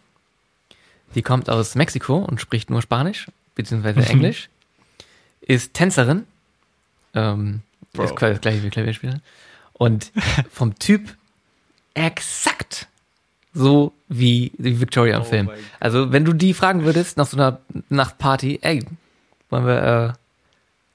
Die 1.14 1.22
kommt 1.22 1.48
aus 1.48 1.74
Mexiko 1.74 2.18
und 2.18 2.40
spricht 2.40 2.70
nur 2.70 2.82
Spanisch, 2.82 3.28
beziehungsweise 3.54 4.00
mhm. 4.00 4.06
Englisch. 4.06 4.48
Ist 5.40 5.74
Tänzerin. 5.74 6.26
Ähm, 7.14 7.62
ist 7.92 8.16
quasi 8.16 8.34
das 8.34 8.40
gleiche 8.40 8.62
wie 8.62 8.70
Klavierspielerin. 8.70 9.20
Und 9.72 10.12
vom 10.50 10.78
Typ 10.78 11.16
exakt 11.94 12.88
so 13.54 13.92
wie 14.08 14.52
die 14.56 14.80
Victoria 14.80 15.16
im 15.16 15.22
oh 15.22 15.26
Film. 15.26 15.50
Also, 15.80 16.12
wenn 16.12 16.24
du 16.24 16.32
die 16.32 16.54
fragen 16.54 16.84
würdest 16.84 17.16
nach 17.16 17.26
so 17.26 17.36
einer 17.36 17.60
Nachtparty, 17.88 18.60
ey, 18.62 18.84
wollen 19.50 19.66
wir 19.66 19.82
äh, 19.82 20.12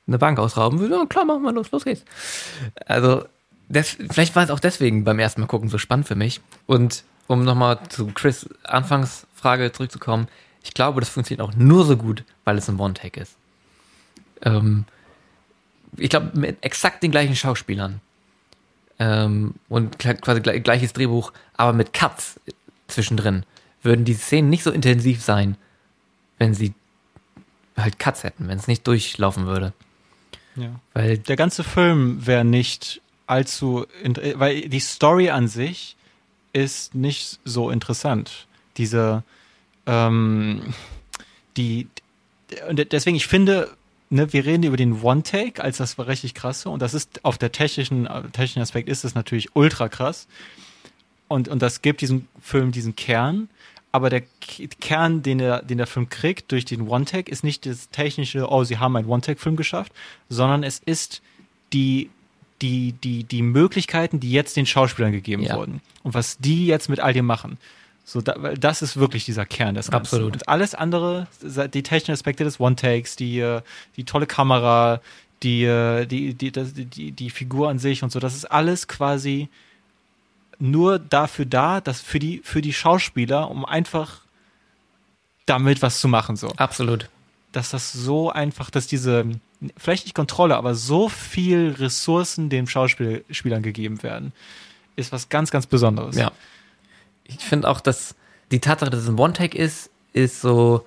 eine 0.08 0.18
Bank 0.18 0.40
ausrauben? 0.40 0.92
Ja, 0.92 1.06
klar, 1.06 1.26
machen 1.26 1.44
wir 1.44 1.52
los, 1.52 1.72
los 1.72 1.84
geht's. 1.84 2.04
Also, 2.86 3.26
das, 3.70 3.98
vielleicht 4.10 4.36
war 4.36 4.44
es 4.44 4.50
auch 4.50 4.60
deswegen 4.60 5.04
beim 5.04 5.20
ersten 5.20 5.42
Mal 5.42 5.48
gucken 5.48 5.70
so 5.70 5.78
spannend 5.78 6.08
für 6.08 6.16
mich. 6.16 6.42
Und 6.66 7.04
um 7.28 7.44
nochmal 7.44 7.80
zu 7.90 8.08
Chris 8.08 8.50
Anfangsfrage 8.64 9.72
zurückzukommen, 9.72 10.28
ich 10.64 10.74
glaube, 10.74 11.00
das 11.00 11.10
funktioniert 11.10 11.48
auch 11.48 11.56
nur 11.56 11.86
so 11.86 11.98
gut, 11.98 12.24
weil 12.44 12.58
es 12.58 12.70
ein 12.70 12.80
One-Take 12.80 13.20
ist. 13.20 13.36
Ähm, 14.42 14.86
ich 15.96 16.10
glaube, 16.10 16.32
mit 16.38 16.58
exakt 16.62 17.04
den 17.04 17.12
gleichen 17.12 17.36
Schauspielern 17.36 18.02
ähm, 19.00 19.56
und 19.70 20.00
quasi 20.00 20.42
gleiches 20.42 20.94
Drehbuch, 20.94 21.34
aber 21.56 21.74
mit 21.74 21.94
Cuts 21.94 22.40
zwischendrin, 22.88 23.44
würden 23.84 24.06
die 24.06 24.14
Szenen 24.14 24.50
nicht 24.50 24.64
so 24.64 24.72
intensiv 24.72 25.22
sein, 25.22 25.58
wenn 26.38 26.54
sie 26.54 26.74
halt 27.78 28.00
Cuts 28.00 28.24
hätten, 28.24 28.48
wenn 28.48 28.58
es 28.58 28.68
nicht 28.68 28.88
durchlaufen 28.88 29.46
würde. 29.46 29.74
Ja. 30.56 30.80
Weil 30.94 31.18
der 31.20 31.36
ganze 31.36 31.64
Film 31.64 32.26
wäre 32.26 32.44
nicht 32.44 33.02
allzu, 33.28 33.86
weil 34.36 34.62
die 34.62 34.80
Story 34.80 35.30
an 35.30 35.48
sich 35.48 35.96
ist 36.54 36.96
nicht 36.96 37.40
so 37.46 37.70
interessant. 37.70 38.48
Diese, 38.78 39.24
ähm, 39.86 40.74
die, 41.56 41.88
und 42.70 42.92
deswegen, 42.92 43.18
ich 43.18 43.28
finde, 43.28 43.77
ne, 44.10 44.32
wir 44.34 44.46
reden 44.46 44.64
über 44.64 44.78
den 44.78 45.02
One-Take 45.02 45.64
als 45.64 45.78
das 45.78 45.98
war 45.98 46.08
richtig 46.08 46.34
krasse 46.34 46.70
und 46.70 46.82
das 46.82 46.94
ist 46.94 47.24
auf 47.24 47.38
der 47.38 47.52
technischen, 47.52 48.08
technischen 48.32 48.62
Aspekt 48.62 48.90
ist 48.90 49.04
es 49.04 49.16
natürlich 49.16 49.56
ultra 49.56 49.90
krass. 49.90 50.28
Und, 51.28 51.50
und 51.50 51.62
das 51.62 51.82
gibt 51.82 52.02
diesem 52.02 52.28
Film 52.42 52.72
diesen 52.72 52.96
Kern, 52.96 53.50
aber 53.92 54.10
der 54.10 54.24
Kern, 54.80 55.24
den 55.24 55.40
der, 55.40 55.62
den 55.62 55.78
der 55.78 55.88
Film 55.88 56.08
kriegt 56.10 56.52
durch 56.52 56.66
den 56.66 56.88
One-Take, 56.88 57.32
ist 57.32 57.44
nicht 57.44 57.66
das 57.66 57.90
technische, 57.90 58.50
oh, 58.50 58.64
sie 58.64 58.78
haben 58.78 58.96
einen 58.96 59.08
One-Take-Film 59.08 59.56
geschafft, 59.56 59.92
sondern 60.30 60.64
es 60.64 60.80
ist 60.80 61.22
die, 61.74 62.10
die, 62.62 62.94
die, 62.94 63.24
die 63.24 63.42
Möglichkeiten, 63.42 64.20
die 64.20 64.32
jetzt 64.32 64.56
den 64.56 64.66
Schauspielern 64.66 65.12
gegeben 65.12 65.44
ja. 65.44 65.58
wurden. 65.58 65.82
Und 66.04 66.14
was 66.14 66.38
die 66.38 66.68
jetzt 66.68 66.90
mit 66.90 67.00
all 67.00 67.14
dem 67.14 67.26
machen. 67.26 67.58
So, 68.10 68.22
da, 68.22 68.36
weil 68.38 68.58
das 68.58 68.82
ist 68.82 68.96
wirklich 68.96 69.26
dieser 69.26 69.46
Kern 69.46 69.76
des 69.76 69.92
Ganzen. 69.92 70.16
Absolut. 70.16 70.34
Und 70.34 70.48
alles 70.48 70.74
andere, 70.74 71.28
die 71.42 71.84
technischen 71.84 72.14
Aspekte 72.14 72.46
des 72.46 72.58
One-Takes, 72.58 73.18
die, 73.18 73.42
äh, 73.42 73.62
die 73.98 74.06
tolle 74.06 74.26
Kamera, 74.26 75.02
die, 75.44 75.66
äh, 75.66 76.06
die, 76.06 76.34
die, 76.34 76.54
die, 76.54 76.86
die, 76.86 77.12
die 77.12 77.30
Figur 77.30 77.68
an 77.68 77.80
sich 77.80 78.04
und 78.04 78.12
so, 78.14 78.22
das 78.22 78.34
ist 78.34 78.46
alles 78.46 78.88
quasi 78.88 79.50
nur 80.58 81.00
dafür 81.00 81.44
da, 81.44 81.82
dass 81.82 82.00
für 82.00 82.20
die, 82.20 82.40
für 82.46 82.62
die 82.62 82.72
Schauspieler, 82.72 83.52
um 83.52 83.66
einfach 83.66 84.22
damit 85.46 85.82
was 85.82 86.00
zu 86.00 86.08
machen, 86.08 86.38
so. 86.38 86.48
Absolut. 86.56 87.10
Dass 87.52 87.72
das 87.72 87.92
so 87.92 88.32
einfach, 88.32 88.70
dass 88.70 88.88
diese, 88.88 89.26
vielleicht 89.76 90.06
nicht 90.06 90.16
Kontrolle, 90.16 90.56
aber 90.56 90.76
so 90.76 91.10
viel 91.10 91.76
Ressourcen 91.78 92.50
den 92.50 92.68
Schauspielern 92.68 93.64
gegeben 93.64 94.02
werden, 94.02 94.32
ist 94.96 95.12
was 95.12 95.28
ganz, 95.28 95.52
ganz 95.52 95.66
Besonderes. 95.66 96.16
Ja 96.16 96.32
ich 97.28 97.40
finde 97.40 97.70
auch, 97.70 97.82
dass 97.82 98.16
die 98.52 98.60
Tatsache, 98.60 98.90
dass 98.90 99.02
es 99.02 99.10
ein 99.10 99.20
One-Take 99.20 99.58
ist, 99.58 99.90
ist 100.14 100.42
so 100.42 100.86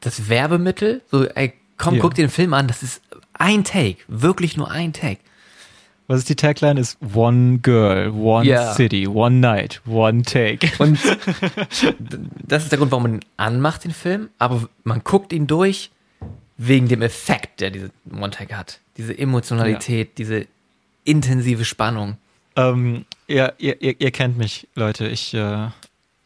das 0.00 0.28
Werbemittel. 0.28 1.02
So, 1.10 1.26
ey, 1.26 1.52
komm, 1.76 1.96
ja. 1.96 2.00
guck 2.00 2.14
dir 2.14 2.24
den 2.24 2.30
Film 2.30 2.54
an, 2.54 2.66
das 2.66 2.82
ist 2.82 3.02
ein 3.34 3.64
Take, 3.64 3.98
wirklich 4.08 4.56
nur 4.56 4.70
ein 4.70 4.92
Take. 4.92 5.20
Was 6.06 6.18
ist 6.18 6.28
die 6.28 6.34
Tagline? 6.34 6.80
Ist 6.80 6.98
One 7.14 7.58
Girl, 7.58 8.10
One 8.10 8.44
ja. 8.44 8.74
City, 8.74 9.06
One 9.06 9.36
Night, 9.36 9.80
One 9.86 10.22
Take. 10.22 10.68
Und 10.78 10.98
das 12.42 12.64
ist 12.64 12.72
der 12.72 12.78
Grund, 12.78 12.90
warum 12.90 13.04
man 13.04 13.14
ihn 13.14 13.20
anmacht, 13.36 13.84
den 13.84 13.92
Film, 13.92 14.28
aber 14.38 14.68
man 14.82 15.04
guckt 15.04 15.32
ihn 15.32 15.46
durch 15.46 15.92
wegen 16.56 16.88
dem 16.88 17.00
Effekt, 17.00 17.60
der 17.60 17.70
diese 17.70 17.90
One 18.12 18.30
Take 18.30 18.56
hat. 18.56 18.80
Diese 18.96 19.16
Emotionalität, 19.16 20.08
ja. 20.08 20.14
diese 20.18 20.46
intensive 21.04 21.64
Spannung. 21.64 22.16
Ähm, 22.56 23.04
ihr, 23.30 23.54
ihr, 23.58 24.00
ihr, 24.00 24.10
kennt 24.10 24.36
mich, 24.36 24.68
Leute. 24.74 25.06
Ich, 25.08 25.32
äh, 25.34 25.68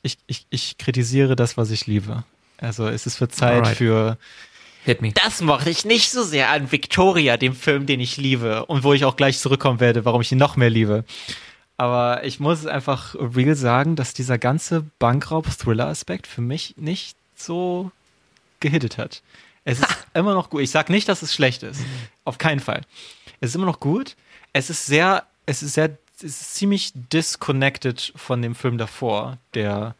ich, 0.02 0.18
ich, 0.26 0.46
ich 0.50 0.78
kritisiere 0.78 1.36
das, 1.36 1.57
was 1.57 1.70
ich 1.70 1.86
liebe. 1.86 2.24
Also 2.59 2.88
es 2.88 3.07
ist 3.07 3.16
für 3.16 3.28
Zeit 3.28 3.62
Alright. 3.62 3.76
für. 3.76 4.18
Hit 4.84 5.00
me. 5.00 5.12
Das 5.12 5.40
mochte 5.40 5.70
ich 5.70 5.84
nicht 5.84 6.11
so 6.11 6.22
sehr 6.22 6.50
an 6.50 6.70
Victoria, 6.70 7.36
dem 7.36 7.55
Film, 7.55 7.86
den 7.86 8.00
ich 8.00 8.16
liebe 8.16 8.66
und 8.66 8.84
wo 8.84 8.92
ich 8.92 9.05
auch 9.05 9.16
gleich 9.16 9.38
zurückkommen 9.38 9.80
werde, 9.80 10.05
warum 10.05 10.20
ich 10.20 10.30
ihn 10.30 10.38
noch 10.38 10.57
mehr 10.57 10.68
liebe. 10.68 11.05
Aber 11.76 12.22
ich 12.24 12.38
muss 12.38 12.66
einfach 12.66 13.14
real 13.14 13.55
sagen, 13.55 13.96
dass 13.96 14.14
dieser 14.14 14.38
ganze 14.38 14.84
Bankraub-Thriller-Aspekt 14.98 16.26
für 16.26 16.42
mich 16.42 16.74
nicht 16.76 17.16
so 17.34 17.90
gehittet 18.61 18.98
hat. 18.98 19.22
Es 19.64 19.80
ist 19.80 19.88
immer 20.14 20.34
noch 20.34 20.50
gut. 20.50 20.61
Ich 20.61 20.70
sag 20.70 20.90
nicht, 20.90 21.09
dass 21.09 21.22
es 21.22 21.34
schlecht 21.34 21.62
ist. 21.62 21.80
Auf 22.24 22.38
keinen 22.38 22.61
Fall. 22.61 22.82
Es 23.40 23.50
ist 23.50 23.57
immer 23.57 23.66
noch 23.66 23.80
gut. 23.80 24.16
Es 24.52 24.70
ist 24.70 24.86
sehr, 24.86 25.24
es 25.46 25.62
ist 25.62 25.74
sehr 25.74 25.96
ist 26.22 26.54
ziemlich 26.54 26.92
disconnected 26.94 28.12
von 28.16 28.42
dem 28.42 28.54
Film 28.54 28.78
davor, 28.78 29.38
der 29.54 29.94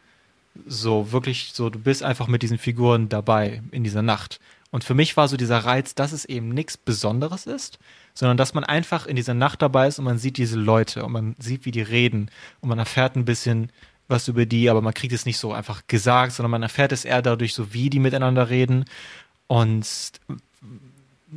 so 0.65 1.11
wirklich 1.11 1.51
so, 1.53 1.69
du 1.69 1.79
bist 1.79 2.03
einfach 2.03 2.27
mit 2.27 2.41
diesen 2.41 2.57
Figuren 2.57 3.09
dabei 3.09 3.61
in 3.71 3.83
dieser 3.83 4.01
Nacht. 4.01 4.39
Und 4.71 4.83
für 4.83 4.93
mich 4.93 5.15
war 5.15 5.27
so 5.27 5.37
dieser 5.37 5.59
Reiz, 5.59 5.95
dass 5.95 6.11
es 6.11 6.25
eben 6.25 6.49
nichts 6.49 6.77
Besonderes 6.77 7.45
ist, 7.45 7.79
sondern 8.13 8.37
dass 8.37 8.53
man 8.53 8.63
einfach 8.63 9.05
in 9.05 9.15
dieser 9.15 9.33
Nacht 9.33 9.61
dabei 9.61 9.87
ist 9.87 9.99
und 9.99 10.05
man 10.05 10.17
sieht 10.17 10.37
diese 10.37 10.57
Leute 10.57 11.03
und 11.03 11.11
man 11.11 11.35
sieht, 11.39 11.65
wie 11.65 11.71
die 11.71 11.81
reden 11.81 12.29
und 12.61 12.69
man 12.69 12.79
erfährt 12.79 13.15
ein 13.15 13.25
bisschen 13.25 13.71
was 14.07 14.27
über 14.27 14.45
die, 14.45 14.69
aber 14.69 14.81
man 14.81 14.93
kriegt 14.93 15.13
es 15.13 15.25
nicht 15.25 15.37
so 15.37 15.51
einfach 15.53 15.87
gesagt, 15.87 16.33
sondern 16.33 16.51
man 16.51 16.63
erfährt 16.63 16.91
es 16.91 17.05
eher 17.05 17.21
dadurch, 17.21 17.53
so 17.53 17.73
wie 17.73 17.89
die 17.89 17.99
miteinander 17.99 18.49
reden. 18.49 18.85
Und 19.47 19.87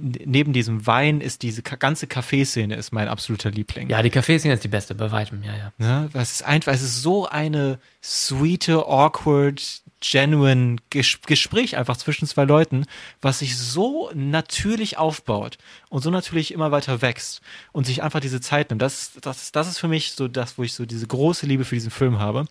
neben 0.00 0.52
diesem 0.52 0.86
Wein 0.86 1.20
ist 1.20 1.42
diese 1.42 1.62
ganze 1.62 2.06
Kaffeeszene 2.06 2.74
ist 2.74 2.92
mein 2.92 3.08
absoluter 3.08 3.50
Liebling. 3.50 3.88
Ja, 3.88 4.02
die 4.02 4.10
Kaffeeszene 4.10 4.54
ist 4.54 4.64
die 4.64 4.68
beste, 4.68 4.94
bei 4.94 5.10
weitem, 5.10 5.42
ja, 5.42 5.56
ja. 5.56 5.72
Ne? 5.78 6.10
Es 6.14 6.32
ist 6.32 6.42
einfach, 6.42 6.72
es 6.72 6.82
ist 6.82 7.02
so 7.02 7.26
eine 7.26 7.78
sweete, 8.02 8.86
awkward, 8.86 9.82
genuine 10.00 10.76
Ges 10.90 11.18
Gespräch 11.26 11.76
einfach 11.76 11.96
zwischen 11.96 12.28
zwei 12.28 12.44
Leuten, 12.44 12.84
was 13.20 13.40
sich 13.40 13.56
so 13.56 14.10
natürlich 14.14 14.96
aufbaut 14.96 15.58
und 15.88 16.02
so 16.02 16.10
natürlich 16.10 16.54
immer 16.54 16.70
weiter 16.70 17.02
wächst 17.02 17.40
und 17.72 17.86
sich 17.86 18.02
einfach 18.02 18.20
diese 18.20 18.40
Zeit 18.40 18.70
nimmt. 18.70 18.82
Das, 18.82 19.12
das, 19.20 19.52
das 19.52 19.68
ist 19.68 19.78
für 19.78 19.88
mich 19.88 20.12
so 20.12 20.28
das, 20.28 20.58
wo 20.58 20.62
ich 20.62 20.74
so 20.74 20.86
diese 20.86 21.06
große 21.06 21.46
Liebe 21.46 21.64
für 21.64 21.74
diesen 21.74 21.90
Film 21.90 22.18
habe. 22.18 22.46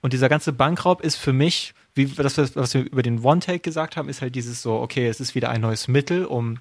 Und 0.00 0.12
dieser 0.12 0.28
ganze 0.28 0.52
Bankraub 0.52 1.00
ist 1.00 1.16
für 1.16 1.32
mich, 1.32 1.74
wie 1.94 2.06
das, 2.06 2.56
was 2.56 2.74
wir 2.74 2.84
über 2.84 3.02
den 3.02 3.24
One-Take 3.24 3.60
gesagt 3.60 3.96
haben, 3.96 4.08
ist 4.08 4.20
halt 4.20 4.34
dieses 4.34 4.62
so, 4.62 4.74
okay, 4.74 5.06
es 5.06 5.20
ist 5.20 5.34
wieder 5.34 5.50
ein 5.50 5.60
neues 5.60 5.88
Mittel, 5.88 6.24
um 6.24 6.58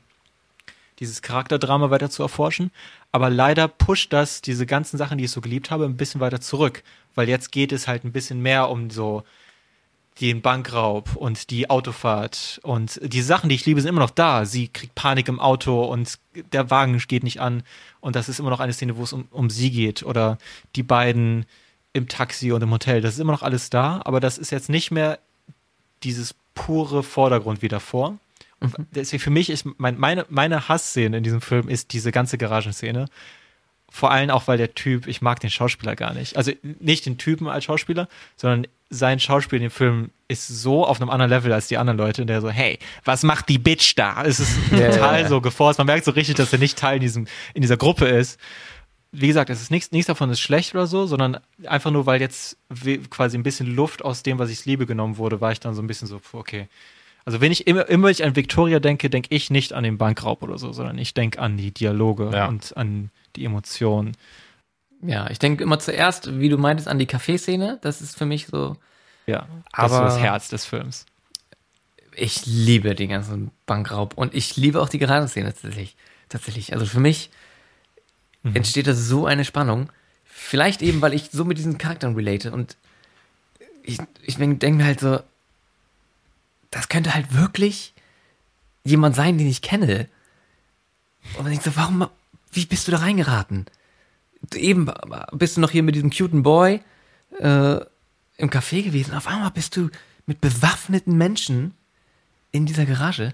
dieses 1.00 1.22
Charakterdrama 1.22 1.90
weiter 1.90 2.10
zu 2.10 2.22
erforschen. 2.22 2.72
Aber 3.12 3.30
leider 3.30 3.68
pusht 3.68 4.14
das 4.14 4.42
diese 4.42 4.66
ganzen 4.66 4.98
Sachen, 4.98 5.18
die 5.18 5.26
ich 5.26 5.32
so 5.32 5.42
geliebt 5.42 5.72
habe, 5.72 5.86
ein 5.86 5.98
bisschen 5.98 6.22
weiter 6.22 6.40
zurück. 6.40 6.84
Weil 7.16 7.30
jetzt 7.30 7.52
geht 7.52 7.72
es 7.72 7.88
halt 7.88 8.04
ein 8.04 8.12
bisschen 8.12 8.42
mehr 8.42 8.70
um 8.70 8.90
so 8.90 9.24
den 10.22 10.42
Bankraub 10.42 11.16
und 11.16 11.50
die 11.50 11.70
Autofahrt 11.70 12.60
und 12.64 13.00
die 13.04 13.22
Sachen, 13.22 13.50
die 13.50 13.56
ich 13.56 13.66
liebe, 13.66 13.82
sind 13.82 13.90
immer 13.90 14.00
noch 14.00 14.12
da. 14.12 14.46
Sie 14.46 14.68
kriegt 14.68 14.94
Panik 14.94 15.28
im 15.28 15.40
Auto 15.40 15.84
und 15.86 16.20
der 16.52 16.70
Wagen 16.70 16.98
geht 17.08 17.24
nicht 17.24 17.42
an 17.42 17.64
und 18.00 18.16
das 18.16 18.30
ist 18.30 18.40
immer 18.40 18.52
noch 18.52 18.60
eine 18.60 18.74
Szene, 18.74 18.98
wo 18.98 19.04
es 19.04 19.14
um, 19.14 19.28
um 19.32 19.50
sie 19.50 19.72
geht 19.72 20.04
oder 20.04 20.38
die 20.76 20.84
beiden 20.84 21.46
im 21.94 22.08
Taxi 22.08 22.52
und 22.52 22.62
im 22.62 22.72
Hotel. 22.72 23.02
Das 23.02 23.14
ist 23.14 23.20
immer 23.20 23.32
noch 23.32 23.44
alles 23.44 23.70
da, 23.70 24.02
aber 24.04 24.20
das 24.20 24.38
ist 24.38 24.52
jetzt 24.52 24.70
nicht 24.70 24.92
mehr 24.92 25.20
dieses 26.04 26.36
pure 26.56 27.04
Vordergrund 27.04 27.62
wie 27.62 27.68
davor. 27.68 28.18
Und 28.60 28.78
mhm. 28.78 28.88
deswegen 28.92 29.22
für 29.22 29.30
mich 29.30 29.50
ist 29.50 29.66
mein, 29.78 30.00
meine, 30.00 30.26
meine 30.30 30.68
Hassszene 30.68 31.18
in 31.18 31.24
diesem 31.24 31.42
Film 31.42 31.70
ist 31.70 31.94
diese 31.94 32.12
ganze 32.12 32.38
Garagenszene. 32.38 33.08
Vor 33.92 34.10
allem 34.10 34.32
auch, 34.32 34.48
weil 34.48 34.58
der 34.58 34.74
Typ, 34.74 35.06
ich 35.06 35.22
mag 35.22 35.40
den 35.40 35.52
Schauspieler 35.52 35.96
gar 35.96 36.16
nicht. 36.16 36.36
Also 36.36 36.52
nicht 36.80 37.06
den 37.06 37.20
Typen 37.20 37.48
als 37.48 37.66
Schauspieler, 37.66 38.08
sondern 38.36 38.66
sein 38.90 39.20
Schauspiel 39.20 39.58
in 39.58 39.64
dem 39.64 39.72
Film 39.72 40.10
ist 40.28 40.48
so 40.48 40.86
auf 40.86 41.00
einem 41.00 41.12
anderen 41.12 41.30
Level 41.30 41.54
als 41.54 41.68
die 41.68 41.78
anderen 41.78 41.98
Leute, 41.98 42.26
der 42.26 42.42
so, 42.42 42.50
hey, 42.50 42.80
was 43.06 43.22
macht 43.24 43.50
die 43.50 43.60
Bitch 43.60 43.94
da? 43.96 44.24
Es 44.24 44.40
ist 44.40 44.58
yeah, 44.72 44.92
total 44.92 45.20
yeah. 45.20 45.30
so 45.30 45.42
geforst. 45.42 45.78
Man 45.78 45.88
merkt 45.88 46.06
so 46.06 46.12
richtig, 46.12 46.36
dass 46.36 46.52
er 46.52 46.60
nicht 46.60 46.78
Teil 46.78 46.96
in, 46.96 47.02
diesem, 47.02 47.28
in 47.54 47.62
dieser 47.62 47.78
Gruppe 47.78 48.06
ist. 48.06 48.40
Wie 49.16 49.28
gesagt, 49.28 49.52
es 49.52 49.62
ist 49.62 49.70
nichts, 49.70 49.92
nichts 49.92 50.08
davon 50.08 50.32
ist 50.32 50.40
schlecht 50.40 50.74
oder 50.74 50.88
so, 50.88 51.06
sondern 51.06 51.40
einfach 51.66 51.92
nur, 51.92 52.08
weil 52.08 52.20
jetzt 52.20 52.58
quasi 53.12 53.38
ein 53.38 53.44
bisschen 53.44 53.68
Luft 53.68 54.04
aus 54.04 54.24
dem, 54.24 54.40
was 54.40 54.50
ich 54.50 54.66
liebe, 54.66 54.88
genommen 54.88 55.18
wurde, 55.18 55.40
war 55.40 55.52
ich 55.52 55.60
dann 55.60 55.76
so 55.76 55.84
ein 55.84 55.88
bisschen 55.88 56.08
so, 56.08 56.20
okay. 56.34 56.68
Also 57.24 57.40
wenn 57.40 57.52
ich 57.52 57.68
immer, 57.68 57.88
immer 57.88 58.10
ich 58.10 58.24
an 58.24 58.36
Victoria 58.36 58.80
denke, 58.80 59.10
denke 59.10 59.34
ich 59.34 59.50
nicht 59.52 59.72
an 59.72 59.84
den 59.84 59.98
Bankraub 59.98 60.42
oder 60.42 60.58
so, 60.58 60.74
sondern 60.74 60.98
ich 60.98 61.14
denke 61.14 61.40
an 61.40 61.58
die 61.58 61.72
Dialoge 61.72 62.32
ja. 62.34 62.48
und 62.48 62.76
an 62.76 63.12
die 63.36 63.46
Emotionen. 63.46 64.18
Ja, 65.02 65.30
ich 65.30 65.40
denke 65.40 65.64
immer 65.64 65.80
zuerst, 65.80 66.40
wie 66.40 66.50
du 66.50 66.58
meintest, 66.58 66.88
an 66.88 67.00
die 67.00 67.06
Kaffeeszene. 67.06 67.80
Das 67.82 68.02
ist 68.02 68.18
für 68.18 68.26
mich 68.26 68.48
so. 68.48 68.78
Ja, 69.26 69.48
das 69.76 69.92
aber 69.92 70.08
ist 70.08 70.16
das 70.16 70.22
Herz 70.22 70.50
des 70.50 70.66
Films. 70.66 71.06
Ich 72.16 72.46
liebe 72.46 72.96
den 72.96 73.10
ganzen 73.10 73.52
Bankraub 73.66 74.18
und 74.18 74.34
ich 74.34 74.58
liebe 74.58 74.82
auch 74.82 74.90
die 74.90 75.00
Garagenszene 75.00 75.54
tatsächlich. 75.54 75.96
Tatsächlich. 76.30 76.74
Also 76.74 76.86
für 76.86 77.00
mich 77.00 77.30
mhm. 78.44 78.56
entsteht 78.56 78.88
da 78.88 78.94
so 78.94 79.26
eine 79.26 79.46
Spannung. 79.46 79.90
Vielleicht 80.26 80.82
eben, 80.82 81.02
weil 81.02 81.14
ich 81.14 81.30
so 81.32 81.46
mit 81.46 81.58
diesen 81.58 81.78
Charakteren 81.78 82.16
relate 82.16 82.52
und 82.52 82.78
ich, 83.84 83.98
ich 84.22 84.38
denke 84.38 84.72
mir 84.72 84.86
halt 84.86 85.00
so, 85.00 85.20
das 86.72 86.90
könnte 86.90 87.14
halt 87.14 87.34
wirklich 87.34 87.94
jemand 88.84 89.16
sein, 89.16 89.38
den 89.38 89.48
ich 89.48 89.62
kenne. 89.62 90.08
Und 91.36 91.44
man 91.44 91.52
denkt 91.52 91.66
so, 91.66 91.76
warum, 91.76 92.08
wie 92.52 92.66
bist 92.66 92.88
du 92.88 92.92
da 92.92 92.98
reingeraten? 93.00 93.66
eben 94.56 94.92
bist 95.32 95.58
du 95.58 95.62
noch 95.62 95.72
hier 95.72 95.84
mit 95.84 95.96
diesem 95.96 96.10
cuten 96.10 96.44
Boy 96.44 96.82
äh, 97.40 97.76
im 98.38 98.50
Café 98.50 98.84
gewesen. 98.84 99.14
Auf 99.14 99.28
einmal 99.28 99.52
bist 99.52 99.76
du 99.78 99.90
mit 100.26 100.42
bewaffneten 100.42 101.18
Menschen 101.18 101.74
in 102.52 102.66
dieser 102.66 102.86
Garage. 102.86 103.34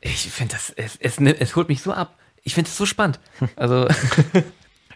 Ich 0.00 0.30
finde 0.30 0.54
das, 0.54 0.70
es, 0.70 0.96
es, 0.96 1.18
es 1.18 1.56
holt 1.56 1.68
mich 1.68 1.82
so 1.82 1.92
ab. 1.92 2.18
Ich 2.42 2.54
finde 2.54 2.68
es 2.68 2.76
so 2.76 2.86
spannend. 2.86 3.20
Also. 3.56 3.88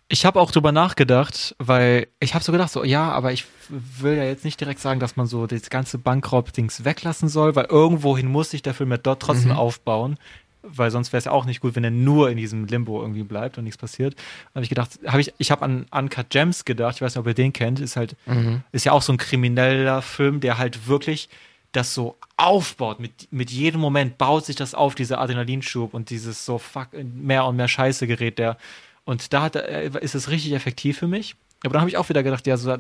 Ich 0.09 0.27
habe 0.27 0.39
auch 0.39 0.51
drüber 0.51 0.71
nachgedacht, 0.71 1.57
weil 1.59 2.09
ich 2.21 2.35
habe 2.35 2.45
so 2.45 2.53
gedacht, 2.53 2.71
so 2.71 2.85
ja, 2.85 3.11
aber 3.11 3.33
ich 3.33 3.47
will 3.71 4.15
ja 4.15 4.25
jetzt 4.25 4.45
nicht 4.45 4.61
direkt 4.61 4.79
sagen, 4.79 5.01
dass 5.01 5.17
man 5.17 5.27
so 5.27 5.47
das 5.47 5.71
ganze 5.71 5.97
Bankraub-Dings 5.97 6.85
weglassen 6.85 7.31
soll, 7.31 7.57
weil 7.57 7.65
irgendwohin 7.65 8.29
muss 8.29 8.51
sich 8.51 8.61
der 8.61 8.75
Film 8.75 8.91
ja 8.91 8.99
dort 8.99 9.23
trotzdem 9.23 9.53
mhm. 9.53 9.57
aufbauen 9.57 10.19
weil 10.65 10.91
sonst 10.91 11.13
wäre 11.13 11.19
es 11.19 11.25
ja 11.27 11.33
auch 11.33 11.45
nicht 11.45 11.61
gut, 11.61 11.77
wenn 11.77 11.85
er 11.85 11.91
nur 11.91 12.31
in 12.31 12.37
diesem 12.37 12.65
Limbo 12.67 13.01
irgendwie 13.01 13.23
bleibt 13.23 13.59
und 13.59 13.65
nichts 13.65 13.79
passiert. 13.79 14.17
Habe 14.55 14.63
ich 14.63 14.69
gedacht, 14.69 14.99
habe 15.07 15.21
ich, 15.21 15.35
ich 15.39 15.51
habe 15.51 15.63
an 15.63 15.87
Uncut 15.91 16.31
Gems 16.31 16.65
gedacht, 16.65 16.97
ich 16.97 17.03
weiß 17.03 17.15
nicht, 17.15 17.21
ob 17.21 17.27
ihr 17.27 17.35
den 17.35 17.53
kennt, 17.53 17.81
ist 17.81 17.97
halt, 17.97 18.17
mhm. 18.27 18.63
ist 18.73 18.85
ja 18.85 18.93
auch 18.93 19.03
so 19.03 19.13
ein 19.13 19.19
krimineller 19.19 20.03
Film, 20.03 20.41
der 20.41 20.59
halt 20.59 20.89
wirklich 20.89 21.29
das 21.77 21.95
so 21.95 22.17
aufbaut. 22.37 23.01
Mit, 23.01 23.31
mit 23.31 23.51
jedem 23.51 23.81
Moment 23.81 24.19
baut 24.19 24.47
sich 24.47 24.57
das 24.57 24.75
auf, 24.75 24.95
dieser 24.95 25.21
Adrenalinschub 25.21 25.95
und 25.95 26.11
dieses 26.11 26.45
so 26.45 26.59
fuck, 26.59 26.89
mehr 26.93 27.45
und 27.45 27.57
mehr 27.57 27.69
Scheiße 27.69 28.07
gerät 28.07 28.39
der. 28.39 28.57
Und 29.05 29.33
da 29.33 29.43
hat, 29.43 29.57
äh, 29.57 29.91
ist 30.01 30.15
es 30.15 30.31
richtig 30.31 30.53
effektiv 30.53 30.99
für 30.99 31.09
mich. 31.09 31.37
Aber 31.63 31.75
dann 31.75 31.81
habe 31.81 31.91
ich 31.91 31.97
auch 31.97 32.09
wieder 32.09 32.23
gedacht, 32.23 32.47
ja, 32.47 32.57
so 32.57 32.77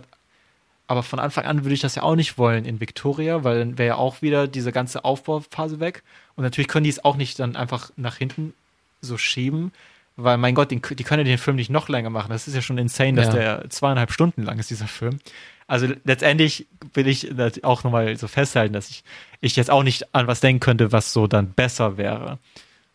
aber 0.86 1.02
von 1.02 1.18
Anfang 1.18 1.46
an 1.46 1.64
würde 1.64 1.74
ich 1.74 1.80
das 1.80 1.94
ja 1.94 2.02
auch 2.02 2.14
nicht 2.14 2.36
wollen 2.36 2.66
in 2.66 2.78
Victoria, 2.78 3.42
weil 3.42 3.58
dann 3.58 3.78
wäre 3.78 3.88
ja 3.88 3.94
auch 3.96 4.20
wieder 4.20 4.46
diese 4.46 4.70
ganze 4.70 5.04
Aufbauphase 5.04 5.80
weg. 5.80 6.02
Und 6.36 6.44
natürlich 6.44 6.68
können 6.68 6.84
die 6.84 6.90
es 6.90 7.04
auch 7.04 7.16
nicht 7.16 7.38
dann 7.38 7.56
einfach 7.56 7.90
nach 7.96 8.16
hinten 8.16 8.52
so 9.00 9.16
schieben, 9.16 9.72
weil 10.16 10.36
mein 10.36 10.54
Gott, 10.54 10.70
die, 10.70 10.80
die 10.80 11.04
können 11.04 11.26
ja 11.26 11.32
den 11.32 11.38
Film 11.38 11.56
nicht 11.56 11.70
noch 11.70 11.88
länger 11.88 12.10
machen. 12.10 12.30
Das 12.30 12.46
ist 12.46 12.54
ja 12.54 12.60
schon 12.60 12.76
insane, 12.76 13.14
dass 13.14 13.28
ja. 13.28 13.32
der 13.32 13.70
zweieinhalb 13.70 14.12
Stunden 14.12 14.42
lang 14.42 14.58
ist, 14.58 14.70
dieser 14.70 14.86
Film. 14.86 15.18
Also 15.66 15.88
letztendlich 16.04 16.66
will 16.92 17.06
ich 17.08 17.32
auch 17.64 17.84
nochmal 17.84 18.16
so 18.16 18.28
festhalten, 18.28 18.74
dass 18.74 18.90
ich, 18.90 19.04
ich 19.40 19.56
jetzt 19.56 19.70
auch 19.70 19.82
nicht 19.82 20.14
an 20.14 20.26
was 20.26 20.40
denken 20.40 20.60
könnte, 20.60 20.92
was 20.92 21.12
so 21.12 21.26
dann 21.26 21.52
besser 21.52 21.96
wäre, 21.96 22.38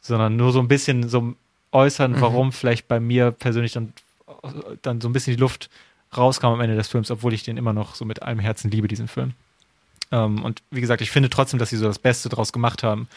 sondern 0.01 0.35
nur 0.35 0.51
so 0.51 0.59
ein 0.59 0.67
bisschen 0.67 1.09
so 1.09 1.33
äußern, 1.71 2.13
mhm. 2.13 2.21
warum 2.21 2.51
vielleicht 2.51 2.87
bei 2.87 2.99
mir 2.99 3.31
persönlich 3.31 3.73
dann, 3.73 3.93
dann 4.81 5.01
so 5.01 5.09
ein 5.09 5.13
bisschen 5.13 5.35
die 5.35 5.39
Luft 5.39 5.69
rauskam 6.15 6.47
am 6.47 6.61
Ende 6.61 6.75
des 6.75 6.87
Films, 6.87 7.11
obwohl 7.11 7.33
ich 7.33 7.43
den 7.43 7.57
immer 7.57 7.73
noch 7.73 7.95
so 7.95 8.05
mit 8.05 8.21
allem 8.21 8.39
Herzen 8.39 8.71
liebe, 8.71 8.87
diesen 8.87 9.07
Film. 9.07 9.33
Ähm, 10.11 10.43
und 10.43 10.61
wie 10.71 10.81
gesagt, 10.81 11.01
ich 11.01 11.11
finde 11.11 11.29
trotzdem, 11.29 11.59
dass 11.59 11.69
sie 11.69 11.77
so 11.77 11.85
das 11.85 11.99
Beste 11.99 12.29
draus 12.29 12.51
gemacht 12.51 12.83
haben, 12.83 13.07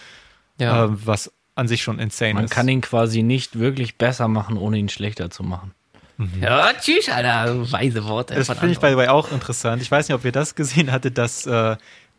ja. 0.58 0.84
äh, 0.84 1.06
was 1.06 1.32
an 1.54 1.68
sich 1.68 1.82
schon 1.82 1.98
insane 1.98 2.34
Man 2.34 2.44
ist. 2.44 2.50
Man 2.50 2.56
kann 2.56 2.68
ihn 2.68 2.80
quasi 2.80 3.22
nicht 3.22 3.58
wirklich 3.58 3.96
besser 3.96 4.28
machen, 4.28 4.56
ohne 4.56 4.78
ihn 4.78 4.88
schlechter 4.88 5.30
zu 5.30 5.42
machen. 5.42 5.72
Mhm. 6.16 6.42
Ja, 6.42 6.72
tschüss, 6.74 7.08
Alter, 7.08 7.70
weise 7.72 8.04
Worte. 8.04 8.34
Das 8.34 8.48
finde 8.48 8.72
ich 8.72 8.78
by 8.78 8.90
the 8.90 8.96
way 8.96 9.08
auch 9.08 9.30
interessant. 9.32 9.82
Ich 9.82 9.90
weiß 9.90 10.08
nicht, 10.08 10.14
ob 10.14 10.24
ihr 10.24 10.32
das 10.32 10.54
gesehen 10.54 10.92
hattet, 10.92 11.18
dass 11.18 11.46
äh, 11.46 11.76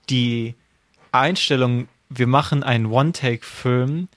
die 0.10 0.56
Einstellung, 1.12 1.88
wir 2.10 2.28
machen 2.28 2.64
einen 2.64 2.88
One-Take-Film, 2.88 4.08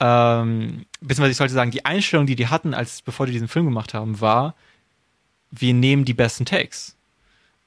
ähm, 0.00 0.86
beziehungsweise 1.00 1.32
ich 1.32 1.36
sollte 1.36 1.54
sagen, 1.54 1.70
die 1.70 1.84
Einstellung, 1.84 2.26
die 2.26 2.36
die 2.36 2.48
hatten, 2.48 2.74
als 2.74 3.02
bevor 3.02 3.26
die 3.26 3.32
diesen 3.32 3.48
Film 3.48 3.66
gemacht 3.66 3.94
haben, 3.94 4.20
war, 4.20 4.54
wir 5.50 5.74
nehmen 5.74 6.04
die 6.04 6.14
besten 6.14 6.44
Takes. 6.44 6.96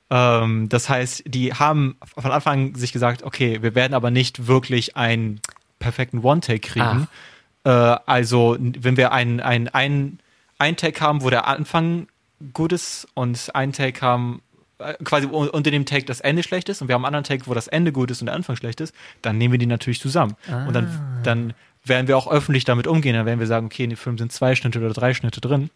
Ähm, 0.09 0.69
das 0.69 0.89
heißt, 0.89 1.23
die 1.25 1.53
haben 1.53 1.97
von 2.17 2.31
Anfang 2.31 2.69
an 2.69 2.75
sich 2.75 2.91
gesagt, 2.91 3.23
okay, 3.23 3.61
wir 3.61 3.75
werden 3.75 3.93
aber 3.93 4.11
nicht 4.11 4.47
wirklich 4.47 4.95
einen 4.95 5.41
perfekten 5.79 6.19
One-Take 6.19 6.59
kriegen. 6.59 7.07
Ah. 7.63 7.95
Äh, 7.95 7.99
also, 8.05 8.57
wenn 8.59 8.97
wir 8.97 9.11
einen, 9.11 9.39
einen, 9.39 9.67
einen, 9.69 10.19
einen 10.63 10.77
Take 10.77 10.99
haben, 11.01 11.21
wo 11.21 11.29
der 11.29 11.47
Anfang 11.47 12.07
gut 12.53 12.71
ist 12.71 13.07
und 13.13 13.53
einen 13.53 13.73
Take 13.73 14.01
haben, 14.01 14.41
äh, 14.79 14.93
quasi 15.03 15.27
unter 15.27 15.71
dem 15.71 15.85
Take 15.85 16.05
das 16.05 16.21
Ende 16.21 16.41
schlecht 16.43 16.69
ist 16.69 16.81
und 16.81 16.87
wir 16.87 16.95
haben 16.95 17.05
einen 17.05 17.15
anderen 17.15 17.25
Take, 17.25 17.47
wo 17.47 17.53
das 17.53 17.67
Ende 17.67 17.91
gut 17.91 18.11
ist 18.11 18.21
und 18.21 18.27
der 18.27 18.35
Anfang 18.35 18.55
schlecht 18.55 18.81
ist, 18.81 18.95
dann 19.21 19.37
nehmen 19.37 19.51
wir 19.51 19.59
die 19.59 19.65
natürlich 19.65 19.99
zusammen. 19.99 20.35
Ah. 20.49 20.65
Und 20.65 20.73
dann, 20.73 20.85
ah. 20.85 21.21
dann 21.23 21.53
werden 21.83 22.07
wir 22.07 22.17
auch 22.17 22.31
öffentlich 22.31 22.63
damit 22.63 22.87
umgehen. 22.87 23.13
Dann 23.13 23.25
werden 23.25 23.39
wir 23.39 23.47
sagen, 23.47 23.65
okay, 23.65 23.83
in 23.83 23.89
dem 23.89 23.97
Film 23.97 24.17
sind 24.17 24.31
zwei 24.31 24.55
Schnitte 24.55 24.79
oder 24.79 24.93
drei 24.93 25.13
Schnitte 25.13 25.41
drin. 25.41 25.69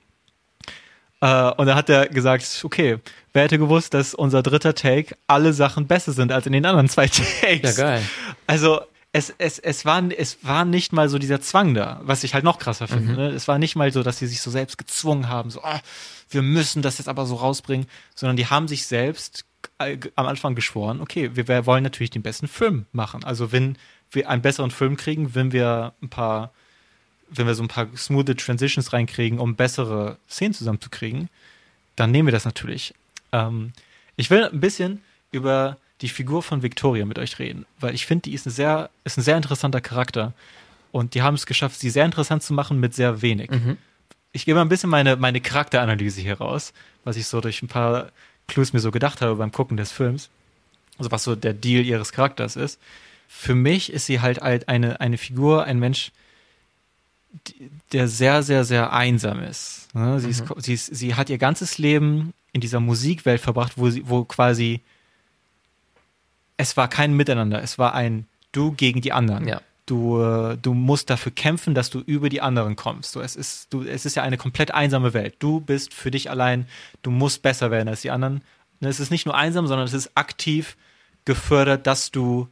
Uh, 1.19 1.51
und 1.57 1.65
da 1.65 1.73
hat 1.73 1.89
er 1.89 2.07
gesagt, 2.07 2.61
okay, 2.63 2.99
wer 3.33 3.43
hätte 3.43 3.57
gewusst, 3.57 3.95
dass 3.95 4.13
unser 4.13 4.43
dritter 4.43 4.75
Take 4.75 5.15
alle 5.25 5.51
Sachen 5.51 5.87
besser 5.87 6.11
sind 6.11 6.31
als 6.31 6.45
in 6.45 6.53
den 6.53 6.63
anderen 6.63 6.87
zwei 6.89 7.07
Takes. 7.41 7.75
Ja, 7.75 7.83
geil. 7.83 8.03
Also 8.45 8.81
es, 9.13 9.33
es, 9.37 9.57
es, 9.59 9.85
war, 9.85 10.03
es 10.11 10.37
war 10.43 10.65
nicht 10.65 10.93
mal 10.93 11.09
so 11.09 11.17
dieser 11.17 11.41
Zwang 11.41 11.73
da, 11.73 12.01
was 12.03 12.23
ich 12.23 12.33
halt 12.33 12.43
noch 12.43 12.59
krasser 12.59 12.87
finde. 12.87 13.11
Mhm. 13.13 13.17
Ne? 13.17 13.27
Es 13.29 13.47
war 13.47 13.57
nicht 13.57 13.75
mal 13.75 13.91
so, 13.91 14.03
dass 14.03 14.19
sie 14.19 14.27
sich 14.27 14.41
so 14.41 14.51
selbst 14.51 14.77
gezwungen 14.77 15.29
haben, 15.29 15.49
so, 15.49 15.61
oh, 15.63 15.79
wir 16.29 16.41
müssen 16.41 16.81
das 16.81 16.97
jetzt 16.97 17.07
aber 17.07 17.25
so 17.25 17.35
rausbringen, 17.35 17.87
sondern 18.15 18.37
die 18.37 18.47
haben 18.47 18.67
sich 18.67 18.85
selbst 18.85 19.45
am 19.79 20.25
Anfang 20.27 20.55
geschworen, 20.55 21.01
okay, 21.01 21.35
wir, 21.35 21.47
wir 21.47 21.65
wollen 21.65 21.83
natürlich 21.83 22.09
den 22.09 22.21
besten 22.21 22.47
Film 22.47 22.85
machen. 22.91 23.23
Also 23.23 23.51
wenn 23.51 23.77
wir 24.11 24.29
einen 24.29 24.41
besseren 24.41 24.71
Film 24.71 24.97
kriegen, 24.97 25.35
wenn 25.35 25.51
wir 25.51 25.93
ein 26.01 26.09
paar, 26.09 26.51
wenn 27.29 27.47
wir 27.47 27.55
so 27.55 27.63
ein 27.63 27.67
paar 27.67 27.87
smooth 27.95 28.37
Transitions 28.37 28.93
reinkriegen, 28.93 29.39
um 29.39 29.55
bessere 29.55 30.17
Szenen 30.29 30.53
zusammenzukriegen, 30.53 31.29
dann 31.95 32.11
nehmen 32.11 32.27
wir 32.27 32.31
das 32.31 32.45
natürlich. 32.45 32.93
Ähm, 33.31 33.73
ich 34.15 34.29
will 34.29 34.45
ein 34.45 34.59
bisschen 34.59 35.01
über 35.31 35.77
die 36.01 36.09
Figur 36.09 36.43
von 36.43 36.61
Victoria 36.61 37.05
mit 37.05 37.17
euch 37.17 37.39
reden, 37.39 37.65
weil 37.79 37.95
ich 37.95 38.05
finde, 38.05 38.23
die 38.23 38.33
ist, 38.33 38.45
eine 38.45 38.53
sehr, 38.53 38.89
ist 39.03 39.17
ein 39.17 39.23
sehr 39.23 39.37
interessanter 39.37 39.81
Charakter. 39.81 40.33
Und 40.91 41.15
die 41.15 41.21
haben 41.21 41.35
es 41.35 41.45
geschafft, 41.45 41.79
sie 41.79 41.89
sehr 41.89 42.05
interessant 42.05 42.43
zu 42.43 42.53
machen 42.53 42.79
mit 42.79 42.93
sehr 42.93 43.21
wenig. 43.21 43.51
Mhm. 43.51 43.77
Ich 44.31 44.45
gebe 44.45 44.55
mal 44.55 44.61
ein 44.61 44.69
bisschen 44.69 44.89
meine, 44.89 45.15
meine 45.15 45.41
Charakteranalyse 45.41 46.21
hier 46.21 46.37
raus, 46.37 46.73
was 47.03 47.17
ich 47.17 47.27
so 47.27 47.41
durch 47.41 47.61
ein 47.61 47.67
paar 47.67 48.11
Clues 48.47 48.73
mir 48.73 48.79
so 48.79 48.91
gedacht 48.91 49.21
habe 49.21 49.35
beim 49.35 49.51
Gucken 49.51 49.77
des 49.77 49.91
Films. 49.91 50.29
Also 50.97 51.11
was 51.11 51.23
so 51.23 51.35
der 51.35 51.53
Deal 51.53 51.83
ihres 51.83 52.11
Charakters 52.11 52.55
ist. 52.55 52.79
Für 53.27 53.55
mich 53.55 53.91
ist 53.91 54.05
sie 54.05 54.21
halt 54.21 54.41
eine, 54.41 55.01
eine 55.01 55.17
Figur, 55.17 55.65
ein 55.65 55.79
Mensch, 55.79 56.11
der 57.91 58.07
sehr, 58.07 58.41
sehr, 58.43 58.63
sehr 58.63 58.93
einsam 58.93 59.43
ist. 59.43 59.93
Ne? 59.93 60.19
Sie, 60.19 60.29
ist, 60.29 60.49
mhm. 60.49 60.55
sie, 60.59 60.73
ist, 60.73 60.85
sie 60.87 61.15
hat 61.15 61.29
ihr 61.29 61.37
ganzes 61.37 61.77
Leben 61.77 62.33
in 62.53 62.61
dieser 62.61 62.79
Musikwelt 62.79 63.41
verbracht, 63.41 63.73
wo 63.75 63.89
sie, 63.89 64.07
wo 64.07 64.23
quasi 64.23 64.81
es 66.57 66.75
war 66.75 66.87
kein 66.87 67.13
Miteinander, 67.13 67.61
es 67.61 67.77
war 67.77 67.93
ein 67.93 68.27
Du 68.51 68.71
gegen 68.71 69.01
die 69.01 69.13
anderen. 69.13 69.47
Ja. 69.47 69.61
Du, 69.85 70.21
äh, 70.21 70.57
du 70.57 70.73
musst 70.73 71.09
dafür 71.09 71.31
kämpfen, 71.31 71.75
dass 71.75 71.89
du 71.89 71.99
über 71.99 72.29
die 72.29 72.41
anderen 72.41 72.75
kommst. 72.75 73.11
So, 73.11 73.21
es, 73.21 73.35
ist, 73.35 73.71
du, 73.71 73.83
es 73.83 74.05
ist 74.05 74.15
ja 74.15 74.23
eine 74.23 74.37
komplett 74.37 74.73
einsame 74.73 75.13
Welt. 75.13 75.35
Du 75.39 75.61
bist 75.61 75.93
für 75.93 76.11
dich 76.11 76.29
allein, 76.29 76.65
du 77.03 77.11
musst 77.11 77.41
besser 77.41 77.71
werden 77.71 77.87
als 77.87 78.01
die 78.01 78.11
anderen. 78.11 78.41
Ne, 78.79 78.89
es 78.89 78.99
ist 78.99 79.11
nicht 79.11 79.25
nur 79.25 79.35
einsam, 79.35 79.67
sondern 79.67 79.85
es 79.85 79.93
ist 79.93 80.11
aktiv 80.15 80.75
gefördert, 81.25 81.87
dass 81.87 82.11
du 82.11 82.47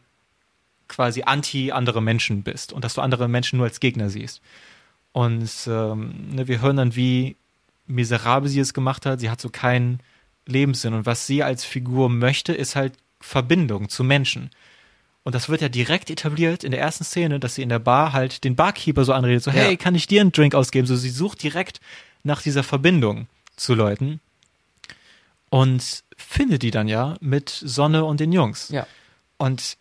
quasi 0.88 1.24
anti 1.24 1.72
andere 1.72 2.01
Menschen 2.01 2.43
bist 2.43 2.72
und 2.72 2.86
dass 2.86 2.93
du 2.93 3.01
andere 3.01 3.28
Menschen 3.28 3.58
nur 3.58 3.66
als 3.66 3.80
Gegner 3.80 4.10
siehst. 4.10 4.41
Und 5.12 5.49
ähm, 5.68 6.36
ne, 6.36 6.47
wir 6.47 6.62
hören 6.62 6.78
dann, 6.78 6.95
wie 6.95 7.36
miserabel 7.88 8.49
sie 8.49 8.60
es 8.60 8.74
gemacht 8.74 9.06
hat. 9.06 9.20
Sie 9.20 9.30
hat 9.30 9.41
so 9.41 9.49
keinen 9.49 9.99
Lebenssinn. 10.45 10.93
Und 10.93 11.06
was 11.06 11.28
sie 11.28 11.43
als 11.43 11.66
Figur 11.66 12.10
möchte, 12.10 12.53
ist 12.53 12.76
halt 12.76 12.93
Verbindung 13.26 13.89
zu 13.89 14.03
Menschen. 14.03 14.51
Und 15.23 15.34
das 15.34 15.49
wird 15.49 15.61
ja 15.61 15.69
direkt 15.69 16.11
etabliert 16.11 16.63
in 16.63 16.71
der 16.71 16.80
ersten 16.80 17.03
Szene, 17.03 17.39
dass 17.39 17.55
sie 17.55 17.63
in 17.63 17.69
der 17.69 17.80
Bar 17.80 18.13
halt 18.13 18.43
den 18.43 18.55
Barkeeper 18.55 19.03
so 19.03 19.13
anredet, 19.13 19.43
so, 19.43 19.51
hey, 19.51 19.71
ja. 19.71 19.76
kann 19.76 19.95
ich 19.95 20.05
dir 20.05 20.21
einen 20.21 20.32
Drink 20.32 20.53
ausgeben? 20.53 20.86
So, 20.86 20.95
sie 20.95 21.09
sucht 21.09 21.41
direkt 21.41 21.82
nach 22.23 22.43
dieser 22.43 22.63
Verbindung 22.63 23.28
zu 23.55 23.73
Leuten 23.73 24.19
und 25.49 26.03
findet 26.15 26.61
die 26.61 26.71
dann 26.71 26.88
ja 26.88 27.17
mit 27.21 27.49
Sonne 27.49 28.05
und 28.05 28.19
den 28.19 28.32
Jungs. 28.32 28.69
Ja. 28.69 28.86
Und 29.38 29.78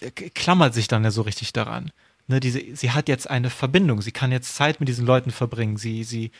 äh, 0.00 0.10
klammert 0.10 0.74
sich 0.74 0.86
dann 0.86 1.02
ja 1.02 1.10
so 1.10 1.22
richtig 1.22 1.52
daran. 1.52 1.90
Ne, 2.28 2.38
diese, 2.38 2.62
sie 2.76 2.92
hat 2.92 3.08
jetzt 3.08 3.28
eine 3.28 3.50
Verbindung, 3.50 4.00
sie 4.00 4.12
kann 4.12 4.30
jetzt 4.30 4.54
Zeit 4.54 4.78
mit 4.78 4.88
diesen 4.88 5.04
Leuten 5.04 5.32
verbringen, 5.32 5.76
sie, 5.76 6.04
sie 6.04 6.30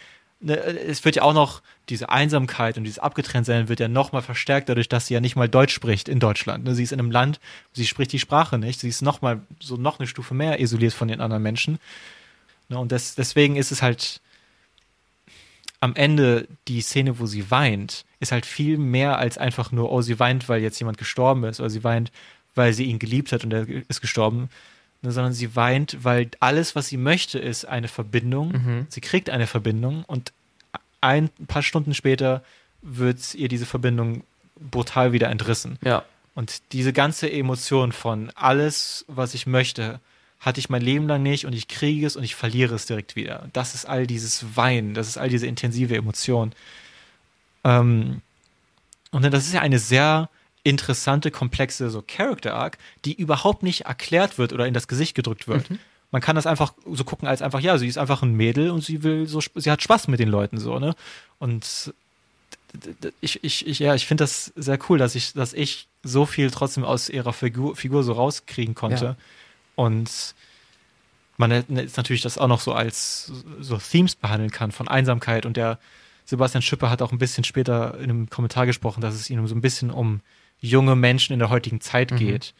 Ne, 0.44 0.56
es 0.56 1.04
wird 1.04 1.14
ja 1.16 1.22
auch 1.22 1.34
noch 1.34 1.62
diese 1.88 2.08
Einsamkeit 2.08 2.76
und 2.76 2.82
dieses 2.82 2.98
Abgetrenntsein 2.98 3.68
wird 3.68 3.78
ja 3.78 3.86
noch 3.86 4.10
mal 4.10 4.22
verstärkt 4.22 4.68
dadurch, 4.68 4.88
dass 4.88 5.06
sie 5.06 5.14
ja 5.14 5.20
nicht 5.20 5.36
mal 5.36 5.48
Deutsch 5.48 5.72
spricht 5.72 6.08
in 6.08 6.18
Deutschland. 6.18 6.64
Ne, 6.64 6.74
sie 6.74 6.82
ist 6.82 6.92
in 6.92 6.98
einem 6.98 7.12
Land, 7.12 7.38
sie 7.72 7.86
spricht 7.86 8.12
die 8.12 8.18
Sprache 8.18 8.58
nicht, 8.58 8.80
sie 8.80 8.88
ist 8.88 9.02
noch 9.02 9.22
mal 9.22 9.40
so 9.60 9.76
noch 9.76 10.00
eine 10.00 10.08
Stufe 10.08 10.34
mehr 10.34 10.60
isoliert 10.60 10.94
von 10.94 11.06
den 11.06 11.20
anderen 11.20 11.44
Menschen. 11.44 11.78
Ne, 12.68 12.78
und 12.78 12.90
das, 12.90 13.14
deswegen 13.14 13.54
ist 13.54 13.70
es 13.70 13.82
halt 13.82 14.20
am 15.78 15.94
Ende 15.94 16.48
die 16.66 16.80
Szene, 16.80 17.20
wo 17.20 17.26
sie 17.26 17.50
weint, 17.50 18.04
ist 18.18 18.32
halt 18.32 18.46
viel 18.46 18.78
mehr 18.78 19.18
als 19.18 19.38
einfach 19.38 19.70
nur, 19.70 19.92
oh, 19.92 20.00
sie 20.00 20.18
weint, 20.18 20.48
weil 20.48 20.60
jetzt 20.60 20.78
jemand 20.80 20.98
gestorben 20.98 21.44
ist, 21.44 21.60
oder 21.60 21.70
sie 21.70 21.84
weint, 21.84 22.10
weil 22.56 22.72
sie 22.72 22.84
ihn 22.84 22.98
geliebt 22.98 23.30
hat 23.32 23.44
und 23.44 23.52
er 23.52 23.66
ist 23.88 24.00
gestorben, 24.00 24.48
Ne, 25.02 25.10
sondern 25.10 25.32
sie 25.32 25.56
weint, 25.56 25.98
weil 26.02 26.30
alles, 26.38 26.76
was 26.76 26.86
sie 26.86 26.96
möchte, 26.96 27.38
ist 27.40 27.64
eine 27.64 27.88
Verbindung. 27.88 28.52
Mhm. 28.52 28.86
Sie 28.88 29.00
kriegt 29.00 29.30
eine 29.30 29.48
Verbindung 29.48 30.04
und 30.04 30.32
ein 31.00 31.28
paar 31.48 31.64
Stunden 31.64 31.92
später 31.92 32.44
wird 32.82 33.34
ihr 33.34 33.48
diese 33.48 33.66
Verbindung 33.66 34.22
brutal 34.70 35.12
wieder 35.12 35.28
entrissen. 35.28 35.78
Ja. 35.82 36.04
Und 36.34 36.62
diese 36.72 36.92
ganze 36.92 37.30
Emotion 37.30 37.90
von 37.90 38.30
alles, 38.36 39.04
was 39.08 39.34
ich 39.34 39.46
möchte, 39.46 40.00
hatte 40.38 40.60
ich 40.60 40.70
mein 40.70 40.82
Leben 40.82 41.06
lang 41.06 41.22
nicht 41.22 41.46
und 41.46 41.52
ich 41.52 41.68
kriege 41.68 42.06
es 42.06 42.16
und 42.16 42.24
ich 42.24 42.34
verliere 42.34 42.74
es 42.74 42.86
direkt 42.86 43.16
wieder. 43.16 43.48
Das 43.52 43.74
ist 43.74 43.84
all 43.84 44.06
dieses 44.06 44.56
Weinen, 44.56 44.94
das 44.94 45.08
ist 45.08 45.18
all 45.18 45.28
diese 45.28 45.46
intensive 45.46 45.96
Emotion. 45.96 46.52
Ähm, 47.64 48.22
und 49.10 49.24
das 49.24 49.46
ist 49.46 49.52
ja 49.52 49.60
eine 49.60 49.78
sehr 49.78 50.28
interessante, 50.64 51.30
komplexe 51.30 51.90
so 51.90 52.02
Character 52.06 52.54
Arc, 52.54 52.78
die 53.04 53.14
überhaupt 53.14 53.62
nicht 53.62 53.82
erklärt 53.82 54.38
wird 54.38 54.52
oder 54.52 54.66
in 54.66 54.74
das 54.74 54.88
Gesicht 54.88 55.14
gedrückt 55.14 55.48
wird. 55.48 55.70
Mhm. 55.70 55.78
Man 56.10 56.20
kann 56.20 56.36
das 56.36 56.46
einfach 56.46 56.74
so 56.90 57.04
gucken 57.04 57.26
als 57.26 57.42
einfach, 57.42 57.60
ja, 57.60 57.78
sie 57.78 57.88
ist 57.88 57.98
einfach 57.98 58.22
ein 58.22 58.34
Mädel 58.34 58.70
und 58.70 58.84
sie 58.84 59.02
will 59.02 59.26
so, 59.26 59.40
sie 59.40 59.70
hat 59.70 59.82
Spaß 59.82 60.08
mit 60.08 60.20
den 60.20 60.28
Leuten 60.28 60.58
so, 60.58 60.78
ne? 60.78 60.94
Und 61.38 61.92
ich, 63.20 63.42
ich, 63.42 63.66
ich 63.66 63.78
ja, 63.78 63.94
ich 63.94 64.06
finde 64.06 64.24
das 64.24 64.52
sehr 64.56 64.78
cool, 64.88 64.98
dass 64.98 65.14
ich, 65.14 65.32
dass 65.32 65.52
ich 65.52 65.88
so 66.02 66.26
viel 66.26 66.50
trotzdem 66.50 66.84
aus 66.84 67.08
ihrer 67.08 67.32
Figur, 67.32 67.76
Figur 67.76 68.02
so 68.02 68.12
rauskriegen 68.12 68.74
konnte. 68.74 69.04
Ja. 69.04 69.16
Und 69.74 70.34
man 71.36 71.50
jetzt 71.50 71.96
natürlich 71.96 72.22
das 72.22 72.38
auch 72.38 72.46
noch 72.46 72.60
so 72.60 72.72
als 72.72 73.32
so 73.60 73.78
Themes 73.78 74.14
behandeln 74.14 74.50
kann 74.50 74.70
von 74.70 74.88
Einsamkeit 74.88 75.46
und 75.46 75.56
der 75.56 75.78
Sebastian 76.24 76.62
Schipper 76.62 76.88
hat 76.88 77.02
auch 77.02 77.12
ein 77.12 77.18
bisschen 77.18 77.44
später 77.44 77.98
in 77.98 78.04
einem 78.04 78.30
Kommentar 78.30 78.66
gesprochen, 78.66 79.00
dass 79.00 79.14
es 79.14 79.28
ihm 79.28 79.46
so 79.46 79.54
ein 79.54 79.60
bisschen 79.60 79.90
um 79.90 80.20
junge 80.62 80.96
Menschen 80.96 81.34
in 81.34 81.38
der 81.38 81.50
heutigen 81.50 81.80
Zeit 81.80 82.12
mhm. 82.12 82.16
geht. 82.16 82.54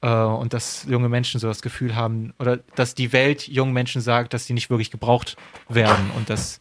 Äh, 0.00 0.08
und 0.08 0.54
dass 0.54 0.84
junge 0.88 1.08
Menschen 1.08 1.40
so 1.40 1.48
das 1.48 1.62
Gefühl 1.62 1.96
haben, 1.96 2.32
oder 2.38 2.58
dass 2.76 2.94
die 2.94 3.12
Welt 3.12 3.48
jungen 3.48 3.72
Menschen 3.72 4.00
sagt, 4.00 4.32
dass 4.32 4.46
sie 4.46 4.52
nicht 4.52 4.70
wirklich 4.70 4.92
gebraucht 4.92 5.36
werden 5.68 6.10
und 6.16 6.30
dass 6.30 6.60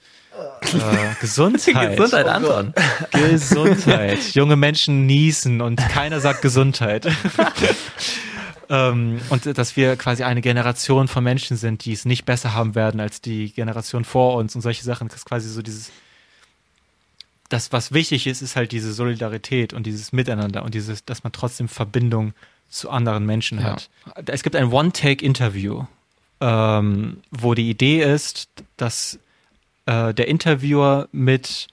äh, 0.63 1.13
Gesundheit. 1.21 1.97
Gesundheit, 1.97 2.25
oh 2.25 2.29
Anton. 2.29 2.73
Gesundheit. 3.11 4.19
Junge 4.33 4.55
Menschen 4.55 5.05
niesen 5.05 5.61
und 5.61 5.77
keiner 5.89 6.19
sagt 6.19 6.41
Gesundheit. 6.41 7.07
ähm, 8.69 9.19
und 9.29 9.57
dass 9.57 9.75
wir 9.75 9.95
quasi 9.97 10.23
eine 10.23 10.41
Generation 10.41 11.07
von 11.07 11.23
Menschen 11.23 11.57
sind, 11.57 11.85
die 11.85 11.93
es 11.93 12.05
nicht 12.05 12.25
besser 12.25 12.53
haben 12.53 12.73
werden 12.73 12.99
als 12.99 13.21
die 13.21 13.51
Generation 13.51 14.03
vor 14.03 14.35
uns 14.35 14.55
und 14.55 14.61
solche 14.61 14.83
Sachen. 14.83 15.09
Das 15.09 15.17
ist 15.17 15.25
quasi 15.25 15.47
so 15.49 15.61
dieses 15.61 15.91
das, 17.49 17.71
was 17.71 17.91
wichtig 17.91 18.27
ist, 18.27 18.41
ist 18.41 18.55
halt 18.55 18.71
diese 18.71 18.93
Solidarität 18.93 19.73
und 19.73 19.85
dieses 19.85 20.11
Miteinander 20.11 20.63
und 20.63 20.73
dieses, 20.73 21.05
dass 21.05 21.23
man 21.23 21.31
trotzdem 21.31 21.67
Verbindung 21.67 22.33
zu 22.69 22.89
anderen 22.89 23.25
Menschen 23.25 23.63
hat. 23.63 23.89
Ja. 24.05 24.23
Es 24.27 24.43
gibt 24.43 24.55
ein 24.55 24.71
One-Take-Interview, 24.71 25.85
ähm, 26.41 27.21
wo 27.31 27.53
die 27.53 27.69
Idee 27.69 28.03
ist, 28.03 28.49
dass 28.75 29.19
äh, 29.85 30.13
der 30.13 30.27
Interviewer 30.27 31.07
mit 31.11 31.67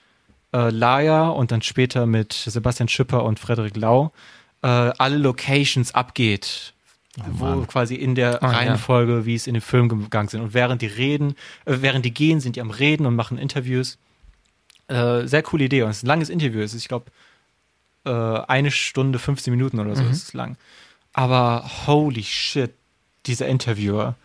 äh, 0.53 0.69
Laia 0.69 1.27
und 1.27 1.51
dann 1.51 1.61
später 1.61 2.05
mit 2.05 2.33
Sebastian 2.33 2.87
Schipper 2.87 3.23
und 3.23 3.39
Frederik 3.39 3.75
Lau 3.75 4.13
äh, 4.61 4.67
alle 4.67 5.17
Locations 5.17 5.93
abgeht, 5.93 6.73
Oh 7.19 7.23
wo 7.27 7.61
quasi 7.65 7.95
in 7.95 8.15
der 8.15 8.39
oh, 8.41 8.47
Reihenfolge, 8.47 9.13
ja. 9.13 9.25
wie 9.25 9.35
es 9.35 9.47
in 9.47 9.53
den 9.53 9.61
Film 9.61 9.89
gegangen 9.89 10.27
sind. 10.27 10.41
Und 10.41 10.53
während 10.53 10.81
die 10.81 10.87
reden, 10.87 11.35
äh, 11.65 11.77
während 11.81 12.05
die 12.05 12.13
gehen, 12.13 12.39
sind 12.39 12.55
die 12.55 12.61
am 12.61 12.71
Reden 12.71 13.05
und 13.05 13.15
machen 13.15 13.37
Interviews. 13.37 13.97
Äh, 14.87 15.27
sehr 15.27 15.43
coole 15.43 15.65
Idee 15.65 15.83
und 15.83 15.89
es 15.89 15.97
ist 15.97 16.03
ein 16.03 16.07
langes 16.07 16.29
Interview. 16.29 16.61
Es 16.61 16.73
ist, 16.73 16.83
ich 16.83 16.87
glaube, 16.87 17.05
äh, 18.05 18.11
eine 18.11 18.71
Stunde, 18.71 19.19
15 19.19 19.51
Minuten 19.51 19.79
oder 19.79 19.95
so 19.95 20.03
mhm. 20.03 20.11
ist 20.11 20.23
es 20.23 20.33
lang. 20.33 20.57
Aber 21.13 21.69
holy 21.87 22.23
shit, 22.23 22.71
dieser 23.25 23.47
Interviewer. 23.47 24.15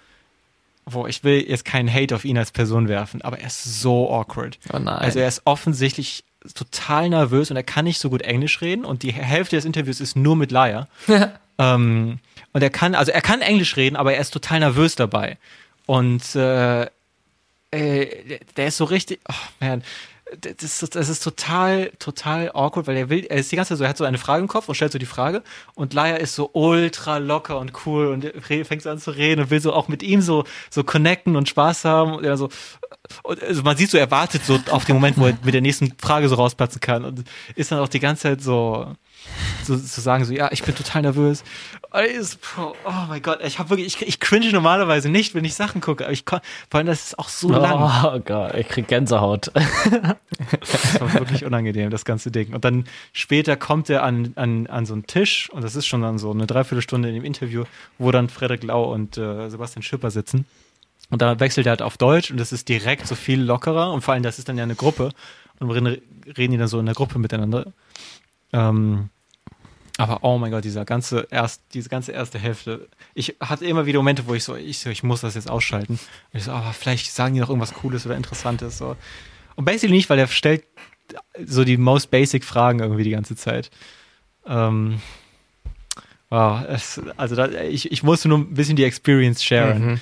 Wo 0.86 1.06
ich 1.06 1.22
will 1.22 1.48
jetzt 1.48 1.64
keinen 1.64 1.92
Hate 1.92 2.14
auf 2.14 2.24
ihn 2.24 2.36
als 2.36 2.50
Person 2.50 2.88
werfen, 2.88 3.22
aber 3.22 3.38
er 3.38 3.46
ist 3.46 3.80
so 3.80 4.10
awkward. 4.12 4.58
Oh 4.72 4.78
nein. 4.78 4.98
Also 4.98 5.20
er 5.20 5.28
ist 5.28 5.42
offensichtlich 5.44 6.24
total 6.54 7.10
nervös 7.10 7.50
und 7.50 7.56
er 7.56 7.62
kann 7.62 7.84
nicht 7.84 8.00
so 8.00 8.10
gut 8.10 8.22
Englisch 8.22 8.60
reden 8.60 8.84
und 8.84 9.02
die 9.02 9.12
Hälfte 9.12 9.56
des 9.56 9.64
Interviews 9.64 10.00
ist 10.00 10.16
nur 10.16 10.36
mit 10.36 10.50
Laia. 10.50 10.88
ähm, 11.58 12.18
und 12.52 12.62
er 12.62 12.70
kann, 12.70 12.94
also 12.94 13.12
er 13.12 13.20
kann 13.20 13.40
Englisch 13.40 13.76
reden, 13.76 13.96
aber 13.96 14.14
er 14.14 14.20
ist 14.20 14.30
total 14.30 14.60
nervös 14.60 14.96
dabei. 14.96 15.38
Und 15.86 16.34
äh, 16.34 16.86
äh, 17.70 18.40
der 18.56 18.66
ist 18.66 18.78
so 18.78 18.84
richtig, 18.84 19.20
oh 19.28 19.34
man, 19.60 19.82
das, 20.38 20.78
das 20.90 21.08
ist 21.08 21.22
total, 21.22 21.90
total 21.98 22.50
awkward, 22.54 22.86
weil 22.86 22.96
er 22.96 23.08
will, 23.08 23.24
er 23.24 23.38
ist 23.38 23.50
die 23.50 23.56
ganze 23.56 23.70
Zeit 23.70 23.78
so, 23.78 23.84
er 23.84 23.90
hat 23.90 23.96
so 23.96 24.04
eine 24.04 24.18
Frage 24.18 24.42
im 24.42 24.48
Kopf 24.48 24.68
und 24.68 24.74
stellt 24.74 24.92
so 24.92 24.98
die 24.98 25.06
Frage 25.06 25.42
und 25.74 25.94
Laia 25.94 26.16
ist 26.16 26.34
so 26.34 26.50
ultra 26.52 27.18
locker 27.18 27.58
und 27.58 27.72
cool 27.86 28.06
und 28.08 28.30
fängt 28.66 28.82
so 28.82 28.90
an 28.90 28.98
zu 28.98 29.10
reden 29.10 29.42
und 29.42 29.50
will 29.50 29.60
so 29.60 29.72
auch 29.72 29.88
mit 29.88 30.02
ihm 30.02 30.20
so, 30.20 30.44
so 30.70 30.84
connecten 30.84 31.36
und 31.36 31.48
Spaß 31.48 31.84
haben 31.84 32.14
und 32.14 32.24
er 32.24 32.36
so, 32.36 32.48
und 33.22 33.42
also 33.42 33.62
man 33.62 33.76
sieht 33.76 33.90
so, 33.90 33.98
er 33.98 34.10
wartet 34.10 34.44
so 34.44 34.58
auf 34.70 34.84
den 34.84 34.94
Moment, 34.94 35.18
wo 35.18 35.26
er 35.26 35.36
mit 35.42 35.54
der 35.54 35.62
nächsten 35.62 35.94
Frage 35.98 36.28
so 36.28 36.36
rausplatzen 36.36 36.80
kann 36.80 37.04
und 37.04 37.24
ist 37.56 37.72
dann 37.72 37.80
auch 37.80 37.88
die 37.88 38.00
ganze 38.00 38.22
Zeit 38.22 38.42
so, 38.42 38.94
so, 39.64 39.76
zu 39.76 40.00
sagen, 40.00 40.24
so, 40.24 40.32
ja, 40.32 40.50
ich 40.52 40.62
bin 40.62 40.74
total 40.74 41.02
nervös. 41.02 41.44
Oh 41.92 42.72
mein 43.08 43.22
Gott, 43.22 43.40
ich 43.44 43.58
habe 43.58 43.70
wirklich, 43.70 43.86
ich, 43.86 44.06
ich 44.06 44.20
cringe 44.20 44.50
normalerweise 44.52 45.08
nicht, 45.08 45.34
wenn 45.34 45.44
ich 45.44 45.54
Sachen 45.54 45.80
gucke, 45.80 46.04
aber 46.04 46.12
ich 46.12 46.24
vor 46.24 46.40
allem, 46.72 46.86
das 46.86 47.06
ist 47.06 47.18
auch 47.18 47.28
so 47.28 47.48
oh 47.48 47.52
lang. 47.52 48.04
Oh 48.04 48.20
Gott, 48.20 48.54
ich 48.54 48.68
krieg 48.68 48.88
Gänsehaut. 48.88 49.50
das 50.60 51.00
war 51.00 51.14
wirklich 51.14 51.44
unangenehm, 51.44 51.90
das 51.90 52.04
ganze 52.04 52.30
Ding. 52.30 52.54
Und 52.54 52.64
dann 52.64 52.84
später 53.12 53.56
kommt 53.56 53.90
er 53.90 54.02
an, 54.02 54.32
an, 54.36 54.66
an 54.66 54.86
so 54.86 54.94
einen 54.94 55.06
Tisch, 55.06 55.50
und 55.50 55.62
das 55.62 55.76
ist 55.76 55.86
schon 55.86 56.02
dann 56.02 56.18
so 56.18 56.30
eine 56.30 56.46
Dreiviertelstunde 56.46 57.08
in 57.08 57.14
dem 57.14 57.24
Interview, 57.24 57.64
wo 57.98 58.10
dann 58.10 58.28
Frederik 58.28 58.62
Lau 58.62 58.92
und 58.92 59.18
äh, 59.18 59.48
Sebastian 59.50 59.82
Schipper 59.82 60.10
sitzen. 60.10 60.46
Und 61.10 61.22
da 61.22 61.40
wechselt 61.40 61.66
er 61.66 61.70
halt 61.70 61.82
auf 61.82 61.96
Deutsch 61.96 62.30
und 62.30 62.38
das 62.38 62.52
ist 62.52 62.68
direkt 62.68 63.06
so 63.06 63.16
viel 63.16 63.40
lockerer 63.40 63.92
und 63.92 64.02
vor 64.02 64.14
allem, 64.14 64.22
das 64.22 64.38
ist 64.38 64.48
dann 64.48 64.56
ja 64.56 64.62
eine 64.62 64.76
Gruppe 64.76 65.10
und 65.58 65.70
reden, 65.70 66.00
reden 66.36 66.52
die 66.52 66.58
dann 66.58 66.68
so 66.68 66.78
in 66.78 66.86
der 66.86 66.94
Gruppe 66.94 67.18
miteinander. 67.18 67.72
Ähm, 68.52 69.10
aber 70.00 70.24
oh 70.24 70.38
mein 70.38 70.50
Gott, 70.50 70.64
dieser 70.64 70.86
ganze 70.86 71.28
erst, 71.30 71.62
diese 71.74 71.90
ganze 71.90 72.12
erste 72.12 72.38
Hälfte. 72.38 72.88
Ich 73.12 73.36
hatte 73.38 73.66
immer 73.66 73.84
wieder 73.84 73.98
Momente, 73.98 74.26
wo 74.26 74.34
ich 74.34 74.44
so, 74.44 74.56
ich 74.56 74.78
so, 74.78 74.88
ich 74.88 75.02
muss 75.02 75.20
das 75.20 75.34
jetzt 75.34 75.50
ausschalten. 75.50 75.94
Und 76.32 76.38
ich 76.38 76.44
so, 76.44 76.52
oh, 76.52 76.72
vielleicht 76.72 77.12
sagen 77.12 77.34
die 77.34 77.40
noch 77.40 77.50
irgendwas 77.50 77.74
Cooles 77.74 78.06
oder 78.06 78.16
Interessantes. 78.16 78.78
So. 78.78 78.96
Und 79.56 79.66
basically 79.66 79.94
nicht, 79.94 80.08
weil 80.08 80.18
er 80.18 80.26
stellt 80.26 80.64
so 81.44 81.64
die 81.64 81.76
most 81.76 82.10
basic 82.10 82.44
Fragen 82.44 82.80
irgendwie 82.80 83.04
die 83.04 83.10
ganze 83.10 83.36
Zeit. 83.36 83.70
Ähm, 84.46 85.02
wow, 86.30 86.62
es, 86.66 86.98
also 87.18 87.36
da, 87.36 87.50
ich, 87.50 87.92
ich 87.92 88.02
musste 88.02 88.28
nur 88.28 88.38
ein 88.38 88.54
bisschen 88.54 88.76
die 88.76 88.84
Experience 88.84 89.44
sharen. 89.44 89.84
Mhm. 89.84 90.00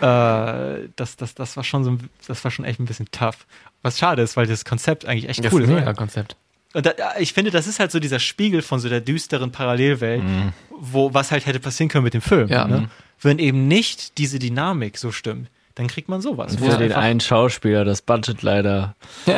Äh, 0.00 0.88
das, 0.96 1.16
das, 1.16 1.34
das 1.34 1.56
war 1.58 1.64
schon 1.64 1.84
so, 1.84 1.98
das 2.26 2.42
war 2.42 2.50
schon 2.50 2.64
echt 2.64 2.80
ein 2.80 2.86
bisschen 2.86 3.10
tough. 3.10 3.46
Was 3.82 3.98
schade 3.98 4.22
ist, 4.22 4.36
weil 4.38 4.46
das 4.46 4.64
Konzept 4.64 5.04
eigentlich 5.04 5.28
echt 5.28 5.44
das 5.44 5.52
cool 5.52 5.62
ist. 5.62 5.68
Ein 5.68 5.74
mega 5.76 5.92
Konzept. 5.92 6.36
Und 6.74 6.86
da, 6.86 6.92
ich 7.18 7.32
finde, 7.32 7.50
das 7.50 7.66
ist 7.66 7.80
halt 7.80 7.90
so 7.90 8.00
dieser 8.00 8.18
Spiegel 8.18 8.62
von 8.62 8.80
so 8.80 8.88
der 8.88 9.00
düsteren 9.00 9.50
Parallelwelt, 9.52 10.22
mhm. 10.22 10.52
wo 10.70 11.14
was 11.14 11.30
halt 11.30 11.46
hätte 11.46 11.60
passieren 11.60 11.88
können 11.88 12.04
mit 12.04 12.14
dem 12.14 12.20
Film. 12.20 12.48
Ja. 12.48 12.66
Ne? 12.66 12.90
Wenn 13.20 13.38
eben 13.38 13.66
nicht 13.66 14.18
diese 14.18 14.38
Dynamik 14.38 14.98
so 14.98 15.10
stimmt 15.10 15.48
dann 15.76 15.88
kriegt 15.88 16.08
man 16.08 16.22
sowas. 16.22 16.56
Und 16.56 16.70
für 16.70 16.78
den 16.78 16.92
einen 16.92 17.20
Schauspieler 17.20 17.84
das 17.84 18.00
Budget 18.00 18.40
leider 18.40 18.96
äh, 19.26 19.32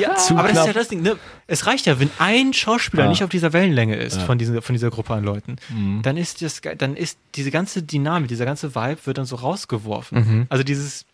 ja, 0.00 0.16
zu 0.16 0.36
aber 0.36 0.48
knapp. 0.48 0.54
das 0.54 0.58
ist 0.58 0.66
ja 0.66 0.72
das 0.72 0.88
Ding, 0.88 1.02
ne? 1.02 1.16
Es 1.46 1.66
reicht 1.66 1.86
ja, 1.86 2.00
wenn 2.00 2.10
ein 2.18 2.52
Schauspieler 2.52 3.04
ja. 3.04 3.08
nicht 3.08 3.22
auf 3.22 3.30
dieser 3.30 3.52
Wellenlänge 3.52 3.94
ist 3.94 4.16
ja. 4.16 4.24
von, 4.24 4.36
dieser, 4.36 4.62
von 4.62 4.74
dieser 4.74 4.90
Gruppe 4.90 5.14
an 5.14 5.22
Leuten, 5.22 5.56
mhm. 5.68 6.02
dann 6.02 6.16
ist 6.16 6.42
das, 6.42 6.60
dann 6.76 6.96
ist 6.96 7.18
diese 7.36 7.52
ganze 7.52 7.84
Dynamik, 7.84 8.28
dieser 8.28 8.46
ganze 8.46 8.74
Vibe 8.74 8.98
wird 9.04 9.18
dann 9.18 9.26
so 9.26 9.36
rausgeworfen. 9.36 10.18
Mhm. 10.18 10.46
Also 10.48 10.64
dieses, 10.64 11.06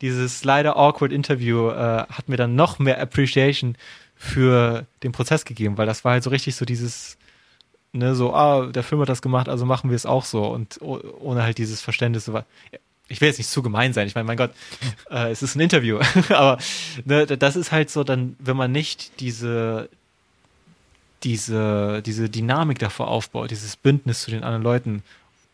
dieses 0.00 0.42
leider 0.42 0.78
awkward 0.78 1.12
Interview 1.12 1.68
äh, 1.68 1.74
hat 2.08 2.30
mir 2.30 2.38
dann 2.38 2.56
noch 2.56 2.78
mehr 2.78 2.98
Appreciation 2.98 3.76
für 4.18 4.86
den 5.02 5.12
Prozess 5.12 5.44
gegeben, 5.44 5.78
weil 5.78 5.86
das 5.86 6.04
war 6.04 6.12
halt 6.12 6.24
so 6.24 6.30
richtig 6.30 6.56
so 6.56 6.64
dieses, 6.64 7.16
ne, 7.92 8.14
so, 8.14 8.34
ah, 8.34 8.66
der 8.66 8.82
Film 8.82 9.00
hat 9.00 9.08
das 9.08 9.22
gemacht, 9.22 9.48
also 9.48 9.64
machen 9.64 9.90
wir 9.90 9.96
es 9.96 10.06
auch 10.06 10.24
so 10.24 10.46
und 10.46 10.80
ohne 10.80 11.42
halt 11.42 11.58
dieses 11.58 11.80
Verständnis. 11.80 12.24
So, 12.24 12.42
ich 13.08 13.20
will 13.20 13.28
jetzt 13.28 13.38
nicht 13.38 13.48
zu 13.48 13.62
gemein 13.62 13.92
sein. 13.92 14.06
Ich 14.06 14.14
meine, 14.14 14.26
mein 14.26 14.36
Gott, 14.36 14.50
äh, 15.10 15.30
es 15.30 15.42
ist 15.42 15.54
ein 15.54 15.60
Interview. 15.60 16.00
Aber 16.30 16.58
ne, 17.04 17.26
das 17.26 17.56
ist 17.56 17.72
halt 17.72 17.90
so, 17.90 18.04
dann, 18.04 18.36
wenn 18.38 18.56
man 18.56 18.72
nicht 18.72 19.20
diese, 19.20 19.88
diese, 21.22 22.02
diese 22.02 22.28
Dynamik 22.28 22.78
davor 22.78 23.08
aufbaut, 23.08 23.50
dieses 23.50 23.76
Bündnis 23.76 24.22
zu 24.22 24.30
den 24.30 24.42
anderen 24.42 24.62
Leuten, 24.62 25.02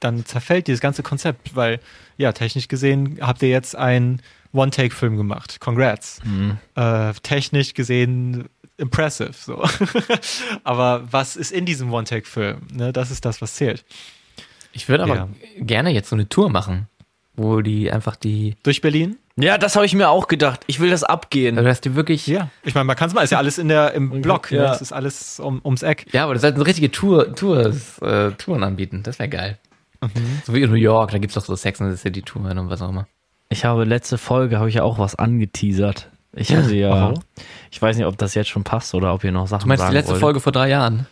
dann 0.00 0.24
zerfällt 0.24 0.66
dieses 0.66 0.80
ganze 0.80 1.02
Konzept, 1.02 1.54
weil, 1.54 1.80
ja, 2.18 2.32
technisch 2.32 2.68
gesehen 2.68 3.18
habt 3.20 3.42
ihr 3.42 3.48
jetzt 3.48 3.76
einen 3.76 4.20
One-Take-Film 4.52 5.16
gemacht. 5.16 5.60
Congrats. 5.60 6.20
Mhm. 6.24 6.58
Äh, 6.74 7.12
technisch 7.22 7.74
gesehen 7.74 8.48
impressive, 8.76 9.32
so. 9.32 9.64
aber 10.64 11.02
was 11.10 11.36
ist 11.36 11.52
in 11.52 11.66
diesem 11.66 11.92
One-Take-Film? 11.92 12.62
Ne, 12.72 12.92
das 12.92 13.10
ist 13.10 13.24
das, 13.24 13.40
was 13.40 13.54
zählt. 13.54 13.84
Ich 14.72 14.88
würde 14.88 15.04
aber 15.04 15.14
ja. 15.14 15.28
gerne 15.58 15.90
jetzt 15.90 16.08
so 16.08 16.16
eine 16.16 16.28
Tour 16.28 16.50
machen 16.50 16.88
wo 17.36 17.60
die 17.60 17.90
einfach 17.90 18.16
die. 18.16 18.56
Durch 18.62 18.80
Berlin? 18.80 19.16
Ja, 19.36 19.58
das 19.58 19.74
habe 19.74 19.84
ich 19.84 19.94
mir 19.94 20.10
auch 20.10 20.28
gedacht. 20.28 20.60
Ich 20.66 20.78
will 20.78 20.90
das 20.90 21.02
abgehen. 21.02 21.58
Also, 21.58 21.68
dass 21.68 21.80
die 21.80 21.94
wirklich. 21.96 22.26
Ja. 22.26 22.50
Ich 22.62 22.74
meine, 22.74 22.84
man 22.84 22.96
kann 22.96 23.08
es 23.08 23.14
mal, 23.14 23.22
ist 23.22 23.30
ja 23.30 23.38
alles 23.38 23.58
in 23.58 23.68
der, 23.68 23.92
im 23.94 24.10
Block, 24.22 24.50
ja. 24.50 24.62
ne? 24.62 24.68
Das 24.68 24.80
ist 24.80 24.92
alles 24.92 25.40
um, 25.40 25.60
ums 25.64 25.82
Eck. 25.82 26.06
Ja, 26.12 26.24
aber 26.24 26.34
das 26.34 26.42
ist 26.42 26.44
halt 26.44 26.54
eine 26.54 26.66
richtige 26.66 26.90
Tour, 26.90 27.34
Tours, 27.34 27.98
äh, 27.98 28.30
Touren 28.32 28.62
anbieten. 28.62 29.02
Das 29.02 29.18
wäre 29.18 29.28
geil. 29.28 29.58
Mhm. 30.00 30.42
So 30.44 30.54
wie 30.54 30.62
in 30.62 30.70
New 30.70 30.76
York, 30.76 31.10
da 31.10 31.18
gibt's 31.18 31.34
doch 31.34 31.44
so 31.44 31.56
Sex 31.56 31.80
and 31.80 31.92
the 31.92 31.98
City 32.00 32.22
Touren 32.22 32.58
und 32.58 32.70
was 32.70 32.80
auch 32.82 32.90
immer. 32.90 33.08
Ich 33.48 33.64
habe 33.64 33.84
letzte 33.84 34.18
Folge, 34.18 34.58
habe 34.58 34.68
ich 34.68 34.76
ja 34.76 34.82
auch 34.82 34.98
was 34.98 35.16
angeteasert. 35.16 36.10
Ich 36.36 36.54
hatte 36.54 36.74
ja, 36.74 37.10
oh. 37.10 37.20
ich 37.70 37.80
weiß 37.80 37.96
nicht, 37.96 38.06
ob 38.06 38.18
das 38.18 38.34
jetzt 38.34 38.48
schon 38.48 38.64
passt 38.64 38.94
oder 38.94 39.14
ob 39.14 39.24
ihr 39.24 39.32
noch 39.32 39.46
Sachen 39.46 39.62
Du 39.62 39.68
meinst 39.68 39.88
die 39.88 39.92
letzte 39.92 40.12
wollt. 40.12 40.20
Folge 40.20 40.40
vor 40.40 40.52
drei 40.52 40.68
Jahren? 40.68 41.06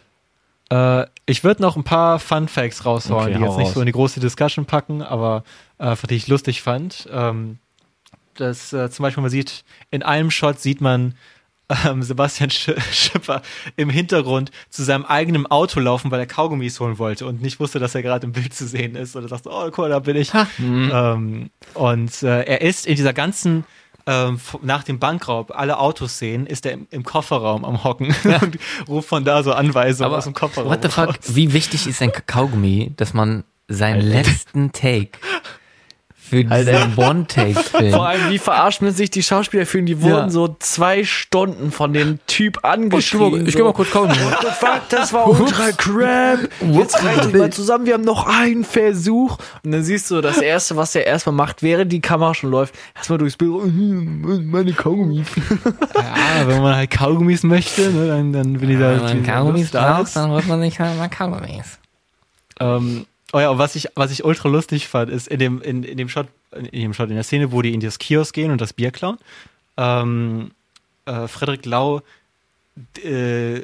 Äh, 0.70 1.06
ich 1.26 1.44
würde 1.44 1.62
noch 1.62 1.76
ein 1.76 1.84
paar 1.84 2.18
Fun 2.18 2.48
Facts 2.48 2.84
raushauen, 2.84 3.28
okay, 3.28 3.34
die 3.34 3.44
jetzt 3.44 3.56
nicht 3.56 3.68
raus. 3.68 3.74
so 3.74 3.80
in 3.80 3.86
die 3.86 3.92
große 3.92 4.20
Discussion 4.20 4.64
packen, 4.64 5.02
aber 5.02 5.44
äh, 5.78 5.94
die 6.08 6.16
ich 6.16 6.28
lustig 6.28 6.62
fand. 6.62 7.08
Ähm, 7.12 7.58
dass 8.34 8.72
äh, 8.72 8.90
zum 8.90 9.02
Beispiel 9.02 9.20
man 9.20 9.30
sieht, 9.30 9.64
in 9.90 10.02
einem 10.02 10.30
Shot 10.30 10.58
sieht 10.58 10.80
man 10.80 11.14
ähm, 11.86 12.02
Sebastian 12.02 12.50
Sch 12.50 12.70
Schipper 12.90 13.42
im 13.76 13.90
Hintergrund 13.90 14.50
zu 14.70 14.82
seinem 14.82 15.04
eigenen 15.04 15.46
Auto 15.46 15.80
laufen, 15.80 16.10
weil 16.10 16.20
er 16.20 16.26
Kaugummis 16.26 16.80
holen 16.80 16.98
wollte 16.98 17.26
und 17.26 17.42
nicht 17.42 17.60
wusste, 17.60 17.78
dass 17.78 17.94
er 17.94 18.02
gerade 18.02 18.26
im 18.26 18.32
Bild 18.32 18.54
zu 18.54 18.66
sehen 18.66 18.96
ist. 18.96 19.14
Und 19.14 19.24
er 19.24 19.28
dachte, 19.28 19.50
oh 19.50 19.70
cool, 19.76 19.88
da 19.90 19.98
bin 19.98 20.16
ich. 20.16 20.32
Ähm, 20.58 21.50
und 21.74 22.22
äh, 22.22 22.42
er 22.42 22.60
ist 22.62 22.86
in 22.86 22.96
dieser 22.96 23.12
ganzen 23.12 23.64
ähm, 24.06 24.40
nach 24.62 24.82
dem 24.84 24.98
Bankraub 24.98 25.52
alle 25.54 25.78
Autos 25.78 26.18
sehen, 26.18 26.46
ist 26.46 26.66
er 26.66 26.72
im, 26.72 26.86
im 26.90 27.04
Kofferraum 27.04 27.64
am 27.64 27.84
Hocken 27.84 28.14
ja. 28.24 28.40
und 28.40 28.58
ruft 28.88 29.08
von 29.08 29.24
da 29.24 29.42
so 29.42 29.52
Anweisungen 29.52 30.06
Aber 30.06 30.18
aus 30.18 30.24
dem 30.24 30.34
Kofferraum. 30.34 30.70
What 30.70 30.82
the 30.82 30.88
fuck? 30.88 31.08
Raus. 31.08 31.16
Wie 31.28 31.52
wichtig 31.52 31.86
ist 31.86 32.02
ein 32.02 32.12
Kaugummi, 32.12 32.92
dass 32.96 33.14
man 33.14 33.44
seinen 33.68 34.00
letzten 34.00 34.72
Take 34.72 35.18
für 36.32 36.48
halt 36.48 36.66
diesen 36.66 36.96
One-Take-Film. 36.96 37.92
Vor 37.92 38.06
allem, 38.06 38.30
wie 38.30 38.38
verarscht 38.38 38.80
man 38.80 38.92
sich 38.92 39.10
die 39.10 39.22
Schauspieler 39.22 39.66
fühlen? 39.66 39.84
Die 39.84 40.00
wurden 40.00 40.14
ja. 40.14 40.30
so 40.30 40.56
zwei 40.58 41.04
Stunden 41.04 41.70
von 41.70 41.92
dem 41.92 42.18
Typ 42.26 42.64
angeschrieben. 42.64 43.42
Oh, 43.44 43.46
ich 43.46 43.54
geh 43.54 43.62
mal 43.62 43.74
kurz 43.74 43.90
kaum. 43.90 44.08
What 44.08 44.38
the 44.40 44.46
fuck, 44.58 44.88
das 44.88 45.12
war 45.12 45.28
ultra 45.28 45.72
crap. 45.72 46.48
Jetzt 46.72 47.04
reicht 47.04 47.26
euch 47.26 47.34
mal 47.34 47.52
zusammen, 47.52 47.84
wir 47.84 47.94
haben 47.94 48.04
noch 48.04 48.26
einen 48.26 48.64
Versuch. 48.64 49.36
Und 49.62 49.72
dann 49.72 49.82
siehst 49.82 50.10
du, 50.10 50.22
das 50.22 50.38
Erste, 50.38 50.76
was 50.76 50.94
er 50.94 51.06
erstmal 51.06 51.34
macht, 51.34 51.62
während 51.62 51.92
die 51.92 52.00
Kamera 52.00 52.34
schon 52.34 52.50
läuft, 52.50 52.74
erstmal 52.96 53.18
durchs 53.18 53.36
Bild, 53.36 53.52
meine 53.66 54.72
Kaugummis. 54.72 55.26
Ja, 55.94 56.48
wenn 56.48 56.62
man 56.62 56.76
halt 56.76 56.90
Kaugummis 56.90 57.42
möchte, 57.42 57.90
ne, 57.90 58.08
dann, 58.08 58.32
dann 58.32 58.54
bin 58.54 58.70
ich 58.70 58.78
da. 58.78 58.92
Wenn 58.92 59.02
man 59.02 59.22
Kaugummis 59.22 59.70
braucht, 59.70 60.16
dann 60.16 60.30
holt 60.30 60.46
man 60.48 60.62
sich 60.62 60.80
halt 60.80 60.96
mal 60.96 61.08
Kaugummis. 61.08 61.78
Ähm, 62.58 63.06
Oh 63.32 63.40
ja, 63.40 63.50
und 63.50 63.58
was 63.58 63.74
ich, 63.76 63.88
was 63.94 64.10
ich 64.10 64.24
ultra 64.24 64.48
lustig 64.48 64.88
fand, 64.88 65.10
ist 65.10 65.26
in 65.28 65.38
dem, 65.38 65.62
in, 65.62 65.82
in 65.84 65.96
dem 65.96 66.08
Shot, 66.08 66.28
in 66.52 66.82
dem 66.82 66.94
Shot, 66.94 67.08
in 67.08 67.14
der 67.14 67.24
Szene, 67.24 67.50
wo 67.50 67.62
die 67.62 67.72
in 67.72 67.80
das 67.80 67.98
Kiosk 67.98 68.34
gehen 68.34 68.50
und 68.50 68.60
das 68.60 68.74
Bier 68.74 68.90
klauen, 68.90 69.18
ähm, 69.76 70.50
äh, 71.06 71.26
Frederik 71.28 71.64
Lau 71.64 72.02
äh, 73.02 73.62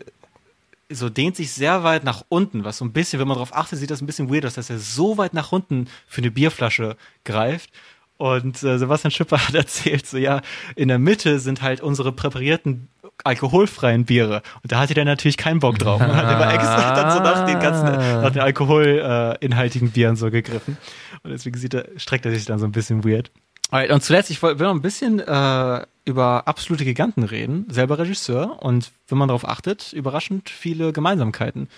so 0.90 1.10
dehnt 1.10 1.36
sich 1.36 1.52
sehr 1.52 1.84
weit 1.84 2.04
nach 2.04 2.24
unten, 2.28 2.64
was 2.64 2.78
so 2.78 2.84
ein 2.84 2.92
bisschen, 2.92 3.20
wenn 3.20 3.28
man 3.28 3.36
darauf 3.36 3.54
achtet, 3.54 3.78
sieht 3.78 3.90
das 3.90 4.00
ein 4.00 4.06
bisschen 4.06 4.32
weird 4.32 4.46
aus, 4.46 4.54
dass 4.54 4.70
er 4.70 4.78
so 4.78 5.18
weit 5.18 5.34
nach 5.34 5.52
unten 5.52 5.88
für 6.06 6.22
eine 6.22 6.30
Bierflasche 6.30 6.96
greift. 7.24 7.70
Und 8.16 8.62
äh, 8.62 8.78
Sebastian 8.78 9.10
Schipper 9.10 9.38
hat 9.48 9.54
erzählt, 9.54 10.06
so 10.06 10.16
ja, 10.16 10.40
in 10.76 10.88
der 10.88 10.98
Mitte 10.98 11.40
sind 11.40 11.62
halt 11.62 11.80
unsere 11.82 12.12
präparierten 12.12 12.88
alkoholfreien 13.24 14.04
Biere. 14.04 14.42
Und 14.62 14.72
da 14.72 14.80
hatte 14.80 14.94
der 14.94 15.04
natürlich 15.04 15.36
keinen 15.36 15.60
Bock 15.60 15.78
drauf. 15.78 16.00
Man 16.00 16.14
hat 16.14 16.32
immer 16.32 16.52
extra 16.52 16.94
dann 16.94 17.10
so 17.12 17.22
nach 17.22 17.46
den 17.46 17.58
ganzen, 17.60 18.22
nach 18.22 18.30
den 18.30 18.42
alkoholinhaltigen 18.42 19.88
äh, 19.88 19.90
Bieren 19.90 20.16
so 20.16 20.30
gegriffen. 20.30 20.76
Und 21.22 21.30
deswegen 21.30 21.58
sieht 21.58 21.74
er, 21.74 21.86
streckt 21.96 22.26
er 22.26 22.32
sich 22.32 22.44
dann 22.44 22.58
so 22.58 22.66
ein 22.66 22.72
bisschen 22.72 23.04
weird. 23.04 23.30
Alright, 23.70 23.90
und 23.90 24.02
zuletzt, 24.02 24.30
ich 24.30 24.42
will 24.42 24.54
noch 24.54 24.70
ein 24.70 24.80
bisschen 24.80 25.20
äh, 25.20 25.86
über 26.04 26.48
absolute 26.48 26.84
Giganten 26.84 27.22
reden. 27.22 27.66
Selber 27.68 27.98
Regisseur 27.98 28.62
und 28.62 28.90
wenn 29.08 29.18
man 29.18 29.28
darauf 29.28 29.46
achtet, 29.46 29.92
überraschend 29.92 30.48
viele 30.48 30.92
Gemeinsamkeiten. 30.92 31.68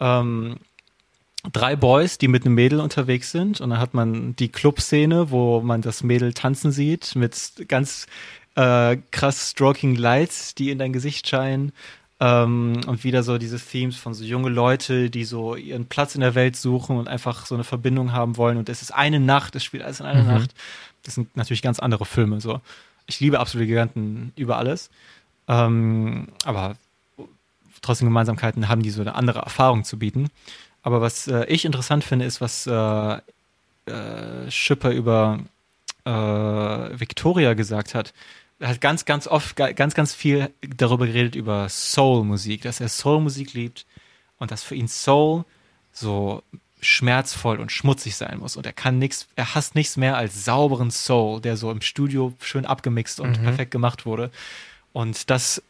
Ähm, 0.00 0.56
drei 1.52 1.76
Boys, 1.76 2.16
die 2.16 2.28
mit 2.28 2.46
einem 2.46 2.54
Mädel 2.54 2.80
unterwegs 2.80 3.32
sind 3.32 3.60
und 3.60 3.70
dann 3.70 3.78
hat 3.78 3.92
man 3.92 4.34
die 4.36 4.48
Clubszene, 4.48 5.30
wo 5.30 5.60
man 5.60 5.82
das 5.82 6.02
Mädel 6.02 6.32
tanzen 6.32 6.72
sieht 6.72 7.14
mit 7.16 7.68
ganz 7.68 8.06
äh, 8.56 8.96
krass 9.10 9.50
Stroking 9.50 9.94
Lights, 9.94 10.54
die 10.54 10.70
in 10.70 10.78
dein 10.78 10.92
Gesicht 10.92 11.28
scheinen. 11.28 11.72
Ähm, 12.18 12.80
und 12.86 13.04
wieder 13.04 13.22
so 13.22 13.36
diese 13.36 13.60
Themes 13.60 13.96
von 13.96 14.14
so 14.14 14.24
junge 14.24 14.48
Leute, 14.48 15.10
die 15.10 15.24
so 15.24 15.54
ihren 15.54 15.84
Platz 15.84 16.14
in 16.14 16.22
der 16.22 16.34
Welt 16.34 16.56
suchen 16.56 16.96
und 16.96 17.08
einfach 17.08 17.44
so 17.44 17.54
eine 17.54 17.64
Verbindung 17.64 18.12
haben 18.12 18.38
wollen. 18.38 18.56
Und 18.56 18.70
es 18.70 18.80
ist 18.80 18.90
eine 18.92 19.20
Nacht, 19.20 19.54
es 19.54 19.64
spielt 19.64 19.82
alles 19.82 20.00
in 20.00 20.06
einer 20.06 20.22
mhm. 20.22 20.28
Nacht. 20.28 20.54
Das 21.02 21.14
sind 21.14 21.36
natürlich 21.36 21.60
ganz 21.60 21.78
andere 21.78 22.06
Filme. 22.06 22.40
So, 22.40 22.60
ich 23.06 23.20
liebe 23.20 23.38
absolute 23.38 23.66
Giganten 23.66 24.32
über 24.34 24.56
alles. 24.56 24.88
Ähm, 25.46 26.28
aber 26.44 26.76
trotzdem 27.82 28.08
Gemeinsamkeiten 28.08 28.68
haben 28.68 28.82
die 28.82 28.90
so 28.90 29.02
eine 29.02 29.14
andere 29.14 29.40
Erfahrung 29.40 29.84
zu 29.84 29.98
bieten. 29.98 30.30
Aber 30.82 31.02
was 31.02 31.28
äh, 31.28 31.44
ich 31.46 31.66
interessant 31.66 32.02
finde, 32.02 32.24
ist, 32.24 32.40
was 32.40 32.66
äh, 32.66 33.18
äh, 33.92 34.50
Schipper 34.50 34.90
über 34.92 35.40
äh, 36.06 36.10
Victoria 36.10 37.52
gesagt 37.52 37.94
hat 37.94 38.14
hat 38.60 38.80
ganz, 38.80 39.04
ganz 39.04 39.26
oft, 39.26 39.56
ganz, 39.56 39.94
ganz 39.94 40.14
viel 40.14 40.50
darüber 40.60 41.06
geredet, 41.06 41.34
über 41.34 41.68
Soul-Musik, 41.68 42.62
dass 42.62 42.80
er 42.80 42.88
Soul-Musik 42.88 43.52
liebt, 43.52 43.86
und 44.38 44.50
dass 44.50 44.62
für 44.62 44.74
ihn 44.74 44.88
Soul 44.88 45.44
so 45.92 46.42
schmerzvoll 46.80 47.58
und 47.58 47.72
schmutzig 47.72 48.16
sein 48.16 48.38
muss. 48.38 48.56
Und 48.56 48.66
er 48.66 48.72
kann 48.72 48.98
nichts, 48.98 49.28
er 49.34 49.54
hasst 49.54 49.74
nichts 49.74 49.96
mehr 49.96 50.16
als 50.16 50.44
sauberen 50.44 50.90
Soul, 50.90 51.40
der 51.40 51.56
so 51.56 51.70
im 51.70 51.80
Studio 51.80 52.34
schön 52.40 52.66
abgemixt 52.66 53.18
und 53.18 53.40
mhm. 53.40 53.44
perfekt 53.44 53.70
gemacht 53.70 54.06
wurde. 54.06 54.30
Und 54.92 55.30
das 55.30 55.62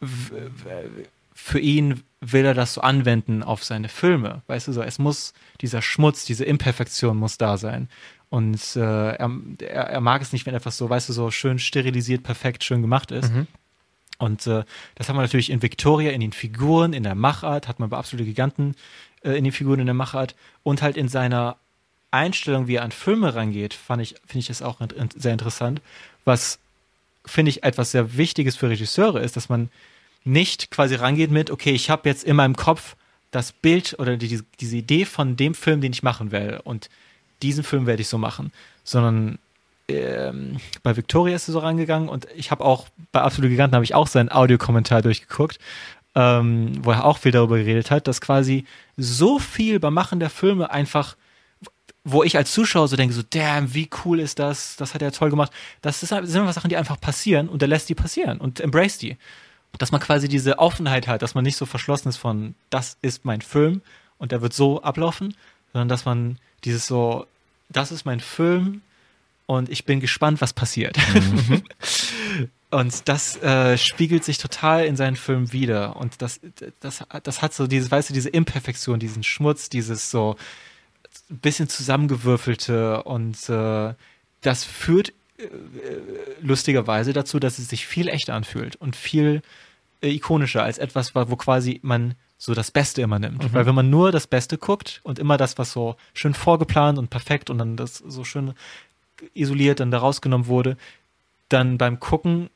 für 1.33 1.59
ihn 1.59 2.03
will 2.19 2.45
er 2.45 2.53
das 2.53 2.73
so 2.73 2.81
anwenden 2.81 3.43
auf 3.43 3.63
seine 3.63 3.89
Filme. 3.89 4.41
Weißt 4.47 4.67
du 4.67 4.73
so, 4.73 4.81
es 4.81 4.99
muss 4.99 5.33
dieser 5.61 5.81
Schmutz, 5.81 6.25
diese 6.25 6.45
Imperfektion 6.45 7.15
muss 7.15 7.37
da 7.37 7.57
sein. 7.57 7.89
Und 8.29 8.75
äh, 8.75 8.79
er, 8.79 9.31
er, 9.59 9.83
er, 9.83 10.01
mag 10.01 10.21
es 10.21 10.33
nicht, 10.33 10.45
wenn 10.45 10.55
etwas 10.55 10.77
so, 10.77 10.89
weißt 10.89 11.07
du, 11.09 11.13
so 11.13 11.31
schön 11.31 11.59
sterilisiert, 11.59 12.23
perfekt, 12.23 12.63
schön 12.63 12.81
gemacht 12.81 13.11
ist. 13.11 13.33
Mhm. 13.33 13.47
Und 14.17 14.47
äh, 14.47 14.63
das 14.95 15.07
haben 15.07 15.15
wir 15.15 15.21
natürlich 15.21 15.49
in 15.49 15.61
Victoria, 15.61 16.11
in 16.11 16.21
den 16.21 16.33
Figuren, 16.33 16.93
in 16.93 17.03
der 17.03 17.15
Machart, 17.15 17.67
hat 17.67 17.79
man 17.79 17.89
bei 17.89 17.97
absolute 17.97 18.25
Giganten 18.25 18.75
äh, 19.23 19.37
in 19.37 19.43
den 19.43 19.53
Figuren, 19.53 19.79
in 19.79 19.85
der 19.85 19.93
Machart 19.95 20.35
und 20.63 20.81
halt 20.81 20.97
in 20.97 21.07
seiner 21.07 21.57
Einstellung, 22.11 22.67
wie 22.67 22.75
er 22.75 22.83
an 22.83 22.91
Filme 22.91 23.35
rangeht, 23.35 23.73
fand 23.73 24.01
ich, 24.01 24.15
finde 24.25 24.39
ich 24.39 24.47
das 24.47 24.61
auch 24.61 24.79
sehr 25.15 25.33
interessant. 25.33 25.81
Was 26.25 26.59
finde 27.25 27.49
ich 27.49 27.63
etwas 27.63 27.91
sehr 27.91 28.17
Wichtiges 28.17 28.55
für 28.55 28.69
Regisseure 28.69 29.19
ist, 29.19 29.35
dass 29.35 29.49
man 29.49 29.69
nicht 30.23 30.71
quasi 30.71 30.95
rangeht 30.95 31.31
mit, 31.31 31.51
okay, 31.51 31.71
ich 31.71 31.89
habe 31.89 32.09
jetzt 32.09 32.23
in 32.23 32.35
meinem 32.35 32.55
Kopf 32.55 32.95
das 33.31 33.51
Bild 33.51 33.95
oder 33.99 34.17
die, 34.17 34.41
diese 34.59 34.77
Idee 34.77 35.05
von 35.05 35.35
dem 35.35 35.53
Film, 35.53 35.81
den 35.81 35.91
ich 35.91 36.03
machen 36.03 36.31
will 36.31 36.59
und 36.63 36.89
diesen 37.41 37.63
Film 37.63 37.85
werde 37.85 38.01
ich 38.01 38.09
so 38.09 38.17
machen, 38.17 38.51
sondern 38.83 39.39
ähm, 39.87 40.57
bei 40.83 40.95
Victoria 40.95 41.35
ist 41.35 41.47
er 41.47 41.53
so 41.53 41.59
rangegangen 41.59 42.09
und 42.09 42.27
ich 42.35 42.51
habe 42.51 42.63
auch 42.65 42.87
bei 43.11 43.21
Absolute 43.21 43.49
Giganten 43.49 43.75
habe 43.75 43.85
ich 43.85 43.95
auch 43.95 44.07
seinen 44.07 44.31
Audiokommentar 44.31 45.01
durchgeguckt, 45.01 45.59
ähm, 46.15 46.73
wo 46.83 46.91
er 46.91 47.05
auch 47.05 47.17
viel 47.17 47.31
darüber 47.31 47.57
geredet 47.57 47.91
hat, 47.91 48.07
dass 48.07 48.21
quasi 48.21 48.65
so 48.97 49.39
viel 49.39 49.79
beim 49.79 49.93
Machen 49.93 50.19
der 50.19 50.29
Filme 50.29 50.69
einfach 50.69 51.15
wo 52.09 52.23
ich 52.23 52.37
als 52.37 52.53
Zuschauer 52.53 52.87
so 52.87 52.95
denke, 52.95 53.13
so, 53.13 53.21
damn, 53.29 53.73
wie 53.73 53.89
cool 54.05 54.21
ist 54.21 54.39
das, 54.39 54.77
das 54.77 54.93
hat 54.93 55.01
er 55.01 55.11
toll 55.11 55.29
gemacht. 55.29 55.51
Das 55.81 56.03
ist, 56.03 56.07
sind 56.07 56.37
einfach 56.37 56.53
Sachen, 56.53 56.69
die 56.69 56.77
einfach 56.77 57.01
passieren 57.01 57.49
und 57.49 57.61
er 57.61 57.67
lässt 57.67 57.89
die 57.89 57.95
passieren 57.95 58.37
und 58.37 58.61
embrace 58.61 58.97
die 58.97 59.17
dass 59.77 59.91
man 59.91 60.01
quasi 60.01 60.27
diese 60.27 60.59
Offenheit 60.59 61.07
hat, 61.07 61.21
dass 61.21 61.35
man 61.35 61.43
nicht 61.43 61.57
so 61.57 61.65
verschlossen 61.65 62.09
ist 62.09 62.17
von, 62.17 62.55
das 62.69 62.97
ist 63.01 63.25
mein 63.25 63.41
Film 63.41 63.81
und 64.17 64.31
der 64.31 64.41
wird 64.41 64.53
so 64.53 64.81
ablaufen, 64.81 65.35
sondern 65.77 65.89
dass 65.89 66.05
man 66.05 66.39
dieses 66.63 66.87
so, 66.87 67.27
das 67.69 67.91
ist 67.91 68.03
mein 68.03 68.19
Film 68.19 68.81
und 69.45 69.69
ich 69.69 69.85
bin 69.85 69.99
gespannt, 69.99 70.41
was 70.41 70.51
passiert. 70.51 70.97
Mhm. 71.13 71.61
und 72.71 73.07
das 73.07 73.37
äh, 73.43 73.77
spiegelt 73.77 74.23
sich 74.23 74.39
total 74.39 74.85
in 74.85 74.95
seinen 74.95 75.15
Filmen 75.15 75.53
wieder 75.53 75.95
und 75.95 76.19
das, 76.23 76.39
das, 76.79 77.03
das 77.21 77.41
hat 77.43 77.53
so 77.53 77.67
dieses, 77.67 77.91
weißt 77.91 78.09
du, 78.09 78.15
diese 78.15 78.29
Imperfektion, 78.29 78.99
diesen 78.99 79.21
Schmutz, 79.21 79.69
dieses 79.69 80.09
so 80.09 80.35
bisschen 81.29 81.69
zusammengewürfelte 81.69 83.03
und 83.03 83.47
äh, 83.47 83.93
das 84.41 84.63
führt 84.63 85.09
äh, 85.37 85.43
lustigerweise 86.41 87.13
dazu, 87.13 87.39
dass 87.39 87.59
es 87.59 87.69
sich 87.69 87.85
viel 87.85 88.07
echter 88.07 88.33
anfühlt 88.33 88.77
und 88.77 88.95
viel 88.95 89.43
äh, 90.01 90.09
ikonischer 90.09 90.63
als 90.63 90.79
etwas, 90.79 91.13
wo 91.13 91.35
quasi 91.35 91.79
man 91.83 92.15
so 92.37 92.53
das 92.53 92.71
Beste 92.71 93.01
immer 93.01 93.19
nimmt. 93.19 93.43
Mhm. 93.43 93.53
Weil 93.53 93.65
wenn 93.65 93.75
man 93.75 93.89
nur 93.89 94.11
das 94.11 94.27
Beste 94.27 94.57
guckt 94.57 95.01
und 95.03 95.19
immer 95.19 95.37
das, 95.37 95.57
was 95.57 95.71
so 95.71 95.95
schön 96.13 96.33
vorgeplant 96.33 96.97
und 96.97 97.09
perfekt 97.09 97.49
und 97.49 97.57
dann 97.57 97.77
das 97.77 97.97
so 97.97 98.23
schön 98.23 98.53
isoliert 99.33 99.79
dann 99.79 99.91
da 99.91 99.97
rausgenommen 99.97 100.47
wurde, 100.47 100.77
dann 101.49 101.77
beim 101.77 101.99
Gucken 101.99 102.49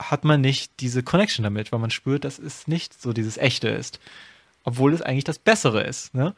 hat 0.00 0.24
man 0.24 0.40
nicht 0.40 0.72
diese 0.80 1.02
Connection 1.02 1.44
damit, 1.44 1.70
weil 1.70 1.78
man 1.78 1.90
spürt, 1.90 2.24
dass 2.24 2.38
es 2.38 2.66
nicht 2.66 3.00
so 3.00 3.12
dieses 3.12 3.36
Echte 3.36 3.68
ist. 3.68 4.00
Obwohl 4.64 4.92
es 4.92 5.02
eigentlich 5.02 5.24
das 5.24 5.38
Bessere 5.38 5.82
ist. 5.82 6.14
Ne? 6.14 6.34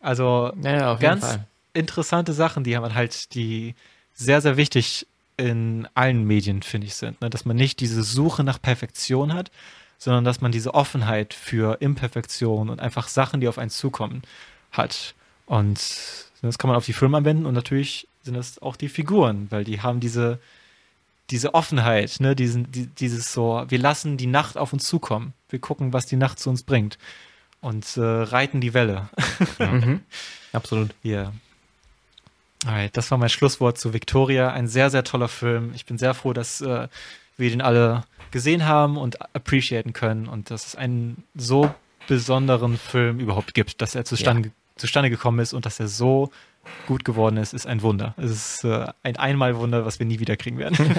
Also 0.00 0.52
ja, 0.62 0.94
ganz 0.94 1.38
interessante 1.74 2.32
Sachen, 2.32 2.64
die 2.64 2.76
haben 2.76 2.94
halt, 2.94 3.34
die 3.34 3.74
sehr, 4.14 4.40
sehr 4.40 4.56
wichtig 4.56 5.06
in 5.36 5.88
allen 5.94 6.24
Medien, 6.24 6.62
finde 6.62 6.88
ich, 6.88 6.94
sind. 6.94 7.20
Ne? 7.20 7.30
Dass 7.30 7.44
man 7.44 7.56
nicht 7.56 7.80
diese 7.80 8.02
Suche 8.02 8.44
nach 8.44 8.60
Perfektion 8.60 9.32
hat, 9.32 9.50
sondern 10.02 10.24
dass 10.24 10.40
man 10.40 10.50
diese 10.50 10.74
Offenheit 10.74 11.32
für 11.32 11.80
Imperfektion 11.80 12.70
und 12.70 12.80
einfach 12.80 13.06
Sachen, 13.06 13.40
die 13.40 13.46
auf 13.46 13.56
einen 13.56 13.70
zukommen, 13.70 14.22
hat. 14.72 15.14
Und 15.46 15.78
das 16.42 16.58
kann 16.58 16.66
man 16.66 16.76
auf 16.76 16.86
die 16.86 16.92
Filme 16.92 17.18
anwenden 17.18 17.46
und 17.46 17.54
natürlich 17.54 18.08
sind 18.24 18.34
das 18.34 18.60
auch 18.60 18.74
die 18.74 18.88
Figuren, 18.88 19.46
weil 19.50 19.62
die 19.62 19.80
haben 19.80 20.00
diese, 20.00 20.40
diese 21.30 21.54
Offenheit, 21.54 22.18
ne? 22.18 22.34
Diesen, 22.34 22.72
die, 22.72 22.86
dieses 22.86 23.32
so, 23.32 23.64
wir 23.68 23.78
lassen 23.78 24.16
die 24.16 24.26
Nacht 24.26 24.58
auf 24.58 24.72
uns 24.72 24.84
zukommen. 24.86 25.34
Wir 25.50 25.60
gucken, 25.60 25.92
was 25.92 26.06
die 26.06 26.16
Nacht 26.16 26.40
zu 26.40 26.50
uns 26.50 26.64
bringt 26.64 26.98
und 27.60 27.96
äh, 27.96 28.00
reiten 28.00 28.60
die 28.60 28.74
Welle. 28.74 29.08
mhm. 29.60 30.00
Absolut. 30.52 30.90
Ja. 31.04 31.12
Yeah. 31.12 31.32
Alright, 32.66 32.96
das 32.96 33.08
war 33.12 33.18
mein 33.18 33.28
Schlusswort 33.28 33.78
zu 33.78 33.92
Victoria. 33.92 34.50
Ein 34.52 34.66
sehr, 34.66 34.90
sehr 34.90 35.04
toller 35.04 35.28
Film. 35.28 35.72
Ich 35.76 35.86
bin 35.86 35.96
sehr 35.96 36.14
froh, 36.14 36.32
dass 36.32 36.60
äh, 36.60 36.88
wir 37.42 37.50
den 37.50 37.60
alle 37.60 38.04
gesehen 38.30 38.66
haben 38.66 38.96
und 38.96 39.20
appreciaten 39.36 39.92
können 39.92 40.26
und 40.26 40.50
dass 40.50 40.66
es 40.68 40.76
einen 40.76 41.24
so 41.34 41.72
besonderen 42.08 42.78
Film 42.78 43.20
überhaupt 43.20 43.54
gibt, 43.54 43.82
dass 43.82 43.94
er 43.94 44.04
zustande, 44.04 44.48
ja. 44.48 44.54
zustande 44.76 45.10
gekommen 45.10 45.38
ist 45.38 45.52
und 45.52 45.66
dass 45.66 45.78
er 45.78 45.88
so 45.88 46.30
gut 46.86 47.04
geworden 47.04 47.36
ist, 47.36 47.52
ist 47.52 47.66
ein 47.66 47.82
Wunder. 47.82 48.14
Es 48.16 48.30
ist 48.30 48.64
äh, 48.64 48.86
ein 49.02 49.16
Einmalwunder, 49.16 49.84
was 49.84 49.98
wir 49.98 50.06
nie 50.06 50.18
wieder 50.18 50.36
kriegen 50.36 50.58
werden. 50.58 50.76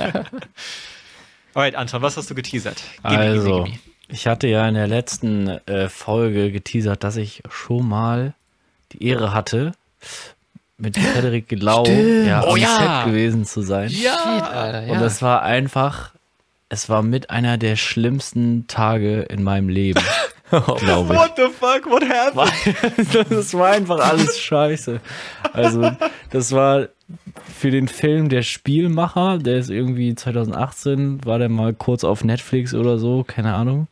Alright, 1.54 1.76
Anton, 1.76 2.02
was 2.02 2.18
hast 2.18 2.30
du 2.30 2.36
geteasert? 2.36 2.84
Gib 3.04 3.18
also, 3.18 3.68
ich 4.08 4.28
hatte 4.28 4.48
ja 4.48 4.68
in 4.68 4.76
der 4.76 4.88
letzten 4.88 5.48
äh, 5.48 5.90
Folge 5.90 6.52
geteasert, 6.52 7.04
dass 7.04 7.16
ich 7.16 7.44
schon 7.50 7.88
mal 7.88 8.34
die 8.92 9.06
Ehre 9.06 9.34
hatte, 9.34 9.74
mit 10.78 10.98
Frederik 10.98 11.48
Glau 11.48 11.86
ja, 11.86 12.44
oh, 12.44 12.52
am 12.52 12.58
ja. 12.58 13.04
Set 13.04 13.12
gewesen 13.12 13.46
zu 13.46 13.62
sein. 13.62 13.90
Ja. 13.90 14.18
Shit, 14.18 14.44
Alter, 14.44 14.86
ja. 14.86 14.94
Und 14.94 15.02
es 15.02 15.22
war 15.22 15.44
einfach, 15.44 16.13
es 16.74 16.90
war 16.90 17.04
mit 17.04 17.30
einer 17.30 17.58
der 17.58 17.76
schlimmsten 17.76 18.66
Tage 18.68 19.22
in 19.22 19.44
meinem 19.44 19.70
Leben. 19.70 20.02
glaube 20.50 21.14
ich. 21.14 21.20
What 21.20 21.34
the 21.36 21.48
fuck? 21.50 21.86
What 21.90 22.04
happened? 22.08 23.32
das 23.32 23.54
war 23.54 23.70
einfach 23.70 24.00
alles 24.00 24.40
scheiße. 24.40 25.00
Also, 25.54 25.92
das 26.32 26.52
war 26.52 26.90
für 27.56 27.72
den 27.72 27.88
Film 27.88 28.30
Der 28.30 28.42
Spielmacher, 28.42 29.38
der 29.38 29.58
ist 29.58 29.70
irgendwie 29.70 30.16
2018, 30.16 31.26
war 31.26 31.40
der 31.40 31.50
mal 31.50 31.74
kurz 31.74 32.04
auf 32.04 32.24
Netflix 32.24 32.74
oder 32.74 32.98
so, 32.98 33.24
keine 33.24 33.54
Ahnung. 33.54 33.88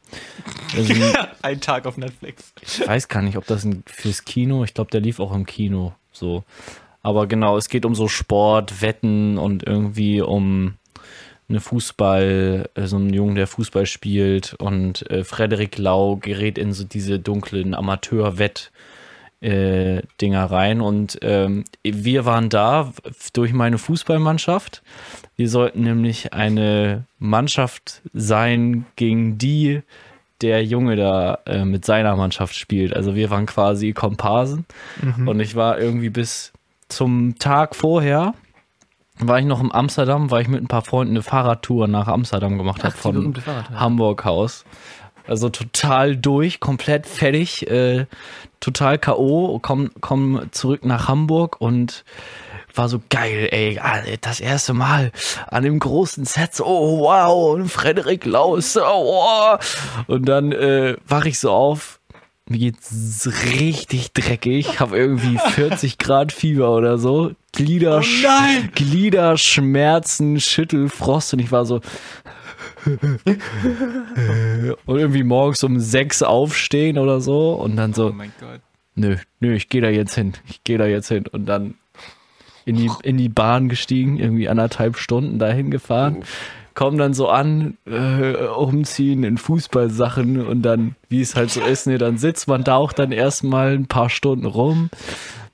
Also, 0.75 0.93
ein 1.41 1.61
Tag 1.61 1.85
auf 1.85 1.97
Netflix. 1.97 2.53
Ich 2.61 2.87
weiß 2.87 3.07
gar 3.07 3.21
nicht, 3.21 3.37
ob 3.37 3.45
das 3.45 3.63
ein, 3.63 3.83
fürs 3.85 4.25
Kino, 4.25 4.63
ich 4.63 4.73
glaube, 4.73 4.91
der 4.91 5.01
lief 5.01 5.19
auch 5.19 5.33
im 5.33 5.45
Kino. 5.45 5.93
So. 6.11 6.43
Aber 7.03 7.27
genau, 7.27 7.57
es 7.57 7.69
geht 7.69 7.85
um 7.85 7.95
so 7.95 8.07
Sport, 8.07 8.81
Wetten 8.81 9.37
und 9.37 9.63
irgendwie 9.63 10.21
um 10.21 10.75
eine 11.51 11.61
Fußball, 11.61 12.69
äh, 12.73 12.87
so 12.87 12.95
einen 12.95 13.13
Jungen, 13.13 13.35
der 13.35 13.47
Fußball 13.47 13.85
spielt 13.85 14.55
und 14.55 15.09
äh, 15.11 15.23
Frederik 15.23 15.77
Lau 15.77 16.15
gerät 16.15 16.57
in 16.57 16.73
so 16.73 16.83
diese 16.83 17.19
dunklen 17.19 17.75
Amateur-Wett- 17.75 18.71
äh, 19.41 20.03
Dinger 20.21 20.45
rein 20.45 20.81
und 20.81 21.17
ähm, 21.23 21.65
wir 21.83 22.25
waren 22.25 22.49
da 22.49 22.93
durch 23.33 23.53
meine 23.53 23.79
Fußballmannschaft. 23.79 24.83
Wir 25.35 25.49
sollten 25.49 25.81
nämlich 25.81 26.33
eine 26.33 27.05
Mannschaft 27.17 28.03
sein, 28.13 28.85
gegen 28.95 29.39
die 29.39 29.81
der 30.41 30.63
Junge 30.63 30.95
da 30.95 31.39
äh, 31.45 31.65
mit 31.65 31.85
seiner 31.85 32.15
Mannschaft 32.15 32.55
spielt. 32.55 32.95
Also 32.95 33.15
wir 33.15 33.29
waren 33.29 33.45
quasi 33.47 33.93
Komparsen 33.93 34.65
mhm. 35.01 35.27
und 35.27 35.39
ich 35.39 35.55
war 35.55 35.79
irgendwie 35.79 36.09
bis 36.09 36.53
zum 36.87 37.37
Tag 37.39 37.75
vorher 37.75 38.33
war 39.27 39.39
ich 39.39 39.45
noch 39.45 39.61
in 39.61 39.71
Amsterdam, 39.71 40.31
weil 40.31 40.41
ich 40.41 40.47
mit 40.47 40.61
ein 40.61 40.67
paar 40.67 40.81
Freunden 40.81 41.13
eine 41.13 41.23
Fahrradtour 41.23 41.87
nach 41.87 42.07
Amsterdam 42.07 42.57
gemacht 42.57 42.83
habe 42.83 42.95
von 42.95 43.33
Hamburg 43.73 44.25
Haus. 44.25 44.65
Also 45.27 45.49
total 45.49 46.17
durch, 46.17 46.59
komplett 46.59 47.05
fertig, 47.05 47.69
äh, 47.69 48.05
total 48.59 48.97
K.O., 48.97 49.59
komm, 49.61 49.91
komm 50.01 50.47
zurück 50.51 50.83
nach 50.83 51.07
Hamburg 51.07 51.61
und 51.61 52.03
war 52.75 52.89
so 52.89 53.01
geil, 53.09 53.47
ey, 53.51 53.79
das 54.19 54.39
erste 54.39 54.73
Mal 54.73 55.11
an 55.47 55.63
dem 55.63 55.79
großen 55.79 56.25
Set, 56.25 56.55
so, 56.55 56.65
oh, 56.65 56.99
wow, 57.01 57.53
und 57.53 57.69
Frederik 57.69 58.25
Laus, 58.25 58.77
oh, 58.77 59.55
und 60.07 60.25
dann 60.25 60.51
äh, 60.51 60.97
wach 61.07 61.25
ich 61.25 61.39
so 61.39 61.51
auf, 61.51 62.00
mir 62.51 62.59
geht's 62.59 63.29
richtig 63.59 64.11
dreckig, 64.13 64.79
habe 64.79 64.97
irgendwie 64.97 65.37
40 65.37 65.97
Grad 65.97 66.31
Fieber 66.31 66.75
oder 66.75 66.97
so, 66.97 67.31
Glieder, 67.53 68.01
oh 68.01 68.67
Gliederschmerzen, 68.75 70.39
Schüttelfrost. 70.39 71.33
Und 71.33 71.39
ich 71.39 71.51
war 71.51 71.65
so, 71.65 71.81
und 74.85 74.97
irgendwie 74.97 75.23
morgens 75.23 75.63
um 75.63 75.79
sechs 75.79 76.23
aufstehen 76.23 76.97
oder 76.97 77.21
so. 77.21 77.53
Und 77.53 77.75
dann 77.75 77.93
so, 77.93 78.07
oh 78.07 78.13
mein 78.13 78.31
Gott. 78.39 78.61
nö, 78.95 79.17
nö, 79.39 79.53
ich 79.53 79.69
gehe 79.69 79.81
da 79.81 79.89
jetzt 79.89 80.15
hin, 80.15 80.33
ich 80.49 80.63
gehe 80.63 80.77
da 80.77 80.85
jetzt 80.85 81.07
hin. 81.07 81.25
Und 81.27 81.45
dann 81.45 81.75
in 82.65 82.75
die, 82.75 82.89
in 83.03 83.17
die 83.17 83.29
Bahn 83.29 83.69
gestiegen, 83.69 84.19
irgendwie 84.19 84.47
anderthalb 84.47 84.97
Stunden 84.97 85.39
dahin 85.39 85.71
gefahren, 85.71 86.23
kommen 86.73 86.97
dann 86.97 87.13
so 87.13 87.27
an, 87.27 87.77
äh, 87.85 88.45
umziehen 88.47 89.23
in 89.23 89.37
Fußballsachen 89.37 90.45
und 90.45 90.61
dann, 90.61 90.95
wie 91.09 91.21
es 91.21 91.35
halt 91.35 91.51
so 91.51 91.61
ist, 91.61 91.87
ne, 91.87 91.97
dann 91.97 92.17
sitzt 92.17 92.47
man 92.47 92.63
da 92.63 92.75
auch 92.75 92.93
dann 92.93 93.11
erstmal 93.11 93.73
ein 93.73 93.87
paar 93.87 94.09
Stunden 94.09 94.45
rum. 94.45 94.89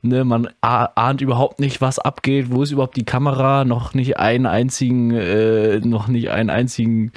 Ne, 0.03 0.23
man 0.23 0.47
ahnt 0.61 1.21
überhaupt 1.21 1.59
nicht, 1.59 1.81
was 1.81 1.97
abgeht, 1.97 2.51
wo 2.51 2.61
ist 2.61 2.71
überhaupt 2.71 2.97
die 2.97 3.05
Kamera, 3.05 3.65
noch 3.65 3.93
nicht 3.93 4.17
einen 4.17 4.45
einzigen, 4.45 5.11
äh, 5.11 5.79
noch 5.79 6.07
nicht 6.07 6.29
einen 6.29 6.51
einzigen 6.51 7.11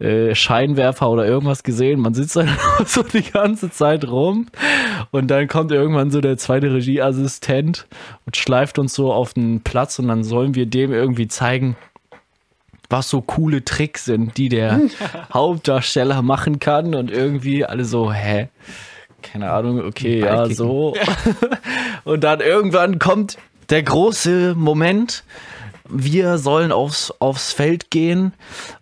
äh, 0.00 0.34
Scheinwerfer 0.34 1.10
oder 1.10 1.26
irgendwas 1.26 1.64
gesehen. 1.64 2.00
Man 2.00 2.14
sitzt 2.14 2.36
dann 2.36 2.48
so 2.86 3.02
die 3.02 3.22
ganze 3.22 3.70
Zeit 3.70 4.08
rum 4.08 4.46
und 5.10 5.28
dann 5.28 5.48
kommt 5.48 5.72
irgendwann 5.72 6.10
so 6.10 6.20
der 6.20 6.38
zweite 6.38 6.72
Regieassistent 6.72 7.86
und 8.24 8.36
schleift 8.36 8.78
uns 8.78 8.94
so 8.94 9.12
auf 9.12 9.34
den 9.34 9.60
Platz 9.62 9.98
und 9.98 10.08
dann 10.08 10.22
sollen 10.24 10.54
wir 10.54 10.66
dem 10.66 10.92
irgendwie 10.92 11.28
zeigen, 11.28 11.76
was 12.90 13.10
so 13.10 13.20
coole 13.20 13.64
Tricks 13.64 14.04
sind, 14.04 14.36
die 14.36 14.48
der 14.48 14.80
Hauptdarsteller 15.32 16.22
machen 16.22 16.58
kann 16.58 16.94
und 16.94 17.10
irgendwie 17.10 17.64
alle 17.64 17.84
so, 17.84 18.12
hä? 18.12 18.48
Keine 19.22 19.50
Ahnung, 19.50 19.84
okay, 19.84 20.20
ja, 20.20 20.48
so. 20.48 20.94
und 22.04 22.24
dann 22.24 22.40
irgendwann 22.40 22.98
kommt 22.98 23.36
der 23.68 23.82
große 23.82 24.54
Moment, 24.56 25.24
wir 25.88 26.38
sollen 26.38 26.72
aufs, 26.72 27.12
aufs 27.18 27.52
Feld 27.52 27.90
gehen 27.90 28.32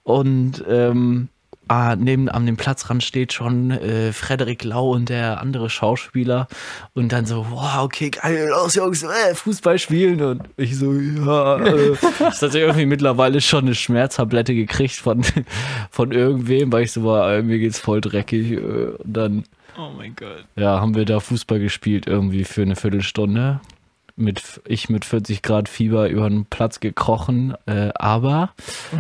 und 0.03 0.63
ähm, 0.69 1.29
ah, 1.69 1.97
neben 1.97 2.29
an 2.29 2.47
dem 2.47 2.57
Platzrand 2.57 3.03
steht 3.03 3.33
schon 3.33 3.71
äh, 3.71 4.13
Frederik 4.13 4.65
Lau 4.65 4.91
und 4.91 5.09
der 5.09 5.41
andere 5.41 5.71
Schauspieler 5.71 6.49
und 6.95 7.13
dann 7.13 7.27
so, 7.27 7.47
wow, 7.51 7.83
okay, 7.83 8.11
geil, 8.11 8.49
los 8.51 8.75
Jungs, 8.75 9.03
äh, 9.03 9.35
Fußball 9.35 9.79
spielen 9.79 10.23
und 10.23 10.43
ich 10.57 10.77
so, 10.77 10.93
ja, 10.93 11.59
äh, 11.59 11.93
ich 12.33 12.43
hatte 12.43 12.59
irgendwie 12.59 12.87
mittlerweile 12.87 13.41
schon 13.41 13.65
eine 13.65 13.75
Schmerztablette 13.75 14.55
gekriegt 14.55 14.97
von, 14.97 15.25
von 15.91 16.13
irgendwem, 16.13 16.73
weil 16.73 16.85
ich 16.85 16.93
so 16.93 17.05
war, 17.05 17.43
mir 17.43 17.59
geht's 17.59 17.79
voll 17.79 18.01
dreckig 18.01 18.53
äh, 18.53 18.57
und 18.57 18.99
dann 19.05 19.45
Oh 19.79 19.91
mein 19.95 20.17
Gott. 20.17 20.47
Ja, 20.57 20.81
haben 20.81 20.95
wir 20.95 21.05
da 21.05 21.21
Fußball 21.21 21.59
gespielt 21.59 22.07
irgendwie 22.07 22.45
für 22.45 22.63
eine 22.63 22.77
Viertelstunde 22.77 23.61
mit 24.17 24.63
ich 24.67 24.89
mit 24.89 25.05
40 25.05 25.43
Grad 25.43 25.69
Fieber 25.69 26.09
über 26.09 26.29
den 26.29 26.47
Platz 26.47 26.81
gekrochen, 26.81 27.55
äh, 27.67 27.91
aber. 27.95 28.55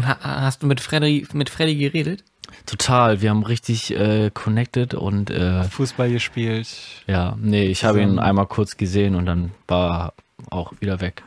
Ha 0.07 0.19
hast 0.21 0.63
du 0.63 0.67
mit 0.67 0.81
Freddy, 0.81 1.27
mit 1.33 1.51
Freddy 1.51 1.77
geredet? 1.77 2.23
Total, 2.67 3.23
wir 3.23 3.31
haben 3.31 3.45
richtig 3.45 3.93
äh, 3.93 4.31
connected 4.35 4.95
und 4.95 5.31
äh, 5.31 5.65
Fußball 5.65 6.11
gespielt. 6.11 6.69
Ja, 7.07 7.37
nee, 7.41 7.67
ich 7.67 7.85
habe 7.85 8.03
ihn 8.03 8.19
einmal 8.19 8.47
kurz 8.47 8.77
gesehen 8.77 9.15
und 9.15 9.27
dann 9.27 9.53
war 9.69 10.15
auch 10.51 10.73
wieder 10.81 11.01
weg. 11.01 11.23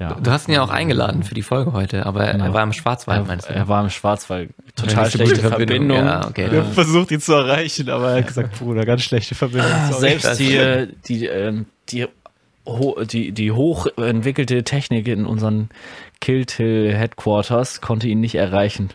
Ja. 0.00 0.14
Du 0.14 0.30
hast 0.30 0.48
ihn 0.48 0.54
ja 0.54 0.62
auch 0.62 0.70
eingeladen 0.70 1.22
für 1.22 1.34
die 1.34 1.42
Folge 1.42 1.72
heute, 1.74 2.06
aber 2.06 2.32
genau. 2.32 2.46
er 2.46 2.54
war 2.54 2.62
im 2.62 2.72
Schwarzwald, 2.72 3.26
meinst 3.26 3.50
du? 3.50 3.54
Er 3.54 3.68
war 3.68 3.84
im 3.84 3.90
Schwarzwald. 3.90 4.50
Total 4.74 5.10
schlechte 5.10 5.36
Verbindung. 5.36 5.78
Verbindung. 5.78 6.06
Ja, 6.06 6.26
okay. 6.26 6.50
Wir 6.50 6.62
haben 6.64 6.72
versucht, 6.72 7.10
ihn 7.10 7.20
zu 7.20 7.34
erreichen, 7.34 7.90
aber 7.90 8.12
er 8.12 8.16
hat 8.18 8.26
gesagt, 8.26 8.58
Bruder, 8.58 8.86
ganz 8.86 9.02
schlechte 9.02 9.34
Verbindung. 9.34 9.70
Sorry. 9.90 10.00
Selbst 10.00 10.40
die, 10.40 10.88
die, 11.06 11.26
ähm, 11.26 11.66
die 11.90 12.06
die, 13.10 13.32
die 13.32 13.52
hochentwickelte 13.52 14.62
Technik 14.64 15.08
in 15.08 15.26
unseren 15.26 15.70
Kilt 16.20 16.52
Hill 16.52 16.94
Headquarters 16.94 17.80
konnte 17.80 18.08
ihn 18.08 18.20
nicht 18.20 18.34
erreichen. 18.34 18.90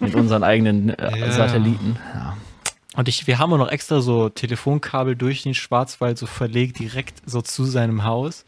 Mit 0.00 0.14
unseren 0.14 0.42
eigenen 0.42 0.90
äh, 0.90 1.18
ja. 1.18 1.30
Satelliten. 1.30 1.96
Ja. 2.14 2.36
Und 2.96 3.08
ich, 3.08 3.26
wir 3.26 3.38
haben 3.38 3.52
auch 3.52 3.58
noch 3.58 3.70
extra 3.70 4.00
so 4.00 4.28
Telefonkabel 4.28 5.16
durch 5.16 5.42
den 5.42 5.54
Schwarzwald 5.54 6.18
so 6.18 6.26
verlegt, 6.26 6.78
direkt 6.78 7.22
so 7.26 7.42
zu 7.42 7.64
seinem 7.64 8.04
Haus. 8.04 8.44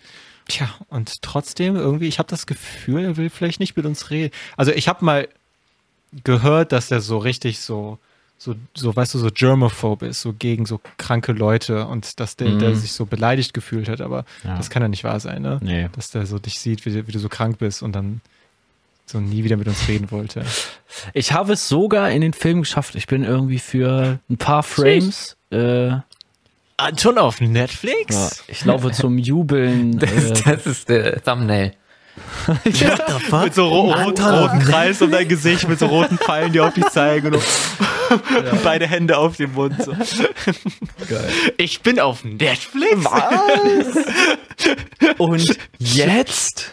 Tja, 0.48 0.70
und 0.88 1.20
trotzdem 1.20 1.76
irgendwie, 1.76 2.08
ich 2.08 2.18
habe 2.18 2.30
das 2.30 2.46
Gefühl, 2.46 3.04
er 3.04 3.16
will 3.18 3.28
vielleicht 3.28 3.60
nicht 3.60 3.76
mit 3.76 3.84
uns 3.84 4.10
reden. 4.10 4.34
Also 4.56 4.72
ich 4.72 4.88
habe 4.88 5.04
mal 5.04 5.28
gehört, 6.24 6.72
dass 6.72 6.90
er 6.90 7.02
so 7.02 7.18
richtig 7.18 7.60
so 7.60 7.98
so, 8.40 8.54
so, 8.72 8.94
weißt 8.94 9.14
du, 9.14 9.18
so 9.18 9.30
germophobe 9.34 10.06
ist, 10.06 10.22
so 10.22 10.32
gegen 10.32 10.64
so 10.64 10.80
kranke 10.96 11.32
Leute 11.32 11.86
und 11.86 12.20
dass 12.20 12.36
der, 12.36 12.50
mhm. 12.50 12.58
der 12.60 12.76
sich 12.76 12.92
so 12.92 13.04
beleidigt 13.04 13.52
gefühlt 13.52 13.88
hat, 13.88 14.00
aber 14.00 14.24
ja. 14.44 14.56
das 14.56 14.70
kann 14.70 14.80
ja 14.80 14.88
nicht 14.88 15.02
wahr 15.02 15.18
sein, 15.18 15.42
ne? 15.42 15.58
Nee. 15.60 15.88
Dass 15.92 16.12
der 16.12 16.24
so 16.24 16.38
dich 16.38 16.60
sieht, 16.60 16.86
wie, 16.86 17.06
wie, 17.06 17.12
du 17.12 17.18
so 17.18 17.28
krank 17.28 17.58
bist 17.58 17.82
und 17.82 17.92
dann 17.92 18.20
so 19.06 19.18
nie 19.18 19.42
wieder 19.42 19.56
mit 19.56 19.66
uns 19.66 19.88
reden 19.88 20.12
wollte. 20.12 20.44
Ich 21.14 21.32
habe 21.32 21.54
es 21.54 21.68
sogar 21.68 22.10
in 22.10 22.20
den 22.20 22.32
Film 22.32 22.60
geschafft. 22.60 22.94
Ich 22.94 23.08
bin 23.08 23.24
irgendwie 23.24 23.58
für 23.58 24.20
ein 24.30 24.36
paar 24.36 24.62
Frames. 24.62 25.36
Äh, 25.50 25.90
ah, 26.76 26.90
schon 26.96 27.18
auf 27.18 27.40
Netflix? 27.40 28.14
Ja, 28.14 28.30
ich 28.52 28.64
laufe 28.64 28.92
zum 28.92 29.18
Jubeln. 29.18 29.98
Das, 29.98 30.12
äh, 30.12 30.42
das 30.44 30.66
ist 30.66 30.88
der 30.88 31.24
Thumbnail. 31.24 31.72
ja, 32.64 32.98
mit 33.44 33.54
so 33.54 33.68
ro 33.68 33.92
roten, 33.92 34.24
roten 34.24 34.58
Kreis 34.60 35.00
um 35.02 35.10
dein 35.10 35.28
Gesicht, 35.28 35.68
mit 35.68 35.78
so 35.78 35.86
roten 35.86 36.18
Pfeilen, 36.18 36.52
die 36.52 36.60
auf 36.60 36.74
dich 36.74 36.86
zeigen 36.86 37.34
und 37.34 37.42
ja. 38.10 38.54
beide 38.64 38.86
Hände 38.86 39.18
auf 39.18 39.36
dem 39.36 39.52
Mund. 39.52 39.82
So. 39.82 39.92
Geil. 39.92 41.32
Ich 41.56 41.80
bin 41.80 42.00
auf 42.00 42.24
Netflix. 42.24 43.04
Was? 43.04 44.04
Und 45.18 45.58
jetzt? 45.78 46.72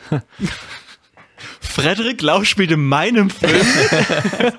Frederik 1.59 2.21
Lau 2.21 2.43
spielt 2.43 2.71
in 2.71 2.85
meinem 2.85 3.29
Film. 3.29 3.65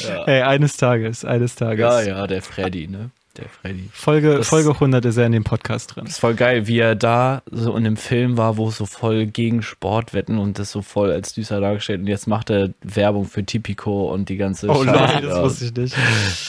ja. 0.00 0.24
Hey, 0.26 0.42
eines 0.42 0.76
Tages, 0.76 1.24
eines 1.24 1.54
Tages. 1.54 1.80
Ja, 1.80 2.00
ja, 2.02 2.26
der 2.26 2.42
Freddy, 2.42 2.88
ne? 2.88 3.10
Der 3.38 3.48
Freddy. 3.48 3.88
Folge, 3.92 4.42
Folge 4.42 4.70
100 4.70 5.04
ist 5.04 5.16
er 5.16 5.26
in 5.26 5.32
dem 5.32 5.44
Podcast 5.44 5.94
drin. 5.94 6.04
Das 6.04 6.14
ist 6.14 6.20
voll 6.20 6.34
geil, 6.34 6.66
wie 6.66 6.78
er 6.78 6.94
da 6.94 7.42
so 7.50 7.76
in 7.76 7.84
dem 7.84 7.96
Film 7.96 8.36
war, 8.36 8.56
wo 8.56 8.68
es 8.68 8.76
so 8.76 8.86
voll 8.86 9.26
gegen 9.26 9.62
Sport 9.62 10.14
wetten 10.14 10.38
und 10.38 10.58
das 10.58 10.72
so 10.72 10.82
voll 10.82 11.10
als 11.12 11.34
düster 11.34 11.60
dargestellt 11.60 12.00
und 12.00 12.06
jetzt 12.06 12.26
macht 12.26 12.50
er 12.50 12.70
Werbung 12.82 13.26
für 13.26 13.44
Tipico 13.44 14.12
und 14.12 14.28
die 14.28 14.36
ganze 14.36 14.68
Oh 14.68 14.84
nein, 14.84 15.22
das 15.22 15.42
wusste 15.42 15.64
ich 15.66 15.74
nicht. 15.74 15.96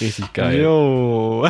Richtig 0.02 0.34
geil. 0.34 0.62
Jo. 0.62 1.48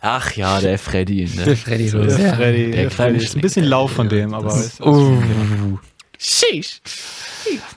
Ach 0.00 0.32
ja, 0.32 0.60
der 0.60 0.78
Freddy. 0.78 1.28
Ne? 1.34 1.44
Der 1.44 1.56
Freddy. 1.56 1.88
So, 1.88 2.04
der, 2.04 2.16
der 2.16 2.34
Freddy. 2.34 2.70
Der, 2.70 2.82
der 2.82 2.90
Freddy 2.90 3.16
ist 3.18 3.36
ein 3.36 3.40
bisschen 3.40 3.64
lau 3.64 3.86
von 3.86 4.08
dem, 4.08 4.34
aber... 4.34 4.54
Ist, 4.54 4.80
uh. 4.80 5.78
Sheesh. 6.18 6.80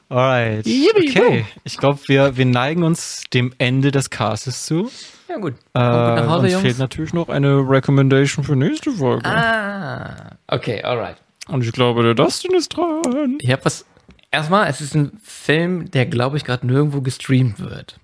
Alright. 0.08 0.66
Okay, 0.66 1.46
ich 1.64 1.78
glaube, 1.78 2.00
wir, 2.08 2.38
wir 2.38 2.46
neigen 2.46 2.84
uns 2.84 3.24
dem 3.34 3.54
Ende 3.58 3.92
des 3.92 4.10
Castes 4.10 4.66
zu. 4.66 4.90
Ja, 5.30 5.38
gut. 5.38 5.54
Äh, 5.76 5.80
nach 5.80 6.28
Hause, 6.28 6.44
uns 6.46 6.52
Jungs. 6.54 6.62
fehlt 6.64 6.80
natürlich 6.80 7.14
noch 7.14 7.30
eine 7.30 7.58
Recommendation 7.58 8.44
für 8.44 8.56
nächste 8.56 8.92
Folge. 8.92 9.26
Ah, 9.26 10.32
okay, 10.48 10.84
alright. 10.84 11.18
Und 11.48 11.64
ich 11.64 11.72
glaube, 11.72 12.04
der 12.04 12.16
Dustin 12.16 12.56
ist 12.56 12.70
dran. 12.70 13.38
Ich 13.40 13.52
habe 13.52 13.64
was. 13.66 13.86
Erstmal, 14.32 14.68
es 14.70 14.82
ist 14.82 14.96
ein 14.96 15.12
Film, 15.24 15.90
der, 15.92 16.06
glaube 16.06 16.38
ich, 16.38 16.44
gerade 16.44 16.66
nirgendwo 16.66 17.02
gestreamt 17.02 17.60
wird. 17.60 18.00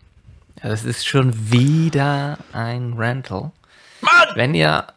Ja, 0.63 0.69
das 0.69 0.83
ist 0.83 1.05
schon 1.07 1.51
wieder 1.51 2.37
ein 2.53 2.93
Rental. 2.93 3.51
Mann! 4.01 4.29
Wenn 4.35 4.55
ihr 4.55 4.87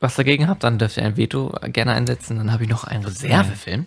was 0.00 0.16
dagegen 0.16 0.48
habt, 0.48 0.64
dann 0.64 0.78
dürft 0.78 0.98
ihr 0.98 1.04
ein 1.04 1.16
Veto 1.16 1.54
gerne 1.72 1.92
einsetzen. 1.92 2.36
Dann 2.36 2.52
habe 2.52 2.64
ich 2.64 2.68
noch 2.68 2.84
einen 2.84 3.04
Reservefilm. 3.04 3.86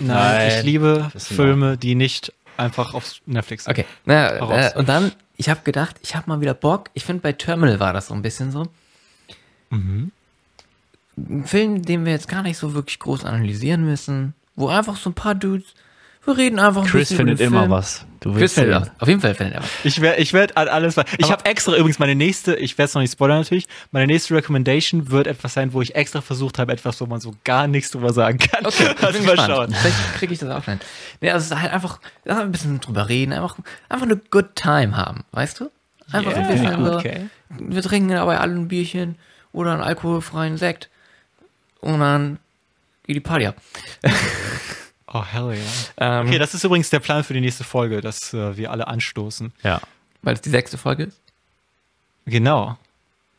Nein, 0.00 0.08
Nein. 0.08 0.48
ich 0.48 0.64
liebe 0.64 1.10
Filme, 1.16 1.76
die 1.76 1.94
nicht 1.94 2.32
einfach 2.56 2.94
auf 2.94 3.16
Netflix 3.26 3.64
sind. 3.64 3.72
Okay, 3.72 3.84
naja, 4.06 4.70
äh, 4.70 4.78
und 4.78 4.88
dann 4.88 5.12
ich 5.42 5.48
habe 5.48 5.62
gedacht, 5.64 5.96
ich 6.04 6.14
habe 6.14 6.28
mal 6.28 6.40
wieder 6.40 6.54
Bock. 6.54 6.90
Ich 6.94 7.04
finde, 7.04 7.20
bei 7.20 7.32
Terminal 7.32 7.80
war 7.80 7.92
das 7.92 8.06
so 8.06 8.14
ein 8.14 8.22
bisschen 8.22 8.52
so. 8.52 8.68
Mhm. 9.70 10.12
Ein 11.16 11.44
Film, 11.46 11.82
den 11.82 12.04
wir 12.04 12.12
jetzt 12.12 12.28
gar 12.28 12.44
nicht 12.44 12.56
so 12.56 12.74
wirklich 12.74 13.00
groß 13.00 13.24
analysieren 13.24 13.84
müssen, 13.84 14.34
wo 14.54 14.68
einfach 14.68 14.96
so 14.96 15.10
ein 15.10 15.14
paar 15.14 15.34
Dudes 15.34 15.74
wir 16.24 16.36
reden 16.36 16.60
einfach 16.60 16.82
ein 16.82 16.88
Chris 16.88 17.08
bisschen 17.08 17.16
findet 17.16 17.40
immer 17.40 17.68
was. 17.68 18.06
Du 18.20 18.32
Chris 18.32 18.52
findet 18.52 18.82
was. 18.82 18.90
Auf 19.00 19.08
jeden 19.08 19.20
Fall 19.20 19.34
findet 19.34 19.56
er 19.56 19.62
was. 19.62 19.70
Ich 19.82 20.00
werde 20.00 20.22
ich 20.22 20.32
werd 20.32 20.56
alles. 20.56 20.96
Ich 21.18 21.32
habe 21.32 21.44
extra 21.44 21.76
übrigens 21.76 21.98
meine 21.98 22.14
nächste, 22.14 22.54
ich 22.54 22.78
werde 22.78 22.88
es 22.88 22.94
noch 22.94 23.02
nicht 23.02 23.12
spoilern 23.12 23.38
natürlich, 23.38 23.66
meine 23.90 24.06
nächste 24.06 24.34
Recommendation 24.34 25.10
wird 25.10 25.26
etwas 25.26 25.54
sein, 25.54 25.72
wo 25.72 25.82
ich 25.82 25.96
extra 25.96 26.20
versucht 26.20 26.60
habe, 26.60 26.72
etwas, 26.72 27.00
wo 27.00 27.06
man 27.06 27.20
so 27.20 27.34
gar 27.42 27.66
nichts 27.66 27.90
drüber 27.90 28.12
sagen 28.12 28.38
kann. 28.38 28.64
Okay, 28.64 28.94
also 29.02 29.22
mal 29.24 29.36
schauen. 29.36 29.72
Vielleicht 29.72 30.14
kriege 30.14 30.32
ich 30.32 30.38
das 30.38 30.50
auch 30.50 30.68
rein. 30.68 30.78
Nee, 31.20 31.30
also 31.30 31.44
es 31.44 31.50
ist 31.50 31.60
halt 31.60 31.72
einfach, 31.72 31.98
ein 32.24 32.52
bisschen 32.52 32.80
drüber 32.80 33.08
reden, 33.08 33.32
einfach, 33.32 33.56
einfach 33.88 34.06
eine 34.06 34.16
good 34.16 34.54
time 34.54 34.96
haben, 34.96 35.24
weißt 35.32 35.58
du? 35.58 35.70
Einfach 36.12 36.32
yeah, 36.32 36.40
ein 36.40 36.48
bisschen 36.48 36.88
okay. 36.88 37.26
wir 37.48 37.82
trinken 37.82 38.10
dabei 38.10 38.38
alle 38.38 38.54
ein 38.54 38.68
Bierchen 38.68 39.16
oder 39.52 39.72
einen 39.72 39.82
alkoholfreien 39.82 40.56
Sekt 40.56 40.88
und 41.80 41.98
dann 42.00 42.38
geht 43.06 43.16
die 43.16 43.20
Party 43.20 43.46
ab. 43.46 43.56
Oh, 45.12 45.24
hell 45.24 45.52
yeah. 45.52 46.20
Ähm, 46.20 46.26
okay, 46.26 46.38
das 46.38 46.54
ist 46.54 46.64
übrigens 46.64 46.88
der 46.90 47.00
Plan 47.00 47.22
für 47.22 47.34
die 47.34 47.40
nächste 47.40 47.64
Folge, 47.64 48.00
dass 48.00 48.32
äh, 48.32 48.56
wir 48.56 48.70
alle 48.70 48.86
anstoßen. 48.86 49.52
Ja. 49.62 49.80
Weil 50.22 50.34
es 50.34 50.40
die 50.40 50.50
sechste 50.50 50.78
Folge 50.78 51.04
ist? 51.04 51.20
Genau. 52.24 52.78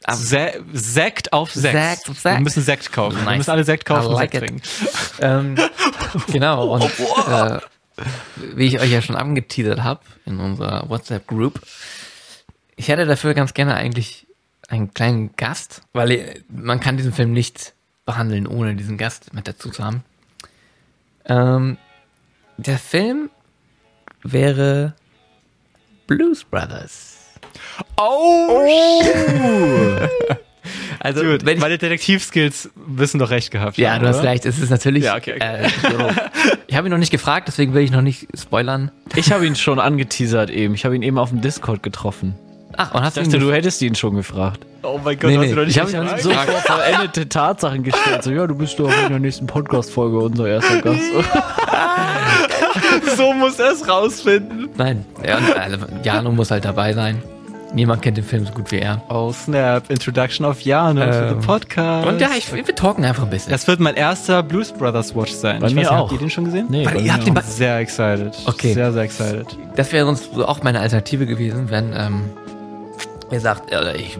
Ah, 0.04 0.16
Se 0.16 0.64
Sekt 0.74 1.32
auf 1.34 1.52
Sekt. 1.54 1.74
Sekt 1.74 2.10
auf 2.10 2.20
Sekt. 2.20 2.38
Wir 2.38 2.44
müssen 2.44 2.62
Sekt 2.64 2.92
kaufen. 2.92 3.16
Nice. 3.20 3.26
Wir 3.30 3.38
müssen 3.38 3.52
alle 3.52 3.64
Sekt 3.64 3.86
kaufen 3.86 4.12
like 4.12 4.34
und 4.34 4.40
Sekt 4.40 4.46
trinken. 4.46 4.62
ähm, 5.22 5.56
genau, 6.32 6.76
und 6.76 6.84
äh, 6.84 7.60
wie 8.56 8.66
ich 8.68 8.80
euch 8.80 8.92
ja 8.92 9.02
schon 9.02 9.16
angeteasert 9.16 9.82
habe 9.84 10.02
in 10.26 10.40
unserer 10.40 10.90
WhatsApp-Group, 10.90 11.62
ich 12.76 12.90
hätte 12.90 13.06
dafür 13.06 13.34
ganz 13.34 13.54
gerne 13.54 13.76
eigentlich 13.76 14.28
einen 14.68 14.94
kleinen 14.94 15.36
Gast, 15.38 15.82
weil 15.94 16.44
man 16.50 16.80
kann 16.80 16.98
diesen 16.98 17.14
Film 17.14 17.32
nicht 17.32 17.74
behandeln, 18.06 18.48
ohne 18.48 18.76
diesen 18.76 18.98
Gast 18.98 19.34
mit 19.34 19.48
dazu 19.48 19.70
zu 19.70 19.84
haben. 19.84 20.04
Ähm, 21.26 21.78
der 22.58 22.78
Film 22.78 23.30
wäre 24.24 24.94
Blues 26.08 26.44
Brothers. 26.44 27.18
Oh! 27.98 28.48
oh. 28.50 30.08
Also, 31.00 31.22
Dude, 31.22 31.46
wenn 31.46 31.56
ich, 31.56 31.62
meine 31.62 31.78
Detektivskills 31.78 32.70
wissen 32.76 33.20
doch 33.20 33.30
recht 33.30 33.52
gehabt. 33.52 33.78
Ja, 33.78 34.00
du 34.00 34.08
hast 34.08 34.24
recht. 34.24 34.46
Es 34.46 34.60
ist 34.60 34.70
natürlich. 34.70 35.04
Ja, 35.04 35.18
okay, 35.18 35.34
okay. 35.36 35.66
Äh, 35.66 35.70
so. 35.82 36.10
ich 36.68 36.76
habe 36.78 36.88
ihn 36.88 36.92
noch 36.92 36.98
nicht 36.98 37.12
gefragt, 37.12 37.50
deswegen 37.50 37.74
will 37.74 37.84
ich 37.84 37.92
noch 37.92 38.02
nicht 38.02 38.28
spoilern. 38.38 38.90
Ich 39.16 39.34
habe 39.34 39.46
ihn 39.46 39.58
schon 39.58 39.80
angeteasert 39.80 40.50
eben. 40.50 40.74
Ich 40.76 40.86
habe 40.86 40.96
ihn 40.96 41.02
eben 41.02 41.18
auf 41.18 41.30
dem 41.30 41.42
Discord 41.42 41.84
getroffen. 41.84 42.36
Ach, 42.78 42.94
und 42.94 43.02
hast 43.02 43.18
ich 43.18 43.26
dachte, 43.26 43.40
du 43.40 43.52
hättest 43.52 43.82
ihn 43.82 43.96
schon 43.96 44.16
gefragt. 44.16 44.66
Oh 44.84 45.00
mein 45.02 45.18
Gott, 45.18 45.32
nee, 45.32 45.38
nee. 45.38 45.46
hast 45.46 45.52
du 45.52 45.56
noch 45.56 45.66
nicht 45.66 45.78
Ich 45.78 45.80
habe 45.80 45.92
ihn 45.92 46.20
so 46.20 46.32
vor 46.32 46.78
vollendete 46.78 47.30
Tatsachen 47.30 47.84
gestellt. 47.84 48.24
So, 48.24 48.32
ja, 48.32 48.46
du 48.46 48.56
bist 48.56 48.78
doch 48.80 48.92
in 49.04 49.10
der 49.10 49.20
nächsten 49.20 49.48
Podcast-Folge 49.48 50.18
unser 50.18 50.48
erster 50.48 50.82
Gast. 50.82 51.00
so 53.16 53.34
muss 53.34 53.60
er 53.60 53.72
es 53.72 53.88
rausfinden. 53.88 54.70
Nein, 54.76 55.06
ja, 55.26 55.40
Jano 56.04 56.32
muss 56.32 56.52
halt 56.52 56.66
dabei 56.66 56.94
sein. 56.94 57.22
Niemand 57.74 58.04
kennt 58.04 58.18
den 58.18 58.24
Film 58.24 58.46
so 58.46 58.54
gut 58.54 58.72
wie 58.72 58.80
er. 58.80 59.02
Oh 59.10 59.32
snap, 59.32 59.90
Introduction 59.90 60.46
of 60.46 60.62
Jano 60.62 61.02
ähm, 61.02 61.14
für 61.14 61.28
den 61.30 61.40
Podcast. 61.40 62.08
Und 62.08 62.22
ja, 62.22 62.30
ich, 62.38 62.54
wir 62.54 62.64
talken 62.76 63.04
einfach 63.04 63.24
ein 63.24 63.32
bisschen. 63.32 63.52
Das 63.52 63.68
wird 63.68 63.80
mein 63.80 63.96
erster 63.96 64.44
Blues 64.44 64.72
Brothers 64.72 65.16
Watch 65.16 65.32
sein. 65.32 65.60
Bei 65.60 65.68
ich 65.68 65.74
mir 65.74 65.82
weiß, 65.82 65.90
auch. 65.90 66.00
Habt 66.02 66.12
ihr 66.12 66.20
den 66.20 66.30
schon 66.30 66.46
gesehen? 66.46 66.68
Nee, 66.70 66.86
Weil 66.86 67.02
ihr 67.02 67.14
habt 67.14 67.26
den 67.26 67.36
sehr 67.48 67.80
excited. 67.80 68.36
Okay. 68.46 68.74
Sehr, 68.74 68.94
sehr 68.94 69.02
excited. 69.02 69.48
Das 69.76 69.92
wäre 69.92 70.06
sonst 70.06 70.38
auch 70.38 70.62
meine 70.62 70.82
Alternative 70.82 71.26
gewesen, 71.26 71.72
wenn 71.72 71.94
ähm, 71.98 72.30
ihr 73.34 73.40
sagt, 73.40 73.74
ich 73.98 74.18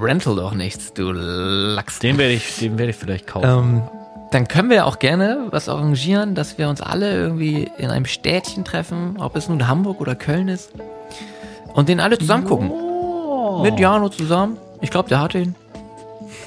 rental 0.00 0.36
doch 0.36 0.52
nichts, 0.52 0.92
du 0.92 1.12
Lachs. 1.12 2.00
Den 2.00 2.18
werde 2.18 2.34
ich, 2.34 2.58
den 2.58 2.76
werde 2.76 2.90
ich 2.90 2.96
vielleicht 2.96 3.26
kaufen. 3.26 3.48
Ähm, 3.48 3.82
dann 4.32 4.48
können 4.48 4.70
wir 4.70 4.86
auch 4.86 4.98
gerne 4.98 5.46
was 5.50 5.68
arrangieren, 5.68 6.34
dass 6.34 6.58
wir 6.58 6.68
uns 6.68 6.80
alle 6.80 7.14
irgendwie 7.14 7.70
in 7.78 7.90
einem 7.90 8.06
Städtchen 8.06 8.64
treffen, 8.64 9.16
ob 9.18 9.36
es 9.36 9.48
nun 9.48 9.68
Hamburg 9.68 10.00
oder 10.00 10.14
Köln 10.14 10.48
ist. 10.48 10.72
Und 11.74 11.88
den 11.88 12.00
alle 12.00 12.18
zusammen 12.18 12.44
gucken. 12.44 12.70
Oh. 12.70 13.60
Mit 13.62 13.78
Jano 13.78 14.08
zusammen. 14.08 14.56
Ich 14.80 14.90
glaube, 14.90 15.08
der 15.08 15.20
hat 15.20 15.34
ihn. 15.34 15.54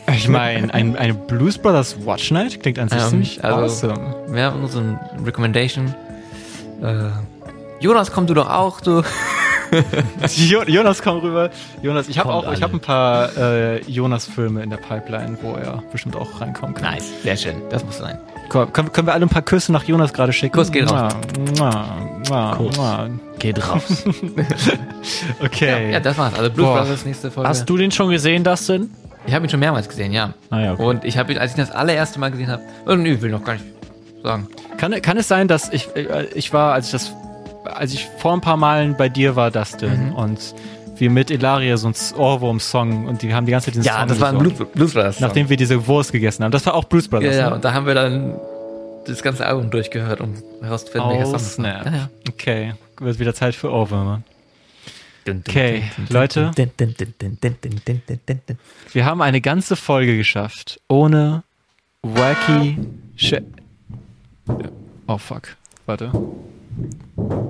Ich 0.07 0.27
meine, 0.27 0.73
ein, 0.73 0.95
eine 0.95 1.13
Blues 1.13 1.57
Brothers 1.57 2.05
Watch 2.05 2.31
Night 2.31 2.59
klingt 2.61 2.77
an 2.79 2.89
sich 2.89 3.01
ähm, 3.01 3.09
ziemlich 3.09 3.43
also, 3.43 3.87
awesome. 3.89 4.15
Wir 4.29 4.43
haben 4.43 4.67
so 4.67 4.79
ein 4.79 4.99
Recommendation. 5.23 5.95
Äh, 6.81 7.09
Jonas, 7.79 8.11
komm 8.11 8.27
du 8.27 8.33
doch 8.33 8.49
auch, 8.49 8.81
du. 8.81 9.03
Jonas, 10.67 11.01
komm 11.01 11.19
rüber. 11.19 11.49
Jonas, 11.81 12.07
ich 12.07 12.19
habe 12.19 12.33
auch, 12.33 12.51
ich 12.51 12.61
habe 12.61 12.73
ein 12.73 12.79
paar 12.79 13.35
äh, 13.37 13.81
Jonas-Filme 13.83 14.63
in 14.63 14.69
der 14.69 14.77
Pipeline, 14.77 15.37
wo 15.41 15.53
er 15.53 15.83
bestimmt 15.91 16.15
auch 16.15 16.41
reinkommen 16.41 16.75
kann. 16.75 16.93
Nice, 16.93 17.11
sehr 17.23 17.37
schön. 17.37 17.55
Das 17.69 17.83
muss 17.83 17.97
sein. 17.97 18.17
Komm, 18.49 18.71
können, 18.73 18.91
können 18.91 19.07
wir 19.07 19.13
alle 19.13 19.25
ein 19.25 19.29
paar 19.29 19.41
Küsse 19.41 19.71
nach 19.71 19.83
Jonas 19.83 20.13
gerade 20.13 20.33
schicken? 20.33 20.55
Kuss 20.55 20.71
geht 20.71 20.89
raus. 20.89 21.13
Kuss 22.57 22.79
geht 23.39 23.67
raus. 23.67 24.03
okay. 25.43 25.69
Ja, 25.69 25.77
ja, 25.93 25.99
das 25.99 26.17
war's. 26.17 26.33
Also 26.33 26.49
Blues 26.51 26.67
Brothers 26.67 27.05
nächste 27.05 27.31
Folge. 27.31 27.49
Hast 27.49 27.69
du 27.69 27.77
den 27.77 27.91
schon 27.91 28.09
gesehen, 28.09 28.43
Dustin? 28.43 28.91
Ich 29.27 29.33
habe 29.33 29.45
ihn 29.45 29.49
schon 29.49 29.59
mehrmals 29.59 29.89
gesehen, 29.89 30.11
ja. 30.11 30.33
Ah, 30.51 30.59
ja 30.59 30.73
okay. 30.73 30.83
Und 30.83 31.03
ich 31.03 31.17
habe 31.17 31.31
ihn, 31.31 31.39
als 31.39 31.51
ich 31.51 31.57
ihn 31.57 31.65
das 31.65 31.71
allererste 31.71 32.19
Mal 32.19 32.29
gesehen 32.29 32.49
habe, 32.49 32.61
oh, 32.85 32.93
nö, 32.93 33.21
will 33.21 33.31
noch 33.31 33.43
gar 33.43 33.53
nicht 33.53 33.65
sagen. 34.21 34.47
Kann, 34.77 35.01
kann 35.01 35.17
es 35.17 35.27
sein, 35.27 35.47
dass 35.47 35.71
ich, 35.71 35.95
äh, 35.95 36.25
ich 36.35 36.53
war, 36.53 36.73
als 36.73 36.87
ich 36.87 36.91
das 36.91 37.13
als 37.65 37.93
ich 37.93 38.07
vor 38.17 38.33
ein 38.33 38.41
paar 38.41 38.57
Malen 38.57 38.95
bei 38.97 39.09
dir 39.09 39.35
war, 39.35 39.51
Dustin, 39.51 40.09
mhm. 40.09 40.15
und 40.15 40.55
wir 40.97 41.09
mit 41.09 41.29
Ilaria 41.29 41.77
so 41.77 41.87
ein 41.87 41.95
Ohrwurm-Song 42.17 43.05
und 43.07 43.21
die 43.21 43.33
haben 43.33 43.45
die 43.45 43.51
ganze 43.51 43.65
Zeit 43.65 43.75
diesen 43.75 43.85
ja, 43.85 43.99
Song 43.99 44.07
das 44.07 44.19
war 44.19 44.29
ein 44.29 44.37
Blues, 44.37 44.53
Blues 44.73 44.93
Brothers. 44.93 45.17
Song. 45.17 45.27
Nachdem 45.27 45.49
wir 45.49 45.57
diese 45.57 45.87
Wurst 45.87 46.11
gegessen 46.11 46.43
haben. 46.43 46.51
Das 46.51 46.65
war 46.65 46.73
auch 46.73 46.85
Blues 46.85 47.07
Brothers. 47.07 47.35
Ja, 47.35 47.41
ja, 47.41 47.49
ne? 47.49 47.55
und 47.55 47.65
da 47.65 47.73
haben 47.73 47.85
wir 47.85 47.95
dann 47.95 48.39
das 49.05 49.21
ganze 49.21 49.45
Album 49.45 49.69
durchgehört, 49.69 50.21
um 50.21 50.33
herauszufinden, 50.61 51.09
oh, 51.09 51.13
welcher 51.13 51.25
Song 51.25 51.39
snap. 51.39 51.85
Ja, 51.85 51.91
ja. 51.91 52.09
Okay, 52.29 52.73
wird 52.99 53.19
wieder 53.19 53.33
Zeit 53.33 53.55
für 53.55 53.71
Ohrwürmer. 53.71 54.21
Okay, 55.27 55.83
Leute, 56.09 56.51
wir 58.93 59.05
haben 59.05 59.21
eine 59.21 59.41
ganze 59.41 59.75
Folge 59.75 60.17
geschafft, 60.17 60.79
ohne 60.87 61.43
wacky 62.03 62.77
Sh 63.15 63.41
Oh 65.07 65.17
fuck, 65.17 65.55
warte. 65.87 66.11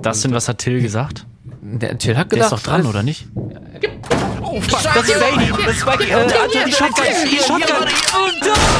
Das 0.02 0.22
sind, 0.22 0.34
was 0.34 0.48
hat 0.48 0.58
Till 0.58 0.80
gesagt? 0.80 1.26
Der 1.62 1.98
Till 1.98 2.16
hat 2.16 2.30
gedacht. 2.30 2.50
Der 2.50 2.58
ist 2.58 2.64
doch 2.64 2.70
dran, 2.70 2.86
oder 2.86 3.02
nicht? 3.02 3.26
Oh, 4.42 4.60
fuck, 4.60 4.82
das 4.82 5.08
ist 5.08 5.18
Zany. 5.18 5.50
Das 5.64 5.76
ist 5.76 5.86
Wacky. 5.86 6.08
Äh, 6.10 6.14
Alter, 6.14 6.64
die 6.66 6.72
Shotgun. 6.72 7.04
Die 7.30 7.36
Shotgun. 7.36 8.76